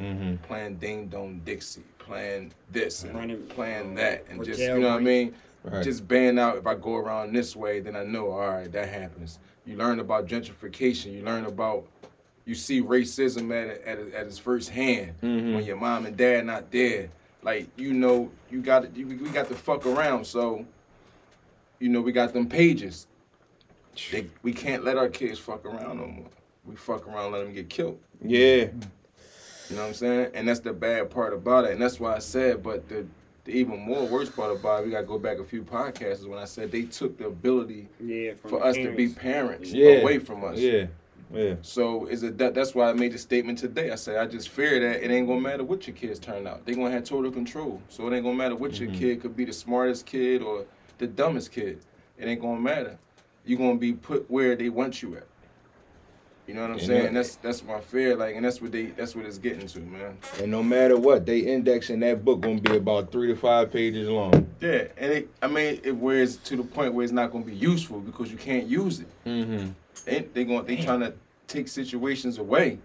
Mhm. 0.00 0.40
Playing 0.42 0.76
Ding 0.76 1.08
Dong 1.08 1.40
Dixie, 1.44 1.82
playing 1.98 2.52
this 2.70 3.02
and 3.02 3.14
Running, 3.14 3.42
playing 3.48 3.88
um, 3.88 3.94
that, 3.96 4.24
and 4.30 4.44
just 4.44 4.60
you 4.60 4.78
know 4.78 4.90
what 4.90 5.00
I 5.00 5.00
mean. 5.00 5.34
right 5.64 5.82
Just 5.82 6.06
band 6.06 6.38
out. 6.38 6.56
If 6.56 6.66
I 6.68 6.74
go 6.76 6.94
around 6.96 7.32
this 7.32 7.56
way, 7.56 7.80
then 7.80 7.96
I 7.96 8.04
know. 8.04 8.30
All 8.30 8.38
right, 8.48 8.70
that 8.70 8.88
happens. 8.88 9.40
You 9.66 9.76
learn 9.76 9.98
about 9.98 10.26
gentrification. 10.26 11.12
You 11.12 11.24
learn 11.24 11.44
about. 11.46 11.84
You 12.44 12.54
see 12.54 12.80
racism 12.80 13.50
at 13.50 13.82
at, 13.82 13.98
at 14.14 14.26
its 14.26 14.38
first 14.38 14.70
hand 14.70 15.14
Mhm. 15.20 15.54
when 15.56 15.64
your 15.64 15.76
mom 15.76 16.06
and 16.06 16.16
dad 16.16 16.46
not 16.46 16.70
there. 16.70 17.08
Like 17.42 17.68
you 17.76 17.92
know, 17.94 18.30
you 18.50 18.60
got 18.60 18.96
you, 18.96 19.06
we 19.06 19.14
got 19.30 19.48
to 19.48 19.54
fuck 19.54 19.86
around. 19.86 20.24
So, 20.26 20.64
you 21.78 21.88
know, 21.88 22.00
we 22.00 22.12
got 22.12 22.32
them 22.32 22.48
pages. 22.48 23.06
They, 24.12 24.26
we 24.42 24.52
can't 24.52 24.84
let 24.84 24.96
our 24.96 25.08
kids 25.08 25.38
fuck 25.38 25.64
around 25.64 25.98
no 25.98 26.06
more. 26.06 26.28
We 26.64 26.76
fuck 26.76 27.08
around, 27.08 27.32
let 27.32 27.44
them 27.44 27.52
get 27.52 27.68
killed. 27.68 27.98
yeah 28.22 28.66
You 29.68 29.76
know 29.76 29.82
what 29.82 29.88
I'm 29.88 29.94
saying? 29.94 30.30
And 30.34 30.46
that's 30.48 30.60
the 30.60 30.72
bad 30.72 31.10
part 31.10 31.32
about 31.32 31.64
it. 31.64 31.72
And 31.72 31.82
that's 31.82 31.98
why 31.98 32.14
I 32.14 32.20
said, 32.20 32.62
but 32.62 32.88
the, 32.88 33.04
the 33.44 33.52
even 33.52 33.80
more 33.80 34.06
worst 34.06 34.36
part 34.36 34.56
about 34.56 34.82
it, 34.82 34.86
we 34.86 34.92
got 34.92 35.00
to 35.00 35.06
go 35.06 35.18
back 35.18 35.38
a 35.38 35.44
few 35.44 35.62
podcasts, 35.64 36.26
when 36.28 36.38
I 36.38 36.44
said 36.44 36.70
they 36.70 36.82
took 36.82 37.18
the 37.18 37.26
ability 37.26 37.88
Yeah, 38.00 38.34
for 38.40 38.50
the 38.50 38.56
us 38.58 38.76
to 38.76 38.92
be 38.94 39.08
parents. 39.08 39.14
parents 39.18 39.72
Yeah. 39.72 39.88
away 40.02 40.18
from 40.20 40.44
us. 40.44 40.58
yeah 40.58 40.86
yeah 41.32 41.54
So 41.62 42.06
is 42.06 42.22
it 42.22 42.38
that? 42.38 42.54
That's 42.54 42.74
why 42.74 42.88
I 42.90 42.92
made 42.94 43.12
the 43.12 43.18
statement 43.18 43.58
today. 43.58 43.90
I 43.90 43.96
said 43.96 44.16
I 44.16 44.26
just 44.26 44.48
fear 44.48 44.80
that 44.80 45.04
it 45.04 45.10
ain't 45.10 45.26
gonna 45.28 45.40
matter 45.40 45.64
what 45.64 45.86
your 45.86 45.94
kids 45.96 46.18
turn 46.18 46.46
out. 46.46 46.64
They 46.64 46.74
gonna 46.74 46.90
have 46.90 47.04
total 47.04 47.30
control. 47.30 47.82
So 47.88 48.06
it 48.08 48.14
ain't 48.14 48.24
gonna 48.24 48.36
matter 48.36 48.56
what 48.56 48.78
your 48.80 48.90
kid 48.90 49.20
could 49.22 49.36
be 49.36 49.44
the 49.44 49.52
smartest 49.52 50.06
kid 50.06 50.42
or 50.42 50.64
the 50.98 51.06
dumbest 51.06 51.52
kid. 51.52 51.80
It 52.18 52.26
ain't 52.26 52.40
gonna 52.40 52.60
matter. 52.60 52.98
You 53.44 53.56
gonna 53.56 53.76
be 53.78 53.92
put 53.92 54.30
where 54.30 54.56
they 54.56 54.68
want 54.68 55.02
you 55.02 55.16
at. 55.16 55.24
You 56.46 56.54
know 56.54 56.62
what 56.62 56.70
I'm 56.70 56.76
And 56.78 56.86
saying? 56.86 57.04
that- 57.04 57.12
that's 57.12 57.36
that's 57.36 57.62
my 57.62 57.78
fear. 57.80 58.16
Like, 58.16 58.34
and 58.34 58.42
that's 58.42 58.62
what 58.62 58.72
they 58.72 58.86
that's 58.86 59.14
what 59.14 59.26
it's 59.26 59.36
getting 59.36 59.66
to, 59.66 59.80
man. 59.80 60.16
And 60.40 60.50
no 60.50 60.62
matter 60.62 60.96
what, 60.96 61.26
they 61.26 61.40
index 61.40 61.90
in 61.90 62.00
that 62.00 62.24
book 62.24 62.40
gonna 62.40 62.58
be 62.60 62.74
about 62.76 63.12
three 63.12 63.26
to 63.28 63.36
five 63.36 63.70
pages 63.70 64.08
long. 64.08 64.32
Yeah, 64.60 64.84
and 64.96 65.12
it, 65.12 65.28
I 65.42 65.46
mean, 65.46 65.78
it 65.84 65.94
where 65.94 66.22
it's 66.22 66.36
to 66.36 66.56
the 66.56 66.62
point 66.62 66.94
where 66.94 67.04
it's 67.04 67.12
not 67.12 67.32
gonna 67.32 67.44
be 67.44 67.54
useful 67.54 68.00
because 68.00 68.30
you 68.32 68.38
can't 68.38 68.66
use 68.66 69.00
it. 69.00 69.08
Mm-hmm. 69.26 69.68
They 70.08 70.20
they 70.20 70.44
going 70.44 70.64
they 70.64 70.76
trying 70.76 71.00
to 71.00 71.12
take 71.46 71.68
situations 71.68 72.38
away. 72.38 72.78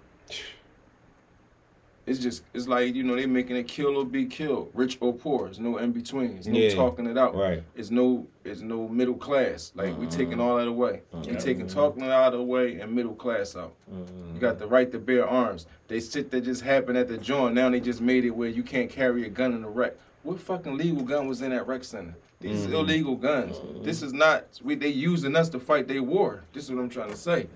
It's 2.06 2.20
just 2.20 2.44
it's 2.54 2.68
like 2.68 2.94
you 2.94 3.04
know 3.04 3.16
they 3.16 3.26
making 3.26 3.56
it 3.56 3.66
kill 3.66 3.96
or 3.96 4.06
be 4.06 4.26
killed, 4.26 4.72
rich 4.74 4.98
or 5.00 5.14
poor. 5.14 5.46
There's 5.46 5.60
no 5.60 5.78
in 5.78 5.94
between. 5.94 6.34
There's 6.34 6.48
no 6.48 6.60
Yeah. 6.60 6.76
talking 6.76 7.06
it 7.06 7.18
out. 7.18 7.34
Right. 7.34 7.64
It's 7.78 7.92
no 7.92 8.28
it's 8.44 8.60
no 8.60 8.90
middle 8.90 9.14
class. 9.14 9.72
Like 9.74 9.98
we 9.98 10.08
taking 10.08 10.34
uh-huh. 10.34 10.44
all 10.44 10.58
that 10.58 10.68
away. 10.68 11.04
Uh-huh. 11.14 11.24
We 11.30 11.38
taking 11.38 11.68
talking 11.68 12.04
it 12.04 12.12
out 12.12 12.34
of 12.34 12.40
the 12.40 12.46
way 12.46 12.82
and 12.82 12.94
middle 12.94 13.16
class 13.16 13.56
out. 13.56 13.74
You 13.90 14.40
got 14.40 14.60
the 14.60 14.68
right 14.68 14.92
to 14.92 15.00
bear 15.00 15.26
arms. 15.26 15.66
They 15.88 16.02
shit 16.02 16.30
that 16.32 16.42
just 16.42 16.64
happened 16.64 16.98
at 16.98 17.08
the 17.08 17.18
joint. 17.18 17.56
Now 17.56 17.70
they 17.70 17.80
just 17.80 18.02
made 18.02 18.26
it 18.26 18.32
where 18.32 18.50
you 18.50 18.64
can't 18.64 18.90
carry 18.90 19.26
a 19.26 19.30
gun 19.30 19.54
in 19.54 19.62
the 19.62 19.70
rec. 19.70 19.94
What 20.24 20.42
fucking 20.42 20.76
legal 20.76 21.04
gun 21.04 21.28
was 21.30 21.42
in 21.42 21.52
that 21.52 21.68
rec 21.68 21.86
center? 21.86 22.16
These 22.44 22.66
mm-hmm. 22.66 22.74
illegal 22.74 23.16
guns. 23.16 23.56
This 23.86 24.02
is 24.02 24.12
not. 24.12 24.60
We 24.62 24.76
they 24.76 24.90
using 24.90 25.34
us 25.34 25.48
to 25.50 25.60
fight 25.62 25.88
their 25.88 26.04
war. 26.04 26.44
This 26.52 26.66
is 26.66 26.72
what 26.72 26.82
I'm 26.82 26.90
trying 26.90 27.10
to 27.10 27.16
say. 27.16 27.48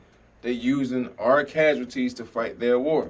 They 0.43 0.53
using 0.53 1.09
our 1.19 1.43
casualties 1.43 2.13
to 2.13 2.25
fight 2.25 2.61
their 2.61 2.79
war. 2.79 3.09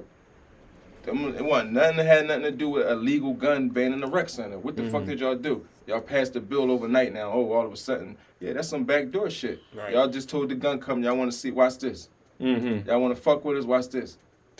It 1.06 1.44
wasn't 1.44 1.72
nothing 1.72 1.98
that 1.98 2.06
had 2.06 2.26
nothing 2.26 2.42
to 2.42 2.50
do 2.50 2.68
with 2.68 2.88
a 2.88 2.96
legal 2.96 3.32
gun 3.32 3.68
ban 3.68 3.92
in 3.92 4.00
the 4.00 4.08
rec 4.08 4.28
center. 4.28 4.58
What 4.58 4.76
the 4.76 4.90
fuck 4.90 5.02
mm-hmm. 5.02 5.10
did 5.10 5.20
y'all 5.20 5.36
do? 5.36 5.64
Y'all 5.86 6.00
passed 6.00 6.32
the 6.32 6.40
bill 6.40 6.68
overnight 6.70 7.14
now. 7.14 7.30
Oh, 7.30 7.52
all 7.52 7.64
of 7.64 7.72
a 7.72 7.76
sudden, 7.76 8.16
yeah, 8.40 8.54
that's 8.54 8.68
some 8.68 8.82
backdoor 8.82 9.30
shit. 9.30 9.62
Right. 9.72 9.94
Y'all 9.94 10.08
just 10.08 10.28
told 10.28 10.48
the 10.48 10.56
gun 10.56 10.80
company, 10.80 11.06
y'all 11.06 11.16
want 11.16 11.30
to 11.30 11.38
see. 11.38 11.52
Watch 11.52 11.78
this. 11.78 12.08
Mm-hmm. 12.40 12.88
Y'all 12.88 13.00
want 13.00 13.14
to 13.14 13.22
fuck 13.22 13.44
with 13.44 13.56
us? 13.56 13.64
Watch 13.64 13.88
this. 13.90 14.18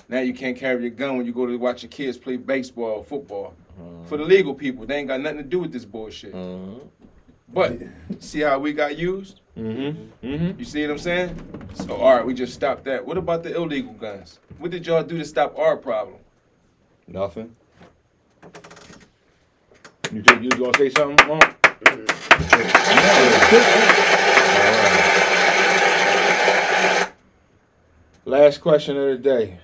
Now 0.08 0.20
you 0.20 0.32
can't 0.32 0.56
carry 0.56 0.82
your 0.82 0.90
gun 0.90 1.16
when 1.16 1.26
you 1.26 1.32
go 1.32 1.46
to 1.46 1.56
watch 1.56 1.82
your 1.82 1.90
kids 1.90 2.16
play 2.16 2.36
baseball 2.36 2.98
or 2.98 3.04
football. 3.04 3.54
Uh-huh. 3.78 4.04
For 4.06 4.16
the 4.16 4.24
legal 4.24 4.54
people, 4.54 4.86
they 4.86 4.96
ain't 4.96 5.08
got 5.08 5.20
nothing 5.20 5.38
to 5.38 5.44
do 5.44 5.58
with 5.58 5.72
this 5.72 5.84
bullshit. 5.84 6.32
Uh-huh. 6.32 6.80
But 7.52 7.78
see 8.20 8.40
how 8.40 8.58
we 8.58 8.72
got 8.72 8.98
used? 8.98 9.40
Mm-hmm. 9.56 10.26
Mm-hmm. 10.26 10.58
You 10.58 10.64
see 10.64 10.82
what 10.82 10.92
I'm 10.92 10.98
saying? 10.98 11.68
So 11.74 11.96
all 11.96 12.16
right, 12.16 12.24
we 12.26 12.34
just 12.34 12.54
stopped 12.54 12.84
that. 12.84 13.04
What 13.04 13.16
about 13.18 13.42
the 13.42 13.54
illegal 13.56 13.92
guns? 13.94 14.38
What 14.58 14.70
did 14.70 14.86
y'all 14.86 15.02
do 15.02 15.18
to 15.18 15.24
stop 15.24 15.58
our 15.58 15.76
problem? 15.76 16.18
Nothing. 17.06 17.54
You 20.12 20.22
think 20.22 20.42
you 20.42 20.50
gonna 20.50 20.74
say 20.78 20.90
something, 20.90 21.26
Mom? 21.26 21.40
Last 28.24 28.60
question 28.60 28.96
of 28.96 29.06
the 29.08 29.16
day. 29.16 29.58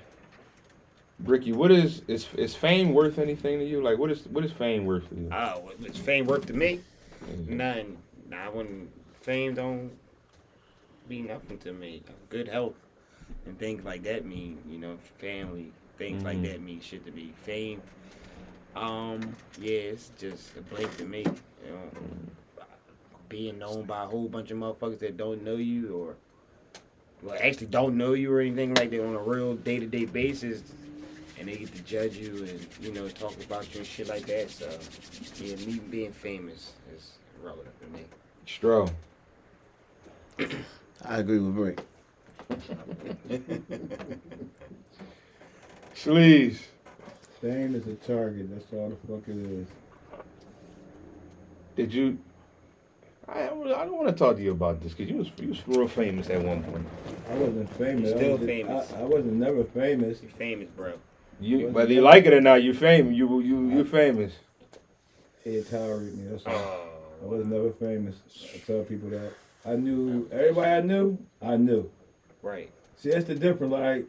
Ricky, 1.23 1.53
what 1.53 1.71
is 1.71 2.03
is 2.09 2.27
is 2.37 2.55
fame 2.55 2.93
worth 2.93 3.19
anything 3.19 3.59
to 3.59 3.65
you? 3.65 3.83
Like 3.83 3.99
what 3.99 4.11
is 4.11 4.27
what 4.27 4.45
is 4.45 4.53
fame 4.53 4.85
worth 4.85 5.09
to 5.11 5.15
you? 5.15 5.29
Oh, 5.33 5.61
what- 5.61 5.81
what's 5.81 5.99
fame 5.99 6.27
worth 6.27 6.47
to 6.47 6.53
me? 6.53 6.81
None. 7.47 7.97
Nah, 8.29 8.51
when 8.51 8.89
fame 9.21 9.55
don't 9.55 9.93
be 11.09 11.23
nothing 11.23 11.59
to 11.59 11.73
me. 11.73 12.03
Good 12.31 12.49
health 12.49 12.75
and 13.47 13.59
things 13.59 13.85
like 13.85 14.03
that 14.05 14.25
mean, 14.25 14.59
you 14.69 14.79
know, 14.79 14.97
family, 15.19 15.73
things 15.99 16.25
like 16.25 16.39
Mhm. 16.39 16.43
that 16.43 16.63
mean 16.63 16.81
shit 16.81 17.05
to 17.07 17.13
me. 17.13 17.33
Fame, 17.43 17.83
um, 18.75 19.37
yeah, 19.61 19.93
it's 19.93 20.11
just 20.19 20.57
a 20.57 20.63
blank 20.63 20.97
to 20.97 21.05
me. 21.05 21.25
You 21.65 21.71
know, 21.71 21.91
being 23.29 23.59
known 23.59 23.85
by 23.85 24.05
a 24.05 24.07
whole 24.07 24.29
bunch 24.29 24.51
of 24.51 24.59
motherfuckers 24.59 24.99
that 25.01 25.17
don't 25.17 25.43
know 25.43 25.57
you 25.57 25.97
or 25.97 26.17
well 27.23 27.37
actually 27.43 27.67
don't 27.67 27.97
know 27.97 28.13
you 28.13 28.33
or 28.33 28.41
anything 28.41 28.75
like 28.75 28.91
that 28.91 29.05
on 29.05 29.15
a 29.15 29.23
real 29.23 29.55
day 29.55 29.81
to 29.81 29.87
day 29.87 30.05
basis 30.05 30.63
and 31.39 31.49
they 31.49 31.57
get 31.57 31.75
to 31.75 31.83
judge 31.83 32.17
you 32.17 32.47
and 32.49 32.67
you 32.81 32.93
know 32.93 33.09
talk 33.09 33.35
about 33.45 33.73
you 33.75 33.81
and 33.81 33.87
shit 33.87 34.09
like 34.09 34.27
that. 34.27 34.51
So 34.51 34.69
yeah, 35.43 35.57
me 35.67 35.79
being 35.79 36.13
famous 36.13 36.73
is 36.97 37.13
relevant 37.43 37.75
to 37.81 37.87
me. 37.99 38.05
Stro. 38.47 38.91
I 41.05 41.19
agree 41.19 41.39
with 41.39 41.55
Brick. 41.55 41.81
Sleaze. 45.95 46.59
Fame 47.41 47.75
is 47.75 47.87
a 47.87 47.95
target. 47.97 48.49
That's 48.51 48.73
all 48.73 48.89
the 48.89 48.97
fuck 49.07 49.29
it 49.29 49.37
is. 49.37 49.67
Did 51.77 51.93
you 51.93 52.19
I, 53.29 53.45
I 53.45 53.47
don't 53.49 53.97
want 53.97 54.09
to 54.09 54.15
talk 54.15 54.37
to 54.37 54.43
you 54.43 54.53
about 54.53 54.81
this 54.83 54.93
because 54.93 55.11
you 55.11 55.17
was 55.19 55.31
you 55.39 55.49
was 55.49 55.67
real 55.67 55.89
famous 55.89 56.29
at 56.31 56.43
one 56.43 56.63
point. 56.63 56.87
I 57.31 57.35
wasn't 57.35 57.71
famous. 57.77 58.11
You're 58.11 58.15
I 58.15 58.21
still 58.21 58.31
was 58.33 58.41
just- 58.41 58.47
famous. 58.49 58.93
I, 58.93 59.01
I 59.01 59.05
wasn't 59.05 59.33
never 59.35 59.65
famous. 59.65 60.23
You're 60.23 60.31
famous, 60.33 60.69
bro. 60.77 60.93
You 61.41 61.69
whether 61.69 61.93
you 61.93 62.01
like 62.01 62.25
it 62.27 62.33
or 62.33 62.41
not, 62.41 62.63
you 62.63 62.73
famous. 62.75 63.15
You 63.17 63.41
you 63.41 63.71
you 63.71 63.85
famous. 63.85 64.33
It 65.45 65.71
tolerated 65.71 66.17
me. 66.19 66.29
That's 66.31 66.47
all. 66.47 66.55
Oh. 66.55 66.91
I 67.23 67.27
Oh, 67.27 67.29
was 67.29 67.47
never 67.47 67.71
famous. 67.73 68.17
I 68.55 68.59
tell 68.67 68.83
people 68.83 69.09
that. 69.11 69.33
I 69.65 69.77
knew 69.77 70.29
everybody 70.31 70.71
I 70.71 70.81
knew. 70.83 71.19
I 71.41 71.57
knew. 71.57 71.91
right. 72.43 72.71
See, 72.97 73.11
that's 73.11 73.25
the 73.27 73.35
difference. 73.35 73.73
Like, 73.73 74.07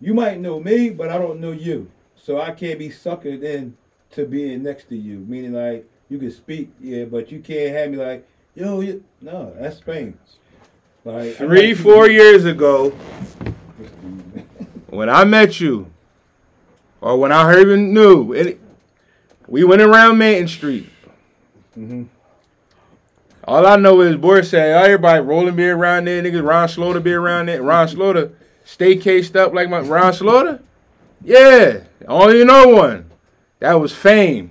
you 0.00 0.14
might 0.14 0.38
know 0.40 0.60
me, 0.60 0.90
but 0.90 1.08
I 1.08 1.18
don't 1.18 1.40
know 1.40 1.50
you. 1.52 1.90
So 2.16 2.40
I 2.40 2.52
can't 2.52 2.78
be 2.78 2.88
suckered 2.90 3.42
in 3.42 3.76
to 4.12 4.24
being 4.24 4.62
next 4.62 4.88
to 4.90 4.96
you. 4.96 5.18
Meaning, 5.18 5.52
like, 5.52 5.88
you 6.08 6.18
can 6.18 6.30
speak, 6.30 6.70
yeah, 6.80 7.04
but 7.06 7.32
you 7.32 7.40
can't 7.40 7.74
have 7.76 7.90
me 7.90 7.96
like, 7.96 8.26
yo, 8.54 8.80
you. 8.80 9.02
no, 9.20 9.52
that's 9.58 9.80
fame. 9.80 10.18
Like 11.04 11.34
Three 11.36 11.74
four 11.74 12.04
people- 12.06 12.10
years 12.10 12.44
ago, 12.44 12.90
when 14.90 15.08
I 15.08 15.24
met 15.24 15.60
you, 15.60 15.90
or 17.04 17.18
when 17.18 17.30
I 17.32 17.60
even 17.60 17.92
knew, 17.92 18.32
it, 18.32 18.58
we 19.46 19.62
went 19.62 19.82
around 19.82 20.16
Main 20.16 20.48
Street. 20.48 20.88
Mhm. 21.78 22.06
All 23.46 23.66
I 23.66 23.76
know 23.76 24.00
is 24.00 24.16
boy 24.16 24.40
say 24.40 24.72
everybody 24.72 25.20
rolling 25.20 25.54
be 25.54 25.68
around 25.68 26.06
there, 26.06 26.22
niggas. 26.22 26.42
Ron 26.42 26.66
Slaughter 26.66 27.00
be 27.00 27.12
around 27.12 27.46
there. 27.46 27.62
Ron 27.62 27.86
Slaughter 27.88 28.30
stay 28.64 28.96
cased 28.96 29.36
up 29.36 29.52
like 29.52 29.68
my 29.68 29.80
Ron 29.80 30.14
Slaughter. 30.14 30.60
Yeah, 31.22 31.80
only 32.08 32.38
you 32.38 32.46
know 32.46 32.68
one. 32.68 33.10
That 33.60 33.74
was 33.74 33.92
fame. 33.92 34.50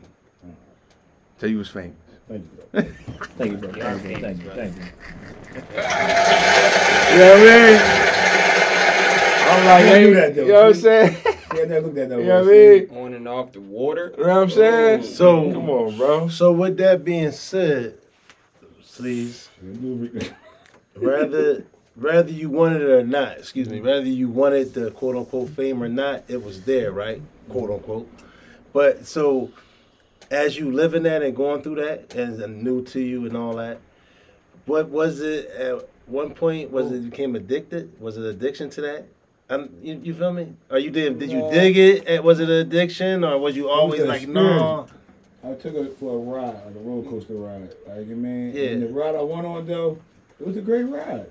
Tell 1.40 1.50
you 1.50 1.58
was 1.58 1.70
famous. 1.70 1.98
Thank 2.28 2.44
you, 2.44 2.78
bro. 2.78 2.82
Thank 3.38 3.52
you, 3.52 3.58
bro. 3.58 3.70
You 3.70 3.82
Thank 3.82 4.04
you, 4.04 4.18
thank 4.20 4.44
you, 4.44 4.50
thank 4.52 4.76
you. 4.76 4.84
You 7.14 7.18
know 7.18 7.34
what 7.34 7.50
I 7.50 8.38
mean? 8.38 8.43
I'm 9.54 9.66
like, 9.66 9.84
I 9.86 9.88
hey, 9.88 10.04
knew 10.04 10.14
that, 10.16 10.36
though. 10.36 10.42
you 10.46 10.52
know 10.52 10.62
what 10.62 10.68
I'm 10.68 10.74
saying? 10.74 11.18
Yeah, 11.56 11.62
I 11.62 11.66
never 11.66 11.82
looked 11.88 11.98
at 12.00 12.10
that. 12.10 12.20
You 12.20 12.26
know 12.26 12.44
what 12.44 12.50
I 12.50 12.58
mean? 12.58 12.90
On 12.98 13.14
and 13.14 13.28
off 13.28 13.52
the 13.52 13.62
water. 13.62 14.14
You 14.18 14.24
know 14.24 14.30
what 14.34 14.44
I'm 14.44 14.50
saying? 14.50 15.04
So- 15.04 15.52
come 15.52 15.70
on, 15.70 15.98
bro. 15.98 16.28
So 16.28 16.52
with 16.52 16.78
that 16.78 17.06
being 17.06 17.32
said, 17.32 17.98
please, 18.96 19.50
rather 20.96 21.66
rather 21.96 22.32
you 22.32 22.50
wanted 22.50 22.82
it 22.82 22.90
or 22.90 23.04
not, 23.04 23.38
excuse 23.38 23.70
me, 23.70 23.80
rather 23.80 24.06
you 24.06 24.28
wanted 24.28 24.74
the 24.74 24.92
quote 24.92 25.16
unquote 25.16 25.50
fame 25.50 25.84
or 25.84 25.90
not, 25.90 26.24
it 26.28 26.44
was 26.44 26.64
there, 26.64 26.92
right? 26.92 27.22
Quote 27.50 27.70
unquote. 27.70 28.10
But 28.72 29.06
so 29.06 29.52
as 30.32 30.58
you 30.58 30.72
living 30.72 31.04
that 31.04 31.22
and 31.22 31.36
going 31.36 31.62
through 31.62 31.76
that 31.76 32.16
and, 32.16 32.42
and 32.42 32.64
new 32.64 32.84
to 32.86 33.00
you 33.00 33.26
and 33.26 33.38
all 33.38 33.56
that, 33.58 33.80
what 34.66 34.90
was 34.90 35.22
it 35.22 35.50
at 35.52 35.88
one 36.08 36.34
point 36.34 36.72
was 36.72 36.92
it 36.92 37.10
became 37.10 37.36
addicted? 37.36 38.00
Was 38.02 38.18
it 38.18 38.24
addiction 38.24 38.70
to 38.72 38.82
that? 38.82 39.06
Um, 39.50 39.70
you, 39.82 40.00
you 40.04 40.14
feel 40.14 40.32
me? 40.34 40.54
Or 40.70 40.80
you 40.80 40.90
did 40.90 41.20
did 41.20 41.32
you 41.32 41.50
dig 41.52 41.78
it? 41.78 42.04
Eh, 42.08 42.20
Was 42.20 42.40
it 42.40 42.50
an 42.50 42.56
addiction 42.56 43.24
or 43.24 43.38
was 43.38 43.56
you 43.56 43.70
always 43.70 44.02
an 44.02 44.08
like 44.08 44.28
no? 44.28 44.88
I 45.44 45.54
took 45.56 45.76
it 45.76 45.98
for 46.00 46.16
a 46.16 46.20
ride, 46.20 46.54
like 46.66 46.76
a 46.76 46.80
roller 46.80 47.10
coaster 47.10 47.34
ride. 47.34 47.70
Like, 47.86 47.98
I 47.98 48.04
mean, 48.04 48.54
Yeah. 48.56 48.70
and 48.70 48.82
the 48.84 48.88
ride 48.88 49.16
I 49.16 49.22
went 49.22 49.46
on 49.46 49.68
though, 49.68 49.98
it 50.40 50.48
was 50.48 50.56
a 50.56 50.62
great 50.62 50.84
ride. 50.84 51.26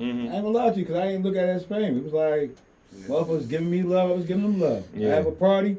I 0.00 0.04
ain't 0.04 0.30
gonna 0.30 0.48
lie 0.48 0.70
to 0.70 0.78
you, 0.78 0.86
cause 0.86 0.96
I 0.96 1.08
ain't 1.08 1.22
look 1.24 1.36
at 1.36 1.44
it 1.44 1.52
as 1.52 1.64
fame. 1.64 1.98
It 1.98 2.04
was 2.04 2.12
like, 2.14 2.56
motherfuckers 3.06 3.48
giving 3.48 3.70
me 3.70 3.82
love, 3.82 4.10
I 4.10 4.14
was 4.14 4.24
giving 4.24 4.44
them 4.44 4.60
love. 4.60 4.84
Yeah. 4.94 5.12
I 5.12 5.14
have 5.16 5.26
a 5.26 5.32
party, 5.32 5.76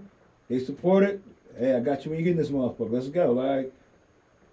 they 0.50 0.60
support 0.60 1.04
it. 1.04 1.22
Hey, 1.58 1.76
I 1.76 1.80
got 1.80 2.06
you 2.06 2.12
when 2.12 2.20
you 2.20 2.26
get 2.26 2.32
in 2.32 2.38
this 2.38 2.50
motherfucker. 2.50 2.92
Let's 2.92 3.08
go. 3.10 3.32
Like, 3.32 3.74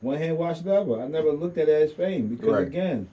one 0.01 0.17
hand 0.19 0.39
wash 0.39 0.61
the 0.61 0.75
other. 0.75 1.01
I 1.03 1.07
never 1.09 1.33
looked 1.33 1.59
at 1.59 1.69
it 1.69 1.83
as 1.83 1.93
fame 1.93 2.29
because 2.29 2.49
Right. 2.49 2.67
again, 2.67 3.09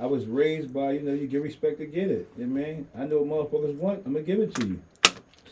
I 0.00 0.06
was 0.06 0.24
raised 0.26 0.72
by 0.72 0.92
you 0.92 1.00
know 1.00 1.12
you 1.12 1.26
give 1.26 1.42
respect 1.42 1.78
to 1.78 1.86
get 1.86 2.10
it. 2.10 2.28
You 2.38 2.46
know 2.46 2.54
what 2.54 2.64
I 2.66 2.72
mean? 2.72 2.88
I 2.98 3.04
know 3.04 3.20
what 3.22 3.52
motherfuckers 3.52 3.74
want. 3.76 4.02
I'm 4.06 4.14
gonna 4.14 4.24
give 4.24 4.40
it 4.40 4.54
to 4.56 4.66
you. 4.66 4.80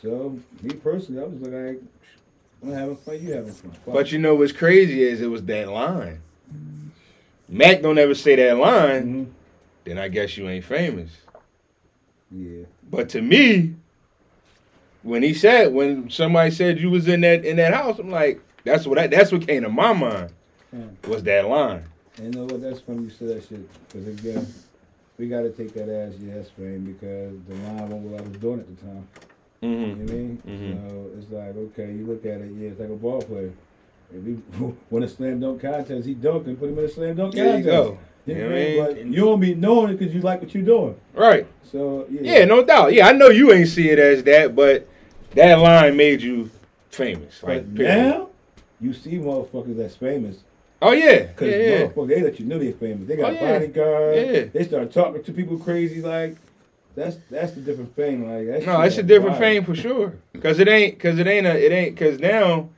So 0.01 0.38
me 0.62 0.70
personally, 0.74 1.20
I 1.20 1.24
was 1.26 1.40
like, 1.42 1.82
I'm 2.62 2.72
having 2.72 2.96
fun. 2.96 3.22
You 3.22 3.32
having 3.32 3.53
fun. 3.53 3.70
Fuck 3.72 3.94
But 3.94 4.11
you 4.12 4.18
know 4.18 4.34
what's 4.34 4.53
crazy 4.53 5.03
is 5.03 5.20
it 5.20 5.26
was 5.26 5.44
that 5.44 5.68
line. 5.68 6.20
Mac 7.49 7.82
don't 7.82 7.99
ever 7.99 8.14
say 8.14 8.36
that 8.36 8.57
line, 8.57 9.26
Mhm. 9.26 9.26
then 9.84 9.99
I 9.99 10.09
guess 10.09 10.36
you 10.36 10.49
ain't 10.49 10.64
famous. 10.64 11.11
Yeah. 12.30 12.64
But 12.90 13.09
to 13.11 13.22
me, 13.22 13.74
when 15.03 15.22
he 15.22 15.32
said, 15.34 15.72
when 15.72 16.11
somebody 16.11 16.51
said 16.51 16.78
you 16.78 16.90
was 16.90 17.09
in 17.09 17.20
that 17.22 17.44
in 17.44 17.57
that 17.57 17.74
house, 17.74 17.99
I'm 17.99 18.11
like, 18.11 18.40
that's 18.64 18.86
what 18.86 18.99
I, 18.99 19.07
that's 19.07 19.32
what 19.32 19.46
came 19.46 19.62
to 19.62 19.68
my 19.68 19.92
mind 19.92 20.30
was 21.07 21.22
that 21.24 21.46
line. 21.49 21.84
And 22.19 22.35
you 22.35 22.41
know 22.41 22.47
what? 22.47 22.61
That's 22.61 22.81
funny 22.81 23.05
you 23.05 23.11
said 23.11 23.29
that 23.29 23.49
shit. 23.49 23.89
Because 23.89 24.09
again, 24.09 24.47
we 25.19 25.29
got 25.29 25.43
to 25.43 25.51
take 25.51 25.73
that 25.75 25.89
as 25.89 26.14
yes, 26.19 26.49
fame, 26.57 26.85
because 26.85 27.35
the 27.49 27.55
line 27.66 27.77
wasn't 27.89 28.03
what 28.03 28.21
I 28.21 28.25
was 28.29 28.39
doing 28.39 28.61
at 28.61 28.77
the 28.77 28.83
time. 28.85 29.09
You 29.61 29.69
know 29.69 29.77
Mm-hmm. 29.87 30.03
what 30.03 30.11
I 30.11 30.14
mean? 30.14 30.43
Mhm. 30.47 30.89
So 30.91 31.11
it's 31.19 31.31
like, 31.33 31.57
okay, 31.57 31.93
you 31.93 32.07
look 32.07 32.25
at 32.25 32.41
it, 32.41 32.53
yeah, 32.57 32.69
it's 32.69 32.79
like 32.81 32.91
a 32.91 32.95
ball 32.95 33.21
player. 33.23 33.53
If 34.14 34.25
he 34.25 34.39
win 34.91 35.03
a 35.03 35.09
slam 35.09 35.41
dunk 35.41 35.61
contest, 35.62 36.07
he 36.07 36.14
dunk 36.14 36.47
and 36.47 36.59
put 36.59 36.69
him 36.69 36.79
in 36.79 36.85
a 36.85 36.89
slam 36.89 37.16
dunk 37.16 37.35
There 37.35 37.59
you 37.59 37.64
contest. 37.64 37.66
go. 37.66 37.99
You 38.27 38.35
know 38.35 38.43
what 38.45 38.53
I 38.53 38.55
mean? 38.55 38.85
But 38.85 39.07
you 39.07 39.25
don't 39.25 39.41
be 39.41 39.55
knowing 39.55 39.91
it 39.91 39.99
because 39.99 40.14
you 40.14 40.21
like 40.21 40.41
what 40.43 40.55
you're 40.55 40.62
doing. 40.62 40.95
Right. 41.14 41.47
So 41.64 42.07
yeah. 42.11 42.21
Yeah, 42.39 42.45
no 42.45 42.62
doubt. 42.64 42.93
Yeah, 42.93 43.09
I 43.09 43.12
know 43.12 43.29
you 43.31 43.53
ain't 43.53 43.69
see 43.69 43.89
it 43.91 43.99
as 43.99 44.23
that, 44.25 44.55
but 44.55 44.87
that 45.33 45.55
line 45.57 45.97
made 45.97 46.23
you 46.23 46.51
famous. 46.91 47.43
Like 47.43 47.75
period. 47.75 47.97
now, 48.07 48.29
you 48.81 48.93
see 48.93 49.12
motherfuckers 49.16 49.77
that's 49.77 49.97
famous 49.97 50.37
Oh 50.81 50.93
yeah. 50.93 51.26
because 51.26 51.49
Yeah, 51.49 51.57
yeah. 51.97 52.07
they 52.07 52.22
let 52.22 52.39
you 52.39 52.47
know 52.47 52.59
they're 52.59 52.72
famous. 52.72 53.09
They 53.09 53.16
got 53.16 53.31
Oh, 53.31 53.35
yeah. 53.35 53.53
bodyguards. 53.59 54.33
Yeah. 54.33 54.45
They 54.53 54.64
start 54.64 54.93
talking 54.93 55.22
to 55.24 55.33
people 55.33 55.59
crazy 55.59 56.01
like. 56.01 56.37
That's 56.95 57.16
that's 57.31 57.53
the 57.53 57.61
different 57.61 57.95
fame. 57.95 58.29
Like 58.29 58.47
that 58.47 58.66
No, 58.66 58.81
it's 58.81 58.99
a 58.99 59.05
different 59.05 59.39
fame 59.39 59.64
for 59.64 59.74
sure. 59.76 60.14
Cause 60.43 60.59
it 60.59 60.66
ain't, 60.66 60.99
cause 60.99 61.18
it 61.18 61.29
ain't 61.29 61.47
a, 61.47 61.57
it 61.57 61.70
ain't, 61.70 61.97
cause 61.97 62.18
now, 62.18 62.70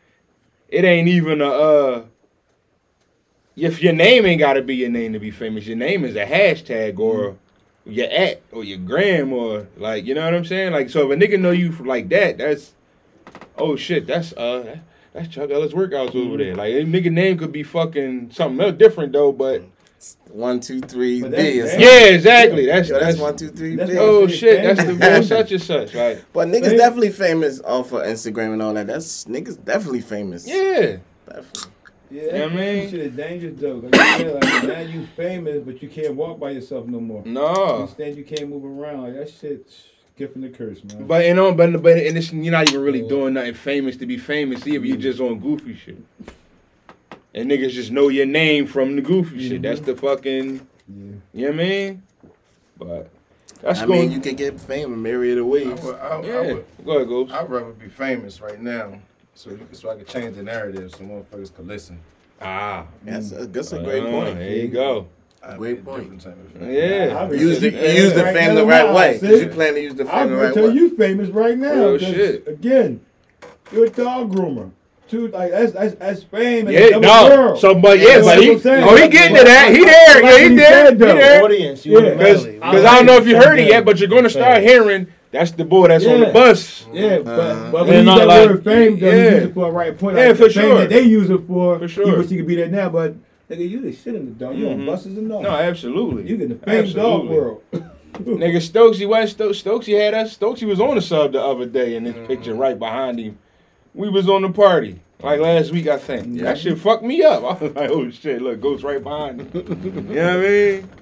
it 0.68 0.84
ain't 0.84 1.08
even 1.08 1.40
a. 1.40 1.48
uh 1.48 2.04
If 3.56 3.82
your 3.82 3.94
name 3.94 4.26
ain't 4.26 4.38
got 4.38 4.54
to 4.54 4.62
be 4.62 4.76
your 4.76 4.90
name 4.90 5.14
to 5.14 5.18
be 5.18 5.30
famous, 5.30 5.66
your 5.66 5.76
name 5.78 6.04
is 6.04 6.16
a 6.16 6.26
hashtag 6.26 6.98
or 6.98 7.36
your 7.86 8.08
at 8.10 8.42
or 8.52 8.62
your 8.62 8.78
gram 8.78 9.32
or 9.32 9.66
like 9.78 10.04
you 10.04 10.14
know 10.14 10.24
what 10.24 10.34
I'm 10.34 10.44
saying. 10.44 10.72
Like 10.72 10.90
so, 10.90 11.10
if 11.10 11.18
a 11.18 11.20
nigga 11.20 11.40
know 11.40 11.50
you 11.50 11.72
for 11.72 11.84
like 11.84 12.10
that, 12.10 12.36
that's 12.36 12.74
oh 13.56 13.74
shit, 13.76 14.06
that's 14.06 14.34
uh 14.34 14.78
that's 15.12 15.28
Chuck 15.28 15.50
Ellis 15.50 15.72
workouts 15.72 16.14
over 16.14 16.36
there. 16.36 16.54
Mm-hmm. 16.54 16.58
Like 16.58 16.72
a 16.74 16.84
nigga 16.84 17.12
name 17.12 17.38
could 17.38 17.52
be 17.52 17.62
fucking 17.62 18.30
something 18.32 18.64
else 18.64 18.76
different 18.76 19.12
though, 19.12 19.32
but 19.32 19.62
One, 20.30 20.60
two, 20.60 20.80
three, 20.80 21.20
But 21.20 21.32
B. 21.32 21.36
that's- 21.36 21.54
or 21.56 21.56
that's- 21.58 21.70
something. 21.72 21.86
yeah, 21.86 22.14
exactly. 22.14 22.66
That's 22.66 22.88
Yo, 22.88 22.94
that's 22.94 23.06
that's 23.06 23.18
one, 23.18 23.36
two, 23.36 23.48
three, 23.48 23.76
That's 23.76 23.90
B. 23.90 23.98
oh 23.98 24.26
shit, 24.28 24.62
that's 24.62 24.80
the 24.84 24.94
famous. 24.96 25.28
real 25.30 25.38
such 25.38 25.52
and 25.52 25.62
such. 25.62 25.94
Like 25.94 26.24
But 26.32 26.48
niggas 26.48 26.68
Fame- 26.68 26.78
definitely 26.78 27.10
famous 27.10 27.60
off 27.60 27.92
of 27.92 28.02
Instagram 28.02 28.52
and 28.54 28.62
all 28.62 28.72
that. 28.74 28.86
That's 28.86 29.24
niggas 29.26 29.62
definitely 29.64 30.00
famous. 30.00 30.46
yeah. 30.48 30.96
Definitely. 31.26 31.72
Yeah, 32.12 32.22
You 32.22 32.32
know 32.32 32.42
what 32.44 32.52
I 32.52 32.56
mean? 32.56 32.90
shit 32.90 33.00
is 33.00 33.14
dangerous 33.16 33.54
though. 33.60 33.74
Like, 33.76 33.94
you 33.94 34.00
said, 34.30 34.42
like 34.44 34.64
now 34.64 34.80
you 34.80 35.06
famous, 35.16 35.62
but 35.64 35.80
you 35.82 35.88
can't 35.88 36.14
walk 36.16 36.40
by 36.40 36.50
yourself 36.50 36.86
no 36.86 36.98
more. 37.00 37.22
No. 37.24 37.46
Understand 37.82 38.16
you 38.16 38.24
can't 38.24 38.48
move 38.48 38.64
around. 38.64 39.02
Like 39.02 39.14
that 39.14 39.30
shit, 39.30 39.70
gift 40.20 40.34
and 40.36 40.44
the 40.44 40.50
curse, 40.50 40.84
man. 40.84 41.06
But 41.06 41.24
you 41.24 41.34
know, 41.34 41.52
but 41.52 41.82
but 41.82 41.96
and 41.96 42.16
it's, 42.18 42.30
you're 42.30 42.52
not 42.52 42.68
even 42.68 42.82
really 42.82 43.00
doing 43.02 43.34
nothing 43.34 43.54
famous 43.54 43.96
to 43.96 44.06
be 44.06 44.18
famous 44.18 44.66
either. 44.66 44.84
You're 44.84 44.98
just 44.98 45.18
on 45.18 45.40
goofy 45.40 45.74
shit. 45.74 45.96
And 47.34 47.50
niggas 47.50 47.70
just 47.70 47.90
know 47.90 48.08
your 48.08 48.26
name 48.26 48.66
from 48.66 48.96
the 48.96 49.02
goofy 49.02 49.48
shit. 49.48 49.62
That's 49.62 49.80
the 49.80 49.96
fucking. 49.96 50.56
yeah. 50.88 50.94
You 51.32 51.42
know 51.46 51.46
what 51.46 51.48
I 51.48 51.68
mean? 51.68 52.02
But 52.76 53.10
that's 53.62 53.80
I 53.80 53.86
going. 53.86 54.00
mean, 54.00 54.12
you 54.12 54.20
can 54.20 54.36
get 54.36 54.60
fame 54.60 54.92
a 54.92 54.96
myriad 54.96 55.38
of 55.38 55.46
I 55.46 55.48
ways. 55.48 55.80
would, 55.80 55.94
I, 55.96 56.08
I 56.08 56.22
yeah. 56.22 56.52
would, 56.52 56.66
Go 56.84 56.96
ahead, 56.96 57.08
Ghost. 57.08 57.32
I'd 57.32 57.50
rather 57.50 57.72
be 57.72 57.88
famous 57.88 58.40
right 58.42 58.60
now, 58.60 59.00
so 59.34 59.50
you, 59.50 59.66
so 59.72 59.90
I 59.90 59.96
could 59.96 60.08
change 60.08 60.36
the 60.36 60.42
narrative, 60.42 60.90
so 60.92 60.98
motherfuckers 60.98 61.54
could 61.54 61.66
listen. 61.66 61.98
Ah, 62.42 62.86
That's 63.04 63.32
a, 63.32 63.46
that's 63.46 63.72
a 63.72 63.82
great 63.82 64.02
uh, 64.02 64.10
point. 64.10 64.36
There 64.38 64.50
you 64.50 64.68
go. 64.68 65.06
I'd 65.42 65.56
Great 65.58 65.84
point. 65.84 66.02
different 66.02 66.20
type 66.22 66.36
of 66.54 66.60
fame. 66.60 66.70
Yeah. 66.70 67.30
Use 67.32 67.60
the, 67.60 67.70
you 67.70 67.78
use 68.04 68.12
the 68.12 68.24
right 68.24 68.34
fame 68.36 68.54
the 68.54 68.64
right 68.66 68.86
now, 68.86 68.94
way. 68.94 69.18
'cause 69.18 69.40
you 69.40 69.48
plan 69.48 69.74
to 69.74 69.80
use 69.80 69.94
the 69.94 70.04
right 70.04 70.14
way. 70.14 70.20
I'm 70.20 70.28
fame 70.28 70.30
the 70.30 70.36
gonna 70.36 70.46
right 70.48 70.54
tell 70.54 70.70
you 70.74 70.96
famous 70.96 71.28
right 71.30 71.56
now. 71.58 71.72
Real 71.72 71.98
'cause, 71.98 72.08
shit. 72.08 72.48
Again, 72.48 73.00
you're 73.72 73.86
a 73.86 73.90
dog 73.90 74.34
groomer. 74.34 74.70
Two 75.08 75.26
like 75.28 75.50
that's 75.50 75.72
that's, 75.72 75.94
that's 75.96 76.22
fame. 76.24 76.68
in 76.68 76.74
Yeah, 76.74 76.98
no. 76.98 77.28
world. 77.28 77.58
So, 77.58 77.74
but 77.74 77.98
yeah, 77.98 78.20
That's 78.20 78.26
but 78.26 78.38
he, 78.42 78.50
oh, 78.50 78.96
he 78.96 79.08
getting 79.08 79.36
to 79.36 79.42
that. 79.44 79.70
He 79.74 79.84
there. 79.84 80.22
Yeah, 80.22 80.48
he 80.48 80.54
there. 80.54 80.90
He 80.92 80.96
there. 80.96 81.42
Audience, 81.42 81.86
Yeah. 81.86 82.00
Because 82.00 82.84
I 82.84 82.96
don't 82.96 83.06
know 83.06 83.16
if 83.16 83.26
you 83.26 83.36
heard 83.36 83.58
it 83.58 83.66
yet, 83.66 83.84
but 83.84 83.98
you're 83.98 84.08
gonna 84.10 84.30
start 84.30 84.62
hearing 84.62 85.08
that's 85.32 85.50
the 85.52 85.64
boy 85.64 85.88
that's 85.88 86.04
on 86.06 86.20
the 86.20 86.26
bus. 86.26 86.86
Yeah, 86.92 87.18
but, 87.20 87.28
Uh-huh. 87.38 87.68
but 87.72 87.78
And 87.80 87.88
when 87.88 87.98
you 87.98 88.04
not 88.04 88.18
that 88.18 88.26
like- 88.28 88.48
word 88.50 88.64
fame, 88.64 88.98
though, 89.00 89.06
yeah. 89.08 89.14
you 89.14 89.30
use 89.36 89.42
it 89.44 89.54
for 89.54 89.68
a 89.68 89.70
right 89.72 89.96
point. 89.98 90.16
Yeah, 90.16 90.26
Like, 90.28 90.36
for 90.36 90.44
the 90.44 90.50
fame 90.50 90.62
sure. 90.64 90.78
that 90.78 90.88
they 90.90 91.02
use 91.02 91.30
it 91.30 91.40
for, 91.48 91.76
For 91.78 91.82
you 91.82 91.88
sure. 91.88 92.18
wish 92.18 92.30
you 92.30 92.36
could 92.38 92.46
be 92.46 92.56
there 92.56 92.68
now, 92.68 92.88
but 92.88 93.14
nigga, 93.50 93.68
you 93.68 93.80
the 93.82 93.92
shit 93.92 94.14
in 94.14 94.26
the 94.26 94.30
dog. 94.32 94.56
You 94.56 94.68
on 94.70 94.78
Mhm. 94.78 94.86
buses 94.86 95.18
and 95.18 95.30
all. 95.32 95.42
No, 95.42 95.50
absolutely. 95.50 96.28
you 96.30 96.36
in 96.42 96.48
the 96.50 96.54
fame 96.54 96.90
dog 96.92 97.28
world. 97.28 97.62
Nigga 98.14 98.56
Stokesy 98.56 99.08
wasn't 99.08 99.30
Sto- 99.30 99.78
Stokesy 99.78 99.98
had 99.98 100.14
us. 100.14 100.36
Stokesy 100.36 100.66
was 100.66 100.80
on 100.80 100.96
the 100.96 101.00
sub 101.02 101.32
the 101.32 101.42
other 101.42 101.64
day 101.66 101.94
in 101.96 102.04
this 102.04 102.16
picture 102.26 102.54
right 102.54 102.78
behind 102.78 103.18
him. 103.18 103.38
We 103.94 104.08
was 104.10 104.28
on 104.28 104.42
the 104.42 104.50
party. 104.50 105.00
Like 105.22 105.40
last 105.40 105.70
week, 105.72 105.86
I 105.86 105.96
think. 105.98 106.26
Yeah. 106.36 106.44
That 106.44 106.58
shit 106.58 106.78
fucked 106.78 107.02
me 107.04 107.22
up. 107.22 107.42
I 107.62 107.64
was 107.64 107.74
like, 107.74 107.90
oh 107.90 108.10
shit, 108.10 108.42
look, 108.42 108.60
Ghost 108.60 108.82
right 108.84 109.02
behind 109.02 109.40
him. 109.40 109.50
you 110.08 110.14
know 110.16 110.36
what 110.38 110.46
I 110.46 110.48
mean? 110.48 110.88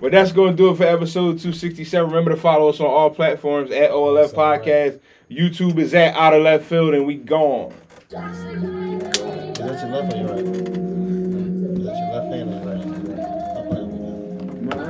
But 0.00 0.12
that's 0.12 0.32
going 0.32 0.52
to 0.52 0.56
do 0.56 0.70
it 0.70 0.76
for 0.78 0.84
episode 0.84 1.38
267. 1.38 2.08
Remember 2.08 2.30
to 2.30 2.38
follow 2.38 2.70
us 2.70 2.80
on 2.80 2.86
all 2.86 3.10
platforms 3.10 3.70
at 3.70 3.90
OLF 3.90 4.32
Podcast. 4.32 4.98
YouTube 5.30 5.78
is 5.78 5.92
at 5.92 6.14
Out 6.14 6.32
of 6.32 6.42
Left 6.42 6.64
Field, 6.64 6.94
and 6.94 7.06
we 7.06 7.16
gone. 7.16 7.70
Is 8.00 8.08
that 8.08 9.58
your 9.58 9.90
left 9.90 10.14
or 10.14 10.16
your 10.16 10.28
right? 10.72 10.81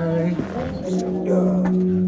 Bye. 0.02 2.01